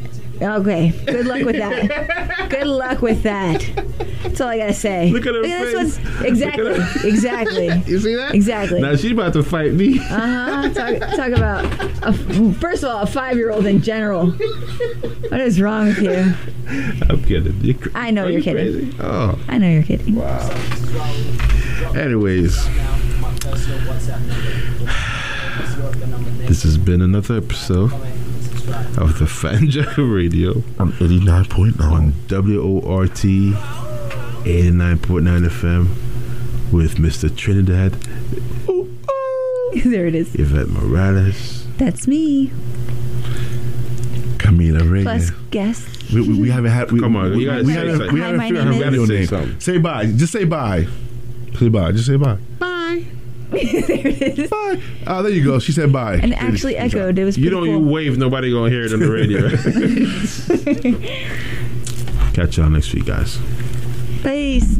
Okay. 0.42 0.94
Good 1.06 1.26
luck 1.26 1.44
with 1.44 1.58
that. 1.58 2.48
Good 2.50 2.66
luck 2.68 3.02
with 3.02 3.24
that. 3.24 3.60
That's 4.24 4.40
all 4.40 4.48
I 4.48 4.58
gotta 4.58 4.74
say. 4.74 5.12
Look 5.12 5.26
at 5.26 5.36
her 5.36 5.42
this 5.42 5.74
face. 5.74 6.06
one's 6.06 6.22
exactly, 6.24 7.10
exactly, 7.10 7.66
You 7.92 8.00
see 8.00 8.16
that? 8.16 8.34
exactly. 8.34 8.82
Now 8.82 8.96
she's 8.96 9.12
about 9.12 9.34
to 9.34 9.44
fight 9.44 9.74
me. 9.74 10.00
Uh 10.00 10.04
huh. 10.04 10.70
Talk, 10.74 11.00
talk 11.18 11.32
about 11.32 11.66
a, 12.04 12.14
first 12.54 12.84
of 12.84 12.90
all 12.90 13.02
a 13.02 13.06
five-year-old 13.06 13.66
in 13.66 13.82
general. 13.82 14.32
What 14.32 15.42
is 15.42 15.60
wrong 15.60 15.88
with 15.88 16.00
you? 16.02 16.34
I'm 17.10 17.22
kidding. 17.26 17.60
You 17.62 17.74
cra- 17.74 17.92
I 17.96 18.12
know 18.12 18.24
Are 18.26 18.30
you're 18.30 18.38
you 18.40 18.44
kidding. 18.44 18.92
crazy? 18.92 18.98
Oh, 19.02 19.38
I 19.50 19.58
know 19.58 19.68
you're 19.70 19.84
kidding. 19.84 20.16
Wow. 20.16 20.50
anyways. 21.96 22.58
This 26.60 26.64
has 26.76 26.78
been 26.78 27.02
another 27.02 27.38
episode 27.38 27.94
of 28.98 29.18
the 29.18 29.24
Fanjacker 29.24 30.14
Radio 30.14 30.62
On 30.78 30.92
eighty 31.00 31.22
nine 31.24 31.46
point 31.46 31.80
on. 31.80 32.12
WORT 32.30 33.12
89.9 34.44 35.48
FM 35.48 35.88
with 36.74 36.96
Mr. 36.98 37.34
Trinidad 37.34 37.94
there 39.86 40.06
it 40.06 40.16
is. 40.16 40.36
Yvette 40.36 40.68
Morales, 40.68 41.66
That's 41.78 42.08
me. 42.10 42.48
Camila 44.38 44.82
Reyes. 44.92 45.04
Plus 45.06 45.30
guest. 45.52 46.12
We, 46.12 46.28
we, 46.28 46.42
we 46.42 46.50
haven't 46.50 46.72
had. 46.72 46.92
We, 46.92 47.00
Come 47.00 47.16
on, 47.16 47.32
we, 47.32 47.42
you 47.44 47.46
gotta 47.46 47.64
we 47.64 47.72
haven't, 47.72 47.98
something. 48.00 48.14
we 48.14 48.20
Hi, 48.20 48.26
haven't 48.26 48.38
my 48.40 48.48
figured 48.50 48.66
name 48.66 48.74
out 48.74 48.80
her 48.80 48.82
is- 48.82 48.94
radio 49.00 49.06
Say 49.06 49.14
name. 49.14 49.28
something. 49.28 49.60
Say 49.62 49.78
bye. 49.78 50.06
Just 50.08 50.34
say 50.34 50.44
bye. 50.44 50.88
Say 51.58 51.70
bye. 51.70 51.92
Just 51.94 52.08
say 52.08 52.18
bye. 52.18 52.38
There 53.52 54.08
it 54.08 54.40
is. 54.40 54.50
Bye. 54.50 54.82
Oh, 55.08 55.24
there 55.24 55.32
you 55.32 55.44
go. 55.44 55.60
She 55.60 55.72
said 55.72 55.92
bye. 55.92 56.16
And 56.16 56.34
it 56.34 56.42
actually 56.42 56.78
echoed. 56.78 57.18
It 57.18 57.26
was 57.26 57.38
You 57.38 57.50
pretty 57.50 57.56
don't 57.56 57.66
cool. 57.66 57.88
you 57.88 57.94
wave, 57.94 58.18
nobody 58.18 58.52
gonna 58.52 58.70
hear 58.70 58.84
it 58.84 58.94
on 58.94 59.00
the 59.00 59.12
radio. 59.12 59.50
Catch 62.34 62.58
y'all 62.58 62.70
next 62.70 62.94
week, 62.94 63.06
guys. 63.06 63.38
Peace. 64.24 64.78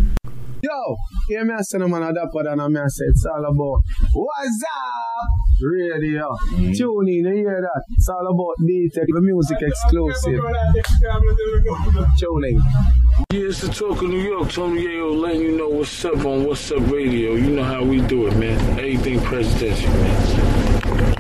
Yo, 0.62 0.98
hear 1.30 1.46
me 1.46 1.54
say 1.62 1.78
no 1.78 1.88
man 1.88 2.04
a 2.04 2.14
dapper 2.14 2.44
than 2.44 2.60
a 2.60 2.70
me 2.70 2.82
a 2.82 2.90
say 2.90 3.06
it's 3.06 3.26
all 3.26 3.46
about 3.46 3.82
what's 4.12 4.64
up 4.64 5.40
radio. 5.62 6.36
Mm. 6.52 6.78
Tune 6.78 7.08
in, 7.08 7.26
you 7.26 7.34
hear 7.34 7.62
that? 7.62 7.84
It's 7.92 8.10
all 8.10 8.28
about 8.28 8.56
D-Tech, 8.68 9.06
the 9.08 9.22
music 9.22 9.58
exclusive. 9.62 10.42
Tune 12.20 12.44
in. 12.44 12.62
Yeah, 13.32 13.48
it's 13.48 13.62
the 13.62 13.70
talk 13.70 14.02
of 14.02 14.10
New 14.10 14.20
York. 14.20 14.52
Tony 14.52 14.84
Yayo 14.84 15.18
letting 15.18 15.42
you 15.42 15.58
know 15.58 15.70
what's 15.70 16.04
up 16.04 16.26
on 16.26 16.44
What's 16.44 16.70
Up 16.72 16.92
Radio. 16.92 17.36
You 17.36 17.52
know 17.52 17.64
how 17.64 17.84
we 17.84 18.02
do 18.02 18.28
it, 18.28 18.36
man. 18.36 18.60
Everything 18.72 19.22
presidential, 19.22 19.92
man. 19.92 21.16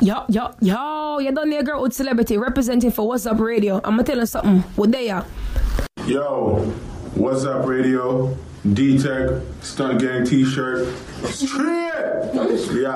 Yo, 0.00 0.24
yo, 0.28 0.54
yo, 0.60 1.18
you 1.18 1.32
done 1.32 1.50
there, 1.50 1.64
girl 1.64 1.82
with 1.82 1.94
celebrity 1.94 2.36
representing 2.36 2.92
for 2.92 3.08
What's 3.08 3.26
Up 3.26 3.40
Radio. 3.40 3.76
I'm 3.76 3.94
gonna 3.94 4.04
tell 4.04 4.18
you 4.18 4.26
something. 4.26 4.60
What 4.76 4.92
they 4.92 5.10
are? 5.10 5.26
Yo, 6.06 6.58
what's 7.14 7.44
up, 7.44 7.66
radio? 7.66 8.36
D 8.72 8.98
Tech, 8.98 9.42
Stunt 9.60 10.00
Gang 10.00 10.24
t 10.24 10.42
shirt. 10.42 10.88
Straight! 11.26 12.30
We. 12.72 12.86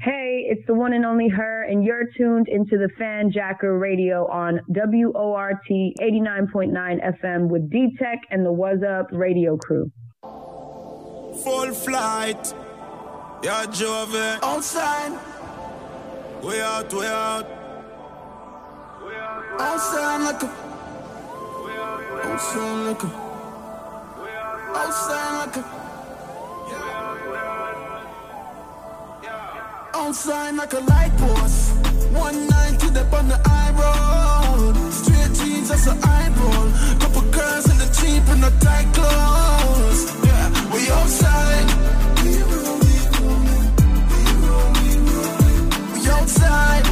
Hey, 0.00 0.46
it's 0.48 0.66
the 0.66 0.74
one 0.74 0.94
and 0.94 1.04
only 1.04 1.28
her, 1.28 1.64
and 1.64 1.84
you're 1.84 2.06
tuned 2.16 2.48
into 2.48 2.78
the 2.78 2.88
Fanjacker 2.98 3.78
Radio 3.78 4.26
on 4.28 4.60
WORT 4.68 5.56
89.9 5.68 7.20
FM 7.20 7.48
with 7.48 7.70
D 7.70 7.94
Tech 7.98 8.20
and 8.30 8.44
the 8.44 8.52
Was 8.52 8.82
Up 8.82 9.08
radio 9.12 9.58
crew. 9.58 9.90
Full 10.22 11.72
flight. 11.74 12.54
Yeah, 13.42 13.66
Jove. 13.66 14.14
Outside. 14.42 15.12
We 16.42 16.60
out, 16.60 16.92
we 16.92 17.04
out. 17.04 17.46
Outside 19.58 20.24
like 20.24 20.42
a. 20.42 20.46
Outside 22.24 22.86
like 22.86 23.02
a. 23.02 23.23
Outside 29.96 30.54
like 30.56 30.72
a 30.72 30.80
light 30.80 31.16
post. 31.16 31.76
One 32.12 32.46
ninety 32.48 32.90
dip 32.90 33.12
on 33.12 33.28
the 33.28 33.40
eye. 33.44 33.60
Straight 34.90 35.32
jeans, 35.34 35.68
that's 35.68 35.86
an 35.86 35.98
eyeball. 36.02 36.70
Couple 37.00 37.22
girls 37.30 37.66
in 37.70 37.78
the 37.78 37.86
cheap 37.98 38.22
and 38.28 38.42
the 38.42 38.50
tight 38.64 38.88
clothes. 38.94 40.00
Yeah, 40.24 40.46
we 40.72 40.88
outside. 40.90 41.66
We 42.22 42.30
roll, 42.42 42.78
we 42.78 42.94
roll, 43.12 43.40
we 44.10 44.22
roll, 44.44 44.70
we 44.78 44.90
roll. 45.10 45.42
We 45.92 45.98
outside. 46.08 46.86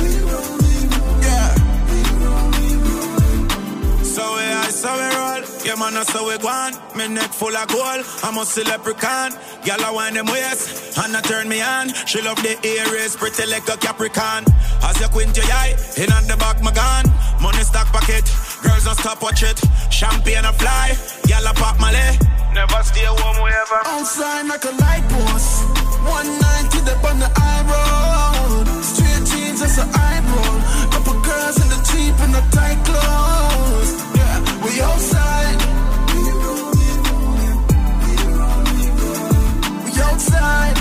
We 0.00 0.10
roll, 0.30 0.52
we 0.62 0.72
roll, 0.92 1.16
yeah. 1.24 1.48
We 1.90 1.98
roll, 2.22 2.48
we 2.56 2.66
roll. 2.84 4.04
So 4.04 4.22
we, 4.36 4.44
I, 4.44 4.68
so 4.70 4.90
we 4.92 5.08
roll. 5.16 5.42
Yeah, 5.64 5.76
man, 5.76 5.96
I 5.96 6.02
so 6.04 6.28
we 6.28 6.36
go 6.38 6.48
on 6.48 6.75
gone. 6.96 7.08
Me 7.08 7.14
neck 7.14 7.32
full 7.32 7.56
of 7.56 7.68
gold. 7.68 8.04
I'm 8.22 8.36
a 8.36 8.44
leprechaun. 8.68 9.32
Girl, 9.64 9.84
I 9.84 9.90
want 9.92 10.14
them 10.14 10.26
waist. 10.26 10.98
And 10.98 11.16
I 11.16 11.20
turn 11.20 11.48
me 11.48 11.62
on. 11.62 11.92
She 12.06 12.20
love 12.22 12.42
the 12.42 12.56
earrings, 12.66 13.16
pretty 13.16 13.46
like 13.46 13.68
a 13.68 13.76
Capricorn. 13.76 14.44
As 14.82 15.00
you 15.00 15.08
quint 15.08 15.36
your 15.36 15.46
eye, 15.46 15.74
in 15.96 16.12
on 16.12 16.26
the 16.26 16.36
back, 16.36 16.62
my 16.62 16.72
gun. 16.72 17.04
Money 17.40 17.64
stack 17.64 17.86
pocket. 17.92 18.24
Girls 18.62 18.84
don't 18.84 18.98
stop 18.98 19.22
watch 19.22 19.42
it. 19.42 19.58
Champagne 19.90 20.44
a 20.44 20.52
fly. 20.52 20.96
Girl, 21.28 21.46
I 21.46 21.52
pop 21.54 21.78
my 21.78 21.92
leg. 21.92 22.20
Never 22.54 22.82
stay 22.82 23.04
home 23.04 23.42
wherever. 23.42 23.80
Outside 23.84 24.46
like 24.46 24.64
a 24.64 24.74
light 24.80 25.04
post. 25.08 25.64
190 26.06 26.90
up 26.90 27.04
on 27.04 27.18
the 27.18 27.30
high 27.36 27.62
road. 27.68 28.66
Straight 28.82 29.24
jeans, 29.28 29.60
that's 29.60 29.78
an 29.78 29.88
eyebrow. 29.92 30.90
Couple 30.90 31.20
girls 31.20 31.56
in 31.60 31.68
the 31.68 31.80
Jeep 31.90 32.14
and 32.24 32.32
the 32.32 32.42
tight 32.54 32.80
clothes. 32.86 33.92
Yeah, 34.16 34.64
we 34.64 34.80
outside. 34.80 35.65
Outside. 40.16 40.76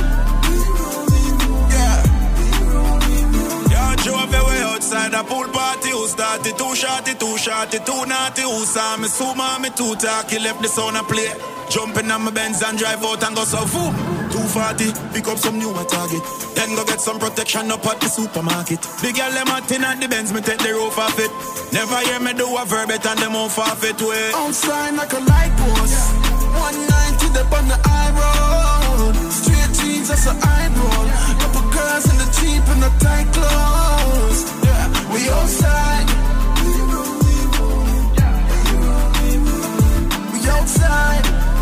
Yeah, 3.69 3.95
drove 4.03 4.33
away 4.33 4.61
outside 4.71 5.11
the 5.11 5.23
pool 5.27 5.47
party. 5.51 5.89
Who 5.89 6.07
started 6.07 6.57
too 6.57 6.75
shorty, 6.75 7.13
too 7.15 7.37
shorty, 7.37 7.79
too 7.79 8.05
naughty. 8.05 8.43
Who 8.43 8.63
saw 8.63 8.95
me, 8.97 9.07
suma 9.07 9.59
me 9.61 9.69
too 9.75 9.95
talky. 9.95 10.39
Left 10.39 10.61
the 10.61 10.69
sound 10.69 10.95
a 10.95 11.03
play. 11.03 11.31
Jumping 11.69 12.11
on 12.11 12.23
my 12.23 12.31
Benz 12.31 12.61
and 12.63 12.77
drive 12.77 13.03
out 13.03 13.23
and 13.23 13.35
go 13.35 13.43
so 13.43 13.59
boom. 13.73 13.93
240, 14.31 14.93
pick 15.13 15.27
up 15.27 15.37
some 15.37 15.59
newer 15.59 15.83
target. 15.83 16.23
Then 16.55 16.75
go 16.75 16.85
get 16.85 17.01
some 17.01 17.19
protection 17.19 17.71
up 17.71 17.85
at 17.85 17.99
the 17.99 18.07
supermarket. 18.07 18.81
The 19.03 19.11
girl 19.11 19.31
them 19.31 19.47
hot 19.47 19.69
in 19.71 19.83
at 19.83 19.99
the 19.99 20.07
Benz, 20.07 20.31
me 20.31 20.41
take 20.41 20.59
the 20.59 20.71
roof 20.71 20.97
off 20.97 21.19
it. 21.19 21.31
Never 21.73 21.99
hear 22.07 22.19
me 22.19 22.31
do 22.33 22.47
a 22.55 22.63
verbet 22.63 23.03
and 23.03 23.19
them 23.19 23.35
off 23.35 23.59
off 23.59 23.83
it 23.83 23.99
way. 23.99 24.31
Outside 24.33 24.95
like 24.95 25.11
a 25.11 25.19
light 25.19 25.51
post. 25.59 26.15
190 26.55 27.39
up 27.39 27.51
on 27.51 27.67
the 27.67 27.75
high 27.83 28.84
road. 28.97 29.15
Straight 29.31 29.71
jeans, 29.77 30.07
that's 30.09 30.27
an 30.27 30.37
eyebrow. 30.41 31.05
Couple 31.39 31.65
girls 31.71 32.05
in 32.11 32.17
the 32.17 32.27
Jeep 32.37 32.63
and 32.73 32.81
the 32.83 32.91
tight 33.03 33.27
clothes. 33.33 34.39
Yeah, 34.63 34.85
we 35.13 35.29
outside. 35.29 36.07
We 40.33 40.39
outside. 40.49 41.54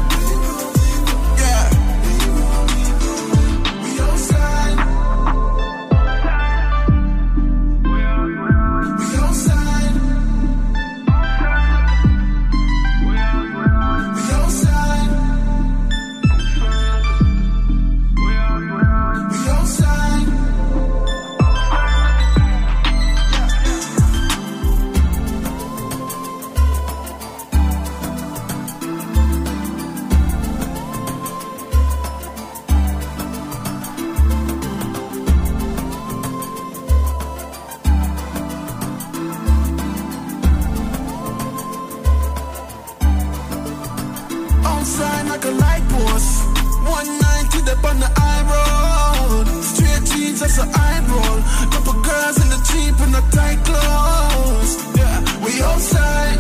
Up 47.84 47.92
on 47.92 48.00
the 48.00 48.12
high 48.16 48.44
road. 48.54 49.48
Straight 49.64 50.04
jeans, 50.06 50.40
that's 50.40 50.58
an 50.60 50.70
eyebrow. 50.70 51.42
Couple 51.72 52.02
girls 52.02 52.38
in 52.42 52.50
the 52.50 52.58
Jeep 52.70 53.00
and 53.00 53.14
the 53.14 53.22
tight 53.32 53.60
clothes. 53.66 54.72
Yeah, 54.98 55.20
we 55.44 55.52
outside. 55.62 56.40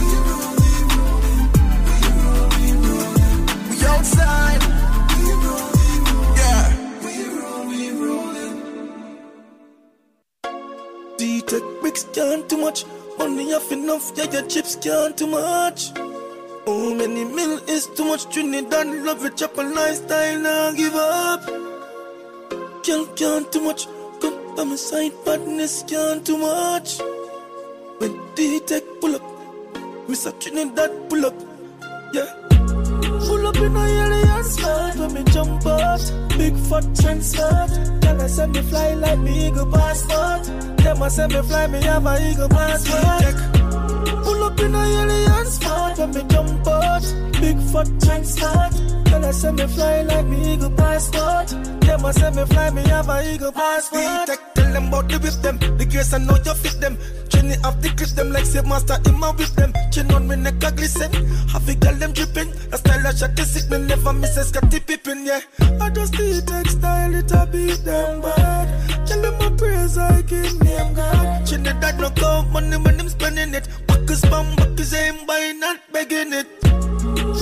We 0.00 0.08
roll, 0.28 0.54
outside. 3.88 4.62
Yeah. 6.36 6.64
Roll, 8.00 8.34
D-Tech 11.16 11.62
bricks 11.80 12.04
can't 12.12 12.48
too 12.48 12.58
much. 12.58 12.84
Money 13.18 13.52
off 13.52 13.72
enough, 13.72 14.12
yeah, 14.16 14.30
your 14.30 14.46
chips 14.46 14.76
can't 14.76 15.16
too 15.18 15.26
much. 15.26 15.90
Oh, 16.70 16.94
many 16.94 17.24
mil 17.24 17.56
is 17.66 17.86
too 17.86 18.04
much. 18.04 18.28
Trinidad 18.28 18.88
love 19.06 19.24
it, 19.24 19.38
chop 19.38 19.56
a 19.56 19.62
lifestyle, 19.62 20.38
now 20.38 20.70
give 20.72 20.94
up. 20.94 21.42
Can't, 22.82 23.08
can't 23.16 23.50
too 23.50 23.62
much. 23.62 23.86
Come 24.20 24.54
by 24.54 24.64
my 24.64 24.76
side, 24.76 25.14
badness 25.24 25.82
can't 25.88 26.26
too 26.26 26.36
much. 26.36 26.98
When 28.00 28.20
D-Tech 28.34 28.82
pull 29.00 29.14
up, 29.14 29.22
Mr. 30.08 30.38
Trinidad 30.38 31.08
pull 31.08 31.24
up, 31.24 31.34
yeah. 32.12 32.30
Pull 32.50 33.46
up 33.46 33.56
in 33.56 33.74
a 33.74 33.84
alien 34.02 34.44
skirt 34.44 34.96
when 34.96 35.14
me 35.14 35.24
jump 35.32 35.64
out. 35.64 36.04
Big 36.36 36.54
fat 36.68 36.84
transfer. 37.00 37.66
Can 38.02 38.20
I 38.20 38.26
send 38.26 38.52
me 38.52 38.60
fly 38.60 38.92
like 38.92 39.18
me 39.20 39.46
eagle 39.46 39.72
passport? 39.72 40.44
Them 40.84 41.00
a 41.00 41.08
send 41.08 41.32
me 41.32 41.40
fly, 41.40 41.66
me 41.68 41.80
have 41.84 42.04
a 42.04 42.30
eagle 42.30 42.50
passport. 42.50 43.57
Pull 44.24 44.42
up 44.44 44.60
in 44.60 44.74
a 44.74 44.78
alien 44.78 45.46
spot 45.46 45.98
when 45.98 46.10
me 46.12 46.22
jump 46.28 46.66
out. 46.66 47.02
Big 47.40 47.58
fat 47.72 47.88
transfer. 48.02 48.70
Can 49.08 49.24
I 49.24 49.30
send 49.30 49.56
me 49.58 49.66
fly 49.66 50.02
like 50.02 50.26
me 50.26 50.54
eagle 50.54 50.70
passport? 50.70 51.48
Them 51.80 52.04
a 52.04 52.12
send 52.12 52.36
me 52.36 52.44
fly, 52.44 52.70
me 52.70 52.82
have 52.82 53.08
a 53.08 53.34
eagle 53.34 53.52
passport. 53.52 54.26
Tech, 54.26 54.54
tell 54.54 54.72
them 54.72 54.88
about 54.88 55.08
the 55.08 55.18
with 55.18 55.40
them. 55.42 55.58
The 55.78 55.86
grace 55.86 56.12
I 56.12 56.18
know 56.18 56.36
you 56.44 56.54
fit 56.54 56.80
them. 56.80 56.98
Chin 57.28 57.50
it 57.50 57.64
off 57.64 57.80
the 57.80 57.88
clip 57.90 58.10
them 58.10 58.30
like 58.32 58.44
say 58.44 58.62
master 58.62 58.98
in 59.06 59.18
my 59.18 59.30
with 59.30 59.54
them. 59.56 59.72
Chin 59.90 60.12
on 60.12 60.28
me 60.28 60.36
neck 60.36 60.62
a 60.62 60.70
glisten. 60.72 61.10
Have 61.48 61.68
a 61.68 61.74
girl 61.74 61.94
them 61.94 62.12
dripping. 62.12 62.50
A 62.72 62.76
style 62.78 63.06
I 63.06 63.14
shot 63.14 63.34
the 63.34 63.44
sick 63.44 63.70
me 63.70 63.78
never 63.78 64.12
miss 64.12 64.36
a 64.36 64.44
Scottie 64.44 64.80
Pippen, 64.80 65.24
yeah. 65.24 65.40
I 65.80 65.90
just 65.90 66.12
the 66.12 66.42
textile 66.46 67.14
it 67.14 67.32
a 67.32 67.46
beat 67.46 67.84
them 67.84 68.20
bad. 68.20 69.06
Tell 69.06 69.22
them 69.22 69.47
praise 69.88 69.98
I 69.98 70.22
give 70.22 70.62
name 70.62 70.94
God. 70.94 71.46
Chin 71.46 71.66
it 71.66 71.80
that 71.80 71.98
no 71.98 72.10
count 72.10 72.50
money 72.50 72.76
when 72.76 72.96
them 72.96 73.08
spending 73.08 73.54
it. 73.54 73.68
Backers 73.86 74.22
bum, 74.22 74.54
backers 74.56 74.94
aim 74.94 75.26
by 75.26 75.52
not 75.52 75.80
begging 75.92 76.32
it. 76.32 76.67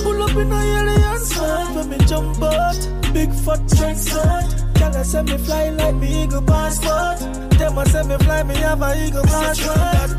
Pull 0.07 0.23
up 0.23 0.37
in 0.37 0.51
a 0.53 0.55
alien 0.55 1.19
spot 1.19 1.75
when 1.75 1.89
me 1.89 1.97
jump 2.05 2.41
out. 2.41 2.79
Big 3.13 3.29
fat 3.43 3.59
transfer. 3.67 4.39
Can 4.75 4.95
I 4.95 5.03
send 5.03 5.29
me 5.29 5.37
fly 5.37 5.69
like 5.71 5.95
me 5.95 6.23
eagle 6.23 6.41
passport? 6.43 7.19
Them 7.59 7.77
a 7.77 7.85
send 7.89 8.07
me 8.07 8.17
fly, 8.19 8.43
me 8.43 8.55
have 8.55 8.81
a 8.81 9.05
eagle 9.05 9.23
passport. 9.23 10.09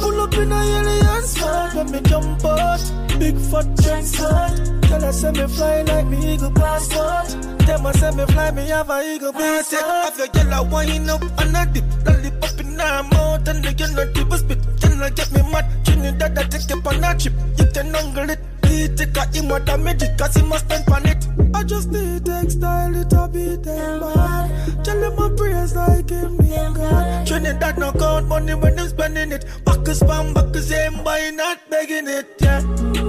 Pull 0.00 0.20
up 0.20 0.34
in 0.34 0.52
a 0.52 0.60
alien 0.60 1.22
spot 1.22 1.74
when 1.74 1.90
me 1.90 2.00
jump 2.02 2.44
out. 2.44 2.82
Big 3.18 3.36
fat 3.48 3.66
transfer. 3.80 4.78
Can 4.88 5.02
I 5.02 5.10
send 5.10 5.38
me 5.38 5.46
fly 5.46 5.82
like 5.82 6.06
me 6.06 6.34
eagle 6.34 6.50
passport? 6.50 7.28
Them 7.66 7.86
a 7.86 7.94
send 7.94 8.16
me 8.18 8.26
fly, 8.26 8.50
me 8.50 8.68
have 8.68 8.90
a 8.90 9.14
eagle 9.14 9.32
Me 9.32 9.62
say, 9.62 9.78
passport. 9.78 10.04
have 10.04 10.18
your 10.18 10.28
girl 10.28 10.52
a 10.52 10.62
wine 10.64 11.08
up 11.08 11.22
and 11.22 11.56
a 11.56 11.64
dip, 11.72 11.84
lollipop 12.04 12.60
in 12.60 12.78
her 12.78 13.02
mouth 13.04 13.48
and 13.48 13.64
the 13.64 13.72
girl 13.72 13.92
not 13.96 14.14
tip 14.14 14.32
a 14.32 14.36
spit. 14.36 14.60
Girl 14.82 15.02
a 15.02 15.10
get 15.10 15.32
me 15.32 15.40
mad, 15.50 15.64
Trinidad 15.86 16.38
I 16.38 16.42
take 16.44 16.68
you 16.68 16.76
on 16.84 17.04
a 17.04 17.18
trip. 17.18 17.32
You 17.56 17.66
can 17.72 17.96
angle 17.96 18.28
it, 18.28 18.40
he 18.78 18.88
take 18.88 19.16
a 19.16 19.26
him 19.36 19.48
what 19.48 19.64
damage 19.64 20.02
it, 20.02 20.16
cause 20.18 20.34
he 20.34 20.42
must 20.42 20.64
spend 20.64 20.88
on 20.88 21.06
it. 21.06 21.26
I 21.54 21.64
just 21.64 21.90
need 21.90 22.24
textile, 22.24 22.94
it 22.96 23.12
a 23.12 23.28
beat 23.28 23.66
eh, 23.66 23.74
them 23.74 24.00
bad. 24.00 24.84
Tell 24.84 25.00
them 25.00 25.16
my 25.16 25.28
praise 25.36 25.74
like 25.74 26.10
him 26.10 26.36
name 26.36 26.74
God. 26.74 27.26
Trinidad 27.26 27.78
no 27.78 27.92
count 27.92 28.28
money 28.28 28.54
when 28.54 28.76
them 28.76 28.88
spending 28.88 29.32
it. 29.32 29.44
Backers 29.64 30.00
spam, 30.00 30.34
backers 30.34 30.70
aim 30.72 31.02
by 31.02 31.30
not 31.30 31.58
begging 31.70 32.08
it, 32.08 32.26
yeah. 32.40 32.60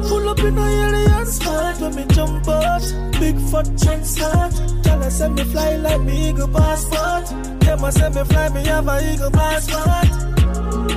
Pull 0.10 0.30
up 0.30 0.40
in 0.40 0.58
a 0.58 0.68
alien 0.86 1.26
spot 1.26 1.80
when 1.82 1.96
me 1.96 2.06
jump 2.10 2.48
out. 2.48 2.82
Big 3.20 3.38
fat 3.52 3.68
transfer. 3.78 4.50
Can 4.84 5.04
I 5.04 5.10
send 5.10 5.36
me 5.36 5.44
fly 5.44 5.76
like 5.76 6.02
me 6.02 6.30
eagle 6.30 6.48
passport? 6.48 7.26
Them 7.62 7.84
a 7.84 7.92
send 7.92 8.16
me 8.16 8.24
fly, 8.24 8.50
me 8.50 8.66
have 8.66 8.88
a 8.88 9.14
eagle 9.14 9.32
passport. 9.32 10.39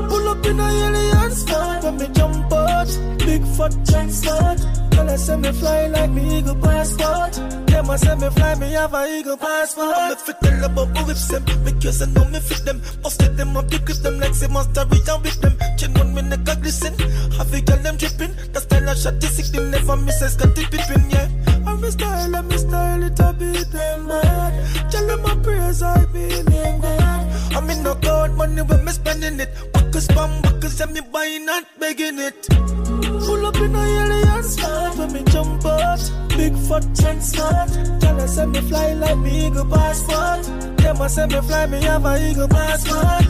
Pull 0.09 0.29
up 0.29 0.45
in 0.47 0.61
a 0.61 0.69
alien 0.69 1.31
spot 1.31 1.85
when 1.85 1.97
me 1.99 2.07
jump 2.15 2.53
out. 2.53 2.89
Big 3.19 3.45
fat 3.57 3.75
transfer. 3.87 4.57
Can 4.93 5.09
I 5.09 5.17
send 5.17 5.43
me 5.43 5.53
fly 5.53 5.87
like 5.87 6.11
me 6.11 6.39
eagle 6.39 6.57
passport? 6.57 7.33
Them 7.67 7.91
a 7.91 7.99
send 7.99 8.21
me 8.21 8.29
fly, 8.31 8.55
me 8.57 8.73
have 8.73 8.95
a 8.95 9.07
eagle 9.07 9.37
passport. 9.37 9.97
Me 10.11 10.15
fit 10.17 10.37
tell 10.43 10.65
about 10.65 10.97
who 10.97 11.07
whips 11.07 11.29
them, 11.29 11.45
because 11.65 12.03
I 12.03 12.07
know 12.07 12.25
me 12.27 12.41
fit 12.41 12.65
them. 12.65 12.83
Most 13.03 13.23
of 13.23 13.37
them 13.37 13.57
up 13.57 13.69
the 13.69 13.79
grip 13.79 13.99
them 13.99 14.21
like 14.21 14.35
say 14.35 14.49
monster 14.49 14.85
we 14.91 14.99
and 15.09 15.23
whip 15.25 15.35
them. 15.41 15.57
Chin 15.79 15.97
on 15.99 16.15
me 16.15 16.23
neck 16.23 16.47
a 16.47 16.57
glisten, 16.57 16.95
have 17.39 17.53
a 17.53 17.61
girl 17.63 17.79
them 17.79 17.97
dripping. 17.97 18.35
The 18.53 18.61
style 18.61 18.89
I 18.89 18.95
shot 18.95 19.21
the 19.21 19.27
sick, 19.29 19.47
them 19.47 19.71
never 19.71 19.97
miss 19.97 20.21
a 20.21 20.29
Scottie 20.29 20.67
Pippen, 20.67 21.11
yeah. 21.11 21.29
I'm 21.67 21.91
style, 21.91 22.37
I'm 22.37 22.51
style, 22.53 23.03
it 23.03 23.21
a 23.21 23.33
beat 23.33 23.71
them 23.73 24.09
bad. 24.09 24.91
Tell 24.91 25.07
them 25.07 25.23
my 25.23 25.35
praise, 25.43 25.83
I 25.83 26.05
be 26.07 26.43
name 26.43 26.81
God. 26.81 27.32
I'm 27.55 27.69
in 27.71 27.83
no 27.83 27.95
count 27.97 28.37
money 28.37 28.63
when 28.63 28.85
me 28.85 28.93
spending 28.93 29.41
it. 29.41 29.51
Backers 29.73 30.09
spam, 30.09 30.43
backers 30.43 30.81
and 30.81 30.93
me 30.93 31.01
buying 31.13 31.45
not 31.45 31.65
begging 31.79 32.19
it. 32.19 32.49
Pull 32.49 33.47
up 33.47 33.57
in 33.57 33.75
a 33.75 33.79
alien 33.79 34.43
smart 34.43 34.97
when 34.97 35.13
me 35.13 35.23
jump 35.25 35.65
out. 35.65 36.01
Big 36.31 36.57
fat 36.67 36.85
trend 36.97 37.23
smart. 37.23 37.71
Tell 38.01 38.29
say 38.29 38.47
me 38.47 38.61
fly 38.61 38.93
like 38.95 39.19
me 39.19 39.47
eagle 39.47 39.67
passport. 39.67 40.45
Them 40.79 41.01
a 41.01 41.09
say 41.09 41.27
me 41.27 41.41
fly 41.41 41.67
me 41.67 41.83
have 41.83 42.07
a 42.07 42.31
eagle 42.31 42.49
passport. 42.49 43.27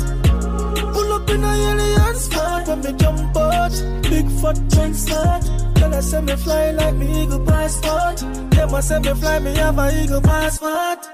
Pull 0.94 1.12
up 1.12 1.28
in 1.31 1.44
a 1.44 1.53
alien 1.70 2.15
smart 2.16 2.69
when 2.69 2.81
me 2.81 2.93
jump 2.93 3.36
out. 3.36 3.73
Big 4.03 4.28
fat 4.40 4.59
trend 4.70 4.97
smart. 4.97 5.43
Tell 5.74 6.03
say 6.03 6.20
me 6.20 6.36
fly 6.36 6.70
like 6.70 6.94
me 6.94 7.23
eagle 7.23 7.44
passport. 7.44 8.19
Them 8.51 8.74
a 8.74 8.82
say 8.82 8.99
me 9.01 9.15
fly 9.15 9.39
me 9.40 9.55
have 9.57 9.78
a 9.78 10.03
eagle 10.03 10.20
passport. 10.20 11.09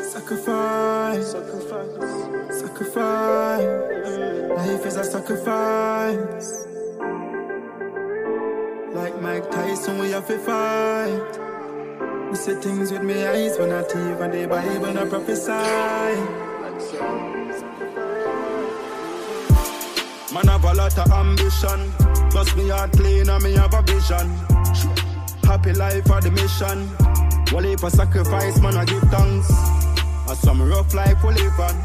Sacrifice, 0.00 1.32
sacrifice, 1.32 2.58
sacrifice. 2.58 3.64
Life 4.56 4.86
is 4.86 4.96
a 4.96 5.04
sacrifice. 5.04 6.66
Like 8.94 9.20
Mike 9.20 9.50
Tyson, 9.50 9.98
we 9.98 10.12
have 10.12 10.26
to 10.28 10.38
fight. 10.38 12.30
We 12.30 12.36
see 12.36 12.54
things 12.54 12.92
with 12.92 13.02
my 13.02 13.28
eyes 13.28 13.58
when 13.58 13.72
I 13.72 13.82
even 13.82 14.30
the 14.30 14.46
Bible 14.48 14.94
not 14.94 15.10
prophesy. 15.10 15.50
Man 20.32 20.46
have 20.46 20.64
a 20.64 20.72
lot 20.72 20.96
of 20.98 21.12
ambition. 21.12 21.92
Plus 22.30 22.56
me 22.56 22.70
heart 22.70 22.92
clean 22.92 23.28
and 23.28 23.44
me 23.44 23.52
have 23.52 23.74
a 23.74 23.82
vision. 23.82 24.30
Happy 25.44 25.74
life 25.74 26.06
for 26.06 26.22
the 26.22 26.30
mission. 26.30 27.25
Wally 27.52 27.76
for 27.76 27.90
sacrifice, 27.90 28.60
man 28.60 28.76
I 28.76 28.84
give 28.84 29.02
thanks. 29.04 29.50
A 30.28 30.34
some 30.34 30.60
rough 30.60 30.92
life 30.94 31.22
we 31.22 31.34
live 31.34 31.60
on. 31.60 31.76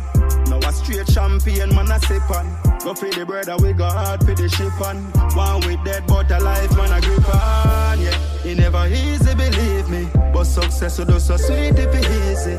Now 0.45 0.67
a 0.67 0.73
straight 0.73 1.07
champion, 1.07 1.69
man 1.75 1.91
I 1.91 1.99
sip 1.99 2.29
on. 2.31 2.45
Go 2.83 2.93
for 2.93 3.09
the 3.09 3.25
brother, 3.25 3.55
we 3.57 3.73
go 3.73 3.85
hard 3.85 4.23
for 4.25 4.33
the 4.33 4.49
ship 4.49 4.81
on. 4.81 4.97
One 5.35 5.61
with 5.67 5.83
dead, 5.85 6.03
but 6.07 6.31
a 6.31 6.39
life, 6.39 6.75
man 6.75 6.91
I 6.91 6.99
grip 6.99 7.35
on. 7.35 8.01
Yeah, 8.01 8.17
it 8.43 8.57
never 8.57 8.87
easy, 8.87 9.35
believe 9.35 9.89
me. 9.89 10.09
But 10.33 10.45
success 10.45 10.97
will 10.97 11.05
do 11.05 11.19
so 11.19 11.37
sweet 11.37 11.77
if 11.77 11.93
it 11.93 12.05
easy. 12.31 12.57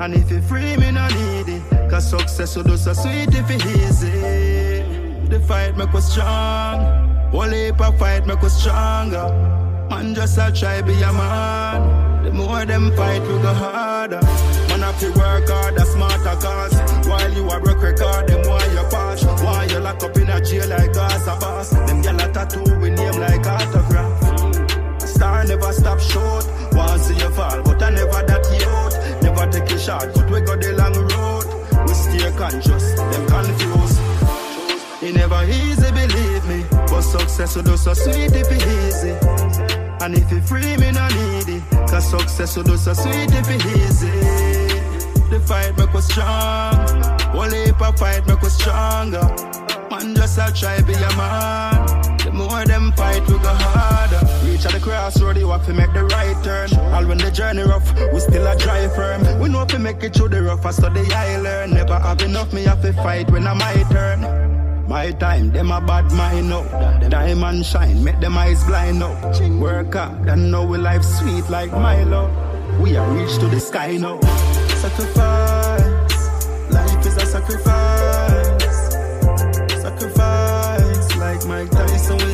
And 0.00 0.14
if 0.14 0.30
you 0.30 0.40
free 0.42 0.76
me, 0.76 0.90
no 0.90 1.06
need 1.08 1.48
it. 1.48 1.90
Cause 1.90 2.10
success 2.10 2.56
will 2.56 2.64
do 2.64 2.76
so 2.76 2.92
sweet 2.92 3.28
if 3.32 3.50
it 3.50 3.64
easy. 3.66 4.10
The 5.28 5.40
fight 5.46 5.76
make 5.76 5.94
us 5.94 6.12
strong. 6.12 7.08
Whole 7.30 7.42
heap 7.42 7.80
of 7.80 7.98
fight 7.98 8.26
make 8.26 8.42
us 8.42 8.60
stronger. 8.60 9.28
Man 9.90 10.14
just 10.14 10.38
a 10.38 10.52
try 10.52 10.82
be 10.82 10.94
a 11.02 11.12
man. 11.12 12.07
More 12.38 12.64
them 12.64 12.92
fight, 12.94 13.20
we 13.22 13.34
go 13.42 13.52
harder. 13.52 14.20
Man 14.68 14.80
have 14.80 15.00
to 15.00 15.08
work 15.18 15.48
harder, 15.48 15.84
smarter 15.84 16.36
cause. 16.40 17.06
While 17.08 17.32
you 17.32 17.50
a 17.50 17.58
broke 17.58 17.82
record, 17.82 18.28
them 18.28 18.46
why 18.48 18.64
you 18.66 18.84
pass? 18.94 19.24
Why 19.42 19.64
you 19.64 19.80
lock 19.80 20.04
up 20.04 20.16
in 20.16 20.30
a 20.30 20.40
jail 20.40 20.68
like 20.68 20.92
Gaza 20.92 21.36
boss? 21.40 21.70
Them 21.70 22.00
gyal 22.00 22.24
a 22.24 22.32
tattoo 22.32 22.62
with 22.78 22.94
name 22.96 23.18
like 23.18 23.44
autograph. 23.44 25.00
Star 25.00 25.44
never 25.46 25.72
stop 25.72 25.98
short. 25.98 26.46
Want 26.72 27.00
see 27.02 27.14
you 27.14 27.30
fall, 27.30 27.60
but 27.64 27.82
I 27.82 27.90
never 27.90 28.22
that 28.30 28.44
youth 28.54 29.22
Never 29.22 29.50
take 29.50 29.70
a 29.72 29.78
shot, 29.78 30.06
but 30.14 30.30
we 30.30 30.40
go 30.40 30.54
the 30.54 30.72
long 30.78 30.94
road. 30.94 31.46
We 31.88 31.94
stay 31.94 32.30
conscious, 32.38 32.94
them 32.94 33.26
confused. 33.26 33.98
It 35.02 35.14
never 35.16 35.42
easy, 35.42 35.90
believe 35.90 36.44
me. 36.46 36.64
But 36.70 37.02
success 37.02 37.56
will 37.56 37.64
do 37.64 37.76
so 37.76 37.94
sweet 37.94 38.30
if 38.30 38.36
it 38.36 38.48
be 38.48 38.56
easy 38.56 39.77
and 40.00 40.14
if 40.14 40.30
you 40.30 40.40
free 40.40 40.76
me, 40.76 40.92
no 40.92 41.06
need 41.08 41.48
it. 41.48 41.62
Cause 41.90 42.10
success 42.10 42.56
will 42.56 42.64
do 42.64 42.76
so 42.76 42.92
sweet 42.92 43.30
if 43.32 43.48
it 43.48 43.64
easy. 43.76 44.10
The 45.30 45.40
fight 45.40 45.76
make 45.76 45.94
us 45.94 46.06
strong. 46.06 46.74
Whole 47.32 47.50
heap 47.50 47.80
of 47.80 47.98
fight 47.98 48.26
make 48.26 48.42
us 48.42 48.54
stronger. 48.54 49.22
Man, 49.90 50.14
just 50.14 50.38
a 50.38 50.52
try 50.52 50.80
be 50.82 50.94
a 50.94 51.16
man. 51.16 52.08
The 52.18 52.32
more 52.32 52.64
them 52.64 52.92
fight, 52.92 53.22
we 53.22 53.38
go 53.38 53.54
harder. 53.54 54.20
Reach 54.44 54.66
at 54.66 54.72
the 54.72 54.80
crossroad, 54.80 55.36
you 55.38 55.50
have 55.50 55.64
to 55.66 55.72
make 55.72 55.92
the 55.92 56.04
right 56.04 56.36
turn. 56.44 56.72
All 56.92 57.06
when 57.06 57.18
the 57.18 57.30
journey 57.30 57.62
rough, 57.62 57.92
we 58.12 58.20
still 58.20 58.46
a 58.46 58.56
drive 58.56 58.94
firm. 58.94 59.40
We 59.40 59.48
know 59.48 59.62
if 59.62 59.72
we 59.72 59.78
make 59.78 60.02
it 60.02 60.14
through 60.14 60.28
the 60.28 60.42
rough, 60.42 60.66
I 60.66 60.70
study 60.72 61.10
I 61.12 61.38
learn. 61.38 61.70
Never 61.70 61.98
have 61.98 62.20
enough, 62.22 62.52
me 62.52 62.64
have 62.64 62.82
to 62.82 62.92
fight 62.92 63.30
when 63.30 63.46
I'm 63.46 63.58
my 63.58 63.84
turn. 63.90 64.57
My 64.88 65.12
time, 65.12 65.52
them 65.52 65.70
a 65.70 65.82
bad 65.82 66.10
mind 66.12 66.48
now. 66.48 66.64
Diamond 67.10 67.66
shine, 67.66 68.02
make 68.02 68.18
them 68.20 68.38
eyes 68.38 68.64
blind 68.64 69.00
now. 69.00 69.12
Work 69.60 69.92
hard, 69.92 70.26
and 70.28 70.50
know 70.50 70.64
we 70.64 70.78
life 70.78 71.04
sweet 71.04 71.50
like 71.50 71.70
Milo. 71.70 72.30
We 72.80 72.96
are 72.96 73.06
reach 73.12 73.36
to 73.38 73.46
the 73.48 73.60
sky 73.60 73.98
now. 73.98 74.18
Sacrifice, 74.80 76.28
life 76.70 77.06
is 77.06 77.16
a 77.18 77.26
sacrifice. 77.26 78.76
Sacrifice, 79.82 81.16
like 81.18 81.44
Mike 81.46 81.70
Tyson, 81.70 82.27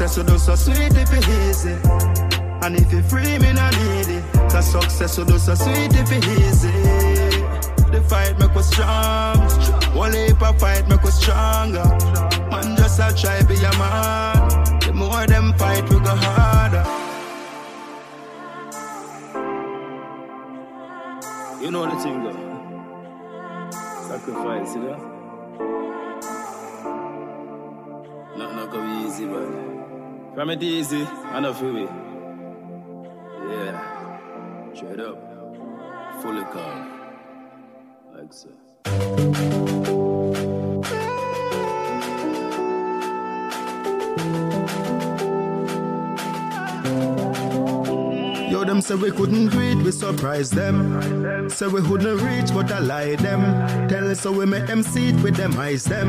success 0.00 0.16
will 0.16 0.24
do 0.24 0.38
so 0.38 0.54
sweet 0.54 0.96
if 0.96 1.12
it 1.12 1.28
easy. 1.28 1.76
And 2.62 2.74
if 2.74 2.90
you 2.90 3.02
free 3.02 3.38
me, 3.38 3.52
no 3.52 3.68
need 3.68 4.08
it. 4.08 4.24
Cause 4.50 4.72
success 4.72 5.18
will 5.18 5.26
do 5.26 5.38
so 5.38 5.54
sweet 5.54 5.92
if 5.92 6.10
it 6.10 6.24
easy. 6.40 6.70
The 7.92 8.02
fight 8.08 8.38
make 8.38 8.56
us 8.56 8.70
strong. 8.70 9.36
Whole 9.92 10.10
heap 10.10 10.40
of 10.40 10.58
fight 10.58 10.88
make 10.88 11.04
us 11.04 11.20
stronger. 11.20 11.84
Man, 12.50 12.76
just 12.78 12.98
a 12.98 13.14
try 13.14 13.42
be 13.42 13.56
a 13.56 13.72
man. 13.76 14.80
The 14.80 14.92
more 14.94 15.26
them 15.26 15.52
fight, 15.58 15.82
we 15.90 15.98
go 16.00 16.16
harder. 16.16 16.86
You 21.62 21.70
know 21.70 21.84
the 21.84 21.96
thing, 22.02 22.24
though. 22.24 23.70
Sacrifice, 24.08 24.74
you 24.76 24.82
know? 24.82 24.96
Not, 28.38 28.54
not 28.56 28.70
gonna 28.70 29.02
be 29.02 29.06
easy, 29.06 29.26
but 29.26 29.79
it 30.50 30.62
easy, 30.62 31.02
I 31.04 31.40
know 31.40 31.52
feel 31.52 31.76
it. 31.76 31.90
Yeah, 33.50 34.74
straight 34.74 35.00
up, 35.00 35.18
fully 36.22 36.44
calm, 36.44 36.88
like 38.14 38.32
so. 38.32 39.79
Them 48.70 48.80
say 48.80 48.94
we 48.94 49.10
couldn't 49.10 49.48
greet, 49.48 49.78
we 49.78 49.90
surprise 49.90 50.48
them. 50.48 51.50
Say 51.50 51.66
we 51.66 51.82
couldn't 51.82 52.18
reach, 52.18 52.54
but 52.54 52.70
I 52.70 52.78
lie 52.78 53.16
them. 53.16 53.42
Tell 53.88 54.08
us 54.08 54.20
so 54.20 54.30
we 54.30 54.46
make 54.46 54.68
them 54.68 54.84
see 54.84 55.08
it 55.08 55.20
with 55.24 55.34
them 55.34 55.58
eyes 55.58 55.82
them. 55.82 56.06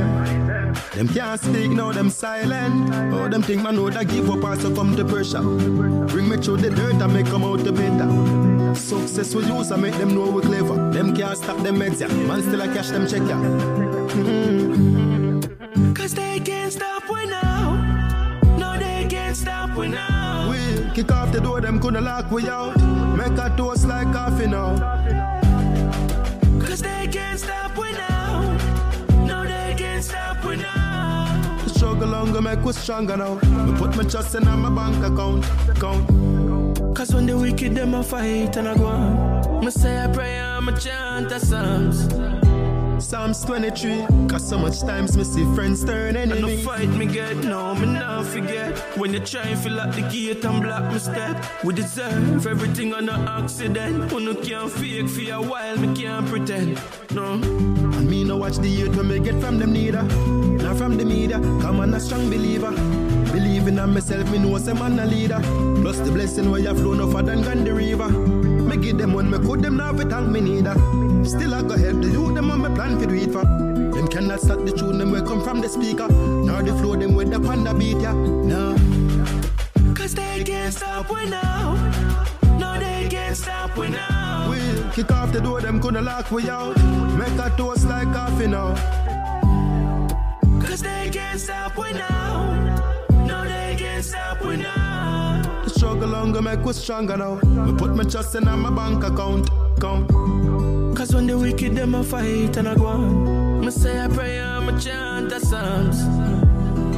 Them 0.94 1.08
can't 1.08 1.42
speak, 1.42 1.72
now 1.72 1.92
them 1.92 2.12
silent. 2.12 2.94
Oh, 3.16 3.28
them 3.28 3.42
think 3.42 3.64
man 3.64 3.82
would 3.82 3.98
I 3.98 4.04
give 4.04 4.30
up 4.30 4.44
or 4.44 4.56
succumb 4.56 4.96
to 4.96 5.04
pressure. 5.04 5.42
Bring 5.42 6.30
me 6.30 6.38
through 6.38 6.58
the 6.58 6.70
dirt 6.70 7.02
and 7.02 7.12
make 7.12 7.26
come 7.26 7.44
out 7.44 7.64
the 7.64 7.72
better. 7.72 8.76
Success 8.76 9.34
we 9.34 9.44
use 9.44 9.72
and 9.72 9.82
make 9.82 9.96
them 9.96 10.14
know 10.14 10.30
we 10.30 10.44
clever. 10.44 10.92
Them 10.92 11.16
can't 11.16 11.36
stop 11.36 11.58
them 11.64 11.78
meds, 11.78 12.00
yeah. 12.00 12.14
Man 12.28 12.44
still 12.44 12.62
I 12.62 12.68
cash 12.68 12.90
them 12.90 13.08
check, 13.08 13.22
yeah. 13.22 13.42
Mm-hmm. 14.22 15.94
Cause 15.94 16.14
they 16.14 16.40
can't 16.42 16.72
stop 16.72 17.10
we 17.10 17.26
now. 17.26 17.51
No, 19.74 19.78
they 19.78 19.78
can't 19.78 19.78
stop 19.78 19.78
we 19.78 19.88
now. 19.88 20.50
We 20.50 20.92
kick 20.94 21.12
off 21.12 21.32
the 21.32 21.40
door, 21.40 21.62
them 21.62 21.80
couldn't 21.80 22.04
lock 22.04 22.32
we 22.32 22.50
out. 22.50 22.78
Make 23.16 23.38
a 23.38 23.54
toast 23.56 23.88
like 23.88 24.12
coffee 24.12 24.48
now. 24.48 24.76
Cause 26.60 26.82
they 26.82 27.08
can't 27.08 27.40
stop 27.40 27.78
we 27.78 27.92
now. 27.92 28.58
No, 29.26 29.44
they 29.44 29.76
can't 29.78 30.04
stop 30.04 30.44
we 30.46 30.58
now. 30.58 31.60
The 31.64 31.70
struggle 31.70 32.10
longer 32.10 32.42
make 32.42 32.66
us 32.66 32.78
stronger 32.78 33.18
now. 33.18 33.36
Me 33.36 33.78
put 33.78 33.96
my 33.96 34.04
trust 34.04 34.36
in 34.36 34.46
my 34.46 34.70
bank 34.70 35.04
account. 35.04 35.46
account. 35.70 36.96
Cause 36.96 37.14
when 37.14 37.26
the 37.26 37.38
wicked 37.38 37.76
them 37.76 37.94
a 37.94 38.04
fight 38.04 38.58
and 38.58 38.68
I 38.68 38.76
go 38.76 38.86
on. 38.86 39.66
Me 39.66 39.72
say 39.72 40.04
I 40.04 40.08
pray 40.08 40.38
and 40.38 40.66
me 40.66 40.74
chant 40.74 41.32
a 41.32 41.40
psalms. 41.40 42.41
Psalms 43.12 43.44
23. 43.44 44.30
Cause 44.30 44.48
so 44.48 44.58
much 44.58 44.80
times 44.80 45.18
me 45.18 45.26
see 45.26 45.44
friends 45.54 45.84
turn 45.84 46.16
enemy. 46.16 46.40
And 46.40 46.50
the 46.50 46.64
fight 46.64 46.88
me 46.88 47.06
get, 47.06 47.36
no, 47.44 47.76
me 47.76 47.86
not 47.86 48.26
forget. 48.26 48.78
When 48.98 49.12
you 49.14 49.20
try 49.20 49.42
and 49.42 49.60
fill 49.60 49.82
up 49.82 49.94
the 49.94 50.04
gate 50.04 50.46
and 50.46 50.64
block 50.64 50.84
my 50.84 50.98
step, 50.98 51.44
we 51.62 51.74
deserve 51.74 52.48
everything 52.48 52.94
on 52.94 53.10
an 53.10 53.28
accident. 53.28 54.14
When 54.14 54.24
you 54.24 54.36
can't 54.36 54.72
fake 54.72 55.10
for 55.10 55.30
a 55.30 55.42
while, 55.42 55.76
me 55.76 55.94
can't 55.94 56.26
pretend. 56.26 56.82
No. 57.14 57.34
And 57.34 58.10
me 58.10 58.24
no 58.24 58.38
watch 58.38 58.56
the 58.60 58.70
youth 58.70 58.96
when 58.96 59.10
me 59.10 59.20
get 59.20 59.42
from 59.42 59.60
them 59.60 59.74
neither. 59.74 60.04
Not 60.04 60.78
from 60.78 60.96
the 60.96 61.04
media, 61.04 61.42
come 61.60 61.82
on 61.82 61.94
a 61.94 62.00
strong 62.00 62.30
believer. 62.30 62.72
Believing 63.34 63.78
on 63.78 63.94
myself, 63.94 64.32
me 64.32 64.38
know 64.38 64.58
say 64.58 64.72
man 64.72 64.98
a 64.98 65.06
leader. 65.06 65.42
Plus 65.82 66.00
the 66.00 66.12
blessing 66.14 66.50
where 66.50 66.62
you 66.62 66.74
flow 66.76 66.94
no 66.94 67.12
further 67.12 67.36
than 67.36 67.44
Gandhi 67.44 67.72
River. 67.72 68.51
Me 68.72 68.78
give 68.78 68.98
them 68.98 69.12
when 69.14 69.30
me 69.30 69.38
could 69.38 69.62
them 69.62 69.76
now 69.76 69.92
fi 69.92 70.06
thank 70.06 70.30
me 70.30 70.40
neither. 70.40 70.76
Still 71.26 71.54
I 71.54 71.62
go 71.62 71.76
help 71.76 72.02
the 72.02 72.08
youth 72.08 72.36
them 72.36 72.50
on 72.50 72.62
me 72.62 72.74
plan 72.74 72.98
fi 72.98 73.06
do 73.06 73.16
it 73.16 73.30
for. 73.30 73.44
Them 73.44 74.08
cannot 74.08 74.40
stop 74.40 74.60
the 74.66 74.72
tune 74.72 74.98
them 74.98 75.12
where 75.12 75.22
come 75.22 75.44
from 75.44 75.60
the 75.60 75.68
speaker. 75.68 76.08
Nor 76.08 76.64
the 76.64 76.74
flow 76.78 76.96
them 76.96 77.14
with 77.14 77.32
the 77.32 77.40
panda 77.42 77.74
beat 77.74 78.00
ya. 78.00 78.14
No. 78.14 78.78
Cause 79.94 80.16
they 80.16 80.46
can't 80.46 80.74
stop 80.74 81.12
we 81.12 81.30
now. 81.30 81.76
No, 82.60 82.80
they 82.80 83.10
can't 83.10 83.36
stop 83.36 83.76
we 83.76 83.90
now. 83.90 84.50
We 84.50 84.60
kick 84.94 85.12
off 85.12 85.34
the 85.34 85.42
door, 85.42 85.60
them 85.60 85.82
gonna 85.82 86.02
lock 86.02 86.32
we 86.32 86.50
out. 86.50 86.78
Make 87.18 87.38
a 87.46 87.54
toast 87.58 87.90
like 87.90 88.14
coffee 88.14 88.48
now. 88.48 88.74
Cause 90.62 90.82
they 90.82 91.10
can't 91.12 91.42
stop 91.42 91.76
we 91.78 91.92
now. 91.92 92.56
No, 93.28 93.44
they 93.44 93.76
can't 93.78 94.06
stop 94.06 94.42
we 94.42 94.56
now. 94.56 94.81
Struggle 95.92 96.10
longer 96.10 96.42
make 96.42 96.66
us 96.66 96.82
stronger 96.82 97.18
now. 97.18 97.36
Me 97.44 97.78
put 97.78 97.94
my 97.94 98.06
trust 98.06 98.34
in 98.36 98.46
my 98.46 98.70
bank 98.70 99.04
account. 99.04 99.50
Count. 99.78 100.08
Cause 100.96 101.14
when 101.14 101.28
the 101.28 101.38
wicked 101.38 101.76
them 101.76 101.96
a 101.96 102.02
fight 102.02 102.56
and 102.56 102.70
I 102.70 102.76
go 102.76 102.86
on. 102.86 103.60
Me 103.60 103.70
say 103.72 104.00
I 104.00 104.08
pray 104.08 104.40
and 104.40 104.68
me 104.68 104.82
chant 104.82 105.30
the 105.30 105.42
psalms. 105.42 105.98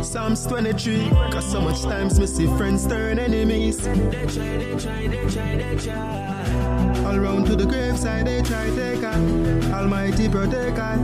Psalms 0.07 0.45
23. 0.45 1.09
Cause 1.31 1.51
so 1.51 1.59
much 1.59 1.81
times 1.81 2.19
me 2.19 2.27
see 2.27 2.45
friends 2.55 2.85
turn 2.85 3.17
enemies. 3.17 3.77
They 3.77 4.27
try, 4.27 4.57
they 4.57 4.77
try, 4.77 5.07
they 5.07 5.27
try, 5.27 5.55
they 5.55 5.75
try. 5.75 7.03
All 7.07 7.17
round 7.17 7.47
to 7.47 7.55
the 7.55 7.65
graveside 7.65 8.27
they 8.27 8.43
try 8.43 8.69
take 8.75 9.03
I. 9.03 9.15
Almighty 9.73 10.29
protect 10.29 10.77
I. 10.77 10.97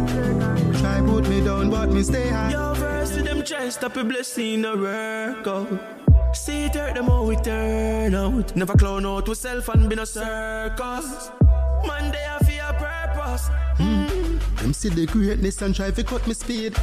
Try 0.79 1.01
put 1.01 1.27
me 1.27 1.43
down 1.43 1.71
but 1.71 1.89
me 1.89 2.03
stay 2.03 2.29
high. 2.29 2.51
Your 2.51 2.75
verse 2.75 3.15
to 3.15 3.23
them 3.23 3.43
try 3.43 3.67
stop 3.69 3.97
a 3.97 4.03
blessing 4.03 4.63
a 4.63 4.77
work 4.77 5.47
out. 5.47 5.98
See 6.33 6.65
it 6.65 6.75
hurt 6.75 6.97
how 6.97 7.23
we 7.23 7.35
turn 7.37 8.13
out. 8.13 8.55
Never 8.55 8.73
clown 8.73 9.05
out 9.05 9.27
with 9.27 9.37
self 9.37 9.67
and 9.69 9.89
be 9.89 9.95
no 9.95 10.05
circus. 10.05 11.31
Man, 11.87 12.11
they 12.11 12.19
have 12.19 12.41
a 12.41 12.73
purpose. 12.73 13.49
Mm. 13.77 14.39
Them 14.57 14.73
see 14.73 14.89
the 14.89 15.05
greatness 15.07 15.61
and 15.61 15.73
try 15.73 15.89
to 15.89 16.03
cut 16.03 16.25
me 16.27 16.33
speed. 16.33 16.75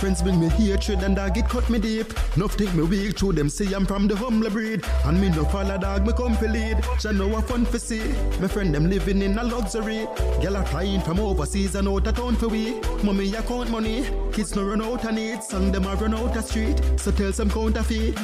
Friends 0.00 0.22
bring 0.22 0.40
me 0.40 0.48
hatred 0.48 1.02
and 1.02 1.16
dog 1.16 1.36
it 1.36 1.48
cut 1.48 1.68
me 1.68 1.78
deep. 1.78 2.14
Enough 2.36 2.54
think 2.54 2.74
me 2.74 2.84
weak 2.84 3.18
through 3.18 3.32
them 3.32 3.50
say 3.50 3.72
I'm 3.74 3.84
from 3.84 4.08
the 4.08 4.16
humble 4.16 4.48
breed. 4.48 4.84
And 5.04 5.20
me 5.20 5.28
no 5.28 5.44
follow 5.44 5.76
dog, 5.76 6.06
me 6.06 6.12
come 6.14 6.34
for 6.36 6.48
lead. 6.48 6.78
Jah 6.98 7.12
know 7.12 7.28
what 7.28 7.46
fun 7.46 7.66
for 7.66 7.78
see. 7.78 8.08
My 8.40 8.48
friend 8.48 8.74
them 8.74 8.88
living 8.88 9.20
in 9.20 9.36
a 9.36 9.44
luxury. 9.44 10.06
Girl 10.40 10.56
are 10.56 10.66
flying 10.66 11.00
from 11.02 11.20
overseas 11.20 11.74
and 11.74 11.88
out 11.88 12.06
of 12.06 12.16
town 12.16 12.36
for 12.36 12.48
we. 12.48 12.80
Mommy 13.02 13.34
account 13.34 13.70
money. 13.70 14.08
Kids 14.32 14.56
no 14.56 14.64
run 14.64 14.80
out 14.80 15.04
of 15.04 15.14
need. 15.14 15.42
Song 15.42 15.72
them 15.72 15.84
a 15.84 15.94
run 15.96 16.14
out 16.14 16.36
of 16.36 16.44
street. 16.44 16.80
So 16.96 17.10
tell 17.10 17.32
some 17.32 17.50
counterfeit. 17.50 18.18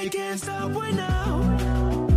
They 0.00 0.08
can't 0.08 0.40
stop 0.40 0.70
we 0.70 0.92
now. 0.92 1.42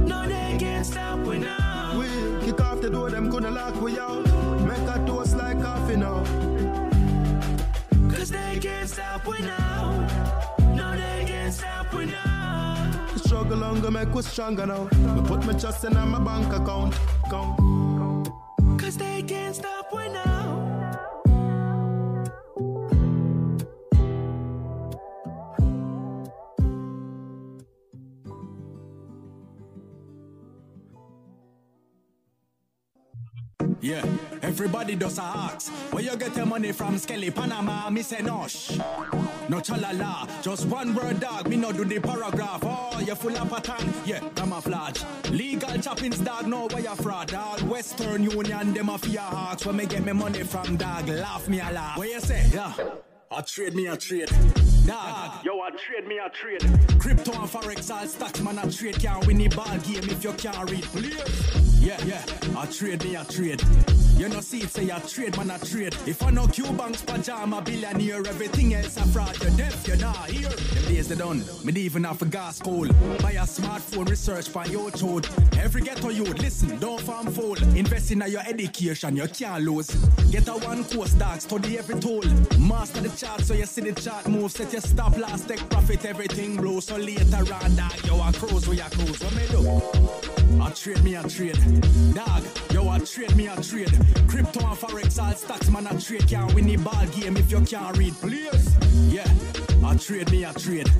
No, 0.07 0.25
they 0.25 0.55
can't 0.57 0.85
stop 0.85 1.19
we 1.19 1.37
now. 1.37 1.99
We 1.99 2.07
kick 2.45 2.61
off 2.61 2.79
the 2.79 2.89
door, 2.89 3.09
them 3.09 3.29
gonna 3.29 3.51
lock 3.51 3.75
we 3.81 3.99
out. 3.99 4.25
Make 4.61 4.87
a 4.87 5.03
toast 5.05 5.35
like 5.35 5.61
coffee 5.61 5.97
now. 5.97 6.23
Cause 8.09 8.31
they 8.31 8.57
can't 8.61 8.89
stop 8.89 9.27
we 9.27 9.39
now. 9.41 9.99
No, 10.73 10.95
they 10.95 11.25
can't 11.27 11.53
stop 11.53 11.93
we 11.93 12.05
now. 12.05 13.09
The 13.11 13.19
struggle 13.19 13.57
longer 13.57 13.91
make 13.91 14.15
us 14.15 14.27
stronger 14.27 14.65
now. 14.65 14.85
Me 15.15 15.21
put 15.27 15.45
my 15.45 15.51
trust 15.51 15.83
in 15.83 15.93
my 15.93 16.19
bank 16.19 16.53
account. 16.53 16.95
Count. 17.29 18.29
Cause 18.79 18.95
they 18.95 19.23
can't 19.23 19.53
stop 19.53 19.91
we 19.93 20.07
now. 20.07 20.32
Yeah, 33.83 34.05
everybody 34.41 34.95
does 34.95 35.19
a 35.19 35.23
ask. 35.23 35.69
Where 35.91 36.01
you 36.01 36.15
get 36.15 36.37
your 36.37 36.45
money 36.45 36.71
from, 36.71 36.97
Skelly, 36.97 37.29
Panama, 37.31 37.89
me 37.89 38.01
say 38.01 38.19
nosh. 38.19 38.77
No 39.49 39.57
chalala, 39.57 40.41
just 40.41 40.67
one 40.67 40.95
word 40.95 41.19
dog, 41.19 41.49
me 41.49 41.57
no 41.57 41.73
do 41.73 41.83
the 41.83 41.99
paragraph. 41.99 42.61
Oh, 42.63 42.97
you 43.05 43.13
full 43.13 43.37
of 43.37 43.49
pattern, 43.49 43.93
yeah, 44.05 44.21
camouflage. 44.35 45.03
Legal 45.31 45.77
choppings 45.79 46.23
dog, 46.23 46.47
no 46.47 46.67
where 46.67 46.81
you 46.81 46.95
fraud, 46.95 47.27
dog. 47.27 47.61
Western 47.63 48.23
Union, 48.23 48.73
them 48.73 48.87
a 48.87 48.97
fear 48.97 49.19
hawks. 49.19 49.65
Where 49.65 49.75
me 49.75 49.85
get 49.85 50.05
me 50.05 50.13
money 50.13 50.43
from, 50.43 50.77
dog, 50.77 51.09
laugh 51.09 51.49
me 51.49 51.59
a 51.59 51.69
laugh. 51.69 51.97
What 51.97 52.07
you 52.07 52.21
say, 52.21 52.49
yeah? 52.53 52.73
I 53.35 53.41
trade 53.41 53.73
me 53.73 53.87
a 53.87 53.97
trade. 53.97 54.29
Dog. 54.85 55.43
Yo, 55.43 55.59
I 55.59 55.71
trade 55.71 56.07
me 56.07 56.19
a 56.19 56.29
trade. 56.29 56.61
Crypto 56.99 57.31
and 57.31 57.49
forex 57.49 57.89
all 57.89 58.05
stocks, 58.05 58.39
man, 58.41 58.59
I 58.59 58.69
trade. 58.69 58.99
Can't 58.99 59.25
win 59.25 59.37
the 59.37 59.47
ball 59.47 59.77
game 59.79 60.03
if 60.03 60.23
you 60.23 60.33
can't 60.33 60.69
read. 60.69 60.83
Please. 60.83 61.17
Yeah, 61.79 62.01
yeah, 62.05 62.23
I 62.55 62.65
trade 62.67 63.03
me 63.03 63.15
a 63.15 63.25
trade. 63.25 63.63
You 64.15 64.29
know, 64.29 64.41
see 64.41 64.59
it 64.59 64.69
say 64.69 64.91
I 64.91 64.99
trade, 64.99 65.35
man, 65.37 65.49
I 65.49 65.57
trade. 65.57 65.95
If 66.05 66.21
I 66.21 66.29
know 66.29 66.47
Q 66.47 66.71
Banks, 66.73 67.01
pajama, 67.01 67.61
billionaire, 67.61 68.25
everything 68.27 68.75
else 68.75 68.95
I 68.97 69.03
fraud. 69.07 69.41
You're 69.41 69.51
deaf, 69.57 69.87
you're 69.87 69.97
not 69.97 70.29
here. 70.29 70.49
Them 70.49 70.85
days 70.93 71.07
they 71.07 71.15
done. 71.15 71.43
Me 71.63 71.73
even 71.81 72.03
have 72.03 72.21
a 72.21 72.25
gas 72.25 72.57
school. 72.57 72.87
Buy 73.21 73.31
a 73.31 73.41
smartphone, 73.41 74.07
research 74.07 74.49
for 74.49 74.65
your 74.67 74.91
toad. 74.91 75.27
Every 75.57 75.81
ghetto 75.81 76.09
youth, 76.09 76.37
listen, 76.39 76.77
don't 76.79 77.01
farm 77.01 77.27
fool. 77.33 77.57
Invest 77.75 78.11
in 78.11 78.23
your 78.27 78.41
education, 78.41 79.17
you 79.17 79.27
can't 79.27 79.63
lose. 79.63 79.89
Get 80.29 80.47
a 80.47 80.53
one 80.53 80.83
course, 80.85 81.13
dog, 81.13 81.41
study 81.41 81.79
every 81.79 81.99
tool. 81.99 82.23
Master 82.59 83.01
the 83.01 83.09
chart, 83.23 83.41
so 83.41 83.53
you 83.53 83.65
see 83.65 83.81
the 83.81 84.01
chart 84.01 84.27
move. 84.27 84.51
Set 84.51 84.71
your 84.71 84.81
stop 84.81 85.17
loss, 85.17 85.45
take 85.45 85.69
profit, 85.69 86.05
everything 86.05 86.57
blow. 86.57 86.79
So 86.79 86.97
later 86.97 87.53
on, 87.53 87.75
dog, 87.75 88.05
yo, 88.05 88.19
I 88.19 88.31
cruise, 88.31 88.67
we 88.67 88.79
a 88.79 88.89
cruise. 88.89 89.19
What 89.23 89.35
me 89.35 89.45
do? 89.49 90.61
I 90.61 90.69
trade 90.71 91.03
me 91.03 91.15
a 91.15 91.23
trade. 91.23 91.57
Dog, 92.13 92.43
yo, 92.71 92.89
I 92.89 92.99
trade 92.99 93.35
me 93.35 93.47
a 93.47 93.55
trade. 93.61 93.93
Crypto 94.27 94.59
and 94.65 94.77
forex, 94.77 95.21
all 95.21 95.33
stocks, 95.33 95.69
man, 95.69 95.87
I 95.87 95.97
trade. 95.97 96.27
Can't 96.27 96.53
win 96.53 96.65
the 96.65 96.77
ball 96.77 97.05
game 97.07 97.37
if 97.37 97.51
you 97.51 97.61
can't 97.61 97.97
read. 97.97 98.13
Please. 98.15 98.69
Yeah, 99.09 99.27
I 99.93 99.95
trade 99.97 100.31
me 100.31 100.43
a 100.43 100.51
trade. 100.53 100.91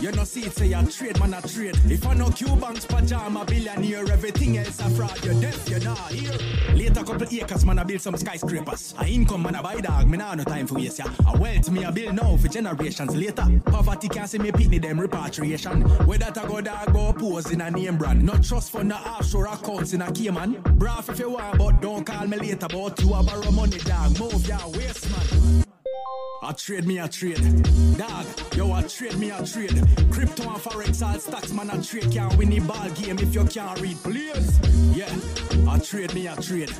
You 0.00 0.10
know, 0.10 0.24
see 0.24 0.46
it 0.46 0.54
say 0.54 0.74
I 0.74 0.82
trade, 0.84 1.20
man, 1.20 1.34
I 1.34 1.40
trade. 1.42 1.78
If 1.84 2.06
I 2.06 2.14
know 2.14 2.30
Q 2.30 2.56
Banks, 2.56 2.86
pajama, 2.86 3.44
billionaire, 3.44 4.10
everything 4.10 4.56
else 4.56 4.80
a 4.80 4.88
fraud. 4.88 5.22
You're 5.22 5.38
deaf, 5.38 5.68
you're 5.68 5.80
not 5.80 5.98
here. 6.10 6.32
Later, 6.74 7.04
couple 7.04 7.26
acres, 7.30 7.66
man, 7.66 7.78
I 7.78 7.84
build 7.84 8.00
some 8.00 8.16
skyscrapers. 8.16 8.94
I 8.96 9.08
income, 9.08 9.42
man, 9.42 9.54
I 9.54 9.60
buy 9.60 9.82
dog, 9.82 10.08
me 10.08 10.16
nah 10.16 10.34
no 10.34 10.44
time 10.44 10.66
for 10.66 10.76
waste, 10.76 10.98
yeah. 10.98 11.12
I 11.26 11.36
wealth, 11.36 11.70
me, 11.70 11.84
I 11.84 11.90
build 11.90 12.14
now 12.14 12.38
for 12.38 12.48
generations 12.48 13.14
later. 13.14 13.44
Poverty 13.66 14.08
can't 14.08 14.30
see 14.30 14.38
me 14.38 14.50
pitney 14.50 14.80
them 14.80 14.98
repatriation. 14.98 15.82
Where 16.06 16.16
that 16.16 16.38
I 16.38 16.46
go 16.46 16.62
dog, 16.62 16.94
go 16.94 17.12
pose 17.12 17.50
in 17.50 17.60
a 17.60 17.70
name 17.70 17.98
brand. 17.98 18.24
Not 18.24 18.42
trust 18.42 18.72
for 18.72 18.82
no 18.82 18.96
offshore 18.96 19.48
accounts 19.48 19.92
in 19.92 20.00
a 20.00 20.10
Cayman. 20.10 20.54
Braff 20.78 21.10
if 21.10 21.18
you 21.18 21.32
want, 21.32 21.58
but 21.58 21.82
don't 21.82 22.06
call 22.06 22.26
me 22.26 22.38
later 22.38 22.64
about 22.64 22.98
you. 23.02 23.12
I 23.12 23.22
borrow 23.22 23.50
money, 23.50 23.76
dog. 23.76 24.18
Move, 24.18 24.48
yeah, 24.48 24.66
waste, 24.68 25.10
man. 25.10 25.64
I 26.40 26.52
trade 26.52 26.86
me 26.86 26.98
a 26.98 27.08
trade. 27.08 27.42
Dog, 27.98 28.26
yo, 28.54 28.72
I 28.72 28.82
trade 28.82 29.18
me 29.18 29.30
a 29.30 29.44
trade. 29.44 29.82
Crypto 30.10 30.44
and 30.44 30.62
forex, 30.62 31.04
all 31.04 31.18
stocks, 31.18 31.52
man, 31.52 31.68
I 31.68 31.82
trade. 31.82 32.10
Can't 32.12 32.36
win 32.36 32.50
the 32.50 32.60
ball 32.60 32.88
game 32.90 33.18
if 33.18 33.34
you 33.34 33.44
can't 33.44 33.80
read. 33.80 33.96
Please. 34.04 34.58
Yeah, 34.96 35.12
I 35.68 35.78
trade 35.78 36.14
me 36.14 36.28
a 36.28 36.36
trade. 36.36 36.72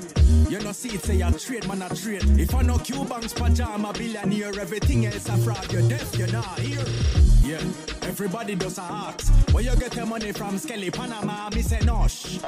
You 0.49 0.61
know, 0.61 0.73
see 0.73 0.91
it 0.91 1.03
say 1.03 1.23
I 1.23 1.33
trade, 1.33 1.67
man, 1.67 1.83
I 1.83 1.89
trade. 1.89 2.23
If 2.39 2.55
I 2.55 2.63
know 2.63 2.79
Q 2.79 3.05
Banks, 3.05 3.33
pajama, 3.33 3.93
billionaire, 3.93 4.59
everything 4.61 5.07
else 5.07 5.29
a 5.29 5.37
fraud. 5.39 5.73
You're 5.73 5.89
deaf, 5.89 6.17
you're 6.17 6.33
not 6.33 6.59
here. 6.61 6.85
Yeah, 7.43 7.61
everybody 8.03 8.55
does 8.55 8.79
a 8.79 8.83
ask. 8.83 9.33
Where 9.53 9.65
you 9.65 9.75
get 9.77 9.97
your 9.97 10.07
money 10.07 10.33
from, 10.33 10.59
Skelly, 10.59 10.91
Panama, 10.91 11.51
me 11.51 11.63
say 11.63 11.79
nosh. 11.79 12.41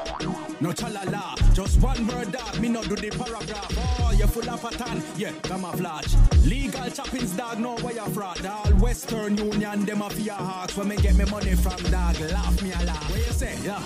No 0.60 0.70
chalala, 0.70 1.54
just 1.54 1.80
one 1.80 2.06
word 2.06 2.32
dog, 2.32 2.60
me 2.60 2.68
not 2.68 2.84
do 2.84 2.96
the 2.96 3.10
paragraph. 3.10 3.74
Oh, 3.76 4.12
you 4.16 4.26
full 4.26 4.48
of 4.48 4.60
pattern, 4.60 5.02
yeah, 5.16 5.32
camouflage. 5.42 6.14
Legal 6.60 6.90
choppings, 6.90 7.34
dog, 7.34 7.58
no 7.58 7.74
where 7.76 7.94
you 7.94 8.04
fraud. 8.12 8.44
All 8.44 8.70
Western 8.74 9.34
Union, 9.38 9.86
them 9.86 10.02
a 10.02 10.10
fear 10.10 10.34
hawks. 10.34 10.76
Where 10.76 10.84
me 10.84 10.96
get 10.96 11.14
me 11.14 11.24
money 11.24 11.54
from, 11.54 11.82
dog, 11.90 12.20
laugh 12.20 12.62
me 12.62 12.70
a 12.72 12.84
laugh. 12.84 13.10
What 13.10 13.18
you 13.18 13.32
say, 13.32 13.56
yeah? 13.64 13.82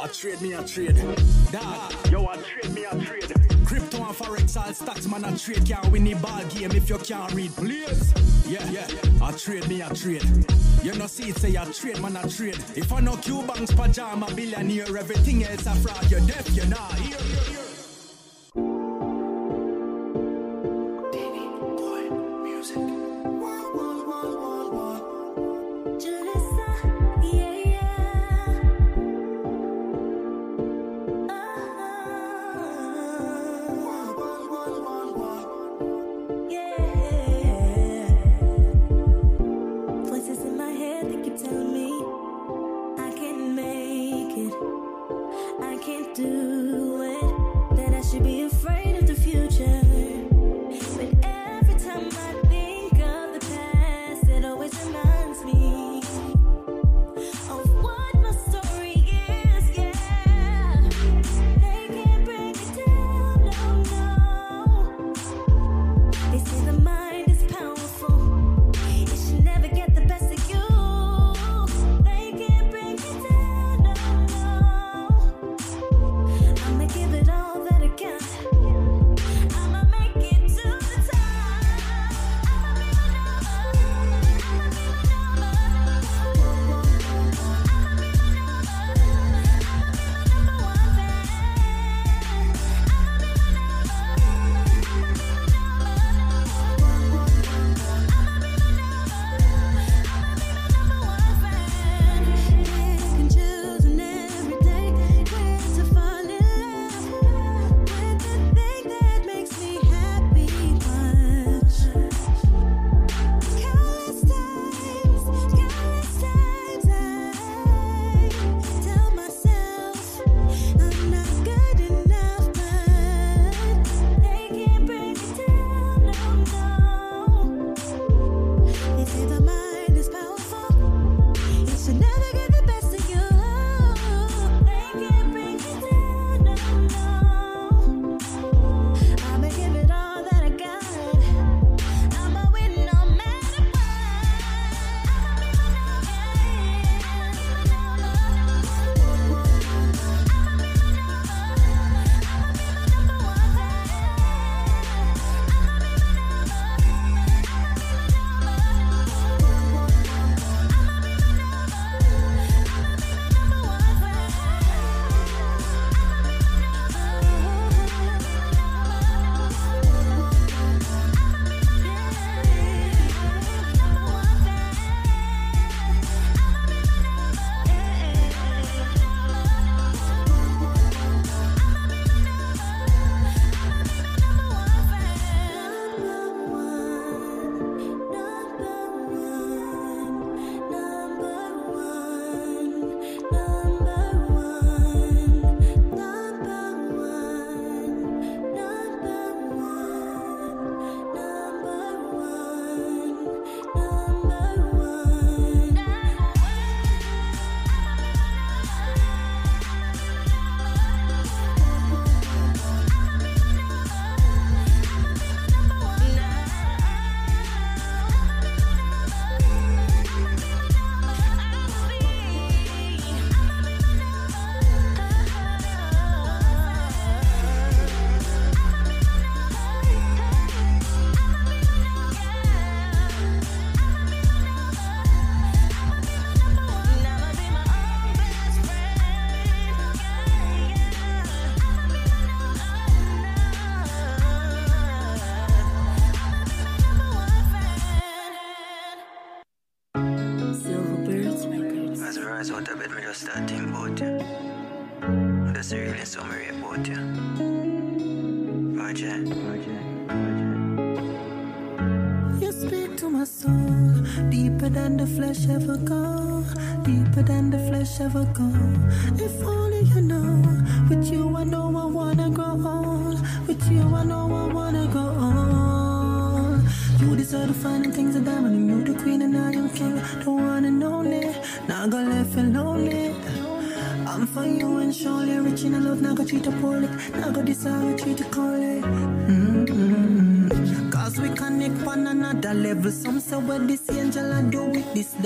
I 0.00 0.06
trade 0.06 0.40
me 0.40 0.52
a 0.52 0.62
trade. 0.62 0.96
Dog, 1.50 1.92
yo, 2.12 2.24
I 2.28 2.36
trade 2.36 2.72
me 2.72 2.84
a 2.84 2.90
trade. 3.04 3.34
Crypto 3.66 3.96
and 3.96 4.14
forex, 4.14 4.56
all 4.56 4.72
stocks, 4.72 5.08
man, 5.08 5.24
I 5.24 5.36
trade. 5.36 5.66
Can't 5.66 5.90
win 5.90 6.04
the 6.04 6.14
ball 6.14 6.44
game 6.50 6.70
if 6.70 6.88
you 6.88 6.98
can't 6.98 7.34
read. 7.34 7.50
Please. 7.56 8.14
Yeah, 8.46 8.70
yeah, 8.70 8.86
I 9.20 9.32
trade 9.32 9.66
me 9.68 9.82
a 9.82 9.92
trade. 9.92 10.22
You 10.84 10.94
know, 10.94 11.08
see 11.08 11.30
it 11.30 11.38
say 11.38 11.56
I 11.56 11.64
trade, 11.64 12.00
man, 12.00 12.16
I 12.16 12.28
trade. 12.28 12.58
If 12.76 12.92
I 12.92 13.00
know 13.00 13.16
Q 13.16 13.42
Banks, 13.42 13.72
pajama, 13.72 14.32
billionaire, 14.36 14.96
everything 14.96 15.42
else 15.42 15.66
a 15.66 15.74
fraud. 15.74 16.08
You're 16.08 16.20
deaf, 16.20 16.48
you're 16.50 16.66
not 16.66 16.94
here, 16.94 17.18
here, 17.18 17.56
here. 17.56 17.73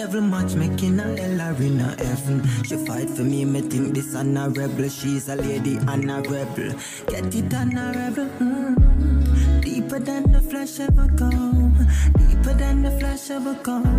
level 0.09 0.20
match 0.22 0.55
making 0.55 0.98
a 1.01 1.02
hell 1.02 1.40
or 1.43 1.62
in 1.62 1.80
a 1.80 1.94
heaven. 2.02 2.43
She 2.64 2.76
fight 2.86 3.10
for 3.10 3.24
me, 3.24 3.44
me 3.44 3.60
think 3.60 3.94
this 3.94 4.14
an 4.14 4.39
a 4.39 4.48
rebel. 4.48 4.89
She's 4.89 5.28
a 5.28 5.36
lady 5.36 5.76
and 5.76 6.10
a 6.10 6.22
rebel. 6.22 6.72
Get 7.09 7.35
it 7.35 7.52
honorable. 7.52 7.78
a 7.78 7.93
rebel. 7.93 8.28
Mm. 8.40 9.60
Deeper 9.62 9.98
than 9.98 10.32
the 10.32 10.40
flesh 10.40 10.80
ever 10.80 11.09
go. 11.09 11.30
Deeper 12.20 12.55
than 12.55 12.82
the 12.82 12.90
flesh 12.98 13.30
ever 13.30 13.55
go. 13.62 13.98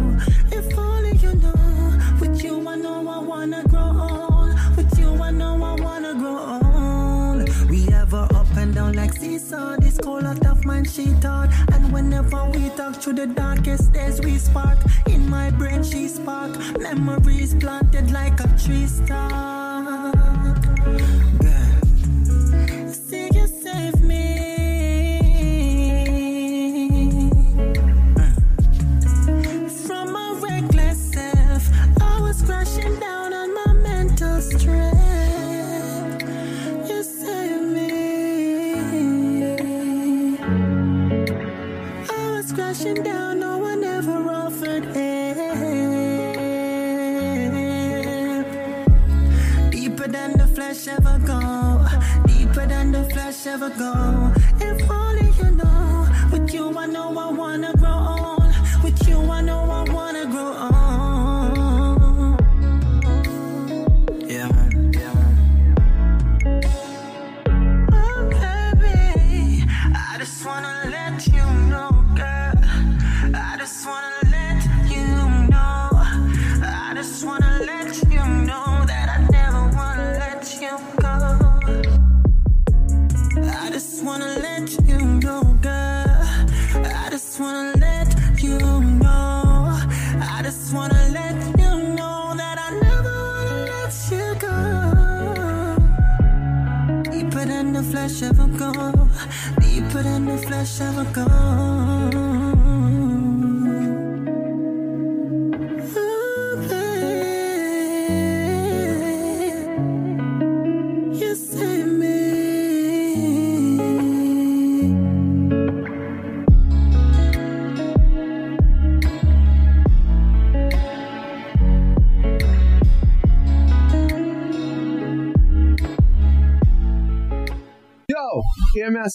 the 13.20 13.28
darkest 13.28 13.92
days 13.92 14.22
we 14.22 14.38
spark. 14.38 14.78
In 15.08 15.30
my 15.30 15.52
brain, 15.52 15.84
she 15.84 16.08
spark. 16.08 16.52
Memories 16.80 17.54
planted 17.54 18.12
like 18.12 18.40
a 18.40 18.48
tree 18.58 18.88
star. 18.88 19.59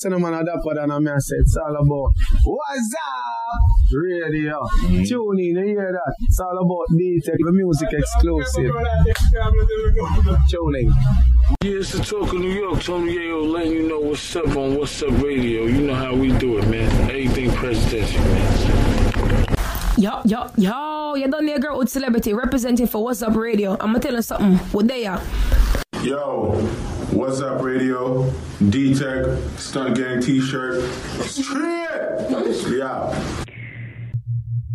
pod 0.03 0.77
and 0.79 0.93
I 0.93 1.19
said 1.19 1.39
it's 1.41 1.57
all 1.57 1.77
about 1.77 2.13
what's 2.45 2.95
up 2.95 3.35
radio. 3.93 4.61
Mm-hmm. 4.61 5.05
Tune 5.05 5.39
in, 5.39 5.57
you 5.57 5.65
hear 5.65 5.93
that? 5.93 6.15
It's 6.23 6.41
all 6.41 6.59
about 6.59 6.87
detail, 6.97 7.37
music 7.53 7.89
exclusive. 7.93 8.73
Tune 10.49 10.77
in. 10.77 10.93
Yeah, 11.63 11.79
it's 11.79 11.93
the 11.93 12.03
talk 12.03 12.33
of 12.33 12.41
New 12.41 12.51
York. 12.51 12.83
Tony 12.83 13.17
Yayo 13.17 13.51
letting 13.51 13.73
you 13.73 13.89
know 13.89 14.01
what's 14.01 14.37
up 14.37 14.57
on 14.57 14.77
What's 14.77 15.03
Up 15.03 15.11
Radio. 15.23 15.65
You 15.65 15.83
know 15.83 15.95
how 15.95 16.15
we 16.15 16.33
do 16.39 16.59
it, 16.59 16.69
man. 16.69 17.11
Anything 17.11 17.51
presidential, 17.53 18.23
man. 18.23 19.47
Yo, 19.97 20.23
yo, 20.25 20.51
yo, 20.57 21.15
you 21.15 21.29
done 21.29 21.47
there, 21.47 21.59
girl 21.59 21.79
with 21.79 21.89
celebrity 21.89 22.33
representing 22.33 22.87
for 22.87 23.05
What's 23.05 23.23
Up 23.23 23.37
Radio. 23.37 23.73
I'm 23.73 23.93
gonna 23.93 24.01
tell 24.01 24.15
you 24.15 24.23
something. 24.23 24.57
What 24.73 24.89
they 24.89 25.07
are. 25.07 25.23
Yo, 26.03 26.55
What's 27.15 27.41
Up 27.41 27.63
Radio, 27.63 28.29
D 28.71 28.93
Tech, 28.93 29.25
Stunt 29.57 29.97
Gang 29.97 30.21
t 30.21 30.41
shirt. 30.41 30.83
Yeah. 32.69 33.15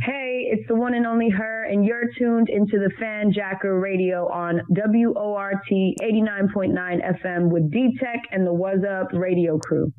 Hey, 0.02 0.48
it's 0.50 0.66
the 0.70 0.76
one 0.76 0.94
and 0.94 1.06
only 1.06 1.30
her, 1.30 1.66
and 1.66 1.84
you're 1.84 2.06
tuned 2.18 2.48
into 2.48 2.80
the 2.80 2.90
Fanjacker 2.98 3.82
Radio 3.82 4.30
on 4.30 4.62
WORT 4.70 5.66
89.9 5.70 7.22
FM 7.22 7.50
with 7.50 7.70
D 7.70 7.98
Tech 8.00 8.22
and 8.32 8.48
the 8.48 8.54
What's 8.54 8.86
Up 8.86 9.10
Radio 9.12 9.60
crew. 9.60 9.92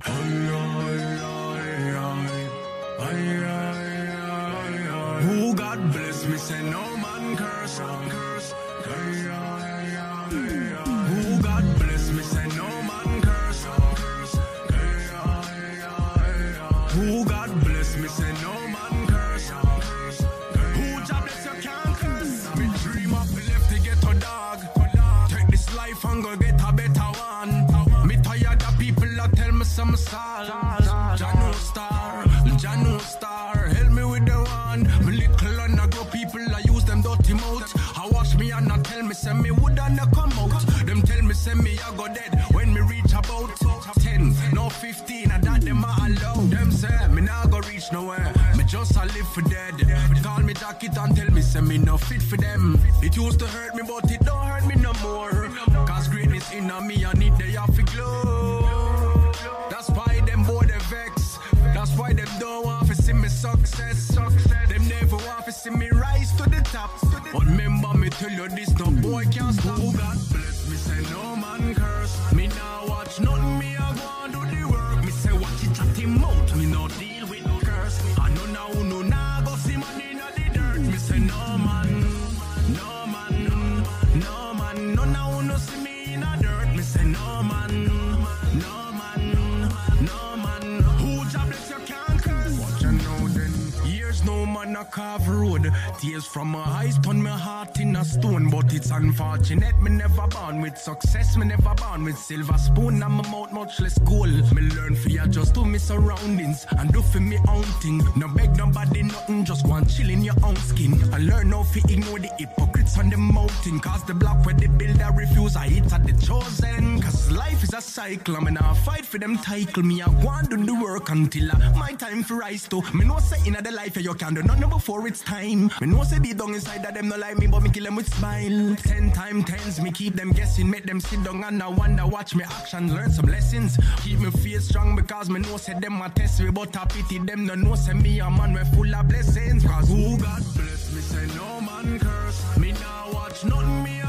Surroundings 105.90 106.66
and 106.78 106.92
do 106.92 107.02
for 107.02 107.18
me 107.18 107.36
own 107.48 107.64
thing. 107.82 108.00
No 108.14 108.28
beg 108.28 108.56
nobody 108.56 109.02
nothing. 109.02 109.44
Just 109.44 109.66
go 109.66 109.74
and 109.74 109.90
chill 109.90 110.08
in 110.08 110.22
your 110.22 110.36
own 110.44 110.54
skin. 110.56 110.92
I 111.12 111.18
learn 111.18 111.50
how 111.50 111.64
to 111.64 111.78
ignore 111.92 112.20
the 112.20 112.29
hypocrites 112.40 112.98
on 112.98 113.10
the 113.10 113.16
mountain. 113.16 113.78
Cause 113.80 114.04
the 114.04 114.14
block 114.14 114.44
where 114.44 114.54
they 114.54 114.66
build 114.66 115.00
I 115.00 115.14
refuse. 115.14 115.56
I 115.56 115.68
hit 115.68 115.92
at 115.92 116.06
the 116.06 116.12
chosen. 116.26 117.00
Cause 117.02 117.30
life 117.30 117.62
is 117.62 117.74
a 117.74 117.80
cycle. 117.80 118.36
I'm 118.36 118.44
gonna 118.44 118.74
fight 118.86 119.04
for 119.04 119.18
them 119.18 119.36
title. 119.38 119.82
Me 119.82 120.02
I 120.02 120.06
go 120.22 120.30
and 120.30 120.48
do 120.48 120.56
the 120.64 120.74
work 120.74 121.10
until 121.10 121.50
uh, 121.52 121.72
my 121.76 121.92
time 121.92 122.22
for 122.22 122.36
rise 122.36 122.66
to. 122.68 122.82
Me 122.94 123.04
know 123.04 123.18
say 123.18 123.38
in 123.46 123.54
the 123.62 123.70
life 123.70 123.96
you 123.96 124.14
can 124.14 124.34
do 124.34 124.42
nothing 124.42 124.68
before 124.68 125.06
it's 125.06 125.20
time. 125.20 125.70
Me 125.80 125.86
know 125.86 126.02
say 126.04 126.18
deep 126.18 126.38
down 126.38 126.54
inside 126.54 126.84
of 126.84 126.94
them 126.94 127.08
no 127.08 127.16
like 127.16 127.38
me, 127.38 127.46
but 127.46 127.62
me 127.62 127.70
kill 127.70 127.84
them 127.84 127.96
with 127.96 128.12
smile. 128.14 128.76
Ten 128.76 129.12
time 129.12 129.44
tens, 129.44 129.80
me 129.80 129.90
keep 129.92 130.14
them 130.14 130.32
guessing, 130.32 130.70
make 130.70 130.86
them 130.86 131.00
sit 131.00 131.22
down 131.22 131.44
and 131.44 131.62
I 131.62 131.68
wonder, 131.68 132.06
watch 132.06 132.34
me 132.34 132.44
action, 132.44 132.94
learn 132.94 133.10
some 133.10 133.26
lessons. 133.26 133.78
Keep 134.02 134.20
me 134.20 134.30
feel 134.30 134.60
strong 134.60 134.96
because 134.96 135.28
me 135.28 135.40
know 135.40 135.56
say 135.56 135.74
them 135.78 136.00
a 136.00 136.08
test 136.10 136.40
me, 136.40 136.50
but 136.50 136.76
I 136.76 136.84
pity 136.86 137.18
them 137.18 137.46
no 137.46 137.54
know 137.54 137.74
say 137.74 137.94
me 137.94 138.20
a 138.20 138.30
man 138.30 138.54
we 138.54 138.60
full 138.76 138.94
of 138.94 139.08
blessings. 139.08 139.64
Cause 139.64 139.88
who 139.88 140.16
God 140.18 140.42
bless 140.54 140.92
me 140.94 141.00
say 141.00 141.26
no 141.36 141.60
man 141.60 141.98
curse. 141.98 142.29
Me 142.58 142.72
now 142.72 143.10
watch 143.12 143.44
nothing, 143.44 143.82
me 143.82 143.99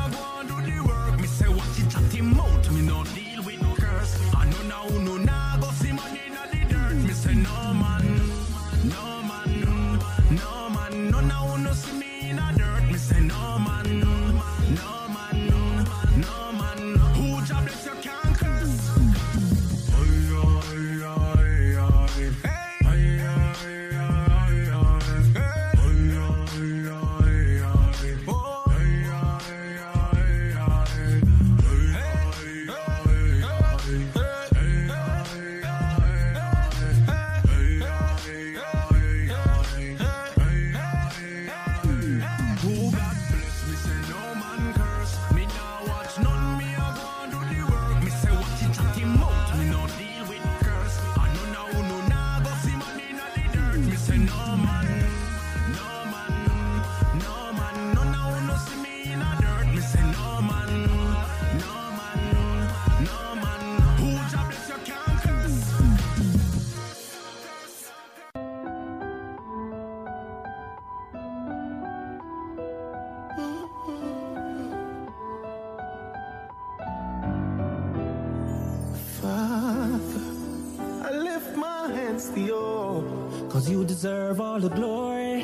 you, 83.72 83.86
deserve 83.86 84.42
all 84.42 84.60
the 84.60 84.70
glory. 84.70 85.44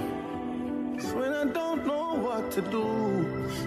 When 1.17 1.31
I 1.33 1.45
don't 1.45 1.85
know 1.87 2.15
what 2.27 2.51
to 2.51 2.61
do, 2.61 2.85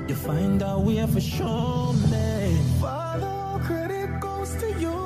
you 0.07 0.15
find 0.15 0.63
out 0.63 0.83
we 0.83 0.97
have 0.97 1.13
for 1.15 1.21
show 1.21 1.95
me. 2.13 2.59
Father, 2.81 3.65
credit 3.65 4.21
goes 4.21 4.55
to 4.57 4.69
you, 4.85 4.99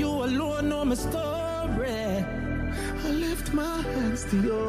you 0.00 0.08
alone 0.08 0.70
know 0.70 0.84
my 0.84 0.94
story. 0.94 2.24
I 3.04 3.10
lift 3.26 3.52
my 3.52 3.82
hands 3.92 4.24
to 4.30 4.36
you. 4.48 4.64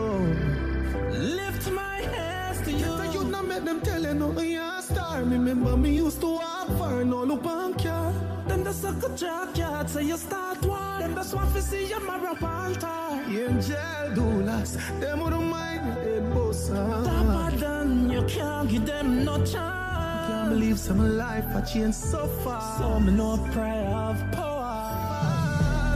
Lift 1.39 1.72
my 1.72 1.99
hands 2.15 2.61
to 2.65 2.72
you. 2.72 2.91
Get 3.03 3.14
you 3.14 3.23
not 3.23 3.45
make 3.47 3.64
them 3.64 3.80
tell 3.81 4.01
you 4.01 4.14
no 4.14 4.27
you're 4.41 4.64
a 4.64 4.81
star. 4.81 5.19
Remember 5.23 5.77
me 5.77 5.91
used 5.95 6.19
to 6.22 6.30
walk 6.39 6.68
far, 6.77 7.05
no 7.05 7.23
look 7.23 7.43
back 7.43 7.80
here. 7.80 8.06
Then 8.47 8.63
the 8.63 8.73
sucker 8.73 9.13
jackyard 9.15 9.89
say 9.89 10.03
you 10.03 10.17
start 10.17 10.63
war. 10.65 10.79
Then 10.99 11.15
that's 11.15 11.33
why 11.33 11.45
fi 11.47 11.59
see 11.59 11.89
you 11.89 11.99
marry 12.07 12.27
altar. 12.27 12.97
Angel 13.27 13.77
doulas, 14.15 14.71
them 15.01 15.19
wouldn't 15.21 15.43
mind 15.43 15.85
your 15.85 15.95
head 16.05 16.23
bossa. 16.33 17.03
Tougher 17.05 17.57
than 17.57 18.09
you 18.09 18.23
can't 18.23 18.69
give 18.69 18.85
them 18.85 19.25
no 19.25 19.37
chance. 19.37 20.27
Can't 20.27 20.49
believe 20.49 20.79
some 20.79 21.17
life 21.17 21.45
I 21.55 21.61
changed 21.61 21.97
so 21.97 22.27
far. 22.43 22.77
So 22.79 22.99
me 22.99 23.11
no 23.11 23.37
prayer 23.51 23.87
of 23.87 24.17
power. 24.31 24.57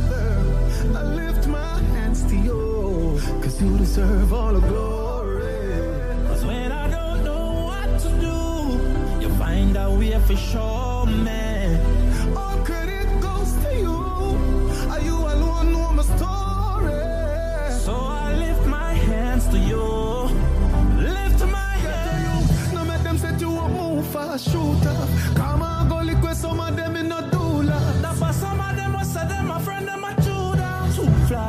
Father, 0.10 0.98
I 1.00 1.04
lift 1.04 1.48
my 1.48 1.80
hands 1.94 2.24
to 2.30 2.36
you, 2.36 3.20
cause 3.42 3.62
you 3.62 3.78
deserve 3.78 4.34
all 4.34 4.54
the 4.54 4.62
glory. 4.68 6.28
Cause 6.28 6.44
when 6.46 6.72
I 6.72 6.90
don't 6.90 7.24
know 7.24 7.46
what 7.70 7.90
to 8.04 8.10
do, 8.28 9.24
you 9.24 9.30
find 9.36 9.76
a 9.78 9.90
way 9.90 10.20
for 10.28 10.36
sure, 10.36 11.06
man. 11.06 11.41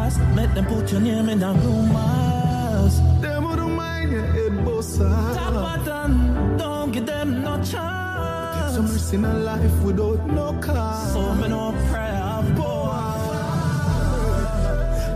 Fast, 0.02 0.18
make 0.34 0.52
them 0.54 0.66
put 0.66 0.90
your 0.90 1.00
name 1.00 1.28
in 1.28 1.38
the 1.38 1.52
rumors. 1.62 2.94
Them 3.20 3.44
wouldn't 3.44 3.74
mind 3.82 4.10
your 4.10 4.26
head 4.34 4.52
bossa. 4.66 5.08
Top 5.36 5.84
done, 5.84 6.56
don't 6.56 6.90
give 6.90 7.06
them 7.06 7.28
no 7.42 7.54
chance. 7.70 8.74
Some 8.74 8.86
mercy 8.86 9.16
in 9.16 9.24
a 9.24 9.34
life 9.34 9.78
without 9.84 10.26
no 10.26 10.46
cause. 10.60 11.12
So 11.12 11.34
me 11.40 11.46
no 11.48 11.70
prayer 11.88 12.22
of 12.36 12.46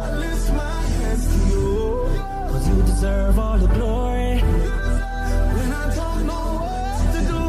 I 0.04 0.10
lift 0.22 0.48
my 0.60 0.80
hands 0.98 1.24
to 1.32 1.38
you. 1.50 1.66
Cause 2.50 2.66
you 2.68 2.78
deserve 2.82 3.36
all 3.40 3.58
the 3.58 3.70
glory. 3.76 4.34
When 5.56 5.70
I 5.82 5.86
don't 6.00 6.20
know 6.30 6.46
what 6.66 7.00
to 7.14 7.20
do, 7.32 7.42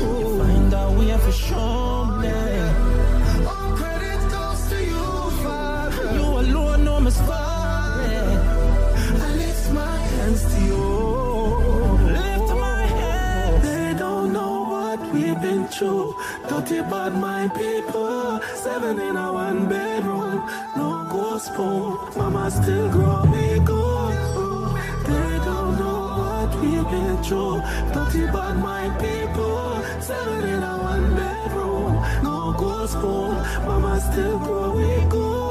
you 0.00 0.38
find 0.38 0.72
out 0.72 0.90
we 0.98 1.04
have 1.12 1.22
for 1.22 1.32
sure, 1.32 1.87
we've. 15.78 16.16
Dirty 16.48 16.80
bad 16.90 17.14
my 17.20 17.48
people. 17.48 18.40
Seven 18.56 18.98
in 18.98 19.16
a 19.16 19.32
one 19.32 19.68
bedroom. 19.68 20.38
No 20.76 21.06
ghost 21.08 21.46
spoon. 21.46 21.96
Mama 22.16 22.50
still 22.50 22.90
grow 22.90 23.22
me 23.24 23.60
good. 23.60 24.14
Oh. 24.36 24.74
They 25.06 25.44
don't 25.44 25.78
know 25.78 26.00
what 26.20 26.50
we've 26.60 26.90
been 26.90 27.22
through. 27.22 27.60
Dirty 27.94 28.26
bad 28.26 28.56
my 28.58 28.88
people. 28.98 29.80
Seven 30.00 30.48
in 30.48 30.62
a 30.62 30.74
one 30.92 31.14
bedroom. 31.14 31.92
No 32.24 32.54
ghost 32.58 32.94
spoon. 32.94 33.34
Mama 33.66 34.00
still 34.00 34.38
grow 34.38 34.74
me 34.74 35.06
good. 35.08 35.18
Good. 35.18 35.47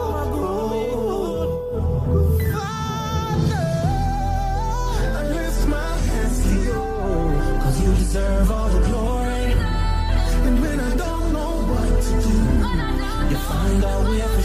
Find 13.80 14.22
a 14.22 14.37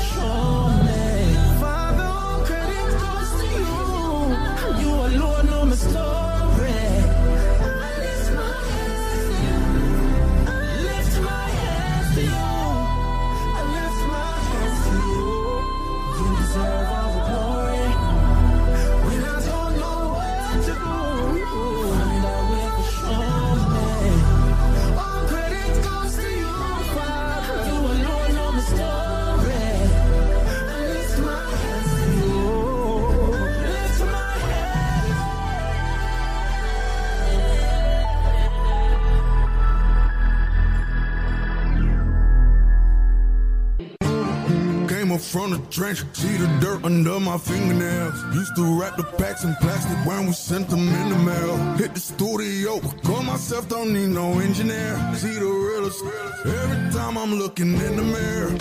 from 45.42 45.50
the 45.50 45.70
trench, 45.70 46.04
see 46.12 46.36
the 46.36 46.46
dirt 46.60 46.84
under 46.84 47.18
my 47.18 47.36
fingernails. 47.36 48.14
Used 48.34 48.54
to 48.54 48.64
wrap 48.78 48.96
the 48.96 49.02
packs 49.18 49.42
in 49.42 49.54
plastic 49.56 49.98
when 50.06 50.26
we 50.26 50.32
sent 50.32 50.68
them 50.68 50.86
in 50.86 51.08
the 51.08 51.18
mail. 51.18 51.56
Hit 51.76 51.94
the 51.94 52.00
studio, 52.00 52.78
call 53.02 53.22
myself, 53.22 53.68
don't 53.68 53.92
need 53.92 54.10
no 54.10 54.38
engineer. 54.38 54.94
See 55.14 55.34
the 55.44 55.52
realest 55.68 56.04
every 56.46 56.92
time 56.92 57.18
I'm 57.18 57.34
looking 57.34 57.72
in 57.74 57.96
the 57.96 58.02
mirror. 58.02 58.52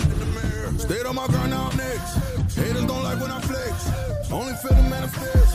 Stayed 0.78 1.06
on 1.06 1.14
my 1.14 1.26
grind 1.28 1.50
now 1.50 1.68
I'm 1.70 1.76
next. 1.76 2.14
Haters 2.56 2.84
don't 2.86 3.04
like 3.04 3.20
when 3.20 3.30
I 3.30 3.40
flex, 3.40 4.32
only 4.32 4.54
feel 4.54 4.74
the 4.74 4.82
manifest. 4.82 5.54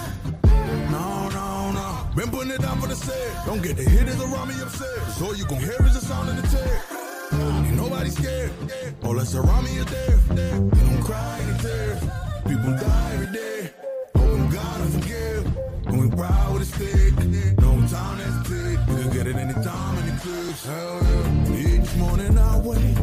No, 0.96 1.28
no, 1.30 1.72
no. 1.72 1.88
Been 2.16 2.30
putting 2.30 2.52
it 2.52 2.62
down 2.62 2.80
for 2.80 2.88
the 2.88 2.96
set. 2.96 3.46
Don't 3.46 3.62
get 3.62 3.76
the 3.76 3.84
hitters 3.84 4.22
around 4.22 4.48
me 4.48 4.56
upset. 4.62 5.00
So 5.18 5.26
all 5.26 5.36
you 5.36 5.46
gon' 5.46 5.60
hear 5.60 5.82
is 5.88 5.94
the 6.00 6.06
sound 6.06 6.30
of 6.30 6.36
the 6.42 6.48
tech. 6.48 6.97
Ain't 7.40 7.76
nobody 7.76 8.10
scared. 8.10 8.52
All 9.04 9.14
that's 9.14 9.36
around 9.36 9.64
me 9.66 9.72
is 9.78 9.86
death. 9.86 10.28
They 10.30 10.52
don't 10.52 11.04
cry 11.04 11.40
any 11.44 11.60
tears. 11.60 12.02
People 12.48 12.72
die 12.78 13.12
every 13.14 13.32
day. 13.34 13.70
Oh, 14.16 14.20
Hoping 14.20 14.50
God 14.50 14.80
will 14.82 14.92
forgive. 15.00 15.58
And 15.88 16.00
we 16.02 16.10
proud 16.16 16.54
with 16.54 16.62
a 16.64 16.66
stick. 16.66 17.14
No 17.60 17.72
time 17.88 18.18
that's 18.18 18.50
tick. 18.50 18.80
You 18.90 18.96
can 19.04 19.10
get 19.14 19.28
it 19.28 19.36
anytime, 19.36 19.98
any 20.00 20.18
place. 20.20 20.66
Hell 20.66 21.00
yeah. 21.04 21.82
Each 21.82 21.96
morning 21.96 22.38
I 22.38 22.58
wake 22.60 22.97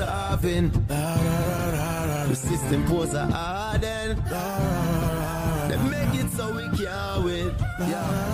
starving. 0.00 0.70
The 0.88 2.34
system 2.34 2.86
pose 2.86 3.14
a 3.14 3.26
harden. 3.26 4.16
They 5.68 5.78
make 5.90 6.14
it 6.24 6.30
so 6.32 6.52
we 6.52 6.64
can't 6.76 7.24
win. 7.24 7.54
Yeah. 7.80 8.29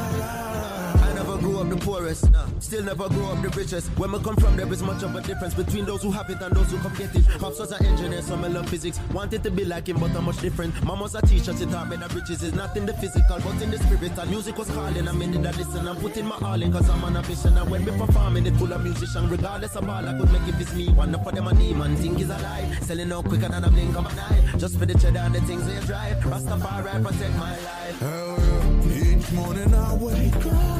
Still 2.61 2.85
never 2.85 3.09
grow 3.09 3.27
up 3.33 3.43
the 3.43 3.49
richest. 3.51 3.89
When 3.99 4.13
we 4.13 4.19
come 4.21 4.37
from, 4.37 4.57
there 4.57 4.71
is 4.73 4.83
much 4.83 5.03
of 5.03 5.15
a 5.15 5.21
difference 5.21 5.55
between 5.55 5.85
those 5.85 6.03
who 6.03 6.11
have 6.11 6.29
it 6.31 6.41
and 6.41 6.55
those 6.55 6.71
who 6.71 6.79
come 6.79 6.95
get 6.95 7.15
it. 7.15 7.25
Pops 7.39 7.59
was 7.59 7.73
an 7.73 7.85
engineer, 7.85 8.23
some 8.23 8.45
I 8.45 8.49
love 8.49 8.69
physics. 8.69 8.99
Wanted 9.13 9.43
to 9.45 9.51
be 9.51 9.65
like 9.65 9.89
him, 9.89 9.99
but 9.99 10.15
I'm 10.17 10.25
much 10.25 10.41
different. 10.41 10.83
Mom 10.85 11.01
was 11.01 11.15
a 11.15 11.23
teacher, 11.23 11.57
she 11.57 11.67
taught 11.67 11.89
me 11.89 11.97
that 11.97 12.13
riches 12.15 12.43
is 12.43 12.55
not 12.55 12.77
in 12.77 12.87
the 12.87 12.95
physical, 12.95 13.39
but 13.41 13.63
in 13.63 13.71
the 13.71 13.79
spirit. 13.79 14.19
And 14.19 14.31
music 14.31 14.57
was 14.59 14.71
calling, 14.71 15.09
I 15.09 15.13
made 15.13 15.35
it 15.35 15.43
that 15.43 15.57
listen. 15.57 15.87
I'm 15.89 15.97
putting 15.97 16.27
my 16.27 16.37
all 16.43 16.61
in, 16.61 16.73
cause 16.73 16.89
I'm 16.89 17.05
on 17.05 17.17
a 17.17 17.23
mission. 17.23 17.57
And 17.57 17.71
when 17.71 17.85
we 17.85 17.93
performing, 17.93 18.47
it 18.47 18.57
full 18.57 18.73
of 18.73 18.83
musician. 18.83 19.29
Regardless 19.29 19.77
of 19.77 19.89
all, 19.89 20.07
I 20.07 20.19
could 20.19 20.33
make 20.33 20.49
it 20.49 20.61
it's 20.61 20.75
me. 20.75 20.89
One 20.89 21.15
up 21.15 21.25
for 21.25 21.33
them, 21.33 21.49
a 21.49 21.55
name, 21.55 21.81
and 21.81 21.99
think 21.99 22.21
is 22.21 22.31
alive. 22.31 22.79
Selling 22.83 23.13
out 23.13 23.25
quicker 23.25 23.49
than 23.49 23.65
a 23.65 23.71
blink 23.71 23.97
of 23.97 24.07
an 24.07 24.19
eye. 24.19 24.59
Just 24.59 24.79
for 24.79 24.87
the 24.87 24.95
cheddar 24.99 25.21
and 25.21 25.35
the 25.35 25.41
things 25.43 25.67
they 25.67 25.79
drive. 25.87 26.17
Rastafari 26.19 27.03
protect 27.03 27.37
my 27.37 27.51
life. 27.51 27.99
Hell 28.01 28.39
yeah. 28.39 29.17
Each 29.17 29.33
morning 29.33 29.75
I 29.75 29.95
wake 29.95 30.47
up. 30.47 30.76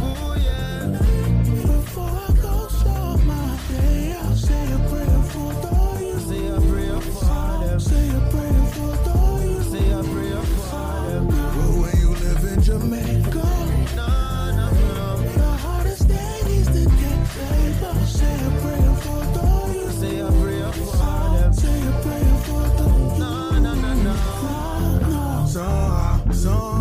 Somehow, 26.47 26.76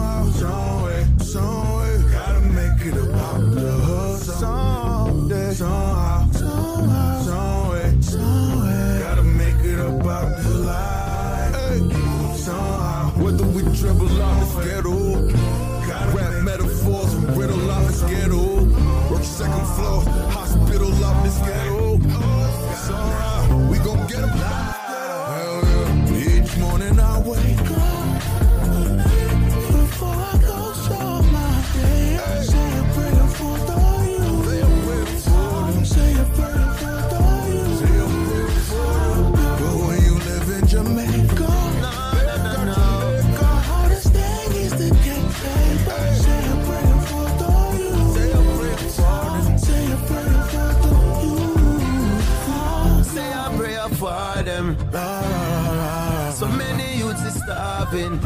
starving. 57.45 58.19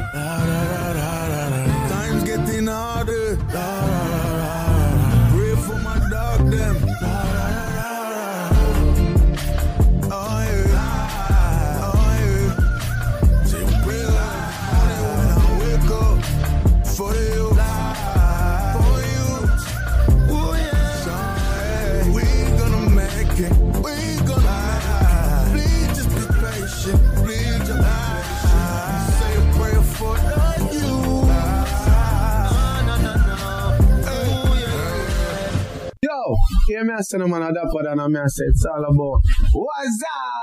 It's 36.82 38.66
all 38.66 38.84
about 38.84 39.22
what's 39.54 40.04
up 40.04 40.40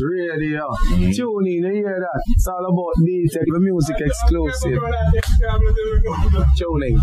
radio. 0.00 0.68
Mm-hmm. 0.70 1.10
Tune 1.12 1.46
in, 1.46 1.52
you 1.52 1.72
hear 1.72 2.00
that? 2.00 2.22
It's 2.28 2.46
all 2.46 2.64
about 2.64 2.94
the 2.96 3.60
music 3.60 4.00
exclusive. 4.00 4.80
Tuning. 6.56 7.00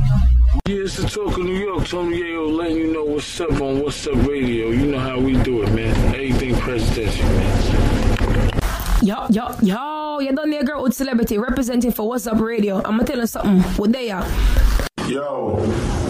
Yeah, 0.67 0.75
it's 0.75 0.97
the 0.97 1.07
talk 1.07 1.37
of 1.37 1.45
New 1.45 1.57
York. 1.57 1.87
Tony 1.87 2.21
Yayo 2.21 2.55
letting 2.55 2.77
you 2.77 2.93
know 2.93 3.03
what's 3.05 3.39
up 3.41 3.61
on 3.61 3.81
What's 3.81 4.07
Up 4.07 4.15
Radio. 4.27 4.69
You 4.69 4.87
know 4.87 4.99
how 4.99 5.19
we 5.19 5.33
do 5.43 5.63
it, 5.63 5.71
man. 5.73 6.15
Anything 6.15 6.55
presidential, 6.55 7.25
man. 7.25 8.49
Yo, 9.03 9.27
yo, 9.29 9.55
yo, 9.61 10.19
you 10.19 10.33
done 10.33 10.49
there, 10.49 10.63
girl 10.63 10.83
with 10.83 10.93
celebrity 10.93 11.37
representing 11.37 11.91
for 11.91 12.07
What's 12.07 12.27
Up 12.27 12.39
Radio. 12.39 12.77
I'm 12.77 12.97
gonna 12.97 13.05
tell 13.05 13.19
you 13.19 13.27
something. 13.27 13.61
What 13.77 13.91
they 13.91 14.11
are. 14.11 14.25
Yo, 15.07 15.57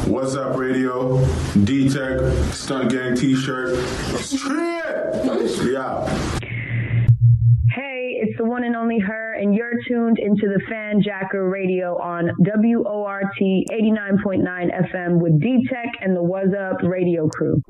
what's 0.07 0.35
up, 0.35 0.55
radio? 0.55 1.19
D 1.65 1.89
Tech, 1.89 2.17
Stunt 2.53 2.89
Gang 2.89 3.13
t 3.13 3.35
shirt. 3.35 3.75
Yeah. 5.65 6.07
Hey, 7.71 8.19
it's 8.21 8.37
the 8.37 8.45
one 8.45 8.63
and 8.63 8.73
only 8.73 8.99
her, 8.99 9.33
and 9.33 9.53
you're 9.53 9.73
tuned 9.85 10.17
into 10.17 10.47
the 10.47 10.61
Fanjacker 10.71 11.51
Radio 11.51 11.97
on 11.97 12.31
WORT 12.39 13.25
89.9 13.37 14.45
FM 14.93 15.19
with 15.19 15.41
D 15.41 15.67
Tech 15.69 15.89
and 16.01 16.15
the 16.15 16.23
What's 16.23 16.53
Up 16.53 16.81
Radio 16.81 17.27
crew. 17.27 17.61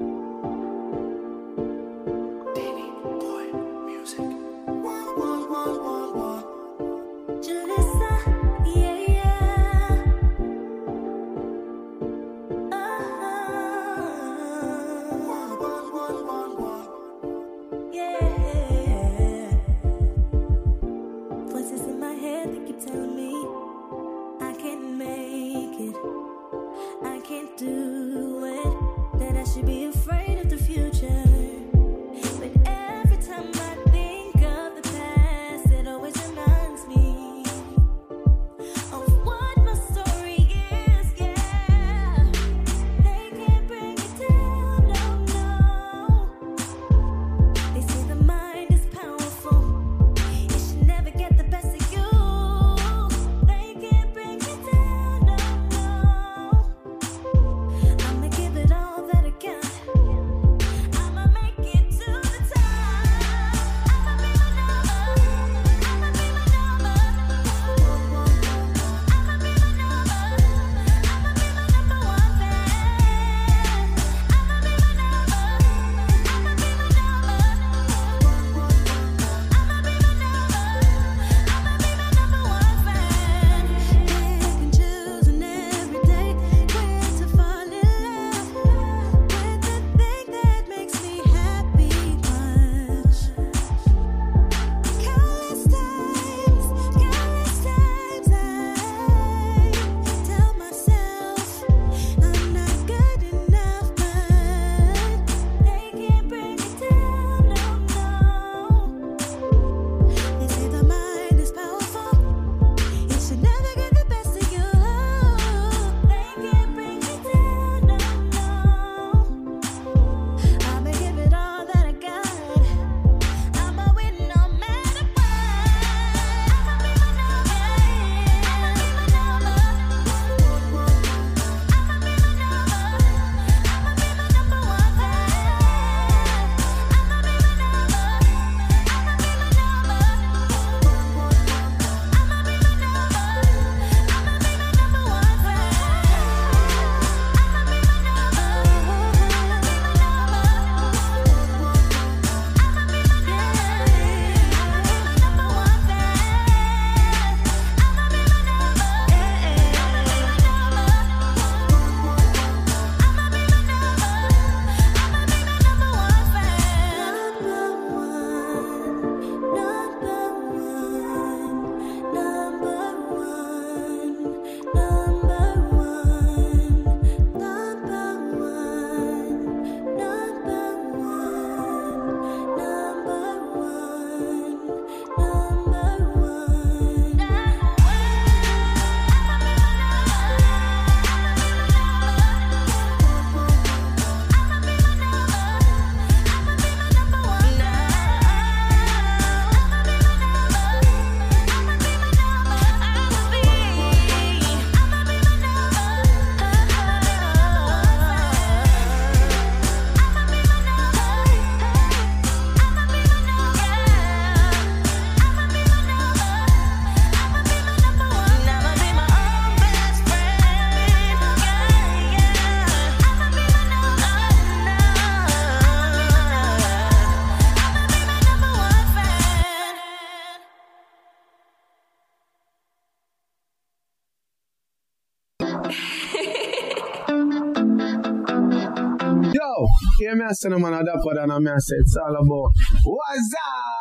a 240.22 241.62
say 241.62 241.76
it's 241.78 241.98
all 241.98 242.16
about 242.16 242.52
what's 242.84 243.34
up 243.34 243.76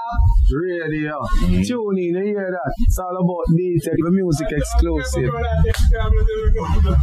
radio. 0.52 1.20
Mm-hmm. 1.20 1.62
Tune 1.62 1.98
in 1.98 2.24
hear 2.24 2.50
that. 2.50 2.74
It's 2.78 2.98
all 2.98 3.16
about 3.16 3.56
detail, 3.56 3.94
music 4.10 4.48
exclusive. 4.50 5.30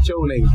Tuning. 0.05 0.47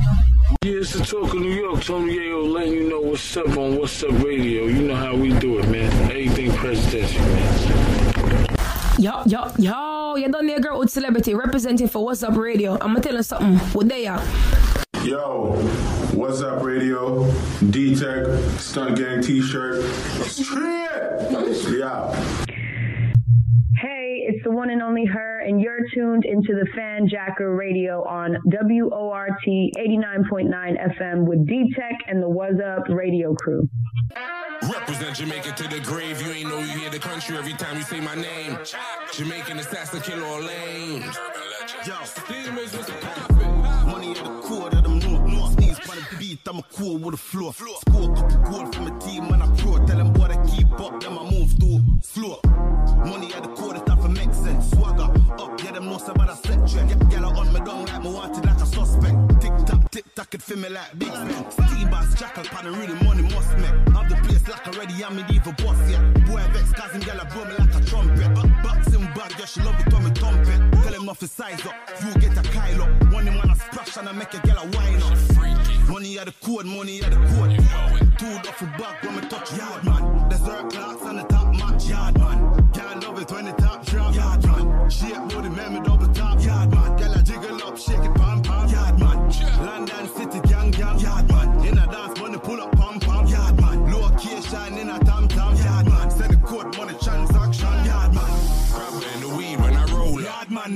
Yeah, 0.63 0.81
it's 0.81 0.93
the 0.93 1.05
talk 1.05 1.35
of 1.35 1.41
New 1.41 1.51
York. 1.51 1.83
Tony 1.83 2.17
Yayo 2.17 2.53
letting 2.53 2.75
you 2.75 2.89
know 2.89 3.01
what's 3.01 3.37
up 3.37 3.49
on 3.57 3.77
What's 3.79 4.03
Up 4.03 4.13
Radio. 4.23 4.67
You 4.67 4.83
know 4.83 4.97
how 4.97 5.15
we 5.17 5.33
do 5.39 5.59
it, 5.59 5.69
man. 5.69 5.91
Anything, 6.11 6.53
presidential, 6.53 7.23
man. 7.23 8.47
Yo, 8.99 9.23
yo, 9.27 9.53
yo, 9.59 10.17
you 10.17 10.31
done 10.31 10.47
there, 10.47 10.61
girl 10.61 10.79
with 10.79 10.91
celebrity 10.91 11.35
representing 11.35 11.89
for 11.89 12.05
What's 12.05 12.23
Up 12.23 12.37
Radio. 12.37 12.79
I'ma 12.81 13.01
tell 13.01 13.15
you 13.15 13.23
something. 13.23 13.59
What 13.75 13.89
they 13.89 14.07
are. 14.07 14.23
Yo, 15.05 15.55
What's 16.17 16.41
Up 16.41 16.63
Radio, 16.63 17.31
D 17.69 17.95
Tech, 17.95 18.25
Stunt 18.59 18.97
Gang 18.97 19.21
t 19.21 19.43
shirt. 19.43 19.85
Yeah. 21.69 22.25
Hey, 23.79 24.25
it's 24.27 24.43
the 24.43 24.51
one 24.51 24.71
and 24.71 24.81
only 24.81 25.05
her, 25.05 25.41
and 25.41 25.61
you're 25.61 25.81
tuned 25.93 26.25
into 26.25 26.55
the 26.55 26.67
Fanjacker 26.75 27.59
Radio 27.59 28.03
on 28.05 28.39
WORT 28.47 29.31
89.9 29.47 30.51
FM 30.99 31.27
with 31.27 31.47
D 31.47 31.71
Tech 31.77 31.99
and 32.09 32.23
the 32.23 32.29
What's 32.31 32.63
Up 32.63 32.89
Radio 32.89 33.35
crew. 33.35 33.69
Represent 34.63 35.17
Jamaica 35.17 35.53
to 35.53 35.69
the 35.69 35.81
grave. 35.81 36.23
You 36.23 36.33
ain't 36.33 36.49
know 36.49 36.61
you 36.61 36.79
hear 36.79 36.89
the 36.89 36.99
country 36.99 37.37
every 37.37 37.53
time 37.53 37.77
you 37.77 37.83
say 37.83 38.01
my 38.01 38.15
name. 38.15 38.59
Jamaican 39.13 39.59
assassin, 39.59 40.01
killer 40.01 40.25
or 40.25 40.41
lame. 40.41 41.03
Yo, 41.85 41.95
what's 41.95 42.89
up? 42.89 43.36
I'm 46.49 46.59
a 46.59 46.63
cool 46.75 46.99
with 46.99 47.15
a 47.15 47.17
floor. 47.17 47.53
Score 47.53 48.13
a 48.13 48.15
couple 48.15 48.39
gold 48.51 48.75
from 48.75 48.87
a 48.87 48.99
team, 49.01 49.29
man. 49.29 49.43
I 49.43 49.47
pro. 49.57 49.85
Tell 49.87 49.97
them 49.97 50.13
boy 50.13 50.29
to 50.29 50.39
keep 50.49 50.71
up, 50.81 51.01
then 51.01 51.19
I 51.19 51.31
move 51.31 51.59
too 51.59 51.81
floor. 52.17 52.39
Money 53.05 53.33
at 53.35 53.43
the 53.43 53.49
core, 53.51 53.75
the 53.75 53.81
stuff 53.81 54.09
make 54.09 54.33
sense. 54.33 54.71
Swagger 54.71 55.11
up, 55.43 55.63
yeah, 55.63 55.73
them 55.73 55.87
know 55.87 55.97
about 55.97 56.31
a 56.31 56.37
set 56.37 56.61
trend. 56.69 56.89
Get 56.89 57.09
gal 57.11 57.27
on 57.27 57.53
me 57.53 57.61
down 57.61 57.85
like 57.87 58.03
me 58.03 58.11
wanted 58.13 58.45
like 58.45 58.57
a 58.57 58.67
suspect. 58.67 59.17
Tick 59.41 59.53
tock, 59.67 59.91
tick 59.91 60.15
tock, 60.15 60.35
it 60.35 60.43
feel 60.43 60.59
me 60.59 60.69
like 60.69 60.99
big 60.99 61.13
man. 61.13 61.51
Steam 61.51 61.91
bass, 61.91 62.15
jackal, 62.19 62.45
pan 62.45 62.67
and 62.67 62.77
really 62.77 62.95
money 63.05 63.23
must 63.23 63.53
make. 63.59 63.77
Have 63.95 64.09
the 64.09 64.17
place 64.25 64.47
like 64.49 64.67
already, 64.69 65.05
I'm 65.05 65.17
medieval 65.17 65.53
boss, 65.61 65.79
yeah. 65.91 66.03
Boy, 66.27 66.43
vex, 66.53 66.73
cause 66.73 66.93
him 66.93 67.01
gal, 67.01 67.21
blow 67.33 67.45
me 67.45 67.55
like 67.59 67.75
a 67.75 67.81
trumpet. 67.85 68.35
Boxing 68.63 69.07
bag, 69.15 69.33
yeah, 69.39 69.47
she 69.47 69.61
love 69.61 69.81
it 69.81 69.93
when 69.93 70.05
me 70.05 70.11
thump 70.11 70.49
it. 70.49 70.61
Tell 70.83 70.95
him 71.07 71.11
off 71.11 71.21
his 71.21 71.31
size 71.31 71.65
up, 71.67 71.75
you 72.03 72.21
get 72.21 72.37
a 72.37 72.43
Kyle 72.51 72.83
up. 72.83 73.13
One 73.13 73.27
man 73.27 73.51
a 73.51 73.55
splash 73.55 73.97
and 73.97 74.09
I 74.09 74.13
make 74.13 74.35
a 74.35 74.41
gal 74.41 74.59
a 74.59 74.67
wine 74.77 75.03
up. 75.03 75.89
Money 75.89 76.19
at 76.19 76.27
the 76.27 76.35
code, 76.43 76.67
money 76.67 77.01
at 77.03 77.11
the 77.11 77.17
code. 77.17 78.19
Two 78.19 78.39
duffel 78.43 78.67
bag 78.79 79.05
when 79.05 79.17
me 79.17 79.29
touch 79.29 79.57
yard 79.57 79.85
man. 79.85 80.29
Desert 80.29 80.71
clocks 80.71 81.03
on 81.03 81.17
the 81.17 81.23
top 81.25 81.55
match 81.55 81.87
yard 81.87 82.19
man. 82.19 82.71
Can't 82.73 83.03
love 83.05 83.21
it 83.21 83.31
when 83.31 83.45
the 83.45 83.53
top 83.53 83.87
drop 83.87 84.15
yard 84.15 84.45
man. 84.47 84.91
Shape 84.91 85.23
booty, 85.29 85.49
man, 85.49 85.75
me 85.75 85.81
double 85.81 86.13
top 86.13 86.43
yard 86.43 86.71
man. 86.75 86.97
Gal 86.97 87.15
a 87.15 87.23
jiggle 87.23 87.63
up, 87.63 87.79
shake 87.79 88.05
it, 88.09 88.15
pam 88.17 88.43
pam 88.43 88.69
yard 88.69 88.99
man. 88.99 89.19
London 89.65 90.09
city 90.09 90.41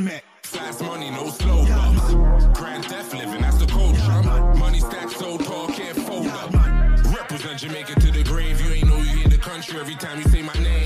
Fast 0.00 0.82
money, 0.82 1.10
no 1.10 1.28
slow 1.28 1.60
ups. 1.68 2.58
Grand 2.58 2.84
theft 2.86 3.12
living, 3.12 3.42
that's 3.42 3.58
the 3.58 3.66
culture. 3.66 4.58
Money 4.58 4.80
stacked 4.80 5.10
so 5.10 5.36
tall, 5.36 5.68
can't 5.68 5.96
fold 5.96 6.26
up. 6.28 6.52
Represent 7.14 7.58
Jamaica 7.58 8.00
to 8.00 8.10
the 8.10 8.24
grave. 8.24 8.58
You 8.62 8.72
ain't 8.72 8.88
know 8.88 8.96
you 8.96 9.24
in 9.24 9.30
the 9.30 9.36
country 9.36 9.78
every 9.78 9.96
time 9.96 10.18
you 10.18 10.24
say 10.24 10.42
my 10.42 10.54
name. 10.54 10.79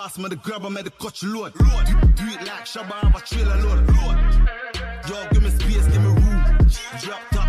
Pass 0.00 0.16
me 0.16 0.28
the 0.30 0.36
grab, 0.36 0.62
me 0.62 0.82
the 0.82 0.90
you 1.20 1.34
load. 1.34 1.52
Load. 1.60 1.86
Do 2.16 2.24
it 2.34 2.40
like 2.46 2.64
Shabba 2.64 2.94
have 3.02 3.14
a 3.14 3.20
trailer 3.20 3.56
load. 3.64 3.86
Load. 3.96 4.18
Yo, 5.08 5.28
give 5.30 5.42
me 5.42 5.50
space, 5.50 5.86
give 5.92 6.02
me 6.02 6.08
room. 6.08 6.56
Drop 7.02 7.39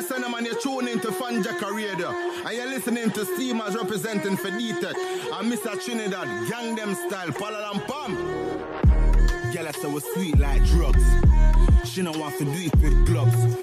Man, 0.00 0.08
son, 0.08 0.30
man, 0.30 0.44
you're 0.46 0.58
tuning 0.58 0.94
into 0.94 1.08
Fanjacker 1.08 1.74
Radio. 1.74 2.08
And 2.10 2.56
you're 2.56 2.66
listening 2.66 3.10
to 3.10 3.24
Steamers 3.26 3.76
representing 3.76 4.36
for. 4.36 4.48
And 4.48 5.52
Mr. 5.52 5.84
Trinidad, 5.84 6.26
gang 6.48 6.74
them 6.74 6.94
style, 6.94 7.28
palalam 7.28 7.86
pam. 7.86 8.16
Girl, 9.52 9.68
I 9.68 9.72
say 9.72 9.92
was 9.92 10.04
sweet 10.14 10.38
like 10.38 10.64
drugs. 10.64 11.04
She 11.84 12.02
don't 12.02 12.18
want 12.18 12.38
to 12.38 12.44
do 12.44 12.52
it 12.52 12.74
with 12.76 13.06
gloves. 13.06 13.56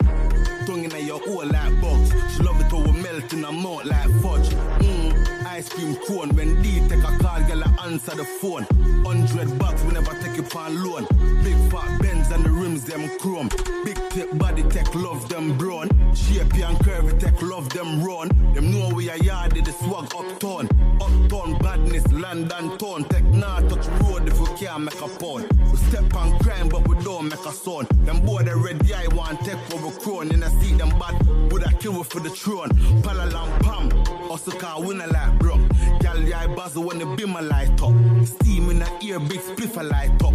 Tongue 0.68 0.84
in 0.84 1.08
your 1.08 1.22
ear 1.28 1.50
like 1.50 1.82
box. 1.82 2.12
She 2.36 2.44
love 2.44 2.60
it 2.62 2.70
how 2.70 2.82
we 2.84 2.92
melt 2.92 3.34
in 3.34 3.44
her 3.44 3.52
mouth 3.52 3.86
like 3.86 4.10
fudge. 4.22 4.50
Mm, 4.84 5.46
ice 5.46 5.70
cream 5.70 5.96
cone. 6.08 6.36
When 6.36 6.62
D 6.62 6.88
take 6.88 7.00
a 7.00 7.18
call, 7.18 7.42
girl, 7.48 7.64
I 7.64 7.88
answer 7.88 8.16
the 8.16 8.26
phone. 8.26 8.68
Hundred 9.04 9.58
bucks, 9.58 9.82
we 9.84 9.94
never 9.94 10.12
take 10.22 10.38
it 10.38 10.52
for 10.52 10.70
loan. 10.70 11.08
Big 11.44 11.58
fat 11.72 12.00
bends 12.02 12.30
and 12.32 12.46
the 12.46 12.52
rims 12.52 12.84
them 12.84 13.10
chrome. 13.18 13.50
Big 13.84 13.98
tip 14.18 14.38
body 14.40 14.64
tech 14.64 14.96
love 14.96 15.30
them 15.30 15.56
brown. 15.58 15.88
Shapey 16.22 16.68
and 16.68 16.78
curvy 16.80 17.20
tech 17.20 17.40
love 17.42 17.70
them 17.70 18.04
run. 18.04 18.30
Them 18.54 18.72
know 18.72 18.90
we 18.96 19.10
are 19.12 19.18
yard, 19.18 19.52
the 19.52 19.72
swag 19.72 20.06
uptown. 20.16 20.66
Uptown 21.00 21.60
badness, 21.60 22.12
land 22.12 22.50
London 22.50 22.78
town. 22.80 23.04
Tech 23.06 23.24
nah 23.26 23.60
touch 23.70 23.88
road 24.02 24.28
if 24.28 24.40
we 24.40 24.48
can't 24.58 24.84
make 24.86 25.02
a 25.08 25.10
pound. 25.20 25.46
We 25.72 25.78
step 25.88 26.16
on 26.16 26.40
crime, 26.40 26.68
but 26.70 26.88
we 26.88 26.96
don't 27.04 27.30
make 27.30 27.46
a 27.46 27.52
sound. 27.52 27.88
Them 28.06 28.26
boy 28.26 28.42
the 28.42 28.56
red 28.56 28.82
eye 28.92 29.08
want 29.14 29.40
take 29.42 29.64
over 29.74 29.92
crown. 30.00 30.32
And 30.32 30.44
I 30.44 30.50
see 30.60 30.74
them 30.74 30.90
bad, 30.98 31.16
would 31.52 31.64
I 31.64 31.74
kill 31.74 32.04
for 32.04 32.20
the 32.20 32.32
throne? 32.32 32.70
Palalam 33.06 33.50
pam, 33.62 33.86
also 34.32 34.52
can't 34.52 34.84
win 34.84 34.98
like 34.98 35.40
bro. 35.40 35.56
Gal 36.00 36.34
eye 36.34 36.48
buzz 36.56 36.78
when 36.78 37.00
the 37.00 37.06
beam 37.16 37.36
a 37.36 37.42
light 37.42 37.82
up. 37.82 37.94
Steam 38.26 38.70
in 38.70 38.80
the 38.80 38.90
ear, 39.02 39.20
big 39.20 39.40
spliff 39.40 39.78
a 39.78 39.84
light 39.84 40.22
up. 40.24 40.34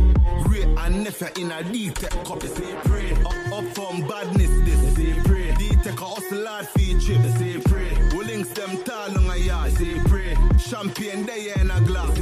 Wray 0.48 0.62
and 0.62 1.04
Nephew 1.04 1.28
in 1.38 1.52
a 1.52 1.62
D-Tech 1.62 2.24
cup. 2.24 2.42
Say 2.42 2.74
pray, 2.84 3.12
up, 3.12 3.52
up 3.52 3.64
from 3.74 4.06
badness 4.08 4.54
this. 4.66 4.94
Say 4.96 5.14
pray, 5.24 5.54
D-Tech 5.58 6.00
a 6.00 6.04
hustle 6.04 6.46
hard 6.46 6.66
your 6.76 7.00
trip. 7.00 7.22
Say 7.38 7.58
pray, 7.58 7.90
we 8.16 8.24
links 8.24 8.50
them 8.50 8.82
tall 8.84 9.16
on 9.16 9.30
a 9.30 9.36
yard. 9.36 9.72
Say 9.72 9.98
pray, 10.06 10.36
champagne 10.58 11.24
they 11.26 11.52
in 11.54 11.70
a 11.70 11.80
glass. 11.82 12.21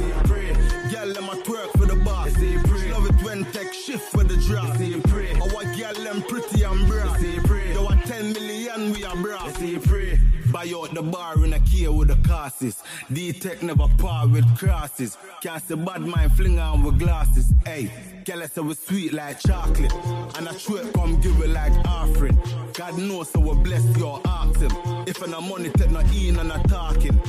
The 10.93 11.01
bar 11.01 11.43
in 11.43 11.53
a 11.53 11.59
key 11.59 11.87
with 11.87 12.09
the 12.09 12.27
casses. 12.27 12.83
D-Tech 13.13 13.63
never 13.63 13.87
par 13.97 14.27
with 14.27 14.45
crosses. 14.57 15.17
Can't 15.41 15.63
say 15.63 15.75
bad 15.75 16.01
mind 16.01 16.33
fling 16.33 16.59
on 16.59 16.83
with 16.83 16.99
glasses. 16.99 17.53
Hey, 17.65 17.89
I 18.41 18.47
say 18.47 18.61
we 18.61 18.73
sweet 18.73 19.13
like 19.13 19.39
chocolate. 19.39 19.93
And 20.37 20.49
I 20.49 20.53
it 20.75 20.93
come 20.93 21.19
give 21.21 21.39
it 21.41 21.49
like 21.49 21.73
offering. 21.87 22.37
God 22.73 22.97
knows 22.97 23.29
so 23.29 23.39
we 23.39 23.55
bless 23.63 23.85
your 23.97 24.21
ask. 24.25 24.59
If 25.07 25.23
I 25.23 25.27
no 25.27 25.41
money, 25.41 25.69
take 25.69 25.91
no 25.91 25.99
in 25.99 26.37
and 26.39 26.51
a 26.51 26.59
talking. 26.67 27.19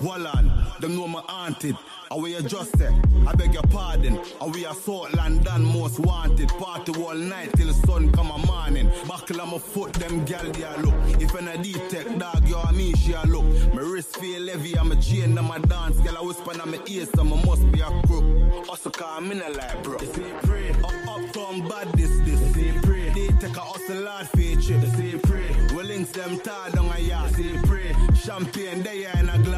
Wallan, 0.00 0.78
them 0.80 0.96
know 0.96 1.06
my 1.06 1.20
auntie. 1.28 1.76
Are 2.10 2.18
we 2.18 2.34
just 2.42 2.72
there? 2.78 2.92
I 3.26 3.34
beg 3.34 3.52
your 3.54 3.62
pardon. 3.64 4.18
Are 4.40 4.48
we 4.48 4.64
assault 4.64 5.12
London 5.14 5.62
most 5.62 6.00
wanted? 6.00 6.48
Party 6.48 6.92
all 7.00 7.14
night 7.14 7.52
till 7.54 7.68
the 7.68 7.74
sun 7.86 8.10
come 8.12 8.30
a 8.30 8.38
morning. 8.46 8.90
Buckle 9.06 9.40
on 9.40 9.50
my 9.50 9.58
foot, 9.58 9.92
them 9.92 10.24
gal 10.24 10.46
a 10.46 10.80
look. 10.80 10.94
If 11.20 11.36
I 11.36 11.40
no 11.40 11.56
detect 11.62 12.18
dog, 12.18 12.48
you 12.48 12.56
and 12.56 12.76
me 12.76 12.94
she 12.94 13.12
a 13.12 13.22
look. 13.26 13.44
My 13.74 13.82
wrist 13.82 14.16
feel 14.16 14.48
heavy, 14.48 14.76
I'm 14.76 14.90
a 14.90 14.96
chain, 14.96 15.38
I'm 15.38 15.50
a 15.50 15.58
dance. 15.60 16.00
Girl 16.00 16.18
I 16.18 16.22
whisper 16.22 16.60
on 16.60 16.70
my 16.70 16.80
ear, 16.86 17.06
so 17.06 17.20
I 17.20 17.44
must 17.46 17.70
be 17.70 17.80
a 17.80 17.90
crook. 18.06 18.68
Also 18.68 18.90
call 18.90 19.20
me 19.20 19.40
a 19.40 19.50
like 19.50 19.82
bro. 19.84 19.98
Say 19.98 20.32
pray. 20.42 20.70
Up, 20.70 21.08
uptown 21.08 21.68
bad 21.68 21.92
this 21.92 22.18
this. 22.20 22.40
Say 22.54 22.72
pray. 22.82 23.10
They 23.10 23.28
take 23.38 23.56
a 23.56 23.60
hustle 23.60 24.06
hard 24.06 24.26
for 24.28 24.40
a 24.40 24.56
trip. 24.56 25.22
Pray. 25.22 25.76
We 25.76 25.82
links 25.84 26.10
them 26.10 26.40
tar 26.40 26.70
down 26.70 26.90
a 26.90 26.98
yard. 26.98 27.34
Say 27.36 27.56
pray. 27.66 27.94
Champagne 28.14 28.82
they 28.82 29.04
in 29.04 29.28
a 29.28 29.38
glass. 29.44 29.49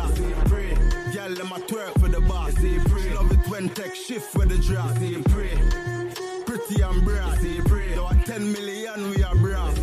When 3.63 3.75
tech 3.75 3.95
shift 3.95 4.35
with 4.35 4.49
the 4.49 4.59
drop. 4.59 4.91
Say 4.99 5.23
pray. 5.23 5.57
Pretty 6.47 6.83
and 6.83 7.05
broad. 7.05 7.39
Say 7.39 7.61
pray. 7.61 7.89
There 7.91 8.03
are 8.03 8.15
10 8.15 8.53
million 8.53 9.11
we 9.11 9.23
are 9.23 9.35
broad. 9.37 9.82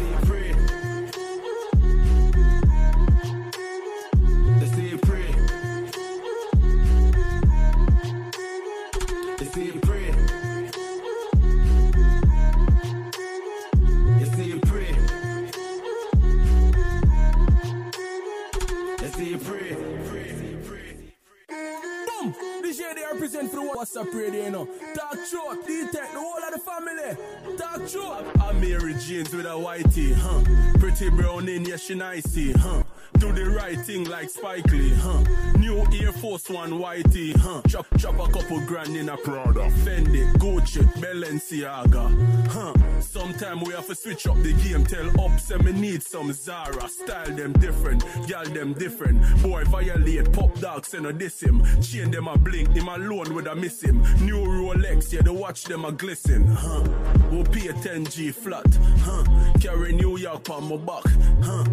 DJ 22.80 22.96
they 22.96 23.02
represent 23.12 23.52
for 23.52 23.58
the 23.58 24.00
up, 24.00 24.14
radio, 24.14 24.46
you 24.46 24.52
know. 24.52 24.70
Talk 24.96 25.18
short, 25.30 25.68
D-Tech, 25.68 26.14
the 26.14 26.20
whole 26.20 26.38
of 26.38 26.54
the 26.54 26.60
family. 26.60 27.18
Talk 27.60 27.86
short. 27.90 28.23
I'm 28.41 28.61
Mary 28.61 28.94
Janes 28.94 29.36
with 29.36 29.45
a 29.45 29.49
whitey, 29.49 30.14
huh? 30.14 30.80
Pretty 30.80 31.10
brown 31.10 31.49
in, 31.49 31.65
yes, 31.65 31.84
she 31.84 31.94
nicey, 31.94 32.53
huh? 32.53 32.84
Do 33.18 33.34
the 33.34 33.49
right 33.49 33.77
thing 33.77 34.06
like 34.06 34.30
Spike 34.30 34.72
Lee, 34.72 34.94
huh? 34.94 35.26
New 35.57 35.86
Air 36.02 36.14
Force 36.14 36.49
One 36.49 36.72
whitey, 36.72 37.36
huh? 37.36 37.61
Chop, 37.68 37.86
chop 37.98 38.18
a 38.18 38.31
couple 38.31 38.65
grand 38.65 38.95
in 38.95 39.10
a 39.10 39.18
Prada. 39.18 39.69
Fendi, 39.84 40.31
Gucci, 40.36 40.84
Balenciaga, 41.02 42.48
huh? 42.48 43.02
Sometime 43.02 43.60
we 43.61 43.73
have 43.73 43.88
to 43.88 43.95
switch 43.95 44.26
up 44.27 44.38
the 44.38 44.53
game. 44.53 44.86
Tell 44.86 45.10
up, 45.19 45.38
say 45.38 45.57
me 45.57 45.73
need 45.73 46.02
some 46.02 46.31
Zara. 46.31 46.88
Style 46.88 47.36
them 47.36 47.52
different, 47.53 48.06
gal 48.26 48.45
them 48.45 48.73
different. 48.73 49.22
Boy 49.44 49.65
violate, 49.65 50.31
pop 50.31 50.57
dog, 50.61 50.86
send 50.86 51.06
a 51.07 51.11
diss 51.11 51.41
him. 51.41 51.61
Chain 51.81 52.11
them 52.11 52.30
a 52.30 52.38
blink, 52.38 52.69
him 52.69 52.88
alone 52.88 53.34
with 53.34 53.48
a 53.48 53.56
miss 53.56 53.81
him. 53.81 54.02
New 54.23 54.38
Rolex, 54.38 55.11
yeah, 55.11 55.23
the 55.23 55.34
watch 55.34 55.65
them 55.65 55.84
a 55.84 55.91
glisten, 55.91 56.48
huh? 56.48 56.88
We'll 57.31 57.49
pay 57.52 57.68
a 57.68 57.74
10G 57.74 58.34
flat, 58.34 58.66
huh? 59.02 59.24
Carry 59.60 59.94
New 59.94 60.18
York 60.18 60.50
on 60.50 60.70
my 60.70 60.78
back, 60.78 61.04
huh? 61.44 61.66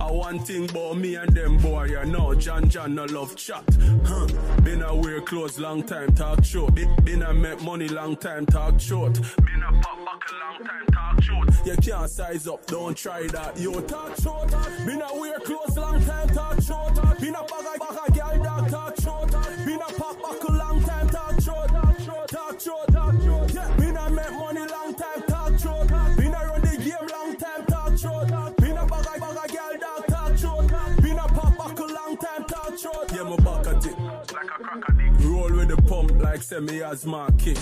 I 0.00 0.10
want 0.10 0.46
thing 0.46 0.68
about 0.70 0.96
me 0.98 1.14
and 1.14 1.34
them 1.34 1.56
boy, 1.58 1.84
you 1.84 2.04
know, 2.06 2.34
John 2.34 2.68
John 2.68 2.94
no 2.94 3.04
love 3.04 3.36
chat, 3.36 3.64
huh? 4.04 4.26
Been 4.62 4.82
a 4.82 4.94
wear 4.94 5.20
clothes 5.20 5.58
long 5.58 5.82
time, 5.82 6.14
talk 6.14 6.44
short. 6.44 6.74
Been, 6.74 6.94
been 7.04 7.22
a 7.22 7.32
make 7.32 7.62
money 7.62 7.88
long 7.88 8.16
time, 8.16 8.46
talk 8.46 8.80
short. 8.80 9.14
Been 9.14 9.62
a 9.62 9.72
pop 9.80 9.98
back 10.04 10.22
a 10.30 10.34
long 10.44 10.66
time, 10.66 10.86
talk 10.92 11.22
short. 11.22 11.48
You 11.66 11.76
can't 11.76 12.10
size 12.10 12.46
up, 12.46 12.66
don't 12.66 12.96
try 12.96 13.26
that. 13.28 13.58
Yo, 13.58 13.80
talk 13.80 14.16
short. 14.20 14.50
Been 14.86 15.02
a 15.02 15.20
wear 15.20 15.38
clothes 15.40 15.76
long 15.76 16.02
time, 16.04 16.28
talk 16.28 16.60
short. 16.62 16.94
Been 17.20 17.34
a 17.34 17.42
bag 17.44 17.80
of, 17.80 17.96
bag 17.96 18.08
of 18.08 18.42
girl, 18.42 18.66
talk 18.68 19.00
short. 19.00 19.30
Been 19.64 19.80
a 19.80 19.92
pop 19.98 20.22
back 20.22 20.48
a 20.48 20.52
long 20.52 20.82
time, 20.82 21.08
talk 21.08 21.40
short. 21.40 21.68
Talk 22.28 22.60
short, 22.60 22.88
talk 22.92 23.22
short. 23.22 23.31
Short. 32.82 33.12
Yeah, 33.12 33.22
my 33.22 33.36
back 33.36 33.66
at 33.66 33.86
it. 33.86 33.98
Like. 33.98 35.22
Roll 35.24 35.52
with 35.52 35.68
the 35.68 35.80
pump 35.88 36.20
like 36.20 36.42
semi-asthma 36.42 37.32
kick. 37.38 37.56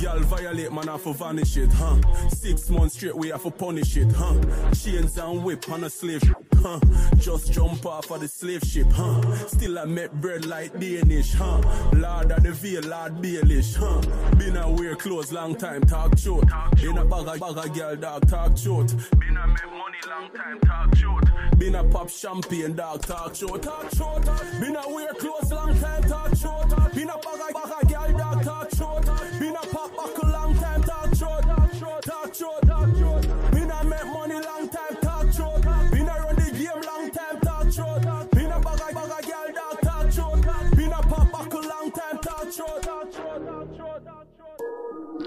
Girl 0.00 0.20
violate, 0.20 0.72
man, 0.72 0.88
have 0.88 1.04
to 1.04 1.12
vanish 1.12 1.56
it, 1.56 1.70
huh? 1.72 1.96
Six 2.30 2.70
months 2.70 2.94
straight, 2.94 3.14
we 3.16 3.28
have 3.28 3.42
to 3.42 3.50
punish 3.50 3.96
it, 3.96 4.10
huh? 4.12 4.34
Chains 4.74 5.18
and 5.18 5.44
whip 5.44 5.68
on 5.70 5.84
a 5.84 5.90
slave 5.90 6.22
huh? 6.66 6.80
Just 7.18 7.52
jump 7.52 7.84
off 7.86 8.10
of 8.10 8.20
the 8.20 8.28
slave 8.28 8.62
ship, 8.62 8.88
huh? 8.92 9.20
Still 9.46 9.78
I 9.78 9.84
make 9.84 10.12
bread 10.12 10.44
like 10.46 10.78
Danish, 10.78 11.34
huh? 11.34 11.60
Lord 11.92 12.32
of 12.32 12.42
the 12.42 12.52
veil, 12.52 12.82
Lord 12.82 13.14
Baelish, 13.22 13.76
huh? 13.76 14.00
Been 14.36 14.56
a 14.56 14.70
wear 14.70 14.96
clothes 14.96 15.32
long 15.32 15.54
time, 15.54 15.82
talk 15.82 16.18
short. 16.18 16.46
Been 16.76 16.98
a 16.98 17.04
bag 17.04 17.28
of, 17.28 17.40
bag 17.40 17.66
of 17.66 17.74
girl, 17.74 17.96
dog, 17.96 18.28
talk 18.28 18.56
short. 18.56 18.88
Been 19.18 19.36
a 19.36 19.46
make 19.46 19.70
money 19.70 20.02
long 20.08 20.30
time, 20.30 20.60
talk 20.60 20.96
short. 20.96 21.24
Been 21.58 21.74
a 21.74 21.84
pop 21.84 22.10
champagne, 22.10 22.74
dog, 22.74 23.02
talk 23.02 23.34
short, 23.34 23.62
talk 23.62 23.94
short. 23.94 24.24
Been 24.60 24.76
a 24.76 24.88
wear 24.88 25.12
clothes 25.14 25.52
long 25.52 25.78
time, 25.78 26.02
talk 26.02 26.36
short. 26.36 26.68
Been 26.94 27.08
a 27.08 27.18
bag 27.18 27.40
of, 27.48 27.54
bag 27.54 27.82
of 27.82 27.88
girl, 27.88 28.18
dog, 28.18 28.42
talk 28.42 28.74
short. 28.74 29.06
Been 29.38 29.56
a 29.56 29.66
pop 29.74 29.96
buckle 29.96 30.30
long 30.30 30.54
time, 30.56 30.82
talk 30.82 31.14
short, 31.14 31.42
talk 31.42 31.74
short, 31.74 32.02
talk 32.02 32.34
short, 32.34 32.66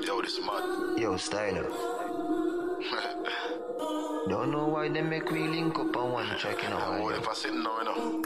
Yo, 0.10 0.20
this 0.24 0.40
mad. 0.40 0.98
Yo, 0.98 1.18
style 1.18 1.68
Don't 4.28 4.52
know 4.52 4.66
why 4.66 4.90
they 4.90 5.04
make 5.04 5.32
me 5.32 5.48
link 5.48 5.78
up 5.78 5.96
on 5.96 6.12
one 6.14 6.28
track 6.40 6.64
in 6.64 6.72
a 6.72 6.78
while. 6.78 7.10
If 7.12 7.28
I 7.28 7.34
sit 7.36 7.54
now, 7.54 7.78
you 7.78 7.86
know. 7.86 8.24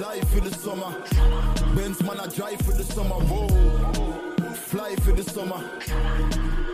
Life 0.00 0.36
in 0.38 0.44
the 0.44 0.54
summer. 0.54 0.90
Benz 1.76 2.02
man, 2.02 2.18
I 2.18 2.28
drive 2.28 2.62
for 2.62 2.72
the 2.72 2.82
summer. 2.82 3.16
Whoa. 3.28 4.54
Fly 4.54 4.96
for 4.96 5.12
the 5.12 5.22
summer. 5.22 5.62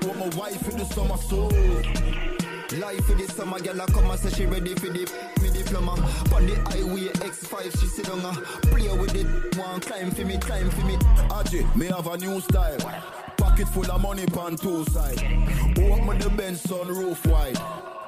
Want 0.03 0.19
my 0.20 0.28
wife 0.39 0.69
in 0.69 0.78
the 0.78 0.85
summer, 0.85 1.16
so. 1.16 2.45
Life 2.72 3.06
for 3.06 3.14
the 3.14 3.28
summer, 3.28 3.60
girl, 3.60 3.80
I 3.80 3.86
come 3.86 4.10
and 4.10 4.18
say 4.18 4.30
she 4.30 4.47
ready 4.47 4.74
for 4.74 4.88
the 4.88 5.09
me 5.40 5.51
diploma. 5.51 5.93
On 6.34 6.47
the 6.47 6.56
highway 6.66 7.09
X5, 7.14 7.80
she 7.80 7.86
sit 7.86 8.10
on. 8.10 8.20
Play 8.62 8.88
with 8.98 9.14
it, 9.14 9.56
one 9.56 9.80
climb 9.80 10.10
for 10.10 10.24
me, 10.24 10.36
climb 10.38 10.68
for 10.70 10.84
me. 10.84 10.97
Aji, 11.30 11.76
me 11.76 11.86
have 11.86 12.09
a 12.09 12.16
new 12.16 12.40
style. 12.40 12.76
Pocket 13.36 13.68
full 13.68 13.88
of 13.88 14.01
money 14.02 14.26
pan 14.26 14.56
two 14.56 14.84
side. 14.86 15.22
Walk 15.78 16.05
me 16.06 16.18
the 16.18 16.28
Benz 16.36 16.60
sun 16.62 16.88
roof 16.88 17.24
wide. 17.26 17.56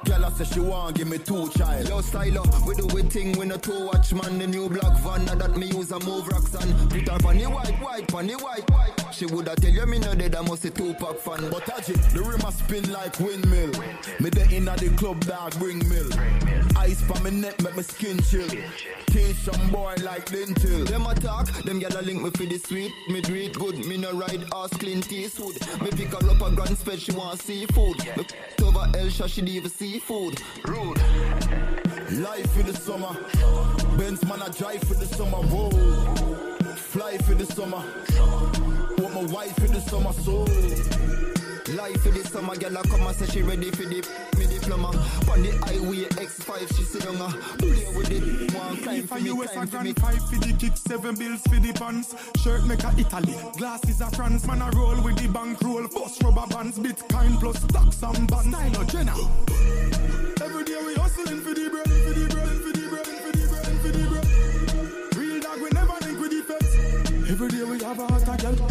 Girl, 0.05 0.25
I 0.25 0.29
say 0.29 0.45
she 0.45 0.59
want 0.59 0.95
give 0.95 1.07
me 1.07 1.17
two 1.17 1.49
child. 1.49 1.89
Yo, 1.89 2.01
styler, 2.01 2.43
we 2.65 2.75
do 2.75 2.85
we 2.93 3.03
thing 3.03 3.37
when 3.37 3.51
a 3.51 3.57
two 3.57 3.85
watch 3.85 4.13
man. 4.13 4.37
The 4.39 4.47
new 4.47 4.69
black 4.69 4.97
van 4.99 5.25
now 5.25 5.35
that 5.35 5.57
me 5.57 5.67
use 5.67 5.91
a 5.91 5.99
move 5.99 6.27
rocks 6.27 6.53
and 6.55 6.89
put 6.89 7.07
her 7.07 7.19
funny 7.19 7.45
white, 7.45 7.81
white, 7.81 8.09
funny 8.09 8.35
white, 8.35 8.69
white. 8.71 9.13
She 9.13 9.25
woulda 9.25 9.55
tell 9.55 9.71
you 9.71 9.85
me 9.85 9.99
no 9.99 10.15
dead, 10.15 10.35
I 10.35 10.41
must 10.41 10.65
a 10.65 10.69
two 10.69 10.93
pack 10.93 11.17
fan. 11.17 11.49
But 11.49 11.63
Aji, 11.65 12.13
the 12.13 12.21
rim 12.21 12.41
a 12.41 12.51
spin 12.51 12.91
like 12.91 13.19
windmill. 13.19 13.71
Me 14.19 14.29
the 14.29 14.47
inna 14.51 14.75
the 14.77 14.89
club 14.95 15.25
dog 15.25 15.57
bring 15.59 15.79
mill. 15.89 16.68
Ice 16.81 17.01
pa 17.03 17.19
me 17.19 17.31
neck 17.31 17.61
make 17.61 17.75
me 17.75 17.83
skin 17.83 18.17
chill. 18.23 18.47
Teach 19.07 19.35
some 19.35 19.69
boy 19.69 19.95
like 20.01 20.25
dental. 20.31 20.85
Them 20.85 21.05
attack, 21.07 21.47
them 21.65 21.81
gyal 21.81 21.99
a 21.99 22.01
link 22.01 22.21
me 22.21 22.29
for 22.29 22.45
the 22.45 22.57
sweet. 22.57 22.93
Me 23.09 23.19
do 23.19 23.35
it 23.35 23.53
good, 23.53 23.85
me 23.85 23.97
no 23.97 24.13
ride 24.13 24.45
ass 24.55 24.69
clean 24.69 25.03
Eastwood. 25.09 25.59
Me 25.81 25.89
pick 25.91 26.07
her 26.09 26.29
up 26.29 26.41
a 26.41 26.55
grand 26.55 26.77
spread, 26.77 26.99
she 26.99 27.11
want 27.11 27.41
seafood. 27.41 27.97
Me 28.15 28.25
over 28.63 28.87
Elsha, 28.97 29.27
she 29.27 29.41
even 29.41 29.69
seafood. 29.69 30.41
Rude. 30.63 30.97
Life 32.11 32.57
in 32.57 32.65
the 32.65 32.73
summer. 32.73 33.13
Benz 33.97 34.23
man, 34.23 34.41
I 34.41 34.47
drive 34.49 34.81
for 34.81 34.93
the 34.93 35.05
summer. 35.05 35.37
Whoa. 35.51 35.69
Fly 36.75 37.17
for 37.17 37.33
the 37.35 37.45
summer. 37.45 37.83
Want 38.97 39.13
my 39.13 39.33
wife 39.33 39.57
in 39.65 39.73
the 39.73 39.81
summer, 39.81 40.13
so. 40.13 41.38
Life 41.75 42.01
for 42.01 42.09
the 42.09 42.23
summer, 42.27 42.55
girl 42.55 42.77
a 42.77 42.81
come 42.87 43.05
and 43.05 43.15
say 43.15 43.27
she 43.27 43.41
ready 43.43 43.69
for 43.69 43.83
the 43.83 44.01
me 44.37 44.47
diploma. 44.47 44.87
On 45.29 45.41
the 45.41 45.51
highway 45.61 46.09
X5, 46.17 46.75
she 46.75 46.83
sit 46.83 47.05
on 47.05 47.15
her. 47.17 47.37
Play 47.57 47.85
with 47.95 48.09
it, 48.09 48.53
one 48.55 48.77
climb 48.77 49.05
for 49.05 49.19
me, 49.19 49.29
US 49.29 49.51
climb 49.51 49.67
a 49.67 49.71
for 49.71 49.83
me. 49.83 49.93
five 49.93 50.29
for 50.29 50.35
the 50.35 50.53
kick, 50.57 50.75
seven 50.77 51.15
bills 51.15 51.41
for 51.43 51.59
the 51.59 51.71
pants. 51.73 52.15
Shirt 52.41 52.65
make 52.65 52.83
a 52.83 52.91
Italy, 52.97 53.35
glasses 53.57 54.01
a 54.01 54.09
France. 54.09 54.47
Man 54.47 54.61
a 54.61 54.71
roll 54.75 54.99
with 55.03 55.17
the 55.17 55.27
bank 55.27 55.61
roll, 55.61 55.87
bust 55.87 56.23
rubber 56.23 56.47
bands, 56.47 56.79
Bitcoin 56.79 57.39
plus 57.39 57.61
stocks 57.61 58.01
and 58.01 58.27
bonds. 58.27 58.49
Style 58.49 58.81
of 58.81 58.87
Jenna. 58.87 59.13
Every 60.41 60.63
day 60.63 60.81
we 60.83 60.95
hustling 60.95 61.41
for 61.41 61.53
the 61.53 61.69
bread, 61.69 61.85
for 61.85 62.13
the 62.17 62.25
bread, 62.33 62.49
for 62.65 62.71
the 62.73 62.85
bread, 62.89 63.05
for 63.05 63.31
the 63.37 63.45
bread, 63.45 63.65
for 63.81 63.91
the 63.93 64.03
bread. 64.09 65.15
Real 65.15 65.39
dog, 65.39 65.61
we 65.61 65.69
never 65.69 65.97
link 66.01 66.19
with 66.19 66.31
the 66.31 66.41
feds. 66.49 67.29
Every 67.29 67.49
day 67.49 67.63
we 67.63 67.83
have 67.83 67.99
a 67.99 68.07
hot 68.07 68.41
girl. 68.41 68.68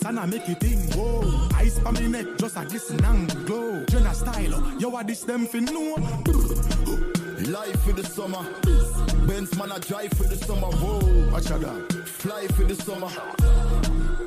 Them 0.00 0.18
in 0.18 0.18
a 0.18 0.20
shots 0.20 0.20
and 0.20 0.20
I 0.20 0.26
make 0.26 0.48
it 0.48 0.60
ting. 0.60 0.78
Whoa. 0.92 1.48
Ice 1.56 1.78
pa 1.78 1.90
me 1.92 2.08
neck, 2.08 2.26
just 2.38 2.56
a 2.56 2.64
glisten 2.64 3.04
and 3.04 3.46
glow. 3.46 3.84
Jenna 3.86 4.14
style, 4.14 4.78
yo, 4.78 4.88
what 4.88 5.06
this 5.06 5.22
them 5.22 5.46
fin 5.46 5.64
know? 5.66 5.96
Life 7.50 7.82
for 7.82 7.92
the 7.92 8.04
summer. 8.04 8.44
Benz 9.26 9.56
man, 9.56 9.72
I 9.72 9.78
drive 9.78 10.12
for 10.12 10.24
the 10.24 10.36
summer. 10.36 10.68
Whoa. 10.68 11.30
Watch 11.30 11.50
out, 11.50 11.60
dog. 11.62 11.92
Fly 12.06 12.46
for 12.48 12.64
the 12.64 12.74
summer. 12.74 13.10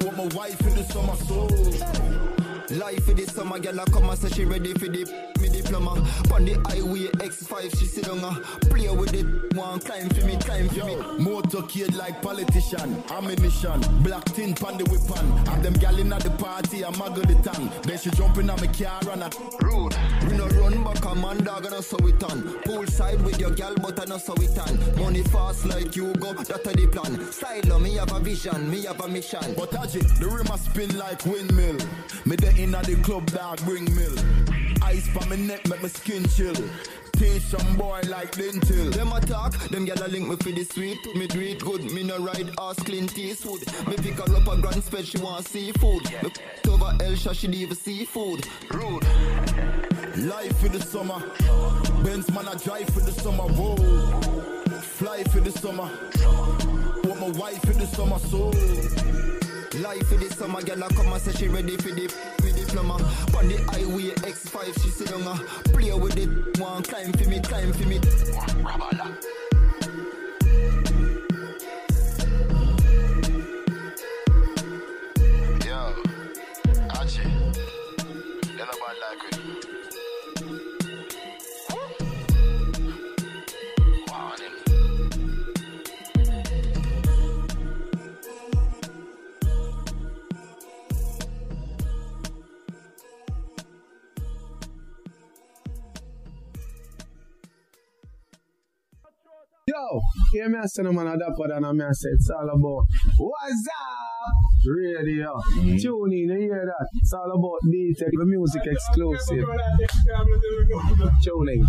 Want 0.06 0.18
my 0.18 0.28
wife 0.38 0.62
in 0.62 0.76
the 0.76 0.84
summer, 0.84 1.16
so. 1.16 2.49
Life 2.72 3.06
for 3.06 3.14
the 3.14 3.26
summer, 3.26 3.58
girl 3.58 3.80
a 3.80 3.86
come 3.86 4.10
and 4.10 4.20
say 4.20 4.30
she 4.30 4.46
ready 4.46 4.74
for 4.74 4.88
the 4.88 5.04
me 5.42 5.50
diploma. 5.50 5.92
On 6.34 6.46
the 6.46 6.54
highway 6.70 7.08
X5, 7.18 7.80
she 7.80 7.86
sit 7.86 8.08
on 8.08 8.20
her. 8.20 8.42
Play 8.70 8.90
with 8.90 9.14
it, 9.14 9.26
one 9.56 9.80
climb 9.80 10.08
for 10.10 10.26
me, 10.26 10.38
climb 10.38 10.70
for 10.70 10.86
me. 10.86 10.96
Motorcade 11.18 11.96
like 11.96 12.22
politician, 12.22 13.04
ammunition, 13.10 13.82
black 14.04 14.24
tin 14.26 14.54
pan 14.54 14.78
the 14.78 14.86
weapon. 14.86 15.26
And 15.50 15.64
them 15.64 15.74
gal 15.74 15.98
in 15.98 16.14
at 16.14 16.22
the 16.22 16.30
party, 16.32 16.86
I'm 16.86 16.94
muggle 16.94 17.26
the 17.26 17.36
tongue. 17.50 17.72
Then 17.84 17.98
she 17.98 18.12
jumping 18.12 18.50
on 18.50 18.60
my 18.60 18.68
car 18.68 19.00
and 19.14 19.24
I 19.24 19.30
Rude. 19.62 19.96
We 20.28 20.38
no 20.38 20.48
run 20.60 20.84
back 20.84 21.04
a 21.06 21.16
man 21.16 21.44
dog 21.44 21.66
and 21.66 21.76
I 21.76 21.82
saw 21.82 21.98
it 22.06 22.24
on. 22.24 22.42
Poolside 22.66 23.24
with 23.24 23.40
your 23.40 23.52
gal 23.52 23.74
but 23.76 24.00
I 24.00 24.06
no 24.06 24.18
saw 24.18 24.34
it 24.34 24.58
on. 24.60 24.78
Money 25.00 25.24
fast 25.24 25.66
like 25.66 25.96
you 25.96 26.14
go, 26.14 26.34
that 26.34 26.68
a 26.68 26.76
the 26.76 26.88
plan. 26.88 27.32
Style 27.32 27.80
me 27.80 27.96
have 27.96 28.12
a 28.12 28.20
vision, 28.20 28.70
me 28.70 28.84
have 28.84 29.02
a 29.02 29.08
mission. 29.08 29.56
But 29.56 29.72
Aji, 29.72 30.20
the 30.20 30.28
rim 30.28 30.48
a 30.48 30.58
spin 30.58 30.98
like 30.98 31.26
windmill. 31.26 31.78
Me 32.26 32.36
the 32.36 32.59
inna 32.64 32.82
the 32.84 32.96
club 32.98 33.26
dog 33.32 33.58
bring 33.66 33.86
mill. 33.96 34.16
Ice 34.84 35.08
pa 35.14 35.26
my 35.28 35.36
neck 35.36 35.68
make 35.70 35.82
me 35.82 35.90
skin 35.90 36.28
chill. 36.30 36.56
Teach 37.14 37.44
some 37.44 37.76
boy 37.78 38.02
like 38.08 38.32
dental. 38.32 38.90
Them 38.92 39.12
attack, 39.14 39.54
them 39.70 39.86
gyal 39.86 40.06
a 40.06 40.10
link 40.10 40.28
me 40.28 40.36
for 40.38 40.52
the 40.52 40.64
sweet. 40.64 41.00
Me 41.16 41.26
it 41.26 41.60
good, 41.60 41.84
me 41.92 42.04
no 42.04 42.18
ride 42.18 42.50
ass 42.60 42.78
clean 42.84 43.10
Eastwood. 43.16 43.62
Me 43.88 43.96
pick 43.98 44.16
her 44.16 44.36
up 44.36 44.48
a 44.48 44.62
grand 44.62 44.84
spread, 44.84 45.06
she 45.06 45.18
want 45.20 45.48
seafood. 45.48 46.04
Me 46.24 46.30
p- 46.30 46.70
over 46.70 46.96
Elsha, 47.04 47.34
she 47.34 47.48
even 47.48 47.76
seafood. 47.76 48.48
Rude. 48.72 49.04
Life 50.18 50.64
in 50.66 50.72
the 50.72 50.82
summer. 50.82 51.22
Benz 52.04 52.30
man 52.32 52.48
I 52.48 52.56
drive 52.56 52.90
for 52.90 53.02
the 53.02 53.12
summer. 53.12 53.44
Whoa. 53.44 53.76
Fly 54.82 55.24
for 55.26 55.40
the 55.40 55.52
summer. 55.52 55.90
Want 57.04 57.20
my 57.20 57.30
wife 57.40 57.62
for 57.62 57.74
the 57.74 57.88
summer, 57.88 58.20
so. 58.20 59.49
Life 59.82 60.10
for 60.10 60.16
the 60.16 60.30
summer, 60.34 60.62
girl, 60.62 60.84
I 60.84 60.88
come 60.90 61.14
and 61.14 61.22
say 61.22 61.32
she 61.32 61.48
ready 61.48 61.78
for 61.78 61.90
the 61.90 62.04
with 62.44 62.56
the 62.58 62.66
plumber. 62.70 62.96
On 63.38 63.48
the 63.48 63.58
highway 63.72 64.12
X5, 64.28 64.84
she 64.84 64.90
sit 64.90 65.14
on. 65.14 65.38
Play 65.72 65.94
with 65.94 66.18
it, 66.18 66.60
one 66.60 66.84
climb 66.84 67.14
for 67.14 67.30
me, 67.30 67.40
climb 67.40 67.72
for 67.72 67.88
me. 67.88 67.96
Yo, 67.96 69.39
Hear 100.32 100.50
me 100.50 100.60
I 100.60 100.66
say 100.66 100.84
no 100.84 100.92
man 100.92 101.08
a 101.08 101.18
dapper 101.18 101.48
than 101.48 101.64
a 101.64 101.74
me 101.74 101.86
I 101.86 101.92
say 101.92 102.10
it's 102.10 102.30
all 102.30 102.50
about 102.50 102.86
What's 103.18 103.68
up? 103.68 104.50
Radio. 104.66 105.34
Mm-hmm. 105.56 105.78
Tune 105.78 106.12
in, 106.12 106.20
you 106.20 106.38
hear 106.38 106.66
that? 106.66 106.88
It's 106.96 107.14
all 107.14 107.32
about 107.32 107.60
the 107.64 108.26
music 108.26 108.64
exclusive. 108.66 109.46
Tuning. 111.24 111.66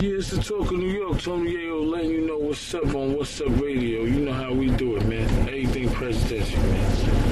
Yeah, 0.00 0.10
it's 0.10 0.30
the 0.30 0.42
talk 0.42 0.70
of 0.70 0.78
New 0.78 0.88
York. 0.88 1.20
Tony 1.20 1.52
Yayo 1.52 1.86
letting 1.86 2.10
you 2.10 2.26
know 2.26 2.38
what's 2.38 2.74
up 2.74 2.94
on 2.94 3.16
What's 3.16 3.40
Up 3.40 3.48
Radio. 3.60 4.04
You 4.04 4.20
know 4.20 4.32
how 4.32 4.52
we 4.52 4.70
do 4.70 4.96
it, 4.96 5.06
man. 5.06 5.28
Everything 5.48 5.90
presidential, 5.90 6.62
man. 6.62 7.23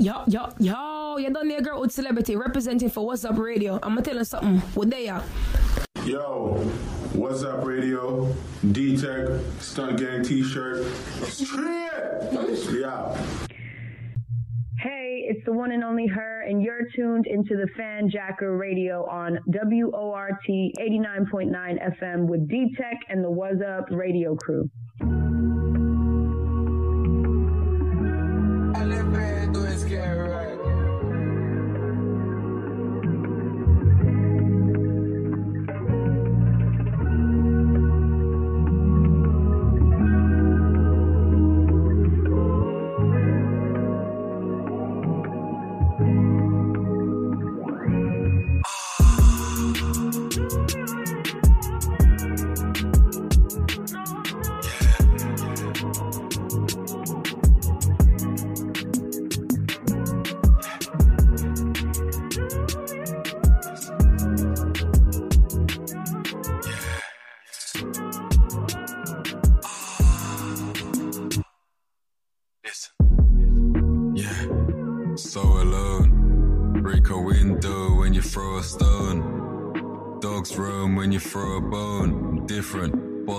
Yo, 0.00 0.22
yo, 0.28 0.48
yo, 0.60 1.16
you 1.16 1.28
done 1.30 1.48
there, 1.48 1.60
girl 1.60 1.80
with 1.80 1.90
celebrity 1.90 2.36
representing 2.36 2.88
for 2.88 3.04
What's 3.04 3.24
Up 3.24 3.36
Radio. 3.36 3.80
I'm 3.82 3.96
gonna 3.96 4.02
tell 4.02 4.16
you 4.16 4.24
something. 4.24 4.58
What 4.74 4.90
they 4.90 5.08
are? 5.08 5.24
Yo, 6.04 6.54
what's 7.14 7.42
up, 7.42 7.64
radio? 7.64 8.32
D 8.70 8.96
Tech, 8.96 9.28
Stunt 9.58 9.98
Gang 9.98 10.22
t 10.22 10.44
shirt. 10.44 10.86
Yeah. 12.70 13.16
Hey, 14.78 15.26
it's 15.28 15.44
the 15.44 15.52
one 15.52 15.72
and 15.72 15.82
only 15.82 16.06
her, 16.06 16.42
and 16.42 16.62
you're 16.62 16.86
tuned 16.94 17.26
into 17.26 17.56
the 17.56 17.68
Fanjacker 17.76 18.56
Radio 18.56 19.04
on 19.06 19.40
WORT 19.46 20.44
89.9 20.48 21.98
FM 22.00 22.26
with 22.28 22.48
D 22.48 22.72
Tech 22.76 22.98
and 23.08 23.24
the 23.24 23.30
Was 23.30 23.56
Up 23.60 23.86
Radio 23.90 24.36
crew. 24.36 24.70
Yeah, 28.74 30.47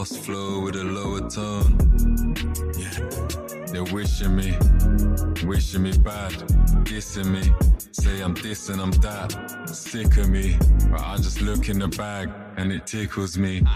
Boss 0.09 0.25
flow 0.25 0.61
with 0.61 0.75
a 0.75 0.83
lower 0.83 1.29
tone. 1.29 2.35
Yeah, 2.77 3.65
they're 3.71 3.83
wishing 3.93 4.35
me, 4.35 4.55
wishing 5.45 5.83
me 5.83 5.91
bad, 5.97 6.31
dissing 6.83 7.31
me. 7.31 7.43
Say 7.91 8.21
I'm 8.21 8.33
this 8.35 8.69
and 8.69 8.81
I'm 8.81 8.91
that. 9.01 9.67
Sick 9.67 10.17
of 10.17 10.29
me, 10.29 10.57
but 10.89 11.01
I 11.01 11.17
just 11.17 11.41
look 11.41 11.69
in 11.69 11.79
the 11.79 11.87
bag 11.89 12.29
and 12.57 12.71
it 12.71 12.87
tickles 12.87 13.37
me. 13.37 13.63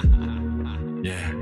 Yeah, 1.04 1.34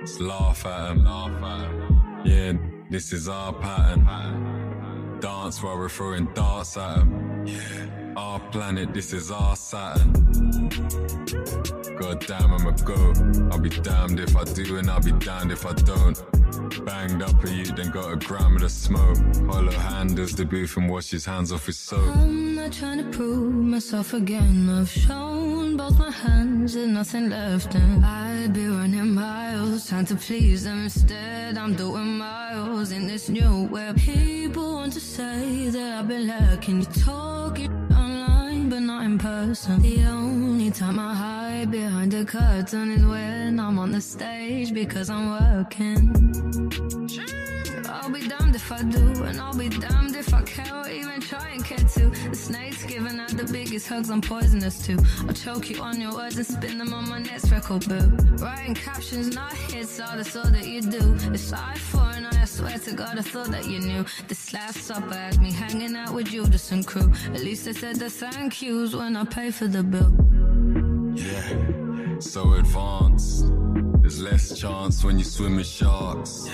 just 0.00 0.20
laugh 0.20 0.66
at 0.66 0.90
'em, 0.90 1.04
laugh 1.04 1.40
at 1.40 1.68
'em. 1.68 2.22
Yeah, 2.24 2.52
this 2.90 3.12
is 3.12 3.28
our 3.28 3.52
pattern. 3.52 5.20
Dance 5.20 5.62
while 5.62 5.78
we're 5.78 5.88
throwing 5.88 6.26
darts 6.34 6.76
at 6.76 6.98
'em. 6.98 7.46
Yeah, 7.46 8.03
our 8.16 8.40
planet, 8.50 8.92
this 8.92 9.12
is 9.12 9.30
our 9.30 9.56
Saturn. 9.56 10.12
God 11.98 12.24
damn, 12.26 12.52
I'm 12.52 12.66
a 12.66 12.72
goat. 12.72 13.18
I'll 13.52 13.58
be 13.58 13.70
damned 13.70 14.20
if 14.20 14.36
I 14.36 14.44
do, 14.44 14.76
and 14.76 14.90
I'll 14.90 15.00
be 15.00 15.12
damned 15.12 15.52
if 15.52 15.66
I 15.66 15.72
don't. 15.72 16.22
Banged 16.84 17.22
up 17.22 17.42
a 17.44 17.50
you, 17.50 17.64
then 17.64 17.90
got 17.90 18.12
a 18.12 18.16
gram 18.16 18.56
of 18.56 18.62
the 18.62 18.68
smoke. 18.68 19.18
Hollow 19.46 19.72
handles 19.72 20.32
the 20.32 20.44
booth 20.44 20.76
and 20.76 20.88
wash 20.88 21.10
his 21.10 21.24
hands 21.24 21.52
off 21.52 21.66
his 21.66 21.78
soap. 21.78 22.16
I'm 22.16 22.54
not 22.54 22.72
trying 22.72 22.98
to 22.98 23.16
prove 23.16 23.54
myself 23.54 24.12
again. 24.14 24.68
I've 24.68 24.90
shown 24.90 25.76
both 25.76 25.98
my 25.98 26.10
hands 26.10 26.74
and 26.74 26.94
nothing 26.94 27.30
left, 27.30 27.74
and 27.74 28.04
I'd 28.04 28.52
be 28.52 28.66
running 28.66 29.14
miles 29.14 29.88
trying 29.88 30.06
to 30.06 30.16
please 30.16 30.64
them. 30.64 30.84
Instead, 30.84 31.58
I'm 31.58 31.74
doing 31.74 32.18
miles 32.18 32.92
in 32.92 33.06
this 33.06 33.28
new 33.28 33.64
web. 33.70 33.96
People 33.96 34.74
want 34.74 34.92
to 34.92 35.00
say 35.00 35.68
that 35.70 35.98
I've 35.98 36.08
been 36.08 36.26
lacking. 36.26 36.80
You 36.80 36.86
talking 36.86 37.83
but 38.74 38.80
not 38.80 39.04
in 39.04 39.18
person. 39.18 39.80
The 39.82 40.04
only 40.04 40.68
time 40.68 40.98
I 40.98 41.14
hide 41.14 41.70
behind 41.70 42.10
the 42.10 42.24
curtain 42.24 42.90
is 42.90 43.06
when 43.06 43.60
I'm 43.60 43.78
on 43.78 43.92
the 43.92 44.00
stage 44.00 44.74
because 44.74 45.10
I'm 45.10 45.30
working. 45.30 46.10
I'll 48.04 48.10
be 48.10 48.28
damned 48.28 48.54
if 48.54 48.70
I 48.70 48.82
do, 48.82 49.24
and 49.24 49.40
I'll 49.40 49.56
be 49.56 49.70
damned 49.70 50.14
if 50.14 50.34
I 50.34 50.42
care 50.42 50.74
or 50.74 50.86
even 50.90 51.22
try 51.22 51.48
and 51.52 51.64
care 51.64 51.78
to. 51.78 52.10
The 52.10 52.36
snake's 52.36 52.84
giving 52.84 53.18
out 53.18 53.30
the 53.30 53.50
biggest 53.50 53.88
hugs, 53.88 54.10
I'm 54.10 54.20
poisonous 54.20 54.84
too. 54.84 54.98
I'll 55.26 55.32
choke 55.32 55.70
you 55.70 55.80
on 55.80 55.98
your 55.98 56.12
words 56.12 56.36
and 56.36 56.46
spin 56.46 56.76
them 56.76 56.92
on 56.92 57.08
my 57.08 57.18
next 57.18 57.50
record 57.50 57.88
boot. 57.88 58.12
Writing 58.42 58.74
captions, 58.74 59.34
not 59.34 59.54
hits, 59.54 59.98
all 60.00 60.18
that's 60.18 60.36
all 60.36 60.50
that 60.50 60.66
you 60.66 60.82
do. 60.82 61.16
It's 61.32 61.50
eye 61.54 61.76
for 61.76 62.02
an 62.02 62.26
I 62.26 62.44
swear 62.44 62.78
to 62.78 62.92
God, 62.92 63.18
I 63.18 63.22
thought 63.22 63.50
that 63.52 63.64
you 63.64 63.80
knew. 63.80 64.04
This 64.28 64.52
last 64.52 64.82
supper 64.82 65.14
had 65.14 65.40
me 65.40 65.50
hanging 65.50 65.96
out 65.96 66.12
with 66.12 66.26
Judas 66.26 66.72
and 66.72 66.86
crew. 66.86 67.10
At 67.32 67.40
least 67.40 67.66
I 67.68 67.72
said 67.72 67.96
the 67.96 68.10
thank 68.10 68.60
yous 68.60 68.94
when 68.94 69.16
I 69.16 69.24
pay 69.24 69.50
for 69.50 69.66
the 69.66 69.82
bill. 69.82 70.12
Yeah, 71.16 72.18
so 72.18 72.52
advanced. 72.52 73.46
There's 74.04 74.20
less 74.20 74.60
chance 74.60 75.02
when 75.02 75.18
you 75.18 75.24
swim 75.24 75.56
with 75.56 75.66
sharks. 75.66 76.46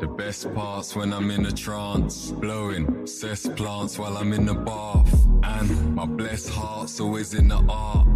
The 0.00 0.12
best 0.18 0.52
parts 0.52 0.96
when 0.96 1.12
I'm 1.12 1.30
in 1.30 1.46
a 1.46 1.52
trance. 1.52 2.32
Blowing 2.32 3.06
cess 3.06 3.48
plants 3.50 4.00
while 4.00 4.18
I'm 4.18 4.32
in 4.32 4.44
the 4.44 4.54
bath. 4.54 5.26
And 5.44 5.94
my 5.94 6.06
blessed 6.06 6.48
heart's 6.48 6.98
always 6.98 7.34
in 7.34 7.46
the 7.46 7.64
art. 7.68 8.08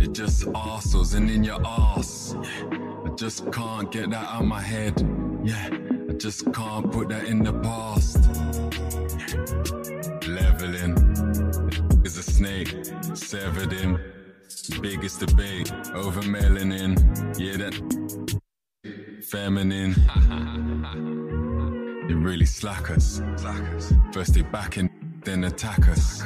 It 0.00 0.14
just 0.14 0.46
arseholes 0.46 1.14
and 1.14 1.30
in 1.30 1.44
your 1.44 1.60
ass. 1.62 2.34
I 2.72 3.10
just 3.16 3.52
can't 3.52 3.92
get 3.92 4.08
that 4.08 4.28
out 4.28 4.40
of 4.40 4.46
my 4.46 4.62
head. 4.62 4.94
Yeah, 5.44 5.68
I 6.08 6.14
just 6.14 6.50
can't 6.54 6.90
put 6.90 7.10
that 7.10 7.24
in 7.24 7.44
the 7.44 7.52
past. 7.52 8.16
Leveling 10.26 10.96
is 12.06 12.16
a 12.16 12.22
snake, 12.22 12.74
severed 13.12 13.74
Biggest 14.78 15.20
debate 15.20 15.72
over 15.94 16.20
melanin. 16.22 16.96
Yeah, 17.38 17.56
that 17.56 17.74
feminine. 19.30 19.94
They 22.10 22.16
really 22.16 22.44
slack 22.44 22.90
us. 22.90 23.22
First 24.12 24.34
they 24.34 24.42
back 24.42 24.78
in, 24.78 24.90
then 25.24 25.44
attack 25.44 25.88
us. 25.88 26.20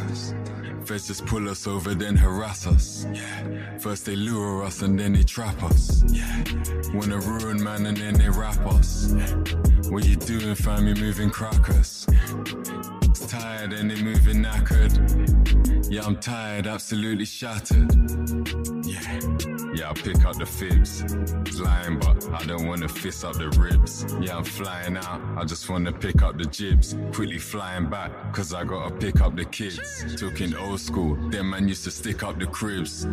First 0.86 1.08
just 1.08 1.26
pull 1.26 1.46
us 1.50 1.66
over, 1.66 1.94
then 1.94 2.16
harass 2.16 2.66
us. 2.66 3.06
Yeah. 3.12 3.78
First 3.78 4.06
they 4.06 4.16
lure 4.16 4.64
us 4.64 4.80
and 4.80 4.98
then 4.98 5.12
they 5.12 5.24
trap 5.24 5.62
us. 5.62 6.02
Wanna 6.94 7.18
ruin 7.18 7.62
man 7.62 7.84
and 7.84 7.98
then 7.98 8.14
they 8.14 8.30
rap 8.30 8.66
us. 8.66 9.12
What 9.90 10.06
you 10.06 10.16
doing, 10.16 10.54
fam? 10.54 10.86
You 10.86 10.94
moving 10.94 11.28
crackers. 11.28 12.06
Tired 13.15 13.73
and 13.73 13.91
they 13.91 14.03
moving 14.03 14.43
knackered. 14.43 15.91
Yeah, 15.91 16.05
I'm 16.05 16.16
tired, 16.16 16.66
absolutely 16.66 17.24
shattered. 17.24 17.91
Yeah, 18.85 19.20
yeah, 19.74 19.91
I 19.91 19.95
pick 19.95 20.24
up 20.24 20.36
the 20.36 20.45
fibs. 20.47 21.03
Flying, 21.57 21.99
but 21.99 22.28
I 22.31 22.45
don't 22.45 22.66
wanna 22.66 22.89
fist 22.89 23.24
up 23.24 23.35
the 23.35 23.49
ribs. 23.51 24.05
Yeah, 24.20 24.36
I'm 24.36 24.45
flying 24.45 24.97
out, 24.97 25.23
I 25.36 25.45
just 25.45 25.70
wanna 25.70 25.93
pick 25.93 26.23
up 26.23 26.36
the 26.36 26.45
jibs. 26.45 26.97
Quickly 27.12 27.39
flying 27.39 27.89
back, 27.89 28.11
cause 28.35 28.53
I 28.53 28.65
gotta 28.65 28.95
pick 28.95 29.20
up 29.20 29.36
the 29.36 29.47
kids. 29.47 29.78
Took 30.16 30.35
Talking 30.35 30.57
old 30.57 30.81
school, 30.81 31.15
them 31.31 31.51
man 31.51 31.69
used 31.69 31.85
to 31.85 31.93
stick 31.93 32.24
up 32.24 32.41
the 32.41 32.47
cribs. 32.47 33.07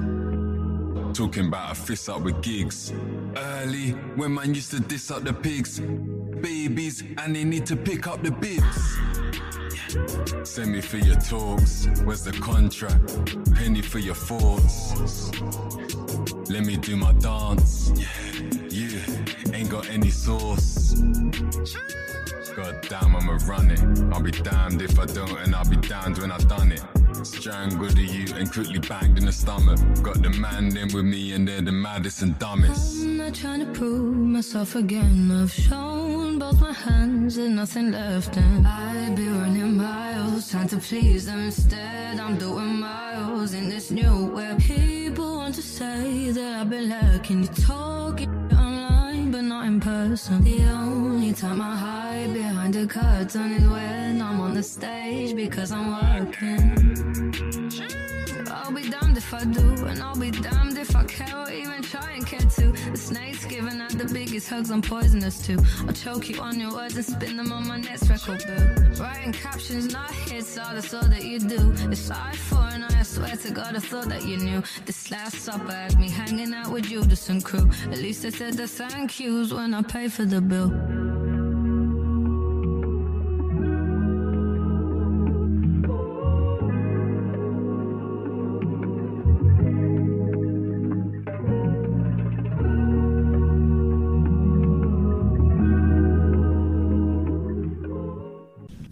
Talking 1.13 1.47
about 1.47 1.73
a 1.73 1.75
fist 1.75 2.09
up 2.09 2.21
with 2.21 2.41
gigs. 2.41 2.93
Early, 3.35 3.91
when 4.15 4.33
man 4.33 4.55
used 4.55 4.71
to 4.71 4.79
diss 4.79 5.11
up 5.11 5.23
the 5.23 5.33
pigs. 5.33 5.79
Babies, 5.79 7.03
and 7.17 7.35
they 7.35 7.43
need 7.43 7.65
to 7.67 7.75
pick 7.75 8.07
up 8.07 8.23
the 8.23 8.31
bibs. 8.31 8.97
Send 10.49 10.71
me 10.71 10.81
for 10.81 10.97
your 10.97 11.17
talks. 11.17 11.87
Where's 12.05 12.23
the 12.23 12.31
contract? 12.31 13.37
Penny 13.53 13.81
for 13.81 13.99
your 13.99 14.15
thoughts. 14.15 15.31
Let 16.49 16.65
me 16.65 16.77
do 16.77 16.95
my 16.95 17.13
dance. 17.13 17.91
Yeah, 17.95 18.07
yeah. 18.69 19.53
Ain't 19.53 19.69
got 19.69 19.89
any 19.89 20.09
sauce. 20.09 20.95
God 22.55 22.85
damn, 22.89 23.15
I'ma 23.15 23.37
run 23.45 23.71
it. 23.71 23.79
I'll 24.13 24.21
be 24.21 24.31
damned 24.31 24.81
if 24.81 24.99
I 24.99 25.05
don't, 25.05 25.37
and 25.39 25.55
I'll 25.55 25.69
be 25.69 25.77
damned 25.77 26.17
when 26.19 26.31
I've 26.31 26.47
done 26.47 26.71
it. 26.71 26.83
Strangled 27.23 27.91
the 27.91 28.03
you 28.03 28.33
and 28.35 28.51
quickly 28.51 28.79
banged 28.79 29.17
in 29.17 29.25
the 29.25 29.31
stomach. 29.31 29.79
Got 30.01 30.21
the 30.21 30.29
man 30.31 30.75
in 30.75 30.89
with 30.93 31.05
me, 31.05 31.33
and 31.33 31.47
they're 31.47 31.61
the 31.61 31.71
maddest 31.71 32.21
and 32.23 32.37
dumbest. 32.39 33.03
I'm 33.03 33.17
not 33.17 33.35
trying 33.35 33.59
to 33.59 33.71
prove 33.71 34.17
myself 34.17 34.75
again. 34.75 35.31
I've 35.31 35.51
shown 35.51 36.39
both 36.39 36.59
my 36.59 36.73
hands 36.73 37.37
and 37.37 37.55
nothing 37.55 37.91
left, 37.91 38.35
and 38.37 38.67
I'd 38.67 39.15
be 39.15 39.27
running 39.27 39.77
miles 39.77 40.49
trying 40.51 40.67
to 40.69 40.77
please 40.77 41.25
them. 41.25 41.39
Instead, 41.45 42.19
I'm 42.19 42.37
doing 42.37 42.79
miles 42.79 43.53
in 43.53 43.69
this 43.69 43.91
new 43.91 44.25
web. 44.25 44.59
People 44.59 45.35
want 45.37 45.55
to 45.55 45.61
say 45.61 46.31
that 46.31 46.61
I've 46.61 46.69
been 46.69 46.89
lacking. 46.89 47.43
You 47.43 47.49
talking 47.49 48.49
not 49.51 49.65
in 49.65 49.79
person. 49.81 50.41
The 50.43 50.63
only 50.63 51.33
time 51.33 51.59
I 51.61 51.75
hide 51.75 52.33
behind 52.33 52.73
a 52.77 52.87
curtain 52.87 53.51
is 53.51 53.67
when 53.67 54.21
I'm 54.21 54.39
on 54.39 54.53
the 54.53 54.63
stage 54.63 55.35
because 55.35 55.73
I'm 55.73 55.87
working. 56.01 56.63
I'll 58.49 58.71
be 58.71 58.89
damned 58.89 59.17
if 59.17 59.33
I 59.33 59.43
do, 59.43 59.67
and 59.89 60.01
I'll 60.01 60.21
be 60.27 60.31
damned 60.31 60.77
if 60.77 60.95
I 60.95 61.03
care 61.03 61.37
or 61.37 61.51
even 61.51 61.81
try 61.81 62.11
and 62.17 62.25
care 62.25 62.40
the 64.07 64.13
biggest 64.13 64.49
hugs, 64.49 64.71
I'm 64.71 64.81
poisonous 64.81 65.45
too. 65.45 65.57
I'll 65.87 65.93
choke 65.93 66.29
you 66.29 66.39
on 66.41 66.59
your 66.59 66.73
words 66.73 66.95
and 66.95 67.05
spin 67.05 67.37
them 67.37 67.51
on 67.51 67.67
my 67.67 67.77
next 67.77 68.09
record 68.09 68.43
bill. 68.45 69.03
Writing 69.03 69.31
captions, 69.31 69.91
not 69.93 70.11
hits, 70.11 70.57
all 70.57 70.73
that's 70.73 70.93
all 70.93 71.07
that 71.07 71.23
you 71.23 71.39
do. 71.39 71.73
It's 71.91 72.09
I 72.09 72.31
for 72.33 72.55
and 72.55 72.83
I 72.83 73.03
swear 73.03 73.35
to 73.35 73.51
God, 73.51 73.75
I 73.75 73.79
thought 73.79 74.09
that 74.09 74.23
you 74.25 74.37
knew. 74.37 74.63
This 74.85 75.11
last 75.11 75.39
supper 75.39 75.71
had 75.71 75.99
me 75.99 76.09
hanging 76.09 76.53
out 76.53 76.71
with 76.71 76.85
Judas 76.85 77.29
and 77.29 77.43
crew. 77.43 77.69
At 77.91 77.99
least 77.99 78.25
I 78.25 78.29
said 78.29 78.53
the 78.55 78.67
thank 78.67 79.19
yous 79.19 79.53
when 79.53 79.73
I 79.73 79.81
pay 79.81 80.07
for 80.07 80.25
the 80.25 80.41
bill. 80.41 81.40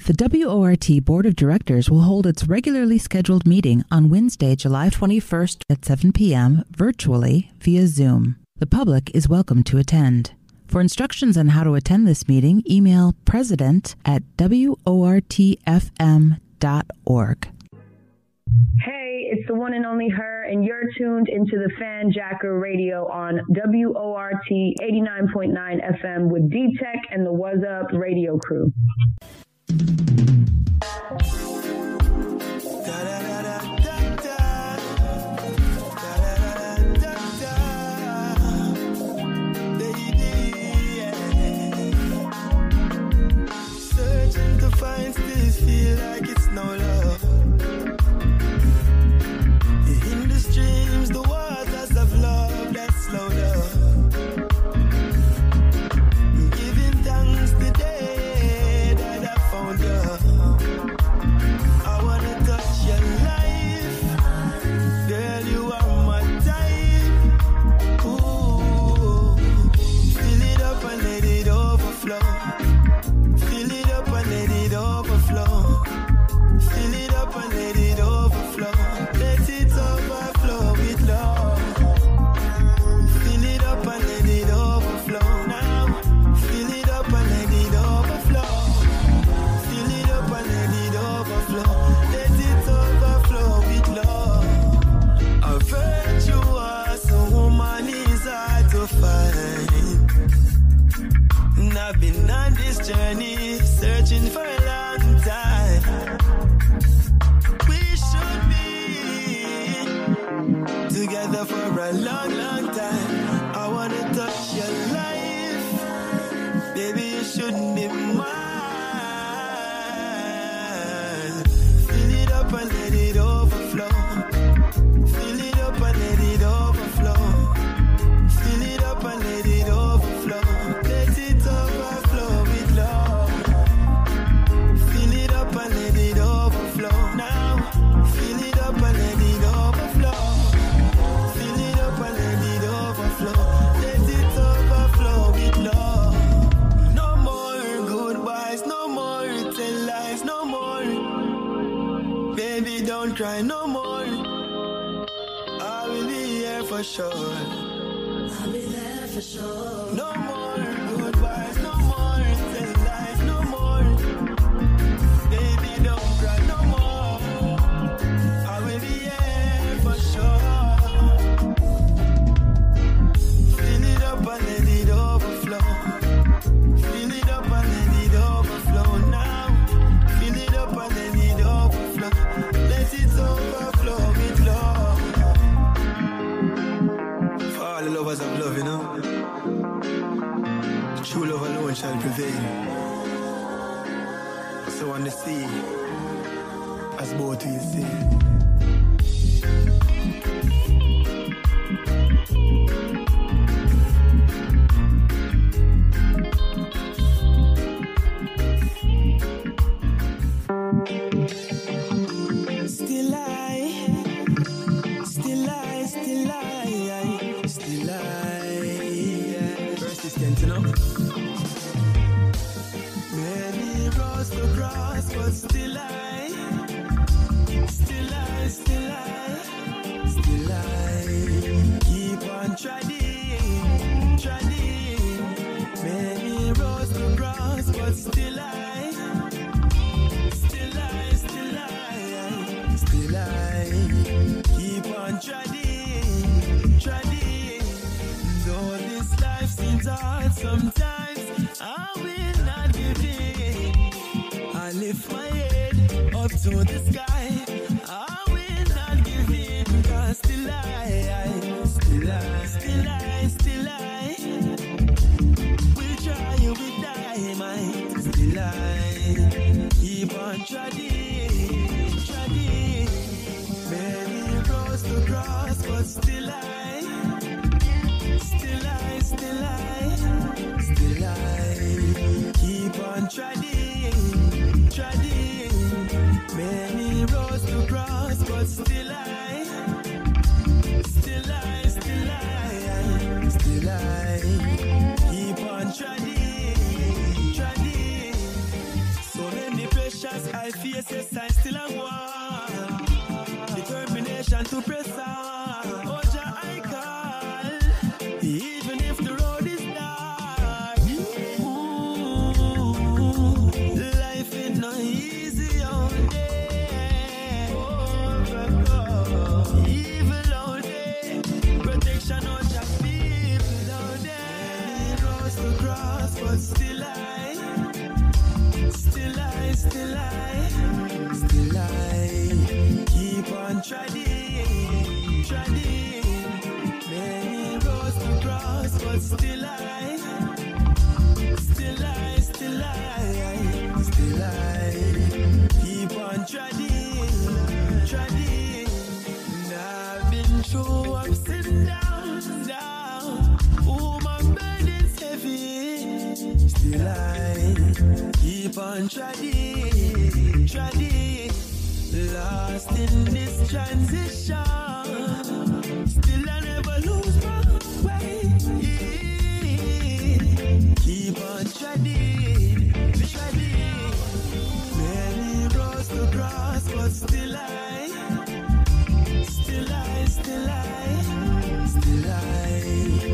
The 0.09 0.47
WORT 0.47 1.05
Board 1.05 1.27
of 1.27 1.35
Directors 1.35 1.87
will 1.87 2.01
hold 2.01 2.25
its 2.25 2.47
regularly 2.47 2.97
scheduled 2.97 3.45
meeting 3.45 3.85
on 3.91 4.09
Wednesday, 4.09 4.55
July 4.55 4.89
21st 4.89 5.61
at 5.69 5.85
7 5.85 6.11
p.m. 6.13 6.63
virtually 6.71 7.51
via 7.59 7.85
Zoom. 7.85 8.37
The 8.57 8.65
public 8.65 9.11
is 9.13 9.29
welcome 9.29 9.61
to 9.65 9.77
attend. 9.77 10.31
For 10.65 10.81
instructions 10.81 11.37
on 11.37 11.49
how 11.49 11.63
to 11.63 11.75
attend 11.75 12.07
this 12.07 12.27
meeting, 12.27 12.63
email 12.67 13.13
president 13.25 13.95
at 14.03 14.23
wortfm.org. 14.37 15.37
Hey, 18.81 19.29
it's 19.31 19.47
the 19.47 19.53
one 19.53 19.75
and 19.75 19.85
only 19.85 20.09
her, 20.09 20.43
and 20.45 20.65
you're 20.65 20.91
tuned 20.97 21.29
into 21.29 21.59
the 21.59 21.69
Fanjacker 21.79 22.59
Radio 22.59 23.07
on 23.11 23.41
WORT 23.47 24.43
89.9 24.49 25.53
FM 25.53 26.31
with 26.31 26.49
D 26.49 26.75
Tech 26.79 26.97
and 27.11 27.23
the 27.23 27.31
Was 27.31 27.59
Up 27.63 27.91
radio 27.93 28.39
crew. 28.39 28.73
Searching 29.69 31.58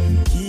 You. 0.05 0.44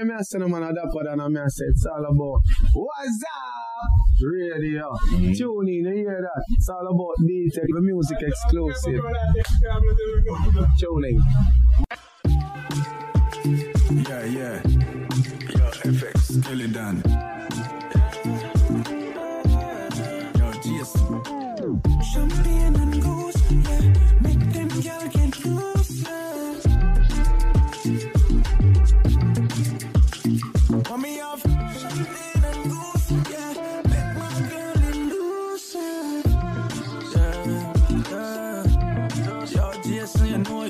Today, 0.00 0.14
me 0.14 0.22
send 0.22 0.44
a 0.44 0.48
man 0.48 0.62
a 0.62 0.72
dapper 0.72 1.04
than 1.04 1.32
me 1.32 1.40
say 1.48 1.66
it's 1.66 1.84
all 1.84 2.04
about 2.04 2.40
what's 2.72 3.22
up 3.22 4.22
radio. 4.22 4.90
Mm-hmm. 4.92 5.32
Tune 5.34 5.68
in, 5.68 5.74
you 5.74 5.92
hear 5.92 6.22
that? 6.22 6.44
It's 6.52 6.68
all 6.70 6.86
about 6.86 7.16
detail, 7.26 7.64
the 7.68 7.80
music 7.82 8.18
exclusive. 8.22 9.02
Tune 10.78 11.04
in. 11.04 11.22
Yeah, 14.08 14.24
yeah. 14.24 14.62
Yo, 15.52 15.70
FX 15.84 16.16
Skeleton. 16.40 16.96
Yo, 20.38 20.46
Jason. 20.62 21.20
Champagne 22.14 22.76
and 22.76 23.02
goose, 23.02 23.42
yeah. 23.50 23.82
Make 24.22 24.42
them 24.52 24.68
girl 24.80 25.29
me 31.00 31.20
off. 31.20 31.42
Girl 31.42 31.56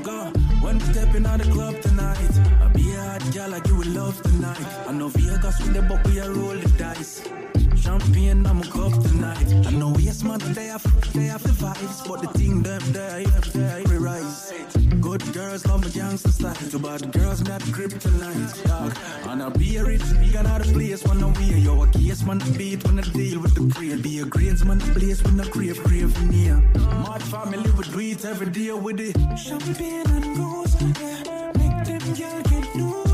know. 0.00 0.32
When 0.60 0.78
we 0.78 0.84
stepping 0.92 1.26
out 1.26 1.40
the 1.40 1.50
club 1.50 1.80
tonight, 1.80 2.18
I 2.62 2.68
be 2.68 2.92
a 2.92 3.00
hot 3.00 3.34
girl, 3.34 3.50
like 3.50 3.66
you 3.66 3.76
you 3.76 3.94
love 3.94 4.22
tonight. 4.22 4.60
I 4.86 4.92
know 4.92 5.08
Vegas 5.08 5.58
with 5.60 5.74
the 5.74 5.82
book 5.82 6.04
we 6.04 6.20
roll 6.20 6.56
the 6.56 6.68
dice 6.78 7.49
champagne, 7.90 8.46
I'ma 8.46 8.62
tonight. 8.62 9.66
I 9.66 9.70
know 9.72 9.94
yes, 9.98 10.22
man, 10.22 10.38
they 10.54 10.66
have, 10.66 10.84
they 11.12 11.24
have 11.24 11.42
the 11.42 11.54
vibes, 11.62 12.06
but 12.06 12.22
the 12.22 12.28
thing 12.38 12.62
them 12.62 12.82
there, 12.92 13.20
yeah, 13.20 13.40
there, 13.52 13.82
we 13.88 13.96
rise. 13.96 14.52
Good 15.00 15.22
girls 15.32 15.66
love 15.66 15.82
my 15.82 15.90
gangster 15.90 16.30
style, 16.30 16.54
too 16.54 16.78
bad 16.78 17.12
girls 17.12 17.40
not 17.42 17.62
kryptonite, 17.74 18.64
dog. 18.64 18.96
And 19.28 19.42
I 19.42 19.48
be 19.48 19.76
a 19.78 19.84
rich, 19.84 20.02
be 20.20 20.36
another 20.36 20.70
place 20.72 21.02
when 21.04 21.22
I 21.22 21.26
wear 21.26 21.58
yo, 21.58 21.82
a 21.82 21.86
case 21.88 22.22
man 22.22 22.38
to 22.38 22.50
beat 22.52 22.84
when 22.84 22.98
I 23.00 23.02
deal 23.02 23.40
with 23.40 23.54
the 23.54 23.74
crate. 23.74 24.02
Be 24.02 24.20
a 24.20 24.24
grades 24.24 24.64
man 24.64 24.78
place 24.94 25.22
when 25.24 25.40
I 25.40 25.44
crave, 25.48 25.82
crave 25.82 26.12
near. 26.30 26.62
My 27.08 27.18
family 27.18 27.70
would 27.72 27.90
do 27.90 28.00
it 28.00 28.24
every 28.24 28.50
day 28.50 28.72
with 28.72 29.00
it. 29.00 29.16
Champagne 29.36 30.06
and 30.16 30.38
rose, 30.38 30.76
yeah. 30.80 31.52
make 31.58 31.84
them 31.84 32.14
girl 32.14 32.42
get 32.42 32.76
loose. 32.76 33.09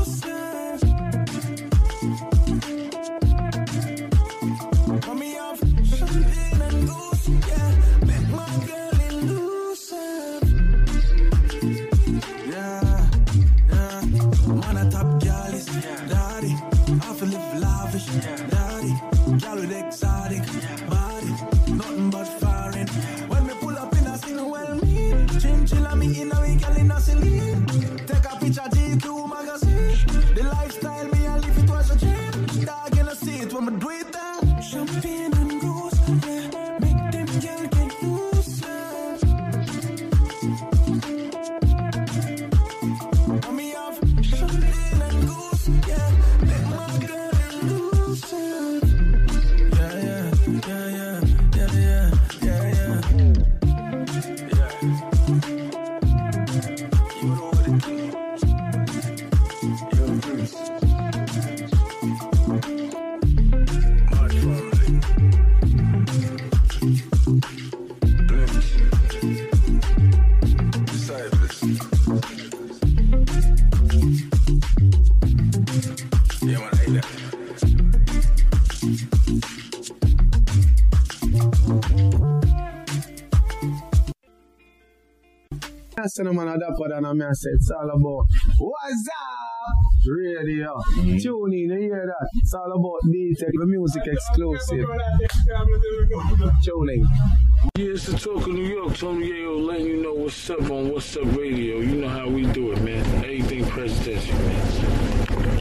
Picture, 28.47 28.61
GQ 28.61 29.29
magazine. 29.29 30.33
The 30.33 30.43
lifestyle 30.43 31.16
I 86.07 86.09
say 86.09 86.23
no 86.23 86.31
man 86.31 86.47
a 86.47 86.57
dapper 86.57 86.87
than 86.87 87.03
a 87.03 87.13
me 87.13 87.25
I 87.25 87.33
say 87.33 87.49
it's 87.49 87.69
all 87.69 87.89
about 87.89 88.27
What's 88.59 89.09
up? 89.09 90.07
Radio. 90.07 90.73
Mm. 90.95 91.21
Tune 91.21 91.53
in, 91.53 91.69
you 91.69 91.77
hear 91.77 92.05
that? 92.07 92.29
It's 92.35 92.53
all 92.53 92.71
about 92.71 93.11
D-Tech, 93.11 93.49
the 93.51 93.65
music 93.65 94.03
exclusive. 94.05 94.87
Tune 96.63 96.89
in. 96.91 97.07
Yeah, 97.75 97.91
it's 97.91 98.05
the 98.05 98.17
talk 98.17 98.47
of 98.47 98.53
New 98.53 98.63
York. 98.63 98.95
Tony 98.95 99.31
Yayo 99.31 99.65
letting 99.67 99.87
you 99.87 100.01
know 100.01 100.13
what's 100.13 100.49
up 100.49 100.61
on 100.71 100.93
What's 100.93 101.17
Up 101.17 101.25
Radio. 101.35 101.79
You 101.79 101.97
know 101.97 102.07
how 102.07 102.29
we 102.29 102.45
do 102.53 102.71
it, 102.71 102.81
man. 102.83 103.05
Everything 103.15 103.65
presidential, 103.65 104.37
man. 104.37 105.59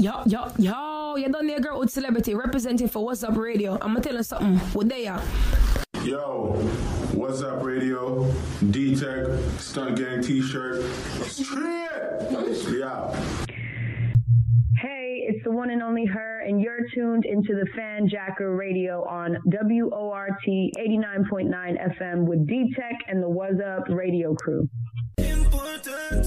Yo, 0.00 0.24
yo, 0.26 0.50
yo, 0.58 1.14
you're 1.14 1.28
done 1.30 1.46
there, 1.46 1.60
girl 1.60 1.78
with 1.78 1.90
celebrity 1.90 2.34
representing 2.34 2.88
for 2.88 3.04
What's 3.04 3.22
Up 3.22 3.36
Radio. 3.36 3.74
I'm 3.74 3.92
gonna 3.92 4.00
tell 4.00 4.16
you 4.16 4.24
something. 4.24 4.58
What 4.74 4.88
they 4.88 5.06
are? 5.06 5.22
Yo, 6.04 6.52
what's 7.14 7.40
up, 7.40 7.62
radio? 7.62 8.30
D 8.70 8.94
Tech, 8.94 9.26
Stunt 9.58 9.96
Gang 9.96 10.20
t 10.20 10.42
shirt. 10.42 10.84
Straight! 11.24 11.88
Yeah. 12.68 13.10
Hey, 14.76 15.24
it's 15.26 15.42
the 15.44 15.50
one 15.50 15.70
and 15.70 15.82
only 15.82 16.04
her, 16.04 16.40
and 16.46 16.60
you're 16.60 16.86
tuned 16.92 17.24
into 17.24 17.54
the 17.54 17.66
Fanjacker 17.74 18.54
Radio 18.58 19.02
on 19.08 19.38
WORT 19.46 20.32
89.9 20.46 21.98
FM 21.98 22.26
with 22.26 22.46
D 22.46 22.70
Tech 22.76 22.98
and 23.08 23.22
the 23.22 23.28
What's 23.30 23.62
Up 23.62 23.84
Radio 23.88 24.34
crew. 24.34 24.68
Important, 25.16 26.26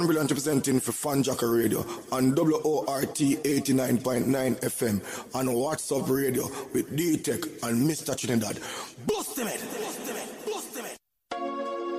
One 0.00 0.06
Brilliant 0.06 0.30
representing 0.30 0.80
for 0.80 0.92
Fanjacker 0.92 1.54
Radio 1.54 1.80
on 2.10 2.34
WORT 2.34 3.16
89.9 3.16 4.24
FM 4.60 5.34
and 5.34 5.54
What's 5.54 5.92
Up 5.92 6.08
Radio 6.08 6.44
with 6.72 6.96
D-Tech 6.96 7.44
and 7.62 7.86
Mr. 7.86 8.16
Trinidad. 8.16 8.58
Bust 9.06 9.38
him 9.38 9.48
it! 9.48 9.60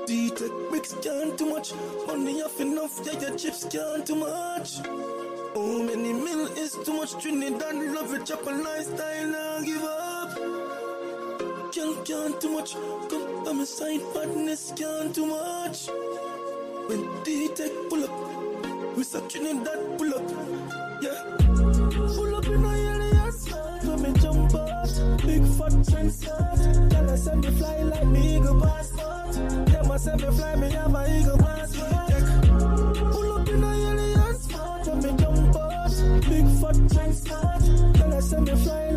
D-Tech 0.07 0.51
mix 0.71 0.95
can't 1.03 1.37
too 1.37 1.45
much. 1.47 1.75
Money 2.07 2.41
off 2.41 2.59
enough, 2.59 2.99
yeah, 3.05 3.19
your 3.19 3.37
chips 3.37 3.67
can't 3.69 4.03
too 4.03 4.15
much. 4.15 4.79
Oh, 5.53 5.83
many 5.83 6.11
mil 6.11 6.47
is 6.57 6.75
too 6.83 6.93
much. 6.93 7.21
Trinidad 7.21 7.75
love 7.93 8.15
it, 8.15 8.25
chop 8.25 8.47
a 8.47 8.49
lifestyle, 8.49 9.27
now 9.27 9.61
give 9.61 9.83
up. 9.83 10.71
Can't 11.71 12.41
too 12.41 12.49
much. 12.49 12.73
Come 13.09 13.43
by 13.43 13.51
my 13.53 13.63
side, 13.63 14.01
badness 14.11 14.73
can't 14.75 15.13
too 15.13 15.27
much. 15.27 15.87
When 16.91 17.23
D-Tech 17.23 17.71
pull 17.89 18.03
up, 18.03 18.11
Mr. 18.97 19.21
Trinidad 19.29 19.97
pull 19.97 20.13
up, 20.13 20.29
yeah. 21.01 21.23
Pull 21.39 22.35
up 22.35 22.45
in 22.45 22.65
a 22.65 22.73
alias, 22.91 23.49
when 23.85 24.01
me 24.01 24.19
jump 24.19 24.53
out, 24.53 24.91
big 25.25 25.47
fat 25.55 25.71
trend 25.87 26.11
start. 26.11 26.59
Girl, 26.91 27.09
I 27.09 27.15
send 27.15 27.45
me 27.45 27.51
fly 27.51 27.81
like 27.83 28.07
me 28.07 28.35
eagle 28.35 28.55
bastard. 28.55 29.67
Them 29.67 29.89
a 29.89 29.99
send 29.99 30.21
me 30.21 30.31
fly, 30.31 30.55
me 30.57 30.69
have 30.71 30.93
a 30.93 31.17
eagle 31.17 31.37
bastard. 31.37 32.25
Pull 33.13 33.31
up 33.39 33.47
in 33.47 33.63
a 33.63 33.71
alias, 33.71 34.47
when 34.85 34.97
me 34.97 35.11
jump 35.17 35.55
out, 35.55 35.91
big 36.27 36.45
fat 36.59 36.75
transport. 36.91 37.95
Tell 37.95 38.13
us 38.13 38.29
send 38.29 38.47
me 38.47 38.55
fly 38.57 38.90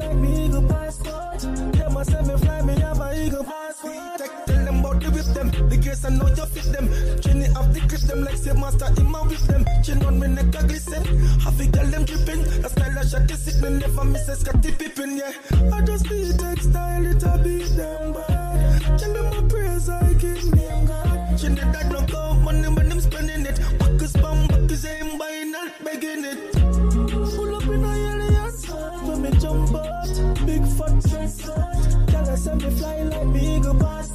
I 6.05 6.11
know 6.11 6.29
you 6.29 6.47
fit 6.47 6.71
them. 6.73 6.89
Chinny 7.21 7.49
off 7.57 7.73
the 7.73 7.81
clip 7.81 8.03
them 8.03 8.25
like 8.25 8.37
say 8.37 8.53
master 8.53 8.93
in 8.99 9.11
my 9.11 9.21
whip 9.23 9.41
them. 9.41 9.65
Chin 9.83 10.05
on 10.05 10.21
me 10.21 10.29
neck 10.29 10.55
a 10.55 10.67
glisten. 10.67 11.03
Half 11.41 11.61
a 11.61 11.67
girl 11.67 11.87
them 11.87 12.05
dripping. 12.05 12.43
The 12.63 12.69
style 12.69 12.99
of 12.99 13.09
shot 13.09 13.31
is. 13.31 13.45
Me 13.63 13.71
never 13.71 14.05
miss 14.05 14.29
a 14.29 14.37
Scottie 14.37 14.73
Pippen, 14.73 15.17
yeah. 15.17 15.33
I 15.73 15.81
just 15.83 16.11
need 16.11 16.39
textile, 16.39 17.07
it 17.07 17.23
a 17.23 17.41
beat 17.43 17.69
them 17.77 18.13
bad. 18.13 18.99
Tell 18.99 19.13
them 19.15 19.31
my 19.31 19.49
praise, 19.49 19.89
I 19.89 20.13
give 20.15 20.55
name 20.55 20.87
God. 20.87 21.39
Chinny 21.39 21.61
that 21.61 21.89
don't 21.91 22.07
count 22.11 22.43
money 22.43 22.69
when 22.69 22.89
them 22.89 23.01
spending 23.01 23.47
it. 23.47 23.59
Back 23.79 24.03
is 24.03 24.13
bomb, 24.13 24.47
back 24.49 24.71
is 24.71 24.85
aim, 24.85 25.17
buying 25.19 25.53
not 25.53 25.73
begging 25.85 26.25
it. 26.25 26.53
Pull 26.53 27.55
up 27.57 27.63
in 27.65 27.85
a 27.85 27.93
aliens, 27.93 28.69
when 29.07 29.23
me 29.23 29.31
jump 29.39 29.75
out. 29.75 30.45
Big 30.45 30.67
fat 30.77 31.01
transport. 31.09 32.09
Tell 32.09 32.29
us 32.29 32.45
send 32.45 32.63
me 32.63 32.71
fly 32.71 33.03
like 33.05 33.27
me 33.29 33.57
eagle 33.57 33.75
passport. 33.75 34.14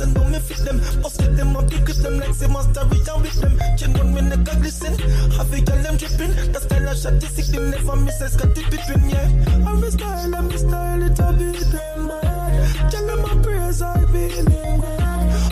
I 0.00 0.06
know 0.06 0.24
me 0.24 0.38
fit 0.38 0.64
them. 0.64 0.78
Bust 1.02 1.20
with 1.20 1.36
them 1.36 1.56
up, 1.56 1.68
grip 1.68 1.96
them 1.96 2.18
like 2.18 2.34
say 2.34 2.46
master 2.48 2.84
we 2.90 2.98
with 2.98 3.40
them. 3.40 3.58
Chin 3.76 3.98
on 4.00 4.14
me 4.14 4.22
neck 4.22 4.48
a 4.48 4.56
glisten, 4.56 4.96
have 5.36 5.52
a 5.52 5.60
girl 5.60 5.82
them 5.82 5.96
dripping. 5.96 6.52
The 6.52 6.60
style 6.60 6.88
of 6.88 6.96
shot 6.96 7.22
is 7.22 7.30
sick, 7.30 7.46
them 7.46 7.70
never 7.70 7.96
miss 7.96 8.20
a 8.20 8.28
Scottie 8.30 8.62
Pippen, 8.64 9.10
yeah. 9.10 9.28
I'm 9.66 9.82
a 9.82 9.90
style, 9.90 10.34
I'm 10.34 10.50
a 10.50 10.58
style, 10.58 11.02
it 11.02 11.18
a 11.18 11.32
beat 11.32 11.60
them 11.72 12.06
mad. 12.06 12.90
Tell 12.90 13.06
them 13.06 13.22
my 13.22 13.42
praise, 13.42 13.82
I 13.82 14.04
feel 14.06 14.44
them. 14.44 14.80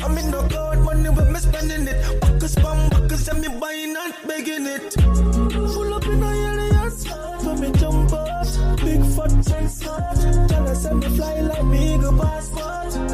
I'm 0.04 0.16
in 0.16 0.30
no 0.30 0.48
God 0.48 0.78
money 0.78 1.10
when 1.10 1.32
me 1.32 1.40
spending 1.40 1.86
it. 1.86 2.20
Back 2.20 2.42
is 2.42 2.54
spam, 2.54 2.90
back 2.90 3.12
is 3.12 3.34
me 3.34 3.48
buying 3.60 3.96
and 3.96 4.14
begging 4.26 4.66
it. 4.66 4.94
Full 4.94 5.94
up 5.94 6.06
in 6.06 6.22
a 6.22 6.30
aliens, 6.30 7.06
when 7.44 7.60
me 7.60 7.70
jump 7.78 8.12
out. 8.12 8.48
Big 8.78 9.04
fat 9.12 9.44
transport. 9.44 10.48
Tell 10.48 10.68
us 10.68 10.90
me 10.90 11.08
fly 11.16 11.40
like 11.40 11.80
eagle 11.80 12.16
passport. 12.16 13.07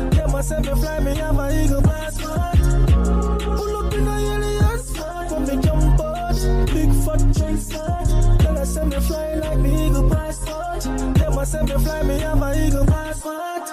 Them 0.46 0.68
a 0.68 0.76
fly, 0.76 1.00
me 1.00 1.14
have 1.16 1.38
a 1.38 1.64
eagle 1.64 1.82
passport. 1.82 2.58
Pull 3.42 3.76
up 3.76 3.94
in 3.94 4.06
a 4.06 4.10
aliens, 4.12 4.90
when 5.30 5.42
me 5.46 5.62
jump 5.62 6.00
out. 6.00 6.34
Big 6.66 6.92
fat 7.02 7.22
transport. 7.34 8.40
Tell 8.40 8.58
us 8.58 8.74
send 8.74 8.90
me 8.90 9.00
fly 9.00 9.34
like 9.34 9.58
me 9.58 9.86
eagle 9.86 10.08
passport. 10.10 10.82
Them 11.14 11.38
a 11.38 11.46
send 11.46 11.68
me 11.68 11.78
fly, 11.78 12.02
me 12.02 12.18
have 12.20 12.42
a 12.42 12.66
eagle 12.66 12.86
passport. 12.86 13.64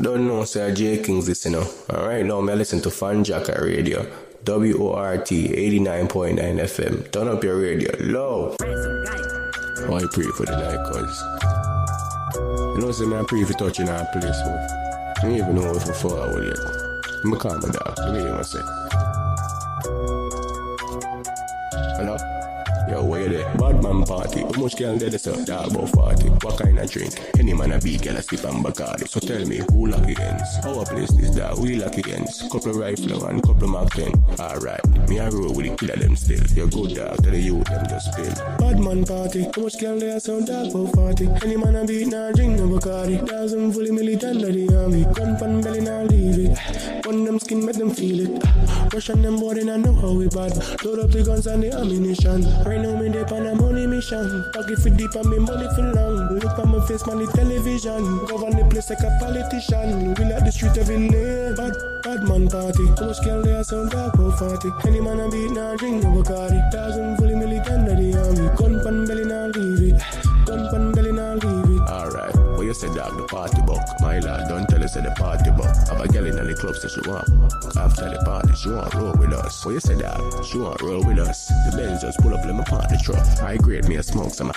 Don't 0.00 0.26
know, 0.26 0.44
sir. 0.44 0.74
J 0.74 1.02
Kings 1.02 1.26
this, 1.26 1.44
you 1.44 1.52
know. 1.52 1.66
Alright, 1.90 2.24
now 2.24 2.40
me 2.40 2.54
listen 2.54 2.80
to 2.80 2.88
Fanjacker 2.88 3.60
Radio. 3.62 4.25
WORT 4.46 5.26
89.9 5.26 6.38
FM. 6.38 7.10
Turn 7.10 7.26
up 7.26 7.42
your 7.42 7.58
radio 7.58 7.90
low. 7.98 8.54
Oh, 8.62 9.90
Why 9.90 10.00
you 10.00 10.08
pray 10.08 10.24
for 10.36 10.46
the 10.46 10.52
night, 10.52 10.84
cause 10.86 12.76
you 12.76 12.82
know, 12.82 12.92
say 12.92 13.06
me 13.06 13.16
I 13.16 13.24
pray 13.26 13.42
for 13.42 13.54
touching 13.54 13.88
our 13.88 14.04
place, 14.12 14.24
man. 14.24 14.68
I 15.18 15.22
don't 15.22 15.32
even 15.32 15.54
know 15.56 15.74
if 15.74 15.88
I 15.88 15.92
forward 15.92 16.44
yet. 16.46 16.58
I'm 17.24 17.36
calm 17.38 17.60
my 17.60 17.68
dog. 17.70 17.98
Let 17.98 18.12
me 18.12 18.20
hear 18.20 18.30
what 18.30 18.46
say. 18.46 18.60
Hello? 18.62 19.05
You 23.26 23.38
there? 23.38 23.54
Bad 23.56 23.82
man 23.82 24.04
party. 24.04 24.40
How 24.42 24.60
much 24.60 24.76
girl 24.76 24.96
this 24.96 25.26
up? 25.26 25.44
Dog 25.46 25.72
about 25.72 25.88
40. 25.90 26.28
What 26.46 26.58
kind 26.60 26.78
of 26.78 26.88
drink? 26.88 27.12
Any 27.38 27.54
man 27.54 27.72
a 27.72 27.80
big 27.80 28.02
girl 28.02 28.16
a 28.16 28.22
sip 28.22 28.44
and 28.44 28.64
Bacardi. 28.64 29.08
So 29.08 29.18
tell 29.18 29.44
me, 29.44 29.62
who 29.70 29.86
lucky 29.86 30.14
ends? 30.20 30.58
Our 30.64 30.84
place 30.84 31.10
this 31.10 31.34
dog, 31.34 31.58
we 31.58 31.74
lucky 31.74 32.04
ends. 32.12 32.46
Couple 32.52 32.74
rifle 32.74 33.24
and 33.26 33.42
couple 33.42 33.66
Mark 33.66 33.90
10. 33.94 34.12
Alright, 34.38 35.08
me 35.08 35.18
a 35.18 35.28
roll 35.30 35.52
with 35.52 35.66
the 35.66 35.74
killer 35.74 35.96
them 35.96 36.14
still. 36.14 36.44
You're 36.54 36.68
good 36.68 36.94
dog, 36.94 37.22
tell 37.22 37.32
the 37.32 37.40
youth 37.40 37.64
them 37.64 37.86
just 37.88 38.12
spill. 38.12 38.32
Bad 38.58 38.78
man 38.78 39.04
party. 39.04 39.42
How 39.42 39.62
much 39.62 39.80
girl 39.80 39.98
there 39.98 40.20
sound 40.20 40.46
dog 40.46 40.70
about 40.70 40.94
40. 40.94 41.26
Any 41.42 41.56
man 41.56 41.74
a 41.74 41.84
beat 41.84 42.06
nah 42.06 42.30
drink 42.30 42.60
no 42.60 42.68
Bacardi. 42.68 43.26
Thousand 43.28 43.72
fully 43.72 43.90
militant 43.90 44.44
of 44.44 44.54
the 44.54 44.76
army. 44.76 45.02
Gun 45.14 45.36
pan 45.36 45.60
belly 45.62 45.80
nah 45.80 46.02
leave 46.02 46.38
it. 46.46 47.06
On 47.06 47.24
them 47.24 47.40
skin 47.40 47.66
make 47.66 47.76
them 47.76 47.90
feel 47.90 48.20
it. 48.20 48.94
Russian 48.94 49.22
them 49.22 49.36
boy 49.36 49.54
they 49.54 49.64
nah 49.64 49.76
know 49.76 49.94
how 49.94 50.12
we 50.12 50.28
bad. 50.28 50.54
Load 50.84 51.00
up 51.00 51.10
the 51.10 51.24
guns 51.24 51.48
and 51.48 51.64
the 51.64 51.72
ammunition. 51.72 52.42
Right 52.62 52.80
now 52.80 52.94
me 52.94 53.15
dey 53.24 53.36
on 53.36 53.46
a 53.46 53.54
money 53.54 53.86
mission. 53.86 54.44
Pocket 54.52 54.78
for 54.78 54.90
deep 54.90 55.14
and 55.14 55.28
me 55.28 55.38
money 55.38 55.68
for 55.74 55.82
long. 55.82 56.28
Look 56.36 56.58
at 56.58 56.66
my 56.66 56.80
face 56.86 57.06
man 57.06 57.18
the 57.18 57.26
television. 57.32 58.26
Govern 58.26 58.56
the 58.56 58.64
place 58.68 58.90
like 58.90 59.00
a 59.00 59.10
politician. 59.20 60.14
We 60.14 60.24
like 60.24 60.44
the 60.44 60.52
street 60.52 60.76
every 60.76 61.08
day. 61.08 61.52
Bad, 61.56 61.72
bad 62.02 62.22
man 62.28 62.48
party. 62.48 62.86
How 62.98 63.06
much 63.06 63.22
girl 63.24 63.42
there 63.42 63.64
sound 63.64 63.90
dog 63.90 64.14
about 64.14 64.38
40. 64.38 64.68
Any 64.88 65.00
man 65.00 65.20
a 65.20 65.28
beat 65.30 65.50
nah 65.52 65.76
drink 65.76 66.02
no 66.02 66.10
Bacardi. 66.10 66.60
Thousand 66.72 67.16
fully 67.16 67.34
militant 67.34 67.88
of 67.88 67.96
the 67.96 68.08
army. 68.20 68.46
Gun 68.56 68.74
pan 68.84 69.04
belly 69.06 69.24
nah 69.24 69.46
leave 69.46 69.75
You 72.76 72.88
said 72.88 72.94
dog 72.94 73.16
the 73.16 73.22
party 73.24 73.62
book. 73.62 73.80
My 74.00 74.18
lad, 74.18 74.50
don't 74.50 74.68
tell 74.68 74.84
us 74.84 74.92
the 74.92 75.10
party 75.16 75.50
book. 75.50 75.74
Have 75.88 75.98
a 75.98 76.08
girl 76.08 76.26
in 76.26 76.36
the 76.36 76.54
club 76.54 76.76
so 76.76 76.88
she 76.88 77.00
want. 77.08 77.26
After 77.74 78.10
the 78.10 78.22
party, 78.22 78.54
she 78.54 78.68
want 78.68 78.92
roll 78.92 79.14
with 79.14 79.32
us. 79.32 79.64
Well 79.64 79.72
you 79.72 79.80
said 79.80 80.00
dog, 80.00 80.44
she 80.44 80.58
want 80.58 80.82
roll 80.82 81.02
with 81.02 81.18
us. 81.18 81.48
The 81.48 81.74
Benz 81.74 82.02
just 82.02 82.18
pull 82.18 82.34
up, 82.34 82.44
let 82.44 82.54
me 82.54 82.64
party 82.64 82.98
truck. 83.02 83.26
High 83.38 83.56
grade, 83.56 83.88
me 83.88 83.96
a 83.96 84.02
smoke 84.02 84.28
some. 84.28 84.52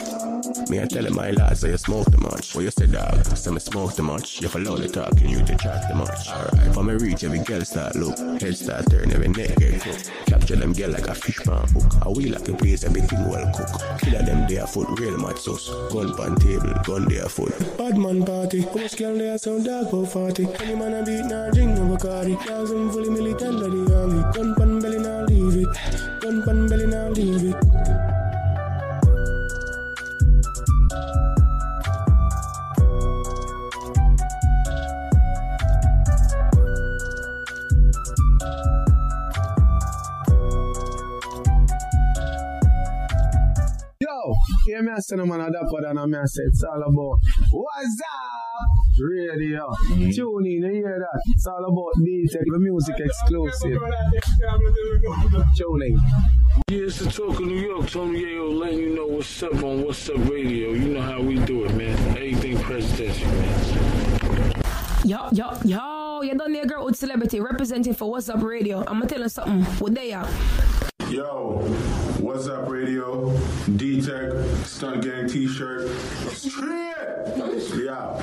Me 0.69 0.81
I 0.81 0.85
tell 0.85 1.05
him 1.05 1.15
my 1.15 1.31
lad, 1.31 1.57
say 1.57 1.69
you 1.69 1.77
smoke 1.77 2.11
too 2.11 2.17
much. 2.17 2.55
Well 2.55 2.63
you 2.63 2.71
said 2.71 2.91
dog, 2.91 3.23
say 3.37 3.51
me 3.51 3.59
smoke 3.59 3.95
too 3.95 4.03
much. 4.03 4.41
You 4.41 4.47
follow 4.47 4.77
the 4.77 4.87
talk 4.87 5.11
and 5.21 5.29
you 5.29 5.43
to 5.45 5.55
chat 5.57 5.87
too 5.87 5.95
much. 5.95 6.27
Alright, 6.29 6.73
for 6.73 6.83
me 6.83 6.93
reach 6.95 7.23
every 7.23 7.39
girl 7.39 7.61
start 7.61 7.95
look. 7.95 8.17
Head 8.41 8.57
start 8.57 8.89
turn, 8.89 9.11
every 9.11 9.27
neck 9.27 9.55
get 9.57 9.81
cooked. 9.81 10.11
Capture 10.25 10.55
them 10.55 10.73
girl 10.73 10.89
like 10.89 11.07
a 11.07 11.13
fish 11.13 11.37
pan 11.37 11.67
hook. 11.69 11.93
I 12.01 12.09
wheel 12.09 12.33
like 12.33 12.47
a 12.47 12.53
place, 12.53 12.83
everything 12.83 13.29
well 13.29 13.51
cook. 13.53 13.99
Killer 14.01 14.23
them 14.23 14.47
there 14.47 14.65
foot, 14.65 14.87
real 14.99 15.17
mad 15.17 15.37
sauce. 15.37 15.69
Gun 15.93 16.15
pan 16.17 16.35
table, 16.37 16.73
gun 16.83 17.05
there 17.07 17.29
foot. 17.29 17.53
Bad 17.77 17.97
man 17.97 18.25
party. 18.25 18.61
How 18.61 18.73
much 18.73 18.97
girl 18.97 19.17
there 19.17 19.37
sound 19.37 19.65
dog 19.65 19.93
about 19.93 20.11
40. 20.11 20.47
Any 20.63 20.75
man 20.75 20.93
a 20.95 21.03
beat 21.03 21.25
nah 21.25 21.51
drink 21.51 21.77
no 21.77 21.95
Bacardi. 21.95 22.41
Thousand 22.43 22.91
fully 22.91 23.09
militant 23.09 23.59
the 23.59 23.69
army. 23.95 24.23
Gun 24.33 24.55
pan 24.55 24.79
belly 24.79 24.99
nah 24.99 25.21
leave 25.25 25.67
it. 25.67 26.21
Gun 26.21 26.43
pan 26.43 26.67
belly 26.67 26.87
nah 26.87 27.09
leave 27.09 27.53
it. 27.53 27.88
Hear 45.09 45.25
me 45.25 45.33
a 45.33 45.37
say 45.37 45.37
no 45.37 45.37
man 45.37 45.41
a 45.41 45.51
dapper 45.51 45.81
than 45.81 45.97
a 45.97 46.07
me 46.07 46.17
say 46.25 46.43
it's 46.43 46.63
all 46.63 46.81
about 46.81 47.19
what's 47.51 48.01
up 48.01 48.79
radio. 48.99 49.69
Mm. 49.91 50.13
Tune 50.13 50.45
in, 50.45 50.51
you 50.51 50.69
hear 50.69 50.99
that? 50.99 51.21
It's 51.27 51.47
all 51.47 51.63
about 51.63 51.91
D-Tech, 52.03 52.41
the 52.45 52.59
music 52.59 52.95
exclusive. 52.99 53.79
Tune 55.55 55.81
in. 55.83 55.99
Yeah, 56.67 56.85
it's 56.85 56.99
the 56.99 57.09
talk 57.09 57.39
of 57.39 57.45
New 57.45 57.59
York. 57.59 57.89
Tony 57.89 58.23
Yayo 58.23 58.59
letting 58.59 58.79
you 58.79 58.95
know 58.95 59.07
what's 59.07 59.43
up 59.43 59.53
on 59.63 59.83
What's 59.83 60.09
Up 60.09 60.17
Radio. 60.29 60.71
You 60.71 60.89
know 60.89 61.01
how 61.01 61.21
we 61.21 61.39
do 61.39 61.65
it, 61.65 61.73
man. 61.75 61.97
Everything 62.09 62.57
presidential, 62.59 63.27
man. 63.29 64.53
Yo, 65.05 65.29
yo, 65.31 65.57
yo, 65.63 66.21
you 66.21 66.35
done 66.35 66.51
there, 66.51 66.65
girl 66.65 66.85
with 66.85 66.97
celebrity 66.97 67.39
representing 67.39 67.93
for 67.93 68.11
What's 68.11 68.29
Up 68.29 68.43
Radio. 68.43 68.83
I'ma 68.85 69.05
tell 69.05 69.21
you 69.21 69.29
something. 69.29 69.63
What 69.79 69.95
they 69.95 70.11
are? 70.11 70.27
Yo, 71.09 71.61
what's 72.29 72.47
up, 72.47 72.69
radio? 72.69 73.35
D 73.75 73.99
Tech, 73.99 74.31
Stunt 74.63 75.03
Gang 75.03 75.27
t 75.27 75.47
shirt. 75.47 75.89
Yeah. 77.73 78.21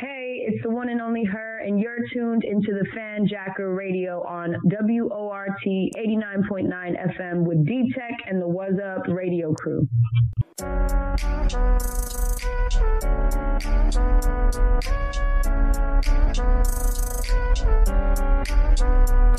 Hey, 0.00 0.44
it's 0.48 0.60
the 0.64 0.70
one 0.70 0.88
and 0.88 1.00
only 1.00 1.22
her, 1.22 1.60
and 1.60 1.78
you're 1.78 1.98
tuned 2.12 2.42
into 2.42 2.72
the 2.72 2.84
Fanjacker 2.96 3.76
Radio 3.76 4.24
on 4.24 4.56
WORT 4.64 5.52
89.9 5.64 6.68
FM 7.16 7.44
with 7.44 7.64
D 7.64 7.92
Tech 7.94 8.18
and 8.26 8.42
the 8.42 8.48
What's 8.48 8.80
Up 8.80 9.06
Radio 9.06 9.54
crew. 9.54 9.86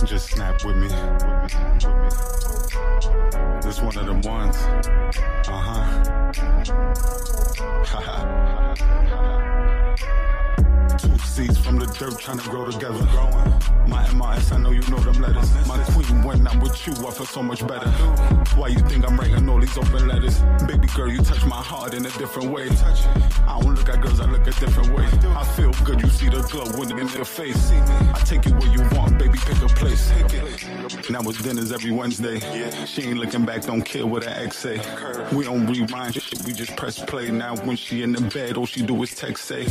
Just 0.05 0.31
snap 0.31 0.63
with 0.65 0.75
me. 0.75 0.87
This 3.61 3.81
one 3.81 3.97
of 3.97 4.05
them 4.05 4.21
ones. 4.21 4.57
Uh 5.47 5.61
huh. 5.65 5.89
Two 10.97 11.17
seeds 11.19 11.57
from 11.57 11.79
the 11.79 11.85
dirt 11.87 12.19
trying 12.19 12.39
to 12.39 12.49
grow 12.49 12.69
together. 12.69 13.05
Growing. 13.11 13.53
My 13.87 14.03
MIS, 14.13 14.51
I 14.51 14.59
know 14.59 14.71
you 14.71 14.81
know 14.89 14.99
them 14.99 15.21
letters. 15.21 15.67
My 15.67 15.77
queen, 15.91 16.23
when 16.23 16.47
I'm 16.47 16.59
with 16.59 16.87
you, 16.87 16.93
I 16.93 17.11
feel 17.11 17.25
so 17.25 17.43
much 17.43 17.65
better. 17.67 17.89
Why 18.55 18.69
you 18.69 18.79
think 18.79 19.05
I'm 19.07 19.17
writing 19.17 19.49
all 19.49 19.59
these 19.59 19.77
open 19.77 20.07
letters? 20.07 20.39
Baby 20.67 20.87
girl, 20.95 21.09
you 21.09 21.21
touch 21.21 21.45
my 21.45 21.61
heart 21.61 21.93
in 21.93 22.05
a 22.05 22.09
different 22.11 22.51
way. 22.51 22.69
I 22.69 23.59
don't 23.59 23.75
look 23.75 23.89
at 23.89 24.01
girls, 24.01 24.19
I 24.19 24.25
look 24.25 24.41
a 24.41 24.51
different 24.51 24.93
way. 24.93 25.05
I 25.35 25.43
feel 25.55 25.71
good, 25.83 26.01
you 26.01 26.09
see 26.09 26.29
the 26.29 26.41
glow 26.43 26.65
when 26.77 26.91
it 26.91 26.99
in 26.99 27.07
your 27.09 27.25
face. 27.25 27.71
I 27.71 28.21
take 28.25 28.45
you 28.45 28.53
where 28.53 28.71
you 28.71 28.81
want, 28.95 29.17
baby, 29.17 29.37
pick 29.37 29.61
a 29.61 29.67
place. 29.67 30.11
Now 31.09 31.21
it's 31.21 31.41
dinners 31.41 31.71
every 31.71 31.91
Wednesday. 31.91 32.39
She 32.85 33.03
ain't 33.03 33.17
looking 33.17 33.45
back, 33.45 33.63
don't 33.63 33.81
care 33.81 34.05
what 34.05 34.23
her 34.23 34.43
ex 34.43 34.57
say. 34.57 34.77
We 35.35 35.43
don't 35.43 35.67
rewind 35.67 36.15
shit, 36.15 36.41
we 36.45 36.53
just 36.53 36.75
press 36.77 36.99
play. 37.03 37.31
Now 37.31 37.55
when 37.57 37.75
she 37.75 38.03
in 38.03 38.13
the 38.13 38.21
bed, 38.21 38.57
all 38.57 38.65
she 38.65 38.81
do 38.81 39.01
is 39.03 39.13
text 39.13 39.45
say. 39.45 39.65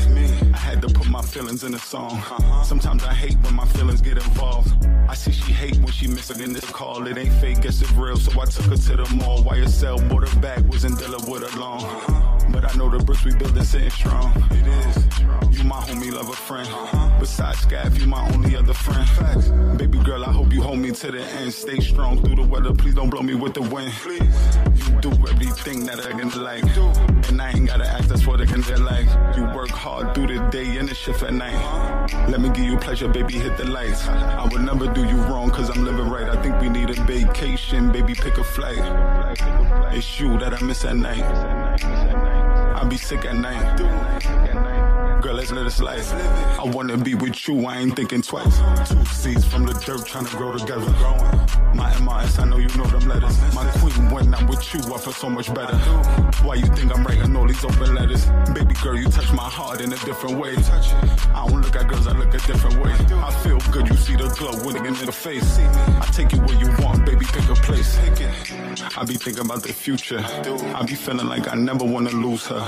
I 0.52 0.58
had 0.58 0.82
to 0.82 0.88
put 0.88 1.08
my 1.12 1.20
feelings 1.20 1.62
in 1.62 1.74
a 1.74 1.78
song. 1.78 2.22
Sometimes 2.64 3.04
I 3.04 3.12
hate 3.12 3.36
when 3.42 3.54
my 3.54 3.66
feelings 3.66 4.00
get 4.00 4.14
involved. 4.14 4.72
I 5.10 5.14
see 5.14 5.30
she 5.30 5.52
hate 5.52 5.76
when 5.76 5.92
she 5.92 6.08
miss 6.08 6.30
in 6.30 6.54
this 6.54 6.64
call. 6.64 7.06
It 7.06 7.18
ain't 7.18 7.34
fake, 7.34 7.60
guess 7.60 7.82
it's 7.82 7.92
real. 7.92 8.16
So 8.16 8.40
I 8.40 8.46
took 8.46 8.64
her 8.64 8.76
to 8.76 8.96
the 8.96 9.14
mall. 9.16 9.42
YSL 9.44 10.08
bought 10.08 10.26
her 10.26 10.40
back, 10.40 10.64
wasn't 10.70 10.98
dealing 10.98 11.30
with 11.30 11.42
her 11.42 11.60
long. 11.60 12.31
But 12.62 12.74
I 12.74 12.78
know 12.78 12.88
the 12.88 13.02
bricks 13.02 13.24
we 13.24 13.34
building 13.34 13.64
sitting 13.64 13.90
strong. 13.90 14.32
It 14.52 14.66
is. 14.68 14.96
You 15.58 15.64
my 15.64 15.80
homie, 15.80 16.12
love 16.12 16.28
a 16.28 16.32
friend. 16.32 16.68
Besides 17.18 17.58
Scav, 17.58 17.98
you 17.98 18.06
my 18.06 18.24
only 18.32 18.54
other 18.54 18.72
friend. 18.72 19.76
Baby 19.76 19.98
girl, 19.98 20.24
I 20.24 20.30
hope 20.30 20.52
you 20.52 20.62
hold 20.62 20.78
me 20.78 20.92
to 20.92 21.10
the 21.10 21.22
end. 21.22 21.52
Stay 21.52 21.80
strong 21.80 22.22
through 22.22 22.36
the 22.36 22.46
weather. 22.46 22.72
Please 22.72 22.94
don't 22.94 23.10
blow 23.10 23.20
me 23.20 23.34
with 23.34 23.54
the 23.54 23.62
wind. 23.62 23.92
You 24.06 25.00
do 25.00 25.10
everything 25.10 25.86
that 25.86 26.06
I 26.06 26.12
can 26.12 26.30
like. 26.40 26.64
And 27.28 27.42
I 27.42 27.50
ain't 27.50 27.66
gotta 27.66 27.88
act, 27.88 28.08
that's 28.08 28.28
what 28.28 28.40
I 28.40 28.46
can 28.46 28.62
like. 28.84 29.08
You 29.36 29.44
work 29.56 29.70
hard 29.70 30.14
through 30.14 30.28
the 30.28 30.38
day 30.50 30.76
and 30.76 30.88
the 30.88 30.94
shift 30.94 31.24
at 31.24 31.34
night. 31.34 31.58
Let 32.28 32.40
me 32.40 32.48
give 32.50 32.64
you 32.64 32.78
pleasure, 32.78 33.08
baby, 33.08 33.34
hit 33.34 33.56
the 33.56 33.64
lights. 33.64 34.06
I 34.06 34.46
would 34.52 34.62
never 34.62 34.86
do 34.86 35.04
you 35.04 35.16
wrong, 35.24 35.50
cause 35.50 35.68
I'm 35.68 35.84
living 35.84 36.08
right. 36.08 36.28
I 36.28 36.40
think 36.40 36.60
we 36.60 36.68
need 36.68 36.90
a 36.90 37.02
vacation, 37.02 37.90
baby, 37.90 38.14
pick 38.14 38.38
a 38.38 38.44
flight. 38.44 38.78
It's 39.92 40.20
you 40.20 40.38
that 40.38 40.54
I 40.54 40.64
miss 40.64 40.84
at 40.84 40.96
night. 40.96 42.51
I 42.82 42.84
be 42.84 42.96
sick 42.96 43.24
at 43.26 43.36
night. 43.36 44.41
Girl, 45.22 45.34
let's 45.34 45.52
let 45.52 45.66
us 45.66 45.80
life. 45.80 46.12
I 46.58 46.64
wanna 46.64 46.96
be 46.96 47.14
with 47.14 47.46
you, 47.46 47.64
I 47.64 47.78
ain't 47.78 47.94
thinking 47.94 48.22
twice. 48.22 48.58
Two 48.88 49.04
seeds 49.04 49.44
from 49.44 49.64
the 49.64 49.72
dirt 49.74 50.04
trying 50.04 50.26
to 50.26 50.36
grow 50.36 50.58
together. 50.58 50.90
My 51.76 51.96
MIS, 52.00 52.40
I 52.40 52.44
know 52.44 52.58
you 52.58 52.66
know 52.76 52.86
them 52.86 53.08
letters. 53.08 53.38
My 53.54 53.64
queen, 53.78 54.10
when 54.10 54.34
I'm 54.34 54.48
with 54.48 54.74
you, 54.74 54.80
I 54.80 54.98
feel 54.98 55.12
so 55.12 55.30
much 55.30 55.54
better. 55.54 55.76
Why 56.42 56.56
you 56.56 56.66
think 56.66 56.92
I'm 56.92 57.04
writing 57.04 57.36
all 57.36 57.46
these 57.46 57.64
open 57.64 57.94
letters? 57.94 58.26
Baby 58.52 58.74
girl, 58.82 58.96
you 58.96 59.08
touch 59.08 59.32
my 59.32 59.48
heart 59.48 59.80
in 59.80 59.92
a 59.92 59.96
different 59.98 60.38
way. 60.38 60.56
I 60.56 61.46
don't 61.46 61.62
look 61.62 61.76
at 61.76 61.86
girls, 61.86 62.08
I 62.08 62.12
look 62.12 62.34
a 62.34 62.38
different 62.38 62.82
way. 62.82 62.92
I 63.14 63.30
feel 63.44 63.60
good, 63.70 63.88
you 63.88 63.96
see 63.96 64.16
the 64.16 64.28
glow 64.36 64.52
when 64.64 64.74
it 64.74 64.86
in 64.86 65.06
the 65.06 65.12
face. 65.12 65.58
I 65.58 66.06
take 66.12 66.32
you 66.32 66.40
where 66.40 66.58
you 66.58 66.68
want, 66.82 67.06
baby, 67.06 67.24
pick 67.26 67.48
a 67.48 67.54
place. 67.54 67.96
I 68.98 69.04
be 69.04 69.14
thinking 69.14 69.44
about 69.44 69.62
the 69.62 69.72
future. 69.72 70.18
I 70.18 70.82
be 70.84 70.96
feeling 70.96 71.28
like 71.28 71.46
I 71.46 71.54
never 71.54 71.84
wanna 71.84 72.10
lose 72.10 72.44
her. 72.46 72.58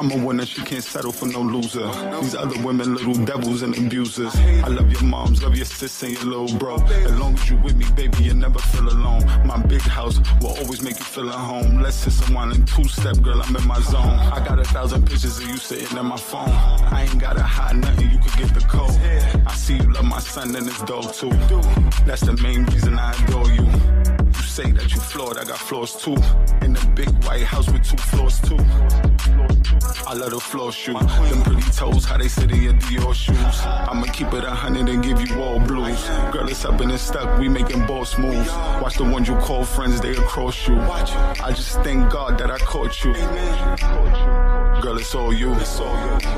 I'm 0.00 0.10
a 0.10 0.26
winner, 0.26 0.44
she 0.44 0.62
can't 0.62 0.82
settle 0.82 1.12
for 1.12 1.26
no 1.26 1.40
loser. 1.40 1.91
These 2.20 2.34
other 2.34 2.60
women, 2.62 2.94
little 2.94 3.14
devils 3.24 3.62
and 3.62 3.76
abusers. 3.76 4.34
I 4.36 4.68
love 4.68 4.90
your 4.92 5.02
moms, 5.02 5.42
love 5.42 5.56
your 5.56 5.66
sis 5.66 6.02
and 6.02 6.12
your 6.12 6.24
little 6.24 6.58
bro. 6.58 6.76
As 6.76 7.18
long 7.18 7.34
as 7.34 7.50
you 7.50 7.56
with 7.58 7.76
me, 7.76 7.86
baby, 7.96 8.24
you 8.24 8.34
never 8.34 8.58
feel 8.58 8.88
alone. 8.88 9.24
My 9.44 9.58
big 9.62 9.82
house 9.82 10.20
will 10.40 10.56
always 10.58 10.82
make 10.82 10.98
you 10.98 11.04
feel 11.04 11.28
at 11.28 11.34
home. 11.34 11.82
Let's 11.82 11.96
sit 11.96 12.12
some 12.12 12.34
wine 12.34 12.52
and 12.52 12.66
two 12.66 12.84
step, 12.84 13.20
girl, 13.20 13.42
I'm 13.42 13.56
in 13.56 13.66
my 13.66 13.80
zone. 13.80 14.18
I 14.36 14.44
got 14.46 14.58
a 14.58 14.64
thousand 14.64 15.06
pictures 15.06 15.38
of 15.38 15.48
you 15.48 15.56
sitting 15.56 15.96
in 15.96 16.06
my 16.06 16.16
phone. 16.16 16.48
I 16.48 17.02
ain't 17.02 17.18
gotta 17.18 17.42
hide 17.42 17.76
nothing, 17.76 18.10
you 18.10 18.18
could 18.18 18.36
get 18.38 18.54
the 18.54 18.60
code. 18.60 18.90
I 19.46 19.54
see 19.54 19.76
you 19.76 19.92
love 19.92 20.04
my 20.04 20.20
son 20.20 20.54
and 20.54 20.66
his 20.66 20.78
dog 20.82 21.12
too. 21.12 21.30
That's 22.06 22.22
the 22.22 22.38
main 22.42 22.64
reason 22.66 22.98
I 22.98 23.12
adore 23.24 23.50
you. 23.50 24.01
Say 24.52 24.70
that 24.72 24.92
you 24.92 25.00
flawed, 25.00 25.38
I 25.38 25.44
got 25.44 25.56
flaws 25.56 25.96
too. 25.96 26.14
In 26.60 26.74
the 26.74 26.92
big 26.94 27.08
white 27.24 27.42
house 27.42 27.72
with 27.72 27.88
two 27.88 27.96
floors 27.96 28.38
too. 28.38 28.58
I 30.06 30.12
love 30.12 30.32
the 30.32 30.40
floor 30.40 30.70
shoe. 30.70 30.92
Them 30.92 31.42
pretty 31.42 31.62
toes, 31.70 32.04
how 32.04 32.18
they 32.18 32.28
sit 32.28 32.50
in 32.50 32.62
your 32.62 32.74
Dior 32.74 33.14
shoes. 33.14 33.60
I'ma 33.64 34.04
keep 34.12 34.30
it 34.34 34.44
a 34.44 34.50
hundred 34.50 34.90
and 34.90 35.02
give 35.02 35.26
you 35.26 35.40
all 35.40 35.58
blues. 35.58 36.06
Girl, 36.32 36.46
it's 36.50 36.66
up 36.66 36.78
and 36.82 36.92
it's 36.92 37.02
stuck, 37.02 37.38
we 37.38 37.48
making 37.48 37.86
boss 37.86 38.18
moves. 38.18 38.50
Watch 38.82 38.98
the 38.98 39.04
ones 39.04 39.26
you 39.26 39.36
call 39.36 39.64
friends, 39.64 40.02
they 40.02 40.10
across 40.10 40.68
you. 40.68 40.78
I 40.78 41.52
just 41.56 41.80
thank 41.80 42.12
God 42.12 42.36
that 42.36 42.50
I 42.50 42.58
caught 42.58 43.02
you. 43.02 43.14
Girl, 44.82 44.98
it's 44.98 45.14
all 45.14 45.32
you. 45.32 45.56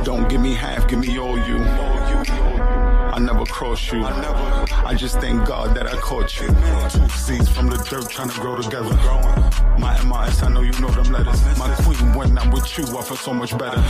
Don't 0.05 0.29
give 0.29 0.41
me 0.41 0.55
half, 0.55 0.87
give 0.87 1.01
me 1.01 1.19
all 1.19 1.37
you. 1.37 2.84
I 3.15 3.21
never 3.21 3.45
cross 3.45 3.93
you. 3.93 4.05
I 4.05 4.93
just 4.99 5.21
thank 5.21 5.47
God 5.47 5.77
that 5.77 5.87
I 5.87 5.95
caught 5.99 6.41
you. 6.41 6.49
Two 6.91 7.09
seeds 7.11 7.49
from 7.49 7.69
the 7.69 7.77
dirt 7.89 8.11
trying 8.11 8.29
to 8.29 8.41
grow 8.41 8.57
together. 8.61 8.91
My 9.79 9.95
MIS, 10.03 10.43
I 10.43 10.49
know 10.49 10.63
you 10.63 10.73
know 10.81 10.89
them 10.89 11.13
letters. 11.13 11.41
My 11.57 11.73
queen, 11.85 12.13
when 12.17 12.37
I'm 12.37 12.51
with 12.51 12.77
you, 12.77 12.83
I 12.99 13.03
feel 13.03 13.17
so 13.17 13.33
much 13.33 13.57
better. 13.57 13.81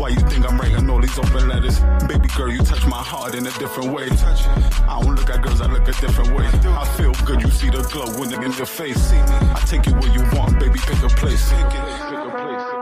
Why 0.00 0.08
you 0.08 0.20
think 0.30 0.50
I'm 0.50 0.56
writing 0.56 0.88
all 0.88 0.98
these 0.98 1.18
open 1.18 1.46
letters? 1.46 1.78
Baby 2.08 2.28
girl, 2.34 2.50
you 2.50 2.62
touch 2.62 2.86
my 2.86 3.02
heart 3.02 3.34
in 3.34 3.46
a 3.46 3.52
different 3.58 3.92
way. 3.92 4.08
I 4.08 4.98
don't 5.02 5.14
look 5.14 5.28
at 5.28 5.42
girls, 5.42 5.60
I 5.60 5.66
look 5.66 5.82
a 5.82 5.92
different 6.00 6.34
way. 6.34 6.46
I 6.46 6.86
feel 6.96 7.12
good, 7.26 7.42
you 7.42 7.50
see 7.50 7.68
the 7.68 7.82
glow 7.92 8.18
when 8.18 8.32
it 8.32 8.42
in 8.42 8.52
your 8.52 8.64
face. 8.64 9.12
I 9.12 9.62
take 9.66 9.84
you 9.84 9.92
where 9.92 10.10
you 10.10 10.22
want, 10.32 10.58
baby, 10.58 10.78
pick 10.78 11.02
a 11.02 11.08
place. 11.08 11.50
Hey, 11.50 12.73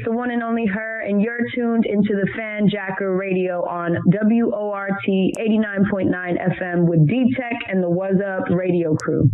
it's 0.00 0.06
the 0.06 0.16
one 0.16 0.30
and 0.30 0.42
only 0.42 0.64
her, 0.64 1.00
and 1.02 1.20
you're 1.20 1.40
tuned 1.54 1.84
into 1.84 2.14
the 2.14 2.26
Fanjacker 2.32 3.18
Radio 3.18 3.62
on 3.68 3.98
WORT 4.06 4.92
89.9 5.06 6.12
FM 6.14 6.86
with 6.86 7.06
D 7.06 7.34
Tech 7.36 7.52
and 7.68 7.82
the 7.82 7.90
What's 7.90 8.18
Up 8.22 8.48
Radio 8.48 8.96
crew. 8.96 9.28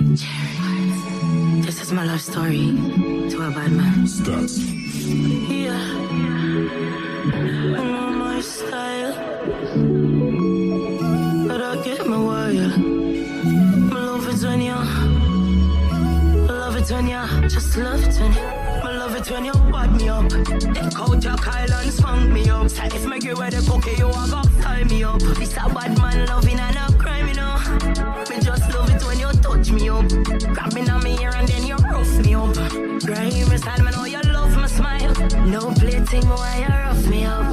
This 0.00 1.80
is 1.80 1.92
my 1.92 2.04
love 2.04 2.20
story 2.20 2.74
to 3.30 3.36
a 3.46 3.50
bad 3.50 3.70
man. 3.70 4.04
Stats. 4.04 4.58
Yeah. 5.48 5.78
I 7.78 7.84
know 7.84 8.10
my 8.10 8.40
style. 8.40 9.14
But 11.46 11.60
I 11.62 11.82
get 11.84 12.04
my 12.04 12.18
wire. 12.18 12.78
My 13.92 14.00
love 14.00 14.26
it 14.26 14.44
when 14.44 14.60
you. 14.60 14.72
I 14.72 14.76
love 16.48 16.76
it 16.76 16.90
when 16.90 17.06
you. 17.06 17.48
Just 17.48 17.76
love 17.76 18.02
it 18.02 18.20
when 18.20 18.32
you. 18.32 18.63
It 19.26 19.30
when 19.30 19.44
you 19.46 19.52
bad 19.72 19.92
me 19.96 20.08
up. 20.08 20.24
Out 20.98 21.24
your 21.24 21.36
Kyle 21.36 21.72
and 21.72 21.92
spunk 21.92 22.30
me 22.30 22.48
up. 22.50 22.68
Say 22.68 22.86
if 22.86 23.06
me 23.06 23.18
give 23.18 23.38
away 23.38 23.48
the 23.48 23.64
cookie, 23.70 23.96
you 23.96 24.08
a 24.08 24.28
go 24.28 24.42
tie 24.60 24.84
me 24.84 25.02
up. 25.02 25.18
This 25.20 25.56
a 25.56 25.68
bad 25.72 25.96
man 25.96 26.26
loving 26.26 26.58
and 26.58 26.76
a 26.76 26.92
crime, 26.98 27.28
you 27.28 27.34
know. 27.34 27.56
Me 28.28 28.36
just 28.40 28.74
love 28.74 28.90
it 28.90 29.02
when 29.02 29.18
you 29.18 29.32
touch 29.40 29.70
me 29.70 29.88
up. 29.88 30.06
Grab 30.08 30.54
Grabbing 30.54 30.90
on 30.90 31.02
me 31.02 31.18
ear 31.22 31.32
and 31.36 31.48
then 31.48 31.66
you 31.66 31.76
rough 31.76 32.18
me 32.18 32.34
up. 32.34 32.54
Grimy 33.06 33.56
style, 33.56 33.82
me 33.82 33.90
know 33.92 34.04
you 34.04 34.20
love 34.30 34.54
my 34.56 34.66
smile. 34.66 35.14
No 35.46 35.72
plating, 35.72 36.28
why 36.28 36.58
you 36.60 36.74
rough 36.74 37.06
me 37.06 37.24
up. 37.24 37.48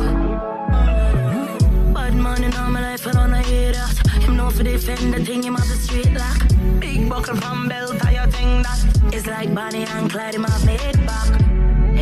Bad 1.93 2.16
man 2.16 2.43
in 2.43 2.53
all 2.56 2.69
my 2.69 2.82
life, 2.82 3.08
I 3.08 3.11
don't 3.11 3.45
hear 3.45 3.72
that. 3.72 4.24
Him 4.24 4.35
know 4.35 4.50
for 4.50 4.64
defend 4.64 5.14
the 5.14 5.24
thing, 5.24 5.43
him 5.43 5.56
have 5.56 5.69
the 5.69 5.75
street 5.75 6.11
lock. 6.14 6.41
Big 6.82 7.08
buckle 7.08 7.38
from 7.38 7.69
belt, 7.69 8.03
I 8.06 8.11
you 8.11 8.32
think 8.32 8.66
that. 8.66 9.14
It's 9.14 9.27
like 9.27 9.53
Bonnie 9.56 9.85
and 9.85 10.09
Clyde, 10.11 10.35
him 10.35 10.43
have 10.43 10.66
made 10.66 11.06
back. 11.06 11.51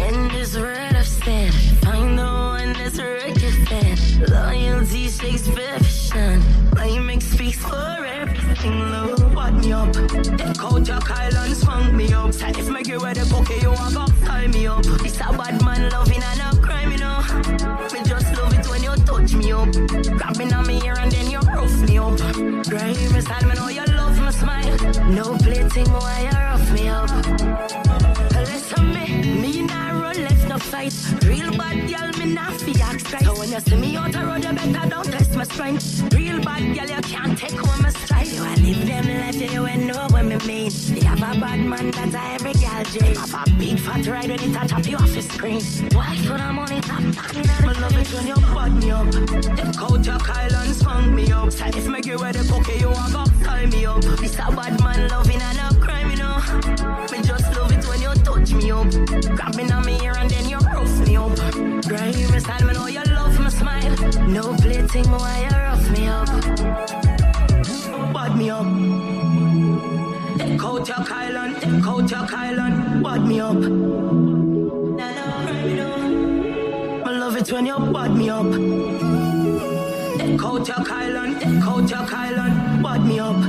In 0.07 0.27
this 0.29 0.57
world 0.57 0.95
of 0.95 1.07
sin, 1.07 1.51
find 1.83 2.17
the 2.17 2.23
one 2.23 2.73
record 2.73 3.57
fan. 3.67 3.97
Loyalty 4.31 5.09
shakes 5.09 5.47
perfection. 5.47 6.41
Climax 6.71 7.25
speaks 7.25 7.57
for 7.57 8.05
everything. 8.05 8.79
Love, 8.91 9.35
what 9.35 9.53
up. 9.71 9.95
Out 10.63 10.87
your 10.87 10.99
Kyle 10.99 11.55
swung 11.55 11.97
me 11.97 12.13
up. 12.13 12.33
Say 12.33 12.49
if 12.49 12.69
me 12.69 12.81
give 12.83 13.01
away 13.01 13.13
the 13.13 13.25
cookie, 13.31 13.61
you 13.61 13.71
want 13.71 13.95
tie 14.25 14.47
me 14.47 14.67
up. 14.67 14.85
It's 15.05 15.19
a 15.19 15.31
bad 15.37 15.61
man 15.63 15.89
loving 15.89 16.23
and 16.23 16.41
a 16.47 16.61
crime, 16.61 16.91
you 16.91 16.97
know. 16.99 17.21
Just 18.05 18.37
love 18.37 18.53
it 18.53 18.67
when 18.69 18.83
you 18.83 18.95
touch 19.05 19.33
me 19.33 19.51
up. 19.51 19.71
Grabbing 20.17 20.53
on 20.53 20.67
me 20.67 20.81
ear 20.85 20.95
and 20.97 21.11
then 21.11 21.29
you 21.29 21.39
rough 21.39 21.77
me 21.87 21.97
up. 21.97 22.17
Grime 22.69 22.95
me 23.13 23.21
me 23.47 23.53
know 23.55 23.67
you 23.67 23.85
love 23.95 24.17
my 24.19 24.31
smile. 24.31 24.77
No 25.09 25.37
plating, 25.37 25.85
you 25.85 26.29
rough 26.31 26.71
me 26.71 26.87
up. 26.87 27.88
Left. 30.59 31.23
Real 31.25 31.51
bad 31.57 31.89
girl, 31.89 32.11
me 32.19 32.33
not 32.33 32.53
fi 32.61 32.73
ask 32.81 33.05
price. 33.05 33.25
So 33.25 33.37
when 33.37 33.49
you 33.49 33.59
see 33.59 33.75
me 33.75 33.95
out 33.97 34.11
the 34.11 34.25
road, 34.25 34.43
you 34.43 34.53
better 34.53 34.89
don't 34.89 35.05
test 35.05 35.35
my 35.35 35.43
strength. 35.43 36.13
Real 36.13 36.41
bad 36.41 36.75
girl, 36.75 36.89
you 36.95 37.01
can't 37.01 37.37
take 37.37 37.51
home 37.51 37.81
my 37.81 37.89
stride. 37.89 38.27
You 38.27 38.41
a 38.43 38.53
live 38.63 38.87
them 38.87 39.07
life, 39.07 39.51
you 39.53 39.65
ain't 39.67 39.85
know 39.85 40.07
what 40.09 40.25
me 40.25 40.37
mean. 40.47 40.71
You 40.95 41.01
have 41.07 41.19
a 41.19 41.39
bad 41.39 41.59
man, 41.59 41.91
that's 41.91 42.13
a 42.15 42.21
every 42.35 42.53
girl 42.53 42.83
dream. 42.83 43.15
Have 43.15 43.47
a 43.47 43.51
big 43.57 43.79
fat 43.79 44.07
ride 44.07 44.29
when 44.29 44.39
it 44.39 44.55
a 44.55 44.67
top 44.67 44.85
you 44.85 44.97
off 44.97 45.13
his 45.13 45.27
screen. 45.27 45.61
Wife 45.93 46.25
for 46.25 46.37
the 46.37 46.51
money, 46.53 46.81
top 46.81 47.01
man. 47.01 47.61
Me 47.65 47.73
love 47.81 47.97
it 47.97 48.13
when 48.13 48.27
you 48.27 48.35
bud 48.53 48.73
me 48.73 48.91
up. 48.91 49.11
Take 49.11 49.81
out 49.81 50.05
your 50.05 50.19
Kyle 50.19 50.55
and 50.55 50.75
swung 50.75 51.15
me 51.15 51.31
up. 51.31 51.51
Say 51.51 51.69
if 51.69 51.87
me 51.87 52.01
give 52.01 52.19
away 52.19 52.31
the 52.31 52.43
cookie, 52.51 52.79
you 52.79 52.89
want 52.89 53.13
to 53.13 53.43
tie 53.43 53.65
me 53.65 53.85
up. 53.85 54.01
This 54.01 54.35
a 54.35 54.51
bad 54.51 54.79
man 54.81 55.07
loving 55.09 55.41
and 55.41 55.57
a 55.57 55.79
crime, 55.79 56.11
you 56.11 56.17
know. 56.17 56.37
Me 57.11 57.21
just 57.21 57.55
love 57.55 57.71
it 57.71 57.78
touch 58.49 58.63
me 58.63 58.71
up. 58.71 58.89
Grabbing 59.35 59.71
on 59.71 59.85
me 59.85 59.99
ear 60.03 60.15
and 60.17 60.29
then 60.29 60.49
you 60.49 60.57
rough 60.57 61.07
me 61.07 61.15
up. 61.15 61.35
Grime 61.87 62.31
me 62.31 62.39
style, 62.39 62.65
me 62.65 62.73
know 62.73 62.87
you 62.87 63.03
love 63.03 63.39
my 63.39 63.49
smile. 63.49 63.95
No 64.27 64.55
plating, 64.55 65.09
why 65.11 65.41
you 65.43 65.57
rough 65.57 65.89
me 65.91 66.07
up. 66.07 66.27
Bad 68.13 68.37
me 68.37 68.49
up. 68.49 68.65
Take 70.37 70.63
out 70.63 70.87
your 70.87 71.05
Kyle 71.05 71.37
and 71.37 71.55
take 71.61 71.87
out 71.87 72.11
your 72.11 72.27
Kyle 72.27 72.59
and 72.59 73.03
bad 73.03 73.25
me 73.25 73.39
up. 73.39 73.63
I 77.05 77.11
love 77.11 77.35
it 77.37 77.51
when 77.51 77.65
you 77.65 77.79
bad 77.79 78.15
me 78.15 78.29
up. 78.29 78.51
Take 80.17 80.43
out 80.43 80.67
your 80.67 80.85
Kyle 80.85 81.17
and 81.17 81.39
take 81.41 81.63
out 81.63 81.89
your 81.89 82.05
Kyle 82.07 82.39
and 82.39 82.83
bad 82.83 83.05
me 83.05 83.19
up. 83.19 83.48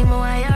No 0.00 0.06
plating, 0.06 0.18
why 0.18 0.49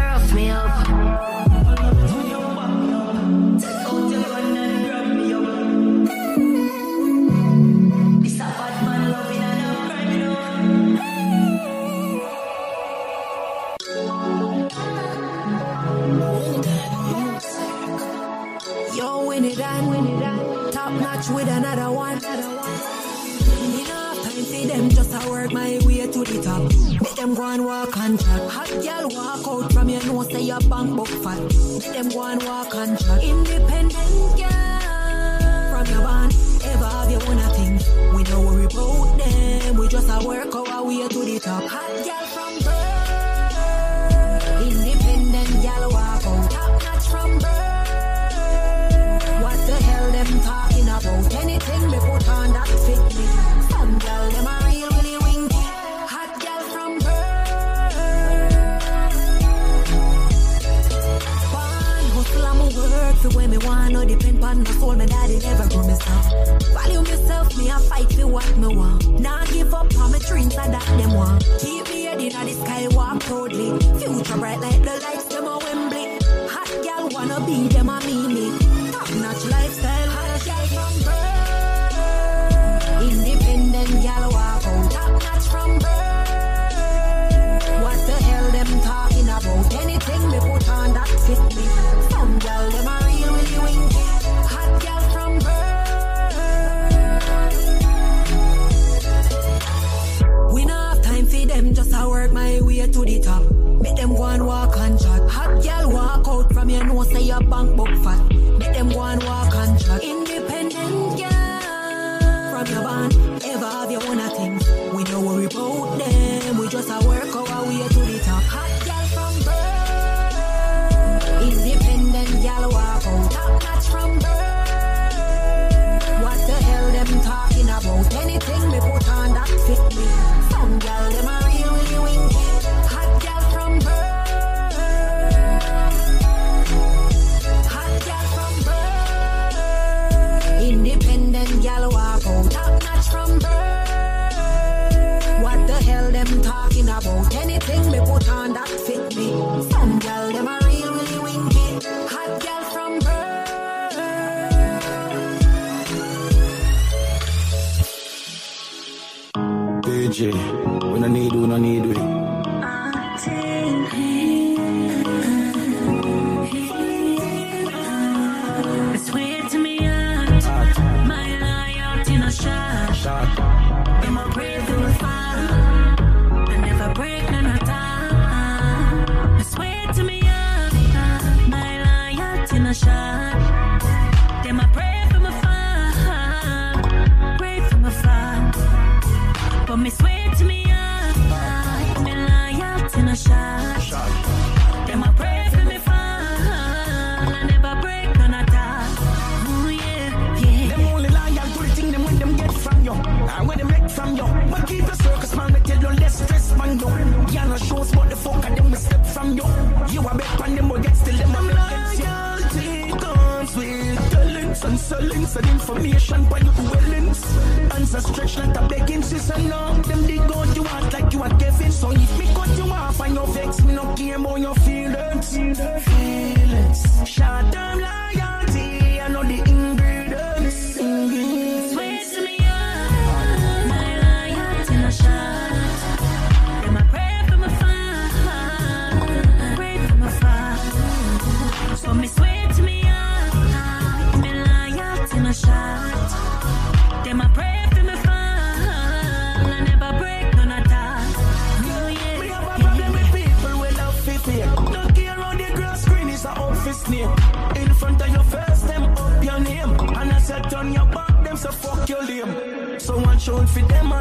Blasted 215.34 215.52
information 215.52 216.24
by 216.26 216.38
your 216.38 216.52
dwellings. 216.52 217.24
Are 217.72 218.00
stretched 218.00 218.38
like 218.38 218.56
a 218.56 218.68
begging 218.68 219.02
sister. 219.02 219.36
No, 219.42 219.74
them 219.82 220.06
dig 220.06 220.20
out 220.20 220.54
you 220.54 220.64
out 220.66 220.92
like 220.92 221.12
you 221.12 221.22
are 221.22 221.38
Kevin. 221.38 221.72
So 221.72 221.90
if 221.90 222.18
me 222.18 222.26
cut 222.34 222.56
you 222.56 222.70
off 222.70 223.00
and 223.00 223.14
you 223.14 223.26
vex, 223.26 223.60
me 223.64 223.74
no 223.74 223.94
care 223.94 224.16
about 224.16 224.38
your. 224.38 224.54
Feelings. 224.54 225.83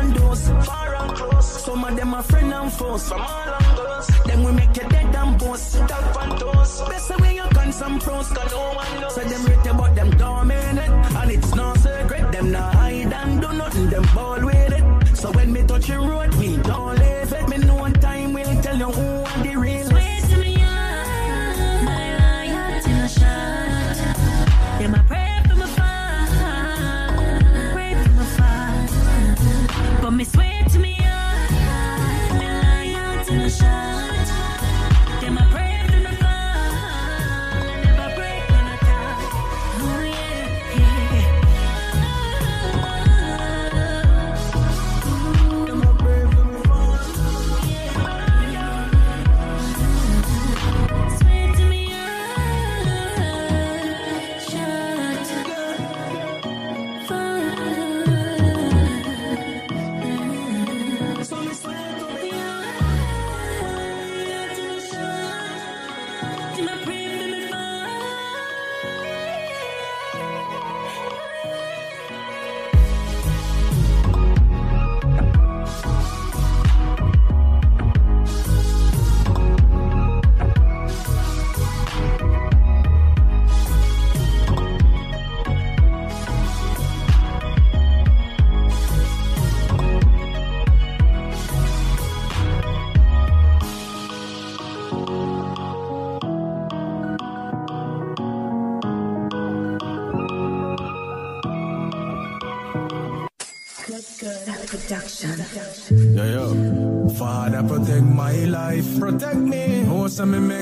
And 0.04 0.16
those 0.16 0.50
far 0.66 0.96
and 0.96 1.16
close. 1.16 1.64
Some 1.66 1.84
of 1.84 1.96
them 1.96 2.14
are 2.14 2.24
friend 2.24 2.54
and 2.54 2.72
foes 2.72 3.08
from 3.10 3.22
all 3.22 3.50
angles. 3.62 4.08
Then 4.26 4.44
we 4.44 4.52
make 4.52 4.76
you 4.78 4.88
dead 4.90 5.16
and 5.16 5.40
boast. 5.40 5.78
Tap 5.90 6.16
and 6.22 6.40
toast. 6.40 6.90
Best 6.90 7.20
way 7.20 7.36
you 7.36 7.48
can 7.56 7.72
some 7.72 8.00
pros, 8.00 8.28
cause 8.30 8.52
no 8.52 8.74
one 8.82 9.02
knows. 9.02 9.16
So 9.16 9.22
them 9.22 9.46
rate 9.46 9.78
but 9.78 9.96
them 9.96 10.10
dominate. 10.12 10.90
And 11.20 11.32
it's 11.32 11.56
no 11.56 11.74
secret, 11.76 12.32
them 12.32 12.52
not 12.52 12.74
hide 12.76 13.14
and 13.14 13.42
do 13.42 13.54
nothing, 13.54 13.90
them 13.90 14.06
ball 14.16 14.46
with 14.46 14.53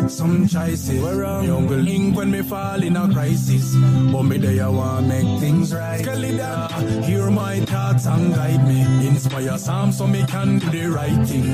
some 0.10 0.34
me 0.34 0.40
make 0.40 0.48
some 0.48 0.48
choices. 0.48 0.90
Me 0.90 1.50
uncle 1.50 1.78
link 1.78 2.16
when 2.16 2.32
me 2.32 2.42
fall 2.42 2.84
in 2.84 2.96
a 2.96 3.08
crisis. 3.14 3.76
But 4.12 4.24
me 4.24 4.38
there, 4.38 4.66
I 4.66 4.70
want 4.70 5.08
make 5.08 5.40
things 5.40 5.74
right. 5.74 6.02
Skeleton, 6.02 7.04
hear 7.04 7.30
my 7.30 7.60
thoughts 7.62 8.06
and 8.06 8.34
guide 8.34 8.68
me. 8.68 9.08
Inspire 9.08 9.58
some 9.58 9.92
so 9.92 10.08
me 10.08 10.24
can 10.28 10.60
do 10.60 10.70
the 10.70 10.86
right 10.88 11.28
thing. 11.28 11.54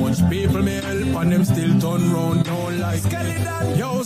Much 0.00 0.28
people 0.30 0.62
me 0.62 0.74
help 0.74 1.22
and 1.22 1.32
them 1.32 1.44
still 1.44 1.80
turn 1.80 2.12
round, 2.12 2.44
don't 2.44 2.78
like 2.78 3.00
Skeleton, 3.00 3.78
yo, 3.78 4.02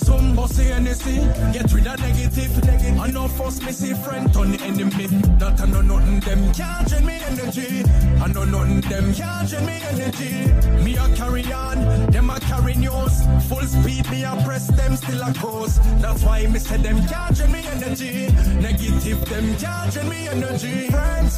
bossy 0.59 0.71
NSC. 0.71 1.53
Get 1.53 1.73
rid 1.73 1.87
of 1.87 2.01
negative. 2.01 2.65
negative. 2.65 2.99
I 2.99 3.11
know 3.11 3.29
first 3.29 3.63
me 3.63 3.73
see 3.73 3.95
friend 3.95 4.33
turn 4.33 4.53
the 4.53 4.61
enemy. 4.63 5.07
That 5.39 5.61
I 5.61 5.67
know 5.67 5.83
nothing 5.83 6.21
them 6.21 6.53
can't 6.53 6.89
drain 6.89 7.07
me 7.07 7.21
energy. 7.27 7.85
I 8.21 8.27
know 8.29 8.45
nothing 8.45 8.81
them 8.83 9.15
can't 9.15 9.49
drain 9.49 9.67
me 9.67 9.81
energy. 9.83 10.53
Me 10.85 10.97
a 10.97 11.17
carry 11.17 11.53
on, 11.53 12.11
them 12.11 12.31
a 12.31 12.41
carry 12.41 12.75
news. 12.75 13.15
Full 13.49 13.67
speed, 13.67 14.11
me 14.11 14.25
a 14.25 14.35
press 14.45 14.67
them 14.69 14.97
still 14.97 15.23
a 15.23 15.33
course. 15.35 15.79
That's 16.01 16.23
why 16.23 16.47
me 16.47 16.59
say 16.59 16.79
them 16.79 17.07
can't 17.07 17.37
drain 17.37 17.53
me 17.53 17.63
energy. 17.67 18.29
Negative 18.61 19.25
them 19.27 19.57
can't 19.57 19.93
drain 19.93 20.09
me 20.09 20.29
energy. 20.29 20.89
Friends, 20.89 21.37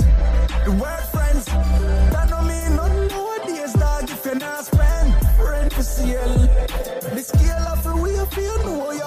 the 0.65 0.73
word 0.81 1.05
friends, 1.12 1.44
that 2.12 2.28
don't 2.28 2.47
mean 2.47 2.76
nothing 2.76 3.08
nowadays, 3.08 3.73
dog. 3.74 4.05
If 4.10 4.24
you're 4.24 4.34
not 4.36 4.65
spend, 4.65 5.15
friend 5.36 5.73
for 5.73 5.82
sale. 5.82 6.49
The 7.15 7.23
scale 7.23 7.66
of 7.73 7.82
the 7.82 7.97
way 7.97 8.12
you 8.12 8.26
feel, 8.26 8.58
know 8.65 9.00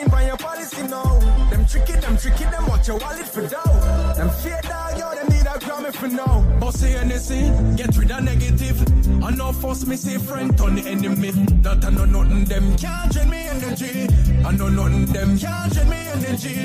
in 0.00 0.08
by 0.08 0.26
your 0.26 0.36
policy 0.36 0.82
now. 0.82 1.18
Them 1.50 1.66
tricky, 1.66 1.92
them 1.92 2.16
tricky, 2.16 2.44
them 2.44 2.66
watch 2.66 2.88
your 2.88 2.98
wallet 2.98 3.26
for 3.26 3.46
dough. 3.46 4.14
Them 4.16 4.30
fear 4.30 4.60
dog, 4.62 4.98
yo, 4.98 5.14
them 5.14 5.28
need 5.28 5.46
a 5.46 5.58
Grammy 5.58 5.92
for 5.94 6.08
now. 6.08 6.40
Bossy 6.60 6.94
anything, 6.94 7.76
get 7.76 7.96
rid 7.96 8.10
of 8.10 8.22
negative. 8.22 8.80
I 9.22 9.30
know 9.30 9.52
force 9.52 9.86
me 9.86 9.96
say 9.96 10.18
friend 10.18 10.56
turn 10.56 10.76
the 10.76 10.88
enemy. 10.88 11.32
That 11.68 11.84
I 11.84 11.90
know 11.90 12.06
nothing, 12.06 12.46
them 12.46 12.78
can't 12.78 13.12
drain 13.12 13.28
me 13.28 13.46
energy. 13.46 14.08
I 14.42 14.52
know 14.52 14.70
nothing, 14.70 15.04
them 15.04 15.36
can't 15.36 15.70
drain 15.70 15.90
me 15.90 15.98
energy. 16.16 16.56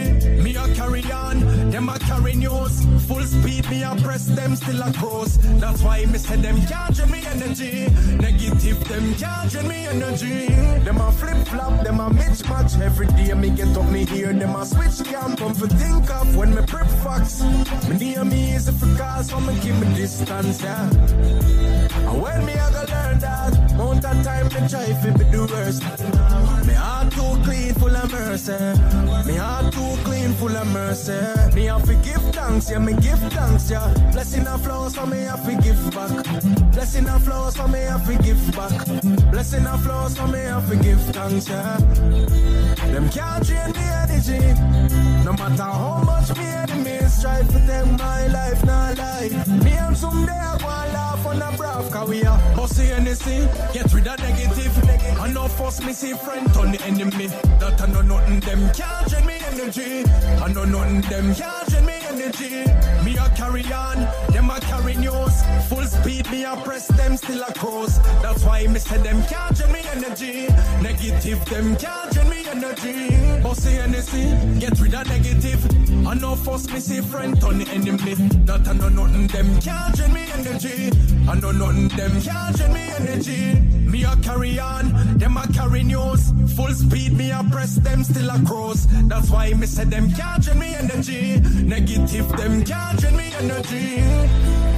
Me 0.42 0.56
a 0.56 0.66
carry 0.76 1.04
on, 1.12 1.42
them 1.72 1.90
a 1.90 2.00
carry 2.00 2.36
news. 2.36 2.86
Full 3.06 3.24
speed, 3.24 3.70
me 3.70 3.84
a 3.84 3.98
press 3.98 4.28
them 4.28 4.56
still 4.56 4.82
a 4.82 4.94
cross. 4.94 5.38
That's 5.60 5.82
why 5.82 6.06
me 6.06 6.18
say 6.18 6.38
them 6.38 6.56
can't 6.68 6.96
drain 6.96 7.12
me 7.12 7.22
energy. 7.26 7.90
Negative, 8.16 8.80
them 8.88 9.14
can't 9.16 9.52
drain 9.52 9.68
me 9.68 9.88
energy. 9.88 10.48
Them 10.86 11.02
a 11.02 11.12
flip 11.12 11.48
flop, 11.50 11.84
them 11.84 12.00
a 12.00 12.10
mismatch. 12.10 12.80
Every 12.80 13.08
day 13.08 13.34
me 13.34 13.50
get 13.50 13.76
up, 13.76 13.90
me 13.90 14.06
hear 14.06 14.32
them 14.32 14.56
a 14.56 14.66
switch 14.66 15.06
camp. 15.06 15.38
Come 15.38 15.54
for 15.54 15.68
think 15.68 16.10
of 16.12 16.34
when 16.38 16.56
me 16.56 16.62
prep 16.66 16.88
facts. 17.04 17.44
Me 17.90 17.98
near 17.98 18.24
me 18.24 18.54
is 18.54 18.70
a 18.70 18.72
for 18.72 18.98
cause, 18.98 19.30
so 19.30 19.42
me 19.42 19.54
keep 19.60 19.76
me 19.76 19.94
distance, 19.96 20.64
yeah. 20.64 21.83
And 21.96 22.22
when 22.22 22.46
me 22.46 22.54
I 22.54 22.72
go 22.72 22.84
learn 22.92 23.20
that, 23.20 23.74
mount 23.78 24.06
of 24.06 24.24
time 24.24 24.46
me 24.46 24.68
try 24.70 24.94
fi 25.02 25.12
be 25.12 25.24
the 25.26 25.48
worst. 25.52 25.84
Me 26.68 26.74
heart 26.74 27.12
too 27.12 27.44
clean, 27.44 27.74
full 27.76 27.96
of 27.96 28.12
mercy. 28.12 28.58
Me 29.28 29.36
heart 29.36 29.74
too 29.74 29.96
clean, 30.04 30.34
full 30.34 30.56
of 30.56 30.68
mercy. 30.74 31.20
Me 31.56 31.66
have 31.66 31.84
to 31.86 31.94
give 31.96 32.24
thanks, 32.34 32.70
yeah, 32.72 32.80
me 32.80 32.94
give 32.94 33.20
thanks, 33.34 33.70
yeah. 33.70 33.94
Blessing 34.12 34.48
and 34.48 34.62
flowers, 34.62 34.96
so 34.96 35.06
me 35.06 35.20
have 35.22 35.46
to 35.46 35.56
give 35.62 35.92
back. 35.92 36.12
Blessing 36.72 37.08
and 37.08 37.24
flowers, 37.24 37.56
so 37.56 37.68
me 37.68 37.80
have 37.80 38.06
to 38.08 38.16
give 38.24 38.56
back. 38.56 38.72
Blessing 39.32 39.66
and 39.66 39.82
flowers, 39.84 40.16
so 40.16 40.28
me 40.28 40.40
have 40.40 40.68
to 40.70 40.76
give 40.78 41.02
thanks, 41.14 41.48
yeah. 41.48 41.78
Them 42.92 43.10
can't 43.10 43.46
drain 43.46 43.72
the 43.72 43.86
energy. 44.02 44.40
No 45.24 45.34
matter 45.34 45.64
how 45.64 46.04
much 46.06 46.36
me 46.38 46.46
enemies 46.46 47.22
try 47.22 47.42
to 47.44 47.60
take 47.68 47.98
my 47.98 48.28
life, 48.28 48.66
not 48.66 48.98
life. 48.98 49.48
Me 49.48 49.72
and 49.72 49.96
someday 49.96 50.34
I 50.34 50.58
go 50.58 50.68
and 50.68 50.94
on 51.34 51.54
a 51.54 51.58
brav, 51.58 51.90
cause 51.92 52.10
we 52.10 52.24
are 52.24 52.40
Bossy 52.56 52.92
anything, 52.92 53.48
get 53.74 53.92
rid 53.94 54.08
of 54.08 54.20
negative. 54.20 54.78
I 55.20 55.32
know 55.32 55.48
first 55.48 55.84
me 55.84 55.94
see 55.94 56.14
friend 56.14 56.52
turn 56.54 56.72
the 56.72 56.82
enemy. 56.84 57.28
That 57.60 57.82
I 57.82 57.88
know 57.88 58.02
nothing 58.02 58.40
them 58.42 58.72
can't 58.74 59.10
drain 59.10 59.26
me 59.26 59.36
energy. 59.52 60.04
I 60.42 60.52
know 60.54 60.66
nothing 60.66 61.02
them 61.02 61.34
can't 61.36 61.70
drain 61.70 61.86
me 61.86 61.94
energy. 62.08 62.66
Me 63.04 63.18
a 63.18 63.30
carry 63.36 63.64
on, 63.74 64.08
them 64.32 64.50
a 64.50 64.60
carry 64.62 64.96
news. 64.96 65.36
Full 65.70 65.86
speed, 65.86 66.30
me 66.32 66.44
a 66.44 66.56
press 66.58 66.88
them 66.88 67.18
still 67.18 67.44
a 67.44 67.54
cruise. 67.54 67.98
That's 68.22 68.44
why 68.44 68.68
me 68.68 68.80
say 68.80 68.98
them 68.98 69.24
can't 69.26 69.56
drain 69.56 69.72
me 69.72 69.82
energy. 69.92 70.48
Negative 70.82 71.44
them 71.46 71.76
can't 71.78 72.12
drain 72.12 72.30
me 72.30 72.46
energy. 72.48 73.42
Bossy 73.42 73.78
anything, 73.78 74.60
get 74.60 74.80
rid 74.80 74.94
of 74.94 75.08
negative. 75.08 75.62
I 76.06 76.14
know 76.16 76.36
first 76.36 76.72
me 76.72 76.80
see 76.80 77.02
friend 77.02 77.40
turn 77.42 77.60
the 77.60 77.68
enemy. 77.70 78.16
That 78.46 78.68
I 78.68 78.74
know 78.74 78.90
nothing 78.90 79.28
them 79.28 79.60
can't 79.62 79.96
drain 79.96 80.14
me 80.14 80.26
energy. 80.34 80.92
I 81.28 81.36
know 81.40 81.52
nothing 81.52 81.88
them 81.90 82.22
can't 82.22 82.56
drain 82.58 82.74
me 82.74 82.82
energy. 83.00 83.60
Me 83.90 84.04
a 84.04 84.16
carry 84.18 84.60
on, 84.60 85.18
them 85.18 85.38
a 85.38 85.48
carry 85.54 85.84
news. 85.84 86.34
Full 86.56 86.74
speed, 86.74 87.14
me 87.18 87.32
a 87.32 87.44
press 87.52 87.76
them 87.76 88.04
still 88.04 88.30
a 88.30 88.40
cruise. 88.46 88.88
That's 89.08 89.30
why 89.30 89.54
me 89.54 89.66
say 89.66 89.86
them 89.86 90.12
can't 90.12 90.44
drain 90.44 90.60
me 90.60 90.76
energy. 90.76 91.40
Negative 91.64 92.28
them 92.38 92.64
can't 92.66 93.00
drain 93.00 93.16
me 93.16 93.32
energy. 93.36 94.73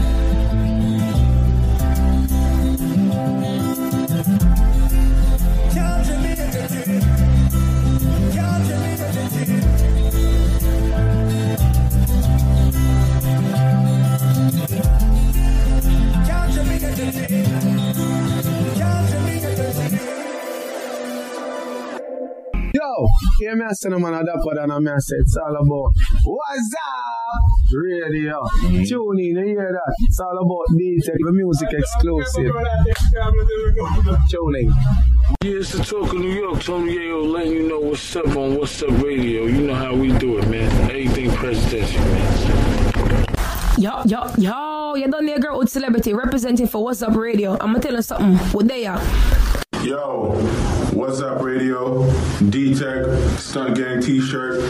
Hear 23.39 23.55
me 23.55 23.65
say 23.73 23.89
no 23.89 23.99
man 23.99 24.13
a 24.13 24.23
than 24.23 24.87
I 24.87 24.97
say 24.99 25.15
it's 25.17 25.37
all 25.37 25.55
about 25.55 25.93
What's 26.23 26.73
up? 26.73 27.55
Radio. 27.73 28.47
Tune 28.85 29.19
in, 29.19 29.35
you 29.35 29.45
hear 29.45 29.71
that? 29.73 29.95
It's 29.99 30.19
all 30.19 30.37
about 30.37 30.65
the 30.69 31.31
music 31.31 31.69
exclusive. 31.71 32.53
Tune 34.29 34.55
in. 34.55 34.73
Yeah, 35.43 35.59
it's 35.59 35.71
the 35.71 35.83
talk 35.83 36.13
of 36.13 36.19
New 36.19 36.29
York. 36.29 36.61
Tony 36.61 36.95
Yayo 36.95 37.31
letting 37.31 37.53
you 37.53 37.67
know 37.67 37.79
what's 37.79 38.15
up 38.15 38.27
on 38.35 38.57
What's 38.57 38.81
Up 38.83 38.91
Radio. 39.01 39.45
You 39.45 39.61
know 39.67 39.75
how 39.75 39.95
we 39.95 40.11
do 40.17 40.37
it, 40.37 40.47
man. 40.47 40.71
Everything 40.83 41.31
presidential, 41.31 42.01
man. 42.01 43.25
Yo, 43.77 44.03
yo, 44.05 44.31
yo, 44.37 44.95
you 44.95 45.07
done 45.09 45.25
there, 45.25 45.39
girl 45.39 45.57
with 45.57 45.69
celebrity 45.69 46.13
representing 46.13 46.67
for 46.67 46.83
What's 46.83 47.01
Up 47.01 47.15
Radio. 47.15 47.53
I'm 47.53 47.73
gonna 47.73 47.79
tell 47.79 47.93
you 47.95 48.01
something. 48.01 48.37
What 48.53 48.67
they 48.67 48.85
are? 48.85 49.01
Yo, 49.83 50.33
what's 50.95 51.19
up, 51.21 51.41
radio? 51.41 52.09
D 52.49 52.73
Tech, 52.73 53.05
Stunt 53.37 53.75
Gang 53.75 54.01
t 54.01 54.21
shirt. 54.21 54.61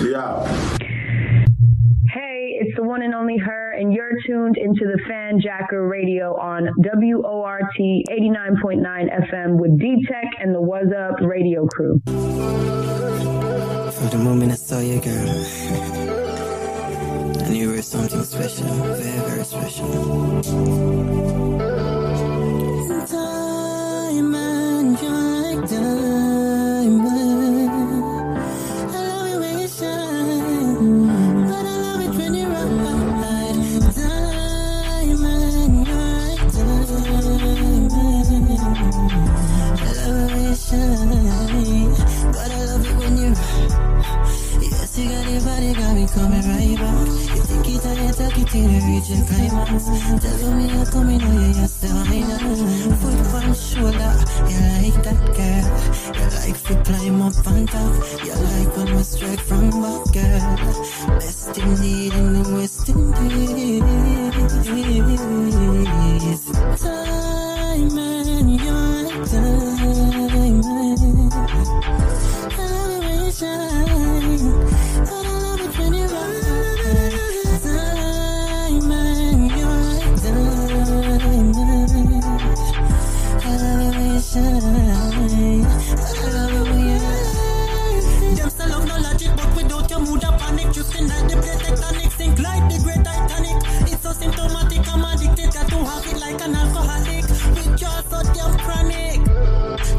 Yeah. 0.00 0.46
Hey, 2.10 2.56
it's 2.60 2.74
the 2.76 2.82
one 2.82 3.02
and 3.02 3.14
only 3.14 3.36
her, 3.36 3.72
and 3.72 3.92
you're 3.92 4.18
tuned 4.26 4.56
into 4.56 4.86
the 4.86 4.98
Fanjacker 5.08 5.90
Radio 5.90 6.34
on 6.36 6.68
WORT 6.78 7.64
89.9 7.78 9.30
FM 9.30 9.58
with 9.58 9.78
D 9.78 10.04
Tech 10.08 10.24
and 10.40 10.54
the 10.54 10.60
What's 10.60 10.92
Up 10.92 11.20
Radio 11.20 11.66
crew. 11.66 12.00
From 12.06 12.14
the 14.10 14.18
moment 14.22 14.52
I 14.52 14.54
saw 14.56 14.80
you, 14.80 15.00
girl, 15.00 15.28
I 17.44 17.48
knew 17.50 17.70
you 17.70 17.76
were 17.76 17.82
something 17.82 18.22
special, 18.22 18.66
very, 18.66 19.18
very 19.28 19.44
special. 19.44 21.08
Diamond, 22.88 22.88
you're 22.88 22.98
like 22.98 23.10
diamond. 23.10 23.47
I 28.90 29.00
love 29.08 29.26
it 29.26 29.38
we 29.38 29.68
shine, 29.68 31.06
but 31.46 31.64
I 31.64 31.76
love 31.84 32.00
it 32.00 32.12
when 32.18 32.34
you 32.34 32.46
shine, 40.58 41.87
you 44.98 45.08
got 45.08 45.30
your 45.30 45.40
body, 45.42 45.72
got 45.74 45.94
me 45.94 46.06
coming 46.08 46.42
right 46.42 46.76
back. 46.78 47.08
You 47.36 47.42
take 47.46 47.68
it 47.74 47.84
and 47.86 47.98
you 48.02 48.12
take 48.12 48.38
it 48.38 48.48
till 48.48 48.68
you 48.68 48.80
reach 48.88 49.08
your 49.10 49.22
climax. 49.26 49.84
Tell 50.22 50.52
me 50.54 50.64
you're 50.72 50.86
coming, 50.86 51.22
oh 51.22 51.32
yeah, 51.38 51.52
you're 51.58 51.68
still 51.68 51.98
mine. 52.08 52.26
Foot 52.98 53.20
on 53.38 53.54
shoulder, 53.54 54.12
you 54.50 54.58
like 54.74 54.98
that 55.06 55.20
girl. 55.38 55.66
You 56.18 56.26
like 56.38 56.58
to 56.66 56.74
climb 56.84 57.20
up 57.22 57.46
on 57.46 57.66
top. 57.66 57.92
You 58.24 58.34
like 58.34 58.72
when 58.76 58.88
we 58.96 59.02
strike 59.02 59.40
from 59.40 59.70
back, 59.70 60.04
girl. 60.12 60.56
Best 61.18 61.58
indeed 61.58 62.14
in 62.14 62.32
the 62.34 62.42
West 62.54 62.88
Indies. 62.88 63.82
Diamond, 67.78 68.50
you're 68.60 69.02
like 69.04 69.30
diamond. 69.30 70.98
I 73.40 74.07
Them 88.38 88.50
still 88.50 88.68
love 88.68 88.86
no 88.86 88.96
logic, 88.98 89.30
but 89.36 89.56
without 89.56 89.90
your 89.90 90.00
mood 90.00 90.20
panic, 90.20 90.72
drifting 90.72 91.08
like 91.08 91.28
the 91.30 91.36
plate 91.40 91.60
tectonic, 91.64 92.10
sink 92.12 92.38
like 92.38 92.70
the 92.70 92.78
great 92.84 93.04
Titanic. 93.04 93.56
It's 93.90 94.02
so 94.02 94.12
symptomatic, 94.12 94.86
I'm 94.92 95.04
addicted, 95.04 95.52
got 95.52 95.68
to 95.68 95.76
have 95.76 96.06
it 96.06 96.18
like 96.20 96.40
an 96.42 96.54
alcoholic. 96.54 97.24
With 97.56 97.80
your 97.80 98.02
so 98.10 98.22
damn 98.34 98.58
chronic. 98.58 99.20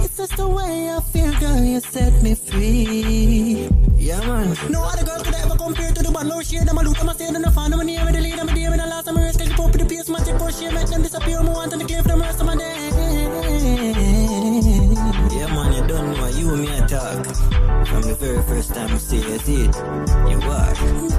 It's 0.03 0.15
just 0.17 0.37
the 0.37 0.47
way 0.47 0.91
I 0.91 1.01
feel, 1.01 1.33
girl. 1.39 1.63
You 1.63 1.79
set 1.79 2.21
me 2.21 2.35
free. 2.35 3.67
Yeah, 3.97 4.21
man. 4.27 4.55
No 4.69 4.83
other 4.83 5.03
girl 5.03 5.23
could 5.23 5.35
ever 5.35 5.55
compare 5.55 5.91
to 5.91 6.03
the 6.03 6.11
bad 6.11 6.27
Lord 6.27 6.45
shade. 6.45 6.69
I'm 6.69 6.77
a 6.77 6.83
loot, 6.83 6.99
I'm 7.01 7.09
a 7.09 7.13
stand 7.13 7.35
in 7.35 7.41
the 7.41 7.51
fan, 7.51 7.73
I'm 7.73 7.79
a 7.79 7.83
name, 7.83 7.99
I'm 7.99 8.13
the 8.13 8.21
lead, 8.21 8.39
I'm 8.39 8.47
a 8.47 8.53
day, 8.53 8.65
I'm 8.65 8.79
I'm 8.79 9.17
a 9.17 9.21
risk, 9.21 9.41
I 9.41 9.47
pop 9.55 9.71
with 9.71 9.81
the 9.81 9.85
pace, 9.85 10.07
magic 10.07 10.37
for 10.37 10.51
shit, 10.51 10.73
make 10.73 10.87
them 10.87 11.01
disappear, 11.01 11.39
I'm 11.39 11.47
want 11.47 11.71
to 11.71 11.83
clear 11.83 12.03
for 12.03 12.09
the 12.09 12.17
rest 12.17 12.39
of 12.39 12.45
my 12.45 12.55
day. 12.55 12.88
Very 18.19 18.43
first 18.43 18.73
time 18.73 18.93
I 18.93 18.97
see 18.97 19.21
see 19.21 19.63
it. 19.63 19.75
You 20.29 20.41
are. 20.51 21.18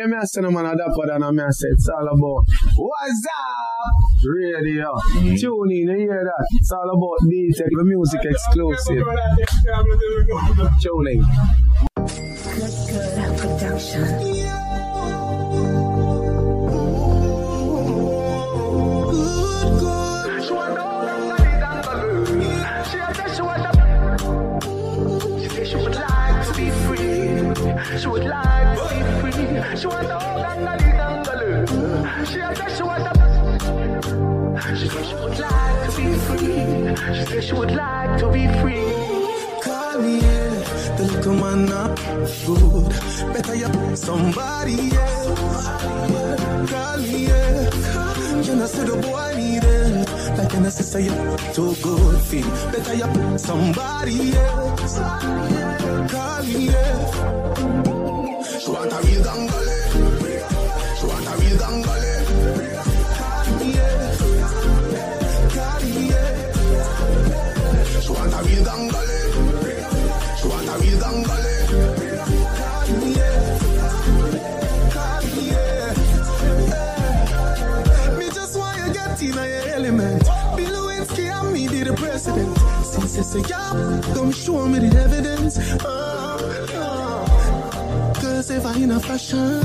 Yo, 0.00 0.06
hear 0.06 0.16
me 0.16 0.22
a 0.22 0.26
say 0.26 0.40
no 0.40 0.50
man 0.50 0.64
a 0.64 0.74
dapper 0.74 1.06
than 1.06 1.22
a 1.22 1.52
say 1.52 1.68
it's 1.68 1.86
all 1.88 2.08
about 2.08 2.46
What's 2.74 3.26
up? 3.26 4.24
Radio. 4.24 4.94
Mm. 4.94 5.38
Tune 5.38 5.70
in, 5.72 5.88
you 5.88 5.96
hear 5.98 6.24
that? 6.24 6.46
It's 6.52 6.72
all 6.72 6.88
about 6.88 7.18
D-Tech, 7.28 7.66
the 7.70 7.84
music 7.84 8.24
exclusive. 8.24 9.04
Tuning. 10.80 11.22
Production. 13.36 14.29
Free. 37.30 37.42
She 37.42 37.52
would 37.54 37.72
like 37.72 38.18
to 38.18 38.28
be 38.30 38.46
free. 38.60 38.90
Call 39.62 39.98
me, 40.00 40.20
yeah. 40.20 40.96
The 40.96 41.04
little 41.12 41.34
man 41.34 41.66
not 41.66 41.96
good. 42.46 42.88
Better 43.32 43.54
you 43.54 43.96
somebody 43.96 44.76
else. 44.96 45.66
Yeah. 47.10 47.70
You 48.42 48.56
know, 48.56 48.66
see 48.66 48.84
the 48.84 48.96
boy 48.96 49.34
need 49.36 49.64
it. 49.64 50.38
Like 50.38 50.54
an 50.54 50.70
sister, 50.70 51.00
you 51.00 51.14
too 51.54 51.74
good 51.82 52.20
feel. 52.22 52.50
Better 52.72 52.94
you 52.94 53.38
somebody 53.38 54.32
else. 54.36 54.98
Call 56.12 56.42
say 83.30 83.42
yeah, 83.48 84.00
come 84.14 84.32
show 84.32 84.66
me 84.66 84.80
the 84.80 84.90
evidence. 84.98 85.56
Uh, 85.84 86.66
uh. 86.74 88.14
Cause 88.14 88.50
if 88.50 88.66
I 88.66 88.74
in 88.76 88.90
a 88.90 88.98
fashion, 88.98 89.62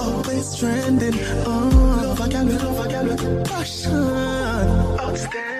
always 0.00 0.56
trending. 0.56 1.14
Uh, 1.46 2.00
love 2.02 2.20
a 2.20 2.28
gal, 2.28 2.46
love 2.46 2.88
gal 2.88 3.04
with 3.04 3.46
passion. 3.46 3.92
Outstanding. 5.00 5.53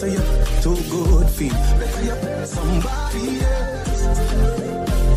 Like 0.00 0.12
you're 0.12 0.22
too 0.62 0.76
good 0.90 1.28
feel. 1.30 1.50
Better 1.50 2.02
you 2.04 2.46
somebody 2.46 3.40
else. 3.40 4.02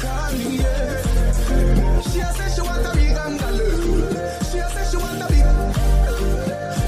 Call 0.01 0.31
me, 0.33 0.57
yeah. 0.57 2.01
She 2.01 2.19
say 2.19 2.49
she 2.55 2.61
want 2.61 2.87
a 2.87 2.91
big 2.95 3.13
angle. 3.13 3.59
She 4.49 4.57
say 4.57 4.85
she 4.89 4.97
want 4.97 5.21
big. 5.29 5.45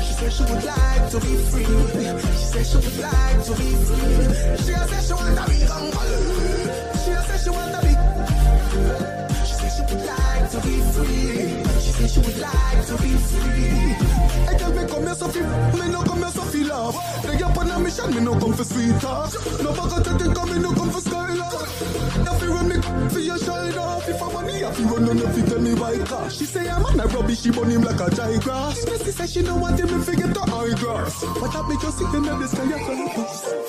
She 0.01 0.13
said 0.13 0.33
she 0.33 0.41
would 0.41 0.63
like 0.65 1.05
to 1.11 1.19
be 1.19 1.33
free. 1.37 1.69
She 2.33 2.45
said 2.49 2.65
she 2.65 2.77
would 2.77 2.97
like 2.97 3.43
to 3.45 3.53
be 3.61 3.69
free. 3.85 4.25
She 4.57 4.73
say 4.73 5.01
she 5.05 5.13
want 5.13 5.37
a 5.37 5.45
big 5.45 5.69
angle. 5.69 6.13
She 6.97 7.13
say 7.13 7.37
she 7.43 7.49
want 7.51 7.75
a 7.75 7.81
big. 7.85 7.99
She 9.45 9.53
said 9.53 9.69
she 9.69 9.81
would 9.85 10.03
like 10.03 10.49
to 10.49 10.57
be 10.65 10.75
free. 10.93 11.61
She 11.79 11.91
said 11.93 12.09
she 12.09 12.19
would 12.21 12.39
like 12.41 12.85
to 12.87 12.95
be 12.97 13.11
free. 13.29 13.95
I 14.49 14.57
tell 14.57 14.71
me 14.73 14.81
come 14.87 15.03
here 15.03 15.13
so 15.13 15.27
feel, 15.27 15.45
me 15.77 15.91
no 15.91 16.01
come 16.01 16.17
here 16.17 16.31
so 16.31 16.41
feel 16.41 16.67
love. 16.67 17.12
Up 17.53 17.59
on 17.59 17.69
a 17.69 17.77
mission, 17.77 18.09
me 18.15 18.19
no 18.19 18.33
come 18.39 18.53
for 18.53 18.63
sweet 18.63 18.99
talk. 18.99 19.31
No 19.61 19.73
bugger 19.73 20.03
to 20.03 20.17
think 20.17 20.51
me 20.51 20.57
no 20.57 20.73
come 20.73 20.89
for 20.89 21.01
skylark. 21.01 21.69
If 22.33 22.41
you 22.41 22.51
run 22.51 22.67
me 22.67 22.81
for 23.09 23.19
your 23.19 23.37
shoulder, 23.37 24.01
if 24.09 24.23
I 24.23 24.33
money, 24.33 24.53
if 24.53 24.79
you 24.79 24.85
run 24.85 25.07
on 25.07 25.19
if 25.19 25.37
you 25.37 25.43
tell 25.43 25.59
me 25.59 25.75
why 25.75 25.99
car. 25.99 26.31
She 26.31 26.45
say 26.45 26.67
I'm 26.67 26.83
on 26.83 26.99
a 26.99 27.05
rubbish, 27.05 27.41
she 27.41 27.51
burn 27.51 27.69
him 27.69 27.83
like 27.83 27.99
a 27.99 28.09
dry 28.09 28.37
grass. 28.39 28.83
Missy 28.87 29.11
say 29.11 29.27
she 29.27 29.43
don't 29.43 29.61
want 29.61 29.79
him 29.79 29.87
to 29.87 29.99
forget 29.99 30.33
the 30.33 30.41
high 30.41 30.73
grass. 30.73 31.21
But 31.21 31.53
that 31.53 31.67
make 31.69 31.83
you 31.83 31.91
sitting 31.91 32.25
in 32.25 32.39
the 32.39 32.47
sky, 32.47 33.62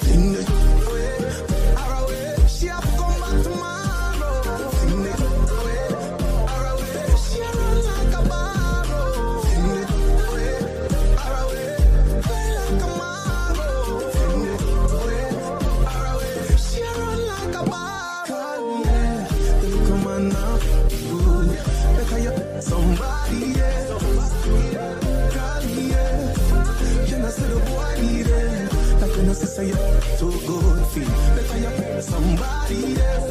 Like 29.65 29.73
you 29.73 30.19
too 30.19 30.31
good 30.47 30.87
feel. 30.89 31.09
Better 31.35 31.59
you 31.59 32.03
somebody 32.03 32.81
else. 33.01 33.29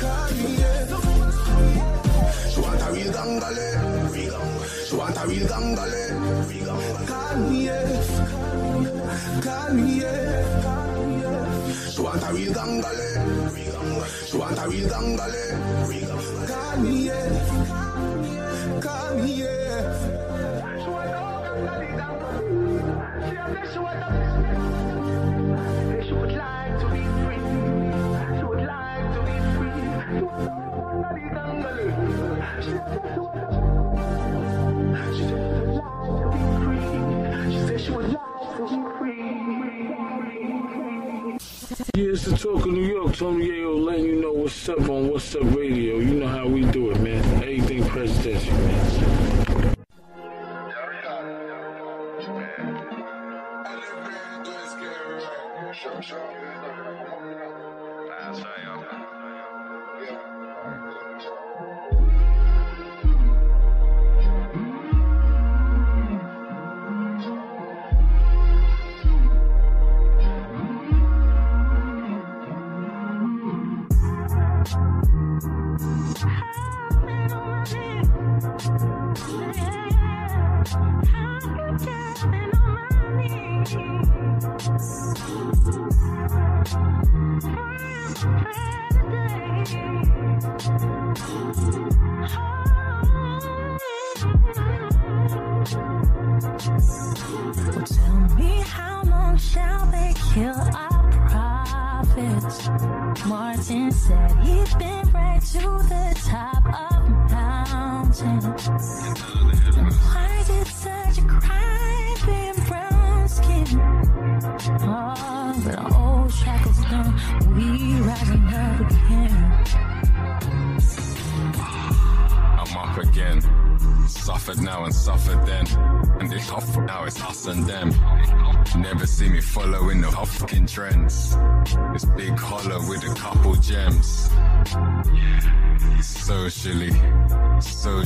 Call 0.00 0.30
me, 0.34 0.48
yeah. 0.58 0.86
She 2.50 2.58
want 2.60 2.82
a 2.82 2.92
real 2.92 3.12
gangale. 3.12 3.68
She 4.88 4.94
want 4.96 5.16
a 5.16 5.26
real 5.28 5.46
gangale. 5.46 6.02
Call 7.06 7.36
me, 7.36 7.66
yeah. 7.66 8.02
Call 9.40 9.74
me, 9.74 10.00
yeah. 10.00 10.42
She 11.90 12.00
want 12.02 12.22
a 12.22 12.32
real 12.32 12.52
gangale. 12.52 13.08
She 14.26 14.36
want 14.36 14.58
a 14.58 14.68
real 14.68 14.88
gangale. 14.88 15.44
Call 16.48 16.76
me, 16.82 17.06
yeah. 17.06 18.80
Call 18.80 19.14
me, 19.14 19.32
yeah. 19.34 19.59
Yeah, 23.60 23.66
it's 42.12 42.24
the 42.24 42.36
talk 42.36 42.64
of 42.64 42.72
New 42.72 42.86
York. 42.86 43.14
Tony 43.14 43.48
Yayo 43.48 43.84
letting 43.84 44.06
you 44.06 44.22
know 44.22 44.32
what's 44.32 44.68
up 44.70 44.88
on 44.88 45.10
What's 45.10 45.34
Up 45.36 45.42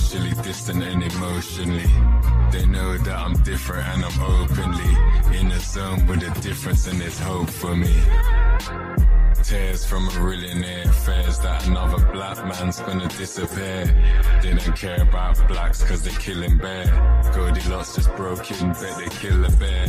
socially 0.05 0.35
distant 0.43 0.83
and 0.83 1.03
emotionally. 1.03 1.91
They 2.53 2.67
know 2.67 2.97
that 2.99 3.19
I'm 3.19 3.35
different 3.43 3.87
and 3.89 4.05
I'm 4.05 4.21
openly 4.23 5.39
in 5.39 5.51
a 5.51 5.61
zone 5.61 6.07
with 6.07 6.23
a 6.23 6.41
difference 6.41 6.87
and 6.87 7.01
there's 7.01 7.19
hope 7.19 7.49
for 7.49 7.75
me. 7.75 7.95
Tears 9.43 9.85
from 9.85 10.09
a 10.09 10.21
millionaire 10.21 10.93
fears 10.93 11.39
that 11.41 11.67
another 11.67 12.05
black 12.13 12.37
man's 12.47 12.81
gonna 12.81 13.09
disappear. 13.09 13.85
They 14.43 14.53
don't 14.53 14.77
care 14.77 15.03
about 15.03 15.37
blacks 15.49 15.83
cause 15.83 16.03
they're 16.03 16.19
killing 16.19 16.59
bear. 16.59 16.85
Goldilocks 17.35 17.95
just 17.97 18.15
broke 18.17 18.51
in, 18.51 18.73
bet 18.73 18.97
they 18.99 19.09
kill 19.09 19.45
a 19.45 19.51
bear. 19.53 19.87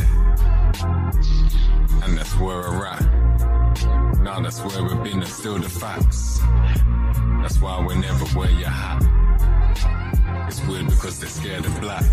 And 2.04 2.16
that's 2.16 2.34
where 2.38 2.70
we're 2.70 2.86
at. 2.86 4.20
Now 4.20 4.40
that's 4.40 4.60
where 4.62 4.82
we've 4.82 5.02
been 5.02 5.20
and 5.20 5.28
still 5.28 5.58
the 5.58 5.68
facts. 5.68 6.40
That's 7.42 7.60
why 7.60 7.84
we 7.86 7.96
never 7.96 8.38
wear 8.38 8.50
your 8.50 8.70
hat. 8.70 9.02
It's 10.46 10.64
weird 10.66 10.86
because 10.86 11.18
they're 11.18 11.28
scared 11.28 11.64
of 11.64 11.80
black. 11.80 12.04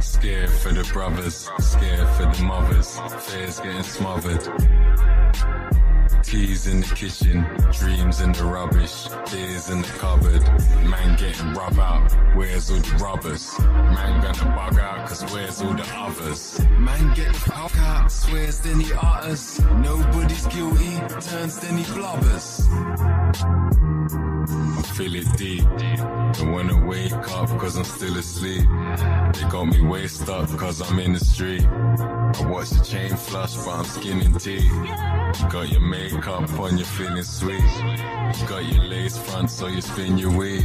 Scared 0.00 0.50
for 0.50 0.72
the 0.72 0.88
brothers, 0.92 1.50
scared 1.58 2.08
for 2.16 2.26
the 2.26 2.42
mothers. 2.44 2.98
Fears 3.26 3.60
getting 3.60 3.82
smothered. 3.82 4.42
Teas 6.24 6.66
in 6.66 6.80
the 6.80 6.94
kitchen, 6.94 7.46
dreams 7.70 8.20
in 8.20 8.32
the 8.32 8.44
rubbish, 8.44 9.08
tears 9.26 9.68
in 9.68 9.82
the 9.82 9.88
cupboard. 9.98 10.42
Man 10.88 11.16
getting 11.16 11.52
rub 11.52 11.78
out, 11.78 12.10
where's 12.34 12.70
all 12.70 12.78
the 12.78 12.96
rubbers? 12.96 13.58
Man 13.60 14.22
gonna 14.22 14.56
bug 14.56 14.78
out, 14.80 15.06
cause 15.06 15.22
where's 15.32 15.60
all 15.60 15.74
the 15.74 15.86
others? 15.94 16.60
Man 16.78 17.14
get 17.14 17.28
the 17.28 17.38
fuck 17.40 17.78
out, 17.78 18.10
swears 18.10 18.58
then 18.60 18.80
he 18.80 18.92
utters. 18.94 19.60
Nobody's 19.60 20.46
guilty, 20.46 20.96
turns 21.20 21.60
then 21.60 21.76
he 21.76 21.84
blubbers. 21.84 22.66
I 24.78 24.82
feel 24.96 25.14
it 25.14 25.26
deep. 25.36 25.64
Don't 26.34 26.52
wanna 26.52 26.86
wake 26.86 27.12
up 27.12 27.48
cause 27.58 27.76
I'm 27.76 27.84
still 27.84 28.16
asleep. 28.16 28.66
They 29.34 29.48
got 29.48 29.66
me 29.66 29.82
way 29.82 30.06
stuck 30.06 30.48
cause 30.58 30.80
I'm 30.80 30.98
in 30.98 31.12
the 31.12 31.20
street. 31.20 31.66
I 31.66 32.46
watch 32.46 32.70
the 32.70 32.84
chain 32.84 33.14
flush 33.16 33.54
but 33.56 33.70
I'm 33.70 33.84
skinning 33.84 34.32
teeth. 34.34 34.64
You 34.64 35.48
got 35.48 35.70
your 35.70 35.80
makeup 36.14 36.60
on, 36.60 36.78
you're 36.78 36.86
feeling 36.86 37.22
sweet. 37.22 37.60
Got 38.48 38.64
your 38.72 38.84
lace 38.84 39.18
front 39.18 39.50
so 39.50 39.66
you 39.66 39.80
spin 39.80 40.18
your 40.18 40.36
weave. 40.36 40.64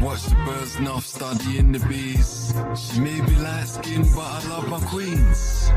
Watch 0.00 0.24
the 0.24 0.36
birds 0.46 0.76
enough 0.76 1.06
studying 1.06 1.72
the 1.72 1.78
bees. 1.80 2.52
She 2.76 3.00
may 3.00 3.20
be 3.20 3.36
light 3.36 3.66
skinned 3.66 4.08
but 4.14 4.22
I 4.22 4.48
love 4.48 4.68
my 4.68 4.80
queens. 4.80 5.70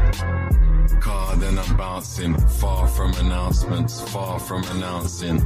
Car 1.00 1.36
then 1.38 1.58
I'm 1.58 1.78
bouncing, 1.78 2.38
far 2.38 2.88
from 2.88 3.14
announcements, 3.16 4.02
far 4.12 4.40
from 4.40 4.64
announcing. 4.76 5.40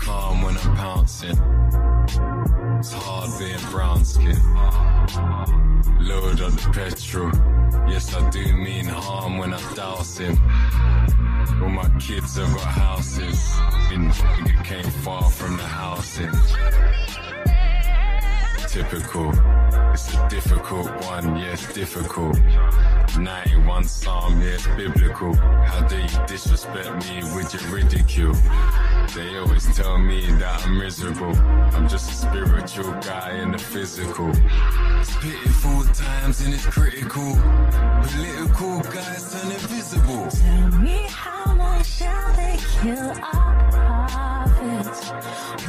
Calm 0.00 0.42
when 0.42 0.56
I'm 0.56 0.76
pouncing. 0.76 1.38
It's 2.78 2.92
hard 2.92 3.38
being 3.38 3.70
brown 3.70 4.04
skin. 4.04 4.38
Load 6.00 6.40
on 6.40 6.52
the 6.52 6.70
petrol. 6.72 7.32
Yes, 7.88 8.14
I 8.14 8.28
do 8.30 8.44
mean 8.54 8.84
harm 8.86 9.38
when 9.38 9.52
I 9.52 9.74
douse 9.74 10.18
him. 10.18 10.38
All 11.60 11.68
my 11.68 11.88
kids 11.98 12.36
have 12.36 12.54
got 12.54 12.62
houses. 12.62 13.58
In 13.92 14.08
it 14.46 14.64
came 14.64 14.90
far 15.02 15.28
from 15.30 15.56
the 15.56 15.64
housing. 15.64 16.30
Typical. 18.68 19.32
It's 19.94 20.14
a 20.14 20.28
difficult 20.28 20.90
one, 21.06 21.36
yes, 21.36 21.72
difficult. 21.72 22.38
91 23.18 23.84
Psalm, 23.84 24.42
yes, 24.42 24.66
biblical. 24.76 25.34
How 25.34 25.86
do 25.88 25.96
you 25.96 26.26
disrespect 26.26 27.08
me 27.08 27.22
with 27.34 27.54
your 27.54 27.62
ridicule? 27.72 28.34
They 29.14 29.38
always 29.38 29.74
tell 29.74 29.96
me 29.96 30.26
that 30.32 30.66
I'm 30.66 30.78
miserable. 30.78 31.34
I'm 31.74 31.88
just 31.88 32.10
a 32.10 32.14
spiritual 32.14 32.92
guy 33.00 33.38
in 33.38 33.52
the 33.52 33.58
physical. 33.58 34.28
It's 35.00 35.16
pitiful 35.16 35.84
times 35.94 36.42
and 36.42 36.52
it's 36.52 36.66
critical. 36.66 37.36
Political 38.02 38.80
guys 38.92 39.32
turn 39.32 39.50
invisible. 39.50 40.28
Tell 40.28 40.70
me 40.82 41.06
how 41.08 41.56
long 41.56 41.82
shall 41.82 42.32
they 42.34 42.58
kill 42.82 43.12
our 43.22 43.70
prophets? 43.70 45.10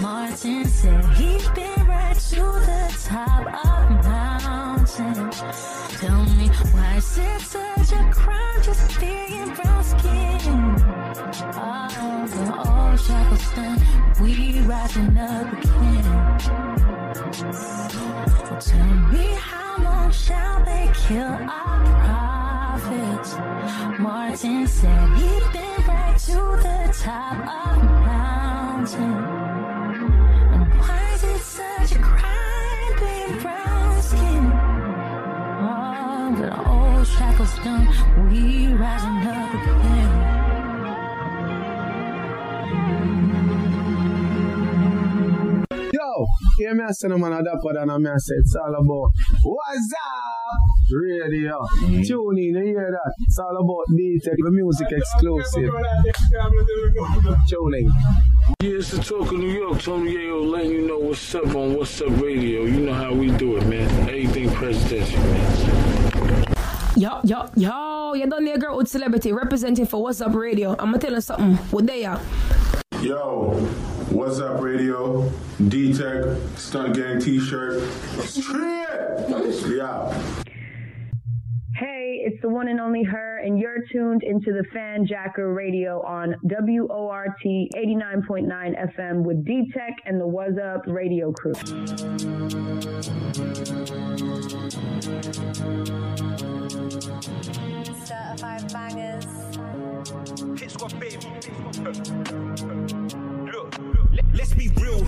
Martin 0.01 0.65
said 0.67 1.05
he'd 1.15 1.53
been 1.55 1.78
to 2.19 2.35
the 2.35 2.83
top 3.07 3.45
of 3.47 4.03
the 4.03 4.21
mountain. 4.43 5.31
Tell 6.01 6.23
me 6.35 6.47
why 6.73 6.97
is 6.97 7.17
it 7.17 7.41
such 7.41 7.91
a 7.93 8.11
crime 8.11 8.61
just 8.61 8.99
being 8.99 9.53
brown 9.55 9.83
skin? 9.85 10.41
Oh, 11.55 12.27
the 12.35 12.45
old 12.67 12.99
shackles 12.99 13.51
done, 13.55 13.79
we 14.21 14.59
rising 14.67 15.17
up 15.17 15.53
again. 15.53 16.03
Well, 18.49 18.59
tell 18.59 18.95
me 19.13 19.25
how 19.39 19.81
long 19.81 20.11
shall 20.11 20.65
they 20.65 20.91
kill 20.93 21.37
our 21.47 21.79
prophets? 22.03 23.37
Martin 23.97 24.67
said 24.67 25.09
he'd 25.17 25.53
been 25.53 25.87
right 25.87 26.17
to 26.17 26.33
the 26.33 26.93
top 27.01 27.37
of 27.47 27.81
the 27.81 29.48
shackles 37.05 37.55
done, 37.63 37.87
we 38.29 38.73
rising 38.73 39.27
up 39.27 39.53
again. 39.53 40.09
Yo, 45.91 46.25
hear 46.57 46.75
me 46.75 46.83
I 46.83 46.91
say 46.91 47.07
no 47.07 47.17
man 47.17 47.33
a 47.33 47.43
dapper 47.43 47.73
than 47.73 47.89
a 47.89 47.99
me 47.99 48.09
I 48.09 48.17
say 48.17 48.35
it's 48.35 48.55
all 48.55 48.75
about 48.75 49.11
What's 49.43 49.93
up? 49.93 50.68
Radio. 50.91 51.59
Mm-hmm. 51.81 52.01
Tune 52.03 52.37
in, 52.37 52.55
you 52.55 52.63
hear 52.63 52.91
that? 52.91 53.13
It's 53.19 53.37
all 53.39 53.57
about 53.57 53.85
D-Tech, 53.95 54.33
the 54.37 54.51
music 54.51 54.87
exclusive. 54.91 55.71
Tune 57.47 57.73
in. 57.75 57.91
Yeah, 58.61 58.77
it's 58.77 58.91
the 58.91 59.03
talk 59.03 59.31
of 59.31 59.37
New 59.39 59.51
York. 59.51 59.81
Tony 59.81 60.15
Yayo 60.15 60.49
letting 60.49 60.71
you 60.71 60.87
know 60.87 60.99
what's 60.99 61.35
up 61.35 61.55
on 61.55 61.75
What's 61.75 62.01
Up 62.01 62.09
Radio. 62.21 62.63
You 62.65 62.79
know 62.81 62.93
how 62.93 63.13
we 63.13 63.29
do 63.31 63.57
it, 63.57 63.65
man. 63.67 63.89
Everything 64.09 64.49
presidential, 64.51 65.19
man. 65.19 66.45
Yo, 66.97 67.21
yo, 67.23 67.49
yo, 67.55 68.13
you 68.13 68.27
done 68.27 68.43
there, 68.45 68.57
girl 68.57 68.77
with 68.77 68.87
celebrity 68.89 69.31
representing 69.31 69.85
for 69.85 70.01
What's 70.01 70.21
Up 70.21 70.33
Radio. 70.33 70.71
I'm 70.71 70.87
gonna 70.91 70.97
tell 70.97 71.13
you 71.13 71.21
something. 71.21 71.55
What 71.71 71.85
they 71.87 72.03
are? 72.05 72.19
Yo, 73.01 73.51
what's 74.09 74.39
up, 74.39 74.59
radio? 74.59 75.31
D 75.67 75.93
Tech, 75.93 76.25
Stunt 76.57 76.95
Gang 76.95 77.19
t 77.19 77.39
shirt. 77.39 77.83
Straight! 78.23 78.87
Yeah. 79.67 80.21
Hey, 81.79 82.21
it's 82.25 82.41
the 82.41 82.49
one 82.49 82.67
and 82.67 82.81
only 82.81 83.03
her, 83.03 83.37
and 83.37 83.57
you're 83.57 83.77
tuned 83.89 84.23
into 84.23 84.51
the 84.51 84.65
Fanjacker 84.75 85.55
Radio 85.55 86.01
on 86.01 86.35
WORT 86.43 87.39
89.9 87.45 88.97
FM 88.97 89.23
with 89.23 89.45
D 89.45 89.71
Tech 89.73 89.93
and 90.05 90.19
the 90.19 90.27
What's 90.27 90.57
Up 90.57 90.81
Radio 90.87 91.31
crew. 91.31 91.53
Certified 98.03 98.73
bangers. 98.73 99.25
Hits 100.59 100.75
what, 100.81 100.99
baby? 100.99 102.98
Let's 104.39 104.53
be 104.53 104.69
real. 104.79 105.05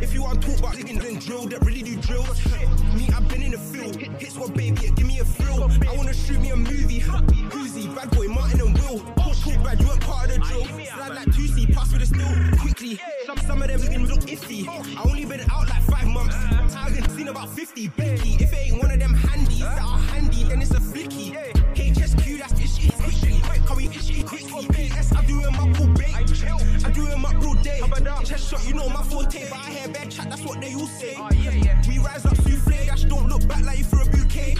If 0.00 0.14
you 0.14 0.22
want 0.22 0.40
to 0.40 0.48
talk 0.48 0.58
about 0.60 0.76
digging 0.76 0.98
then 0.98 1.16
drill, 1.16 1.46
that 1.48 1.60
really 1.60 1.82
do 1.82 1.94
drills. 1.96 2.42
Me, 2.96 3.06
I've 3.14 3.28
been 3.28 3.42
in 3.42 3.50
the 3.50 3.58
field. 3.58 3.96
Hits 4.18 4.34
what, 4.38 4.54
baby? 4.54 4.90
Give 4.96 5.06
me 5.06 5.18
a 5.18 5.26
thrill. 5.26 5.64
I 5.64 5.94
wanna 5.94 6.14
shoot 6.14 6.40
me 6.40 6.52
a 6.52 6.56
movie. 6.56 7.00
Uzi, 7.00 7.94
bad 7.94 8.10
boy, 8.12 8.28
Martin 8.28 8.62
and 8.62 8.78
Will. 8.78 9.00
Talk 9.00 9.36
talk 9.36 9.62
bad, 9.62 9.78
you 9.78 9.88
weren't 9.88 10.00
part 10.00 10.30
of 10.30 10.36
the 10.36 10.40
drill. 10.40 10.64
Slide 10.64 11.14
like 11.14 11.28
2C, 11.36 11.74
pass 11.74 11.92
with 11.92 12.00
a 12.00 12.06
still. 12.06 12.60
Quickly, 12.60 12.98
some, 13.26 13.36
some 13.46 13.60
of 13.60 13.68
them 13.68 13.82
even 13.84 14.06
look 14.06 14.20
iffy. 14.20 14.66
I 14.66 15.02
only 15.02 15.26
been 15.26 15.42
out 15.50 15.68
like 15.68 15.82
five 15.82 16.06
months. 16.06 16.34
Target 16.72 17.10
seen 17.10 17.28
about 17.28 17.50
50. 17.50 17.88
Becky, 17.88 18.42
if 18.42 18.54
it 18.54 18.58
ain't 18.58 18.80
one 18.80 18.90
of 18.90 18.98
them 18.98 19.12
handies 19.12 19.60
that 19.60 19.82
are 19.82 19.98
handy, 19.98 20.44
then 20.44 20.62
it's 20.62 20.70
a 20.70 20.80
Chest 28.24 28.50
shot, 28.50 28.66
you 28.66 28.74
know 28.74 28.88
my 28.88 29.02
forte, 29.02 29.50
but 29.50 29.58
I 29.58 29.70
hear 29.70 29.88
bad 29.88 30.10
chat, 30.10 30.30
that's 30.30 30.42
what 30.42 30.60
they 30.60 30.74
all 30.74 30.86
say. 30.86 31.14
Oh, 31.18 31.28
yeah 31.32 31.50
yeah 31.50 31.82
We 31.86 31.98
rise 31.98 32.24
up 32.24 32.36
souffle, 32.36 32.86
dash, 32.86 33.04
don't 33.04 33.28
look 33.28 33.46
back 33.46 33.64
like 33.64 33.78
you 33.78 33.84
threw 33.84 34.02
a 34.02 34.06
bouquet. 34.06 34.54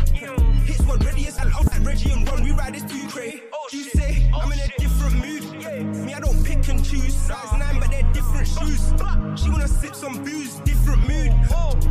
Hits 0.67 0.83
one 0.83 0.99
ready 0.99 1.27
as 1.29 1.37
hell, 1.37 1.49
out 1.55 1.67
like 1.67 1.85
Reggie 1.85 2.11
and 2.11 2.29
Ron, 2.29 2.43
we 2.43 2.51
ride 2.51 2.75
this 2.75 2.85
too 2.85 3.09
cray. 3.09 3.41
You 3.73 3.85
say, 3.85 4.31
I'm 4.35 4.53
in 4.53 4.59
a 4.59 4.69
different 4.77 5.17
mood. 5.17 6.05
Me, 6.05 6.13
I 6.13 6.21
don't 6.21 6.45
pick 6.45 6.69
and 6.69 6.85
choose. 6.85 7.15
Size 7.15 7.59
9, 7.59 7.81
but 7.81 7.91
they're 7.91 8.13
different 8.13 8.47
shoes. 8.47 8.93
She 9.35 9.49
wanna 9.49 9.67
sip 9.67 9.95
some 9.95 10.23
booze, 10.23 10.57
different 10.57 11.01
mood. 11.09 11.33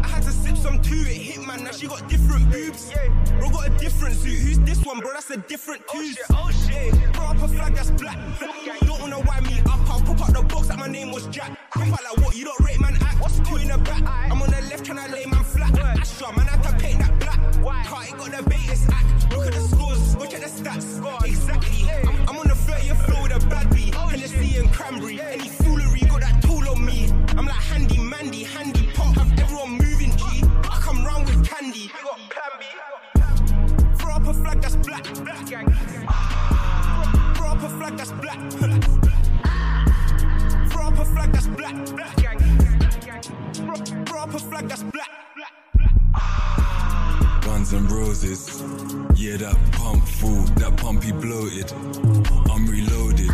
I 0.03 0.07
had 0.07 0.21
to 0.21 0.31
sip 0.31 0.57
some 0.57 0.79
too, 0.79 1.01
it 1.07 1.17
hit 1.17 1.41
man, 1.47 1.63
now 1.63 1.71
she 1.71 1.87
got 1.87 2.07
different 2.07 2.51
boobs. 2.51 2.93
Bro 3.39 3.49
got 3.49 3.67
a 3.67 3.71
different 3.79 4.15
suit, 4.15 4.37
who's 4.37 4.59
this 4.59 4.85
one, 4.85 4.99
bro? 4.99 5.11
That's 5.13 5.31
a 5.31 5.37
different 5.37 5.81
twos. 5.87 6.19
Oh 6.29 6.51
shit, 6.51 6.93
Throw 7.15 7.25
up 7.25 7.41
a 7.41 7.47
flag 7.47 7.73
that's 7.73 7.89
black. 7.91 8.19
Don't 8.81 9.01
wanna 9.01 9.19
wind 9.19 9.47
me 9.47 9.59
up, 9.61 9.89
I'll 9.89 10.01
pop 10.01 10.21
up 10.21 10.33
the 10.33 10.43
box 10.43 10.69
like 10.69 10.77
my 10.77 10.87
name 10.87 11.11
was 11.11 11.25
Jack. 11.27 11.57
Pop 11.71 11.87
out 11.87 12.03
like 12.03 12.17
what, 12.23 12.35
you 12.35 12.45
don't 12.45 12.59
rate 12.59 12.79
man 12.79 12.95
act. 13.01 13.19
What's 13.19 13.39
two 13.39 13.55
in 13.55 13.69
the 13.69 13.79
back? 13.79 14.03
I'm 14.05 14.39
on 14.39 14.51
the 14.51 14.61
left, 14.69 14.85
can 14.85 14.99
I 14.99 15.07
lay 15.07 15.25
man 15.25 15.43
flat? 15.43 15.75
Astra, 15.99 16.31
man, 16.37 16.47
I 16.47 16.51
had 16.51 16.63
to 16.63 16.77
paint 16.77 16.99
that 16.99 17.19
black. 17.19 17.30
Car, 17.61 18.03
it 18.03 18.17
got 18.17 18.31
the 18.31 18.49
baitest 18.49 18.89
act. 18.89 19.31
Look 19.31 19.45
at 19.45 19.53
the 19.53 19.59
scores, 19.61 20.15
look 20.17 20.33
at 20.33 20.41
the 20.41 20.47
stats. 20.47 21.25
Exactly. 21.25 21.89
I'm, 22.27 22.37
on 22.37 22.47
the 22.47 22.53
30th 22.53 23.05
floor 23.05 23.23
with 23.23 23.43
a 23.43 23.47
bad 23.47 23.69
beat. 23.73 23.93
Hennessy 23.93 24.57
and 24.57 24.71
cranberry. 24.73 25.21
Any 25.21 25.49
foolery, 25.49 26.01
got 26.01 26.21
that 26.21 26.41
tool 26.41 26.67
on 26.69 26.83
me. 26.83 27.09
I'm 27.37 27.45
like 27.45 27.55
handy, 27.55 27.99
mandy, 27.99 28.43
handy 28.43 28.89
pop. 28.93 29.15
Have 29.15 29.39
everyone 29.39 29.71
moving, 29.77 30.11
G. 30.17 30.43
I 30.69 30.79
come 30.81 31.05
round 31.05 31.25
with 31.27 31.47
candy. 31.47 31.91
We 31.93 32.01
got 32.03 32.19
plan. 32.29 33.95
Throw 33.97 34.13
up 34.13 34.27
a 34.27 34.33
flag 34.33 34.61
that's 34.61 34.75
black. 34.77 35.03
black. 35.23 35.47
Throw 37.35 37.47
up 37.47 37.63
a 37.63 37.69
flag 37.69 37.97
that's 37.97 38.11
black. 38.11 38.51
Throw 40.71 40.87
up 40.87 40.97
a 40.97 41.05
flag 41.05 41.31
that's 41.31 41.47
black. 41.47 41.75
black. 41.95 42.17
Throw- 44.07 44.21
up 44.21 44.33
a 44.35 44.39
flag 44.39 44.67
that's 44.67 44.83
black. 44.83 45.09
Guns 47.61 47.73
and 47.73 47.91
roses. 47.91 48.63
Yeah, 49.13 49.37
that 49.37 49.55
pump 49.73 50.03
full, 50.07 50.41
that 50.57 50.75
pumpy 50.77 51.11
bloated. 51.11 51.71
I'm 52.49 52.65
reloaded. 52.65 53.29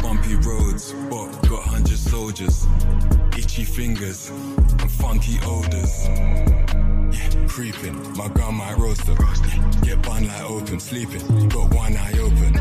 Bumpy 0.00 0.36
roads, 0.36 0.94
but 1.10 1.28
got 1.46 1.62
hundred 1.62 1.98
soldiers. 1.98 2.66
Itchy 3.36 3.64
fingers 3.64 4.30
and 4.30 4.90
funky 4.90 5.36
odors. 5.44 6.08
Yeah, 6.08 7.46
creeping. 7.46 8.16
My 8.16 8.28
gun 8.28 8.54
might 8.54 8.78
roaster. 8.78 9.12
Yeah, 9.12 9.70
get 9.82 10.02
bun 10.02 10.26
like 10.26 10.50
open, 10.50 10.80
sleeping. 10.80 11.50
Got 11.50 11.74
one 11.74 11.98
eye 11.98 12.18
open. 12.18 12.58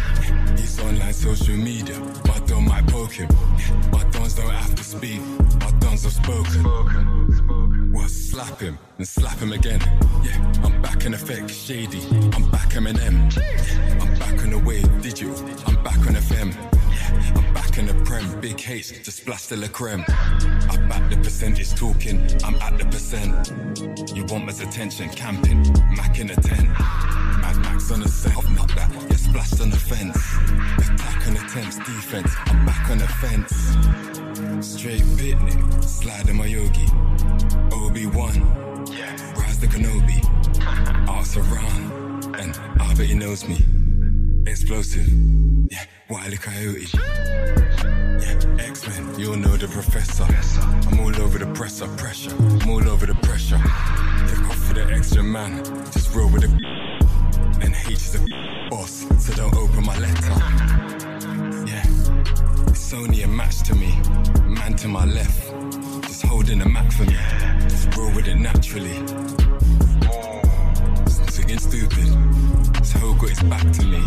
He's 0.58 0.78
on 0.82 1.00
like 1.00 1.14
social 1.14 1.56
media. 1.56 1.98
My 2.28 2.40
don 2.40 2.68
might 2.68 2.88
poke 2.88 3.14
him. 3.14 3.30
My 3.94 4.04
dons 4.12 4.34
don't 4.34 4.50
have 4.50 4.76
to 4.76 4.84
speak. 4.84 5.22
My 5.62 5.72
dons 5.80 6.04
have 6.04 6.12
spoken. 6.12 7.83
Well, 7.94 8.08
slap 8.08 8.60
him 8.60 8.80
and 8.98 9.08
slap 9.08 9.38
him 9.38 9.54
again. 9.54 9.80
Yeah, 10.24 10.54
I'm 10.64 10.82
back 10.82 11.06
in 11.06 11.14
effect, 11.14 11.52
shady. 11.52 12.02
I'm 12.34 12.50
back 12.50 12.70
Eminem. 12.72 13.36
Yeah, 13.38 14.00
I'm 14.02 14.18
back 14.18 14.44
on 14.44 14.50
the 14.50 14.58
wave, 14.58 15.02
digital. 15.04 15.36
I'm 15.68 15.76
back 15.84 16.00
on 16.08 16.16
FM. 16.16 16.56
Yeah, 16.92 17.34
I'm 17.36 17.54
back 17.54 17.63
in 17.78 17.86
the 17.86 17.94
prem, 18.06 18.40
big 18.42 18.62
H, 18.68 19.04
just 19.04 19.18
splash 19.18 19.48
the 19.48 19.58
la 19.58 19.68
creme. 19.68 20.04
I 20.08 20.78
back 20.90 21.10
the 21.10 21.18
percentage 21.18 21.74
talking, 21.76 22.20
I'm 22.44 22.56
at 22.56 22.78
the 22.78 22.86
percent. 22.86 23.54
You 24.16 24.26
want 24.26 24.46
my 24.46 24.52
attention, 24.52 25.10
camping, 25.10 25.62
Mac 25.96 26.20
in 26.20 26.30
a 26.30 26.36
tent. 26.36 26.68
Mad 26.70 27.58
Max 27.58 27.92
on 27.92 28.02
the 28.02 28.08
set, 28.08 28.34
not 28.52 28.68
that, 28.76 28.92
yeah, 28.94 29.16
splashed 29.16 29.62
on 29.62 29.70
the 29.70 29.78
fence. 29.78 30.18
Attack 30.78 31.28
on 31.28 31.38
attempts, 31.38 31.78
defense, 31.78 32.32
I'm 32.46 32.66
back 32.66 32.90
on 32.90 32.98
the 32.98 33.08
fence. 33.08 33.54
Straight 34.66 35.04
pitney, 35.18 35.84
slide 35.84 36.30
in 36.30 36.38
my 36.38 36.46
yogi. 36.46 36.88
Obi-Wan, 37.72 38.86
rise 39.36 39.60
the 39.60 39.68
Kenobi. 39.68 40.20
Ask 41.08 41.38
around, 41.38 42.36
and 42.36 42.56
I 42.82 42.94
bet 42.96 43.10
knows 43.16 43.48
me. 43.48 43.83
Explosive, 44.46 45.08
yeah, 45.72 45.86
Wile 46.10 46.34
E. 46.34 46.38
Coyote. 46.38 46.88
Yeah, 46.94 48.58
X-Men, 48.60 49.18
you'll 49.20 49.38
know 49.38 49.56
the 49.56 49.68
professor. 49.68 50.26
I'm 50.90 51.00
all 51.00 51.22
over 51.22 51.40
the 51.40 51.52
presser, 51.54 51.88
pressure. 51.96 52.32
I'm 52.36 52.70
all 52.70 52.90
over 52.90 53.06
the 53.06 53.16
pressure. 53.16 53.56
Yeah, 53.56 54.48
off 54.50 54.58
for 54.58 54.74
the 54.74 54.86
extra 54.92 55.24
man, 55.24 55.64
just 55.92 56.14
roll 56.14 56.30
with 56.30 56.42
the. 56.42 56.50
And 57.62 57.74
H 57.86 57.94
is 57.94 58.16
a 58.16 58.70
boss, 58.70 59.06
so 59.18 59.34
don't 59.34 59.56
open 59.56 59.86
my 59.86 59.98
letter. 59.98 60.34
Yeah, 61.66 61.86
it's 62.68 62.94
only 62.94 63.22
a 63.22 63.28
match 63.28 63.64
to 63.64 63.76
me. 63.76 63.94
Man 64.44 64.76
to 64.78 64.88
my 64.90 65.06
left, 65.06 65.50
just 66.04 66.24
holding 66.26 66.62
a 66.62 66.68
Mac 66.68 66.92
for 66.92 67.06
me. 67.06 67.18
Just 67.70 67.96
roll 67.96 68.14
with 68.14 68.28
it 68.28 68.36
naturally. 68.36 69.43
Singing 71.54 71.88
stupid, 71.88 72.86
so 72.86 73.14
got 73.14 73.30
his 73.30 73.44
back 73.44 73.72
to 73.74 73.86
me? 73.86 74.02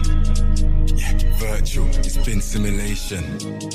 Yeah, 0.96 1.12
virtual, 1.36 1.86
it's 1.98 2.16
been 2.16 2.40
simulation. 2.40 3.22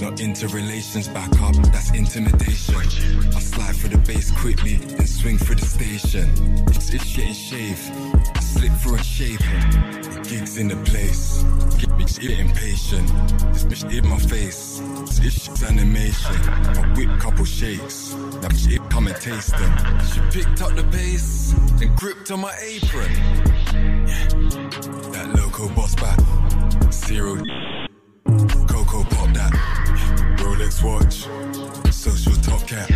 Not 0.02 0.20
interrelations 0.20 1.08
back 1.08 1.32
up, 1.42 1.56
that's 1.72 1.92
intimidation. 1.92 2.76
I 2.76 3.40
slide 3.40 3.76
through 3.76 3.92
the 3.92 3.98
base 4.00 4.32
quickly, 4.32 4.76
and 4.76 5.08
swing 5.08 5.38
through 5.38 5.56
the 5.56 5.66
station. 5.66 6.30
It's, 6.68 6.94
it's 6.94 7.16
getting 7.16 7.34
shaved, 7.34 7.92
I 8.36 8.40
slip 8.42 8.74
through 8.74 8.96
a 8.96 9.04
shave 9.04 9.40
him. 9.40 10.22
Gigs 10.24 10.58
in 10.58 10.68
the 10.68 10.76
place, 10.78 11.44
get 11.78 11.90
me 11.98 12.06
impatient. 12.40 13.08
This 13.54 13.64
bitch 13.64 13.90
in 13.92 14.08
my 14.08 14.18
face, 14.18 14.82
shit's 15.16 15.64
animation. 15.64 16.36
I 16.36 16.94
whip 16.98 17.20
couple 17.20 17.46
shakes, 17.46 18.16
that 18.42 18.54
shit 18.58 18.82
come 18.90 19.08
and 19.08 19.16
taste 19.16 19.58
them. 19.58 19.72
She 20.12 20.20
picked 20.40 20.62
up 20.62 20.76
the 20.76 20.84
pace 20.92 21.54
and 21.82 21.96
gripped 21.96 22.32
on 22.32 22.42
my 22.42 22.54
apron. 22.62 23.51
Yeah, 24.12 24.28
that 25.14 25.28
local 25.36 25.70
boss 25.70 25.96
back, 25.96 26.20
zero. 26.92 27.36
Coco 28.68 29.04
pop 29.04 29.30
that, 29.34 29.54
Rolex 30.40 30.84
watch, 30.84 31.28
social 31.94 32.34
top 32.42 32.68
cap. 32.68 32.90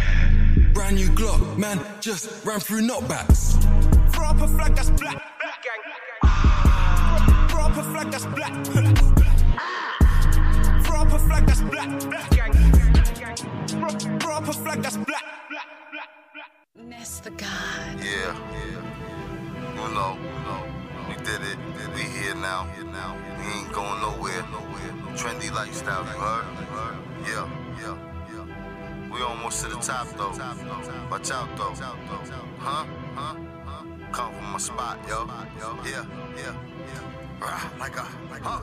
Brand 0.73 0.95
new 0.97 1.07
Glock, 1.09 1.57
man, 1.57 1.79
just 2.01 2.43
ran 2.45 2.59
through 2.59 2.81
knockbacks. 2.81 3.55
Throw 4.13 4.25
up 4.27 4.41
a 4.41 4.47
flag 4.47 4.75
that's 4.75 4.89
black. 4.89 5.21
black 5.41 5.63
gang. 5.63 5.81
Throw 7.49 7.61
up 7.61 7.77
a 7.77 7.83
flag 7.83 8.11
that's 8.11 8.25
black. 8.25 8.65
Throw 10.85 10.97
up 10.99 11.13
a 11.13 11.19
flag 11.19 11.45
that's 11.47 11.61
black. 11.61 11.89
black 12.09 12.29
gang. 12.31 12.53
Throw- 13.67 14.19
Throw 14.19 14.33
up 14.33 14.47
a 14.49 14.53
flag 14.53 14.81
that's 14.81 14.97
black. 14.97 15.23
Ness 16.89 17.19
the 17.19 17.29
God. 17.31 17.99
Yeah, 17.99 18.35
yeah. 18.51 18.81
You 19.75 19.93
know, 19.93 20.17
you 20.21 20.39
know. 20.45 20.61
We 20.67 20.74
did 21.25 21.41
it. 21.41 21.57
We 21.95 22.03
here 22.03 22.35
now. 22.35 22.67
We 22.75 23.45
ain't 23.57 23.71
going 23.73 23.99
nowhere. 23.99 24.43
Nowhere. 24.53 24.93
Trendy 25.17 25.51
lifestyle. 25.51 26.05
You 26.05 26.19
heard? 26.21 26.45
Yeah, 27.25 27.49
yeah, 27.81 27.97
yeah. 28.31 29.11
We 29.11 29.21
almost 29.23 29.63
to 29.63 29.69
the 29.69 29.77
top 29.77 30.07
though. 30.17 30.37
Watch 31.09 31.31
out 31.31 31.49
though. 31.57 31.73
Huh? 32.59 32.85
Huh? 33.15 33.35
come 34.11 34.33
from 34.33 34.51
my 34.51 34.59
spot, 34.59 34.99
yo. 35.09 35.25
Yeah, 35.83 36.05
yeah, 36.37 36.55
yeah. 36.93 37.14
Like 37.79 37.97
a, 37.97 38.07
like 38.31 38.45
a. 38.45 38.61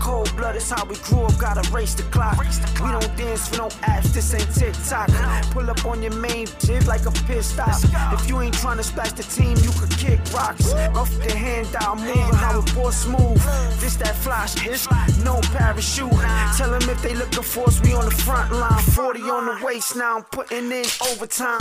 Cold 0.00 0.34
blood 0.36 0.56
is 0.56 0.68
how 0.70 0.84
we 0.86 0.96
grew 0.96 1.22
up, 1.22 1.38
gotta 1.38 1.68
race 1.70 1.94
the 1.94 2.02
clock. 2.04 2.38
We 2.38 2.90
don't 2.90 3.16
dance 3.16 3.48
for 3.48 3.58
no 3.58 3.68
apps, 3.86 4.12
this 4.12 4.34
ain't 4.34 4.52
TikTok. 4.54 5.08
Pull 5.52 5.70
up 5.70 5.84
on 5.84 6.02
your 6.02 6.14
main 6.14 6.46
jib 6.58 6.86
like 6.86 7.06
a 7.06 7.12
pit 7.26 7.44
stop. 7.44 7.78
If 8.12 8.28
you 8.28 8.40
ain't 8.40 8.54
tryna 8.54 8.82
splash 8.82 9.12
the 9.12 9.22
team, 9.22 9.56
you 9.58 9.70
could 9.78 9.90
kick 9.90 10.18
rocks. 10.32 10.72
Off 10.94 11.10
the 11.18 11.32
handout, 11.36 11.98
moving 11.98 12.34
how 12.34 12.58
it 12.58 12.74
boy 12.74 12.90
smooth. 12.90 13.40
This 13.78 13.96
that 13.96 14.16
flash, 14.16 14.54
hit, 14.54 14.84
no 15.24 15.40
parachute. 15.52 16.10
Tell 16.56 16.70
them 16.70 16.88
if 16.88 17.02
they 17.02 17.14
looking 17.14 17.42
for 17.42 17.68
us, 17.68 17.80
we 17.82 17.92
on 17.92 18.06
the 18.06 18.10
front 18.10 18.52
line. 18.52 18.82
40 18.82 19.20
on 19.22 19.46
the 19.46 19.64
waist, 19.64 19.96
now 19.96 20.16
I'm 20.16 20.24
putting 20.24 20.72
in 20.72 20.84
overtime. 21.12 21.60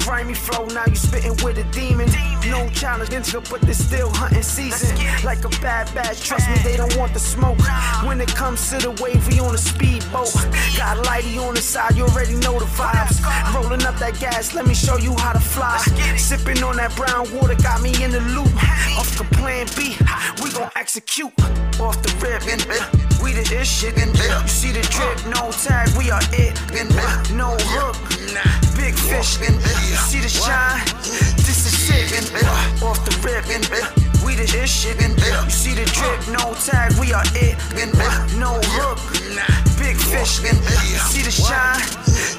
Grimy 0.00 0.34
flow, 0.34 0.64
now 0.66 0.86
you 0.86 0.96
spitting 0.96 1.36
with 1.44 1.58
a 1.58 1.64
demon. 1.70 2.08
No 2.48 2.68
challenge, 2.70 3.12
into 3.12 3.40
but 3.50 3.60
they 3.60 3.74
still 3.74 4.10
hunting 4.10 4.42
season. 4.42 4.96
Like 5.22 5.44
a 5.44 5.50
bad 5.68 5.94
batch, 5.94 6.24
trust 6.24 6.48
me, 6.48 6.56
they 6.64 6.78
don't 6.78 6.96
want 6.96 7.12
the 7.12 7.20
smoke. 7.20 7.58
When 8.06 8.18
it 8.22 8.32
comes 8.34 8.70
to 8.70 8.78
the 8.78 8.92
wave, 9.02 9.20
we 9.28 9.38
on 9.38 9.54
a 9.54 9.58
speedboat. 9.58 10.32
Got 10.80 10.96
lighty 11.04 11.36
on 11.46 11.52
the 11.54 11.60
side, 11.60 11.94
you 11.94 12.04
already 12.04 12.36
know 12.44 12.58
the 12.58 12.70
vibes. 12.80 13.20
Rolling 13.52 13.84
up 13.84 13.96
that 13.96 14.18
gas, 14.18 14.54
let 14.54 14.66
me 14.66 14.72
show 14.72 14.96
you 14.96 15.12
how 15.18 15.34
to 15.34 15.40
fly. 15.40 15.76
Sipping 16.16 16.62
on 16.62 16.76
that 16.76 16.96
brown 16.96 17.24
water, 17.34 17.54
got 17.56 17.82
me 17.82 17.92
in 18.02 18.10
the 18.10 18.22
loop. 18.34 18.48
Off 18.98 19.10
the 19.20 19.24
plan 19.36 19.66
B, 19.76 19.94
we 20.42 20.48
gon' 20.56 20.70
execute. 20.74 21.34
Off 21.84 22.00
the 22.00 22.10
rip, 22.24 22.48
and 22.48 22.64
we 23.22 23.34
the 23.36 23.44
ish 23.60 23.68
shit. 23.68 23.94
You 23.98 24.48
see 24.48 24.72
the 24.72 24.80
drip, 24.88 25.18
no 25.36 25.52
tag, 25.52 25.92
we 25.98 26.10
are 26.10 26.24
it. 26.32 26.56
No 27.36 27.48
hook, 27.76 27.96
big 28.74 28.94
fish. 28.96 29.36
You 29.36 29.98
see 30.08 30.20
the 30.24 30.32
shine, 30.32 30.80
this 31.44 31.60
is 31.68 31.76
it. 31.92 32.32
Off 32.82 33.04
the 33.04 33.12
rip, 33.20 33.44
the 34.38 34.62
ish. 34.62 34.86
And 34.86 35.18
you 35.18 35.50
see 35.50 35.74
the 35.74 35.84
drip, 35.90 36.22
no 36.30 36.54
tag, 36.54 36.94
we 37.00 37.12
are 37.12 37.26
it. 37.34 37.58
And 37.74 37.90
no 38.38 38.60
hook, 38.78 38.98
big 39.78 39.98
fish. 39.98 40.38
And 40.46 40.58
you 40.86 40.98
see 41.10 41.22
the 41.22 41.30
shine, 41.30 41.82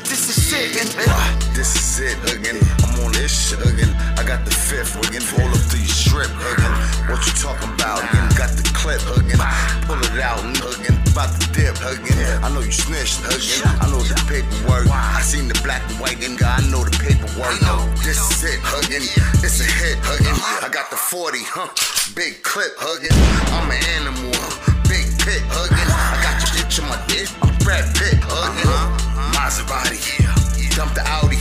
this 0.08 0.32
is 0.32 0.54
it. 0.54 0.80
And 0.80 1.56
This 1.56 1.76
is 1.76 2.00
it, 2.00 2.18
again. 2.32 2.58
I'm 2.84 3.04
on 3.04 3.12
this 3.12 3.32
shit 3.32 3.60
again. 3.60 3.92
I 4.18 4.24
got 4.24 4.46
the 4.46 4.52
fifth 4.52 4.96
again. 4.96 5.24
Roll 5.36 5.52
up 5.52 5.64
to 5.72 5.78
your 5.78 5.88
strip 5.88 6.32
again. 6.32 6.74
What 7.12 7.20
you 7.28 7.34
talking 7.36 7.74
about? 7.76 8.00
Again, 8.08 8.30
got 8.38 8.52
the 8.56 8.64
clip 8.74 9.04
again. 9.20 9.40
Pull 9.84 10.00
it 10.00 10.20
out 10.20 10.40
and 10.44 10.56
again. 10.56 10.99
About 11.20 11.36
to 11.36 11.52
dip 11.52 11.76
again. 11.84 12.40
I 12.40 12.48
know 12.48 12.64
you 12.64 12.72
snitched 12.72 13.20
again. 13.28 13.68
I 13.84 13.92
know 13.92 14.00
the 14.00 14.16
paperwork. 14.24 14.88
I 14.88 15.20
seen 15.20 15.52
the 15.52 15.60
black 15.68 15.84
and 15.92 16.00
white 16.00 16.16
and 16.24 16.40
I 16.40 16.64
know 16.72 16.88
the 16.88 16.96
paperwork. 16.96 17.60
This 18.00 18.24
is 18.40 18.48
it 18.48 18.64
again. 18.80 19.04
It's 19.44 19.60
a 19.60 19.68
hit 19.68 20.00
again. 20.00 20.40
I 20.64 20.72
got 20.72 20.88
the 20.88 20.96
40, 20.96 21.44
huh? 21.44 21.76
Big 22.16 22.40
clip 22.48 22.72
hugging. 22.80 23.12
I'm 23.52 23.68
an 23.68 23.84
animal? 24.00 24.32
Big 24.88 25.12
pit 25.20 25.44
hugging. 25.52 25.92
I 25.92 26.24
got 26.24 26.40
your 26.40 26.56
bitch 26.56 26.80
on 26.80 26.88
my 26.88 26.96
dick. 27.12 27.28
I'm 27.44 27.52
Brad 27.68 27.84
Pitt 28.00 28.16
hugging. 28.24 28.72
Maserati, 29.36 30.00
dump 30.80 30.96
the 30.96 31.04
Audi. 31.20 31.36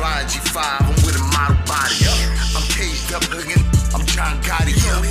Flying 0.00 0.32
G5, 0.32 0.56
I'm 0.56 0.96
with 1.04 1.20
a 1.20 1.24
model 1.28 1.60
body. 1.68 2.08
I'm 2.56 2.64
caged 2.72 3.12
up 3.12 3.20
hugging. 3.28 3.60
I'm 3.92 4.00
John 4.08 4.40
Gotti. 4.40 4.72
Meal, 4.72 5.04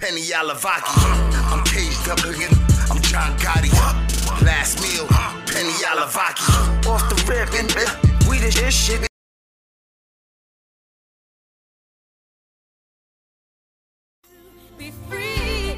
Penny 0.00 0.20
Yalavaki. 0.20 0.94
I'm 1.50 1.64
caged 1.64 2.08
up 2.08 2.20
hugging. 2.20 2.54
I'm 2.88 3.02
John 3.02 3.36
Gotti. 3.38 3.72
Last 4.44 4.80
meal, 4.80 5.08
Penny 5.46 5.72
Yalavaki. 5.82 6.86
Off 6.86 7.08
the 7.08 7.16
rip, 7.26 7.52
and 7.54 7.68
we 8.28 8.38
the 8.38 8.70
shit. 8.70 9.08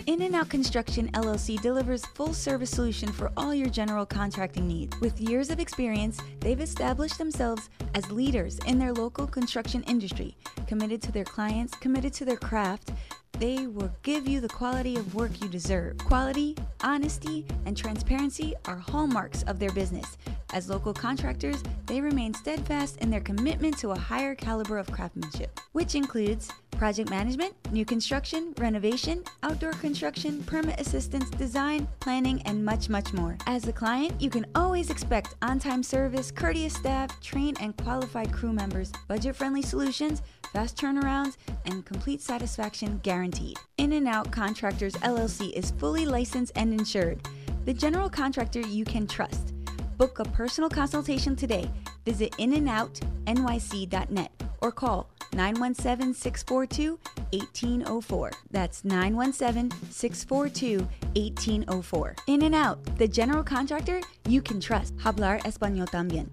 In 0.07 0.23
and 0.23 0.35
Out 0.35 0.51
Construction 0.51 1.11
LLC 1.13 1.59
delivers 1.63 2.05
full 2.05 2.35
service 2.35 2.71
solution 2.71 3.11
for 3.11 3.33
all 3.39 3.55
your 3.55 3.71
general 3.71 4.05
contracting 4.05 4.69
needs. 4.69 4.95
With 5.01 5.19
years 5.19 5.51
of 5.51 5.61
experience, 5.61 6.21
they've 6.41 6.61
established 6.61 7.17
themselves 7.17 7.71
as 7.95 8.11
leaders 8.11 8.59
in 8.67 8.79
their 8.79 8.93
local 8.93 9.27
construction 9.27 9.83
industry, 9.85 10.37
committed 10.67 11.01
to 11.03 11.13
their 11.13 11.25
clients, 11.25 11.75
committed 11.77 12.13
to 12.15 12.27
their 12.27 12.37
craft. 12.37 12.93
They 13.41 13.67
will 13.67 13.91
give 14.03 14.29
you 14.29 14.43
the 14.43 14.51
quality 14.51 14.97
of 14.97 15.15
work 15.15 15.41
you 15.41 15.49
deserve. 15.49 15.97
Quality, 15.97 16.55
honesty, 16.83 17.47
and 17.65 17.75
transparency 17.75 18.55
are 18.67 18.77
hallmarks 18.77 19.45
of 19.45 19.59
their 19.59 19.73
business. 19.73 20.19
As 20.53 20.69
local 20.69 20.93
contractors, 20.93 21.63
they 21.87 22.03
remain 22.03 22.35
steadfast 22.35 22.99
in 22.99 23.09
their 23.09 23.23
commitment 23.23 23.79
to 23.79 23.93
a 23.93 23.99
higher 23.99 24.35
caliber 24.35 24.77
of 24.77 24.93
craftsmanship, 24.93 25.59
which 25.73 25.95
includes 25.95 26.51
project 26.71 27.11
management, 27.11 27.55
new 27.73 27.85
construction, 27.85 28.55
renovation, 28.59 29.23
outdoor 29.43 29.73
construction, 29.73 30.43
permit 30.45 30.81
assistance, 30.81 31.29
design, 31.31 31.87
planning, 32.01 32.43
and 32.43 32.65
much, 32.65 32.89
much 32.89 33.13
more. 33.13 33.37
As 33.47 33.69
a 33.69 33.73
client, 33.73 34.21
you 34.21 34.31
can 34.31 34.47
always 34.55 34.91
expect 34.91 35.35
on 35.43 35.59
time 35.59 35.83
service, 35.83 36.31
courteous 36.31 36.75
staff, 36.75 37.21
trained 37.21 37.59
and 37.61 37.77
qualified 37.77 38.33
crew 38.33 38.53
members, 38.53 38.93
budget 39.09 39.37
friendly 39.37 39.63
solutions, 39.63 40.23
fast 40.53 40.77
turnarounds, 40.77 41.37
and 41.67 41.85
complete 41.85 42.21
satisfaction 42.21 43.01
guaranteed. 43.03 43.57
In 43.79 43.93
and 43.93 44.09
Out 44.09 44.31
Contractors 44.31 44.95
LLC 44.95 45.53
is 45.53 45.71
fully 45.73 46.07
licensed 46.07 46.53
and 46.57 46.73
insured. 46.73 47.21
The 47.67 47.75
general 47.75 48.09
contractor 48.09 48.61
you 48.61 48.85
can 48.85 49.07
trust. 49.07 49.53
Book 50.01 50.19
a 50.19 50.25
personal 50.25 50.71
consultation 50.71 51.37
today. 51.37 51.71
Visit 52.07 52.33
inandoutnyc.net 52.39 54.31
or 54.63 54.73
call 54.73 55.11
917 55.35 56.15
642 56.15 56.99
1804. 57.35 58.31
That's 58.51 58.83
917 58.83 59.71
642 59.91 60.79
1804. 61.17 62.17
In 62.29 62.43
and 62.45 62.55
Out, 62.55 62.83
the 62.97 63.07
general 63.07 63.45
contractor 63.45 64.01
you 64.27 64.41
can 64.41 64.59
trust. 64.59 64.97
Hablar 64.97 65.43
Español 65.43 65.87
también. 65.87 66.31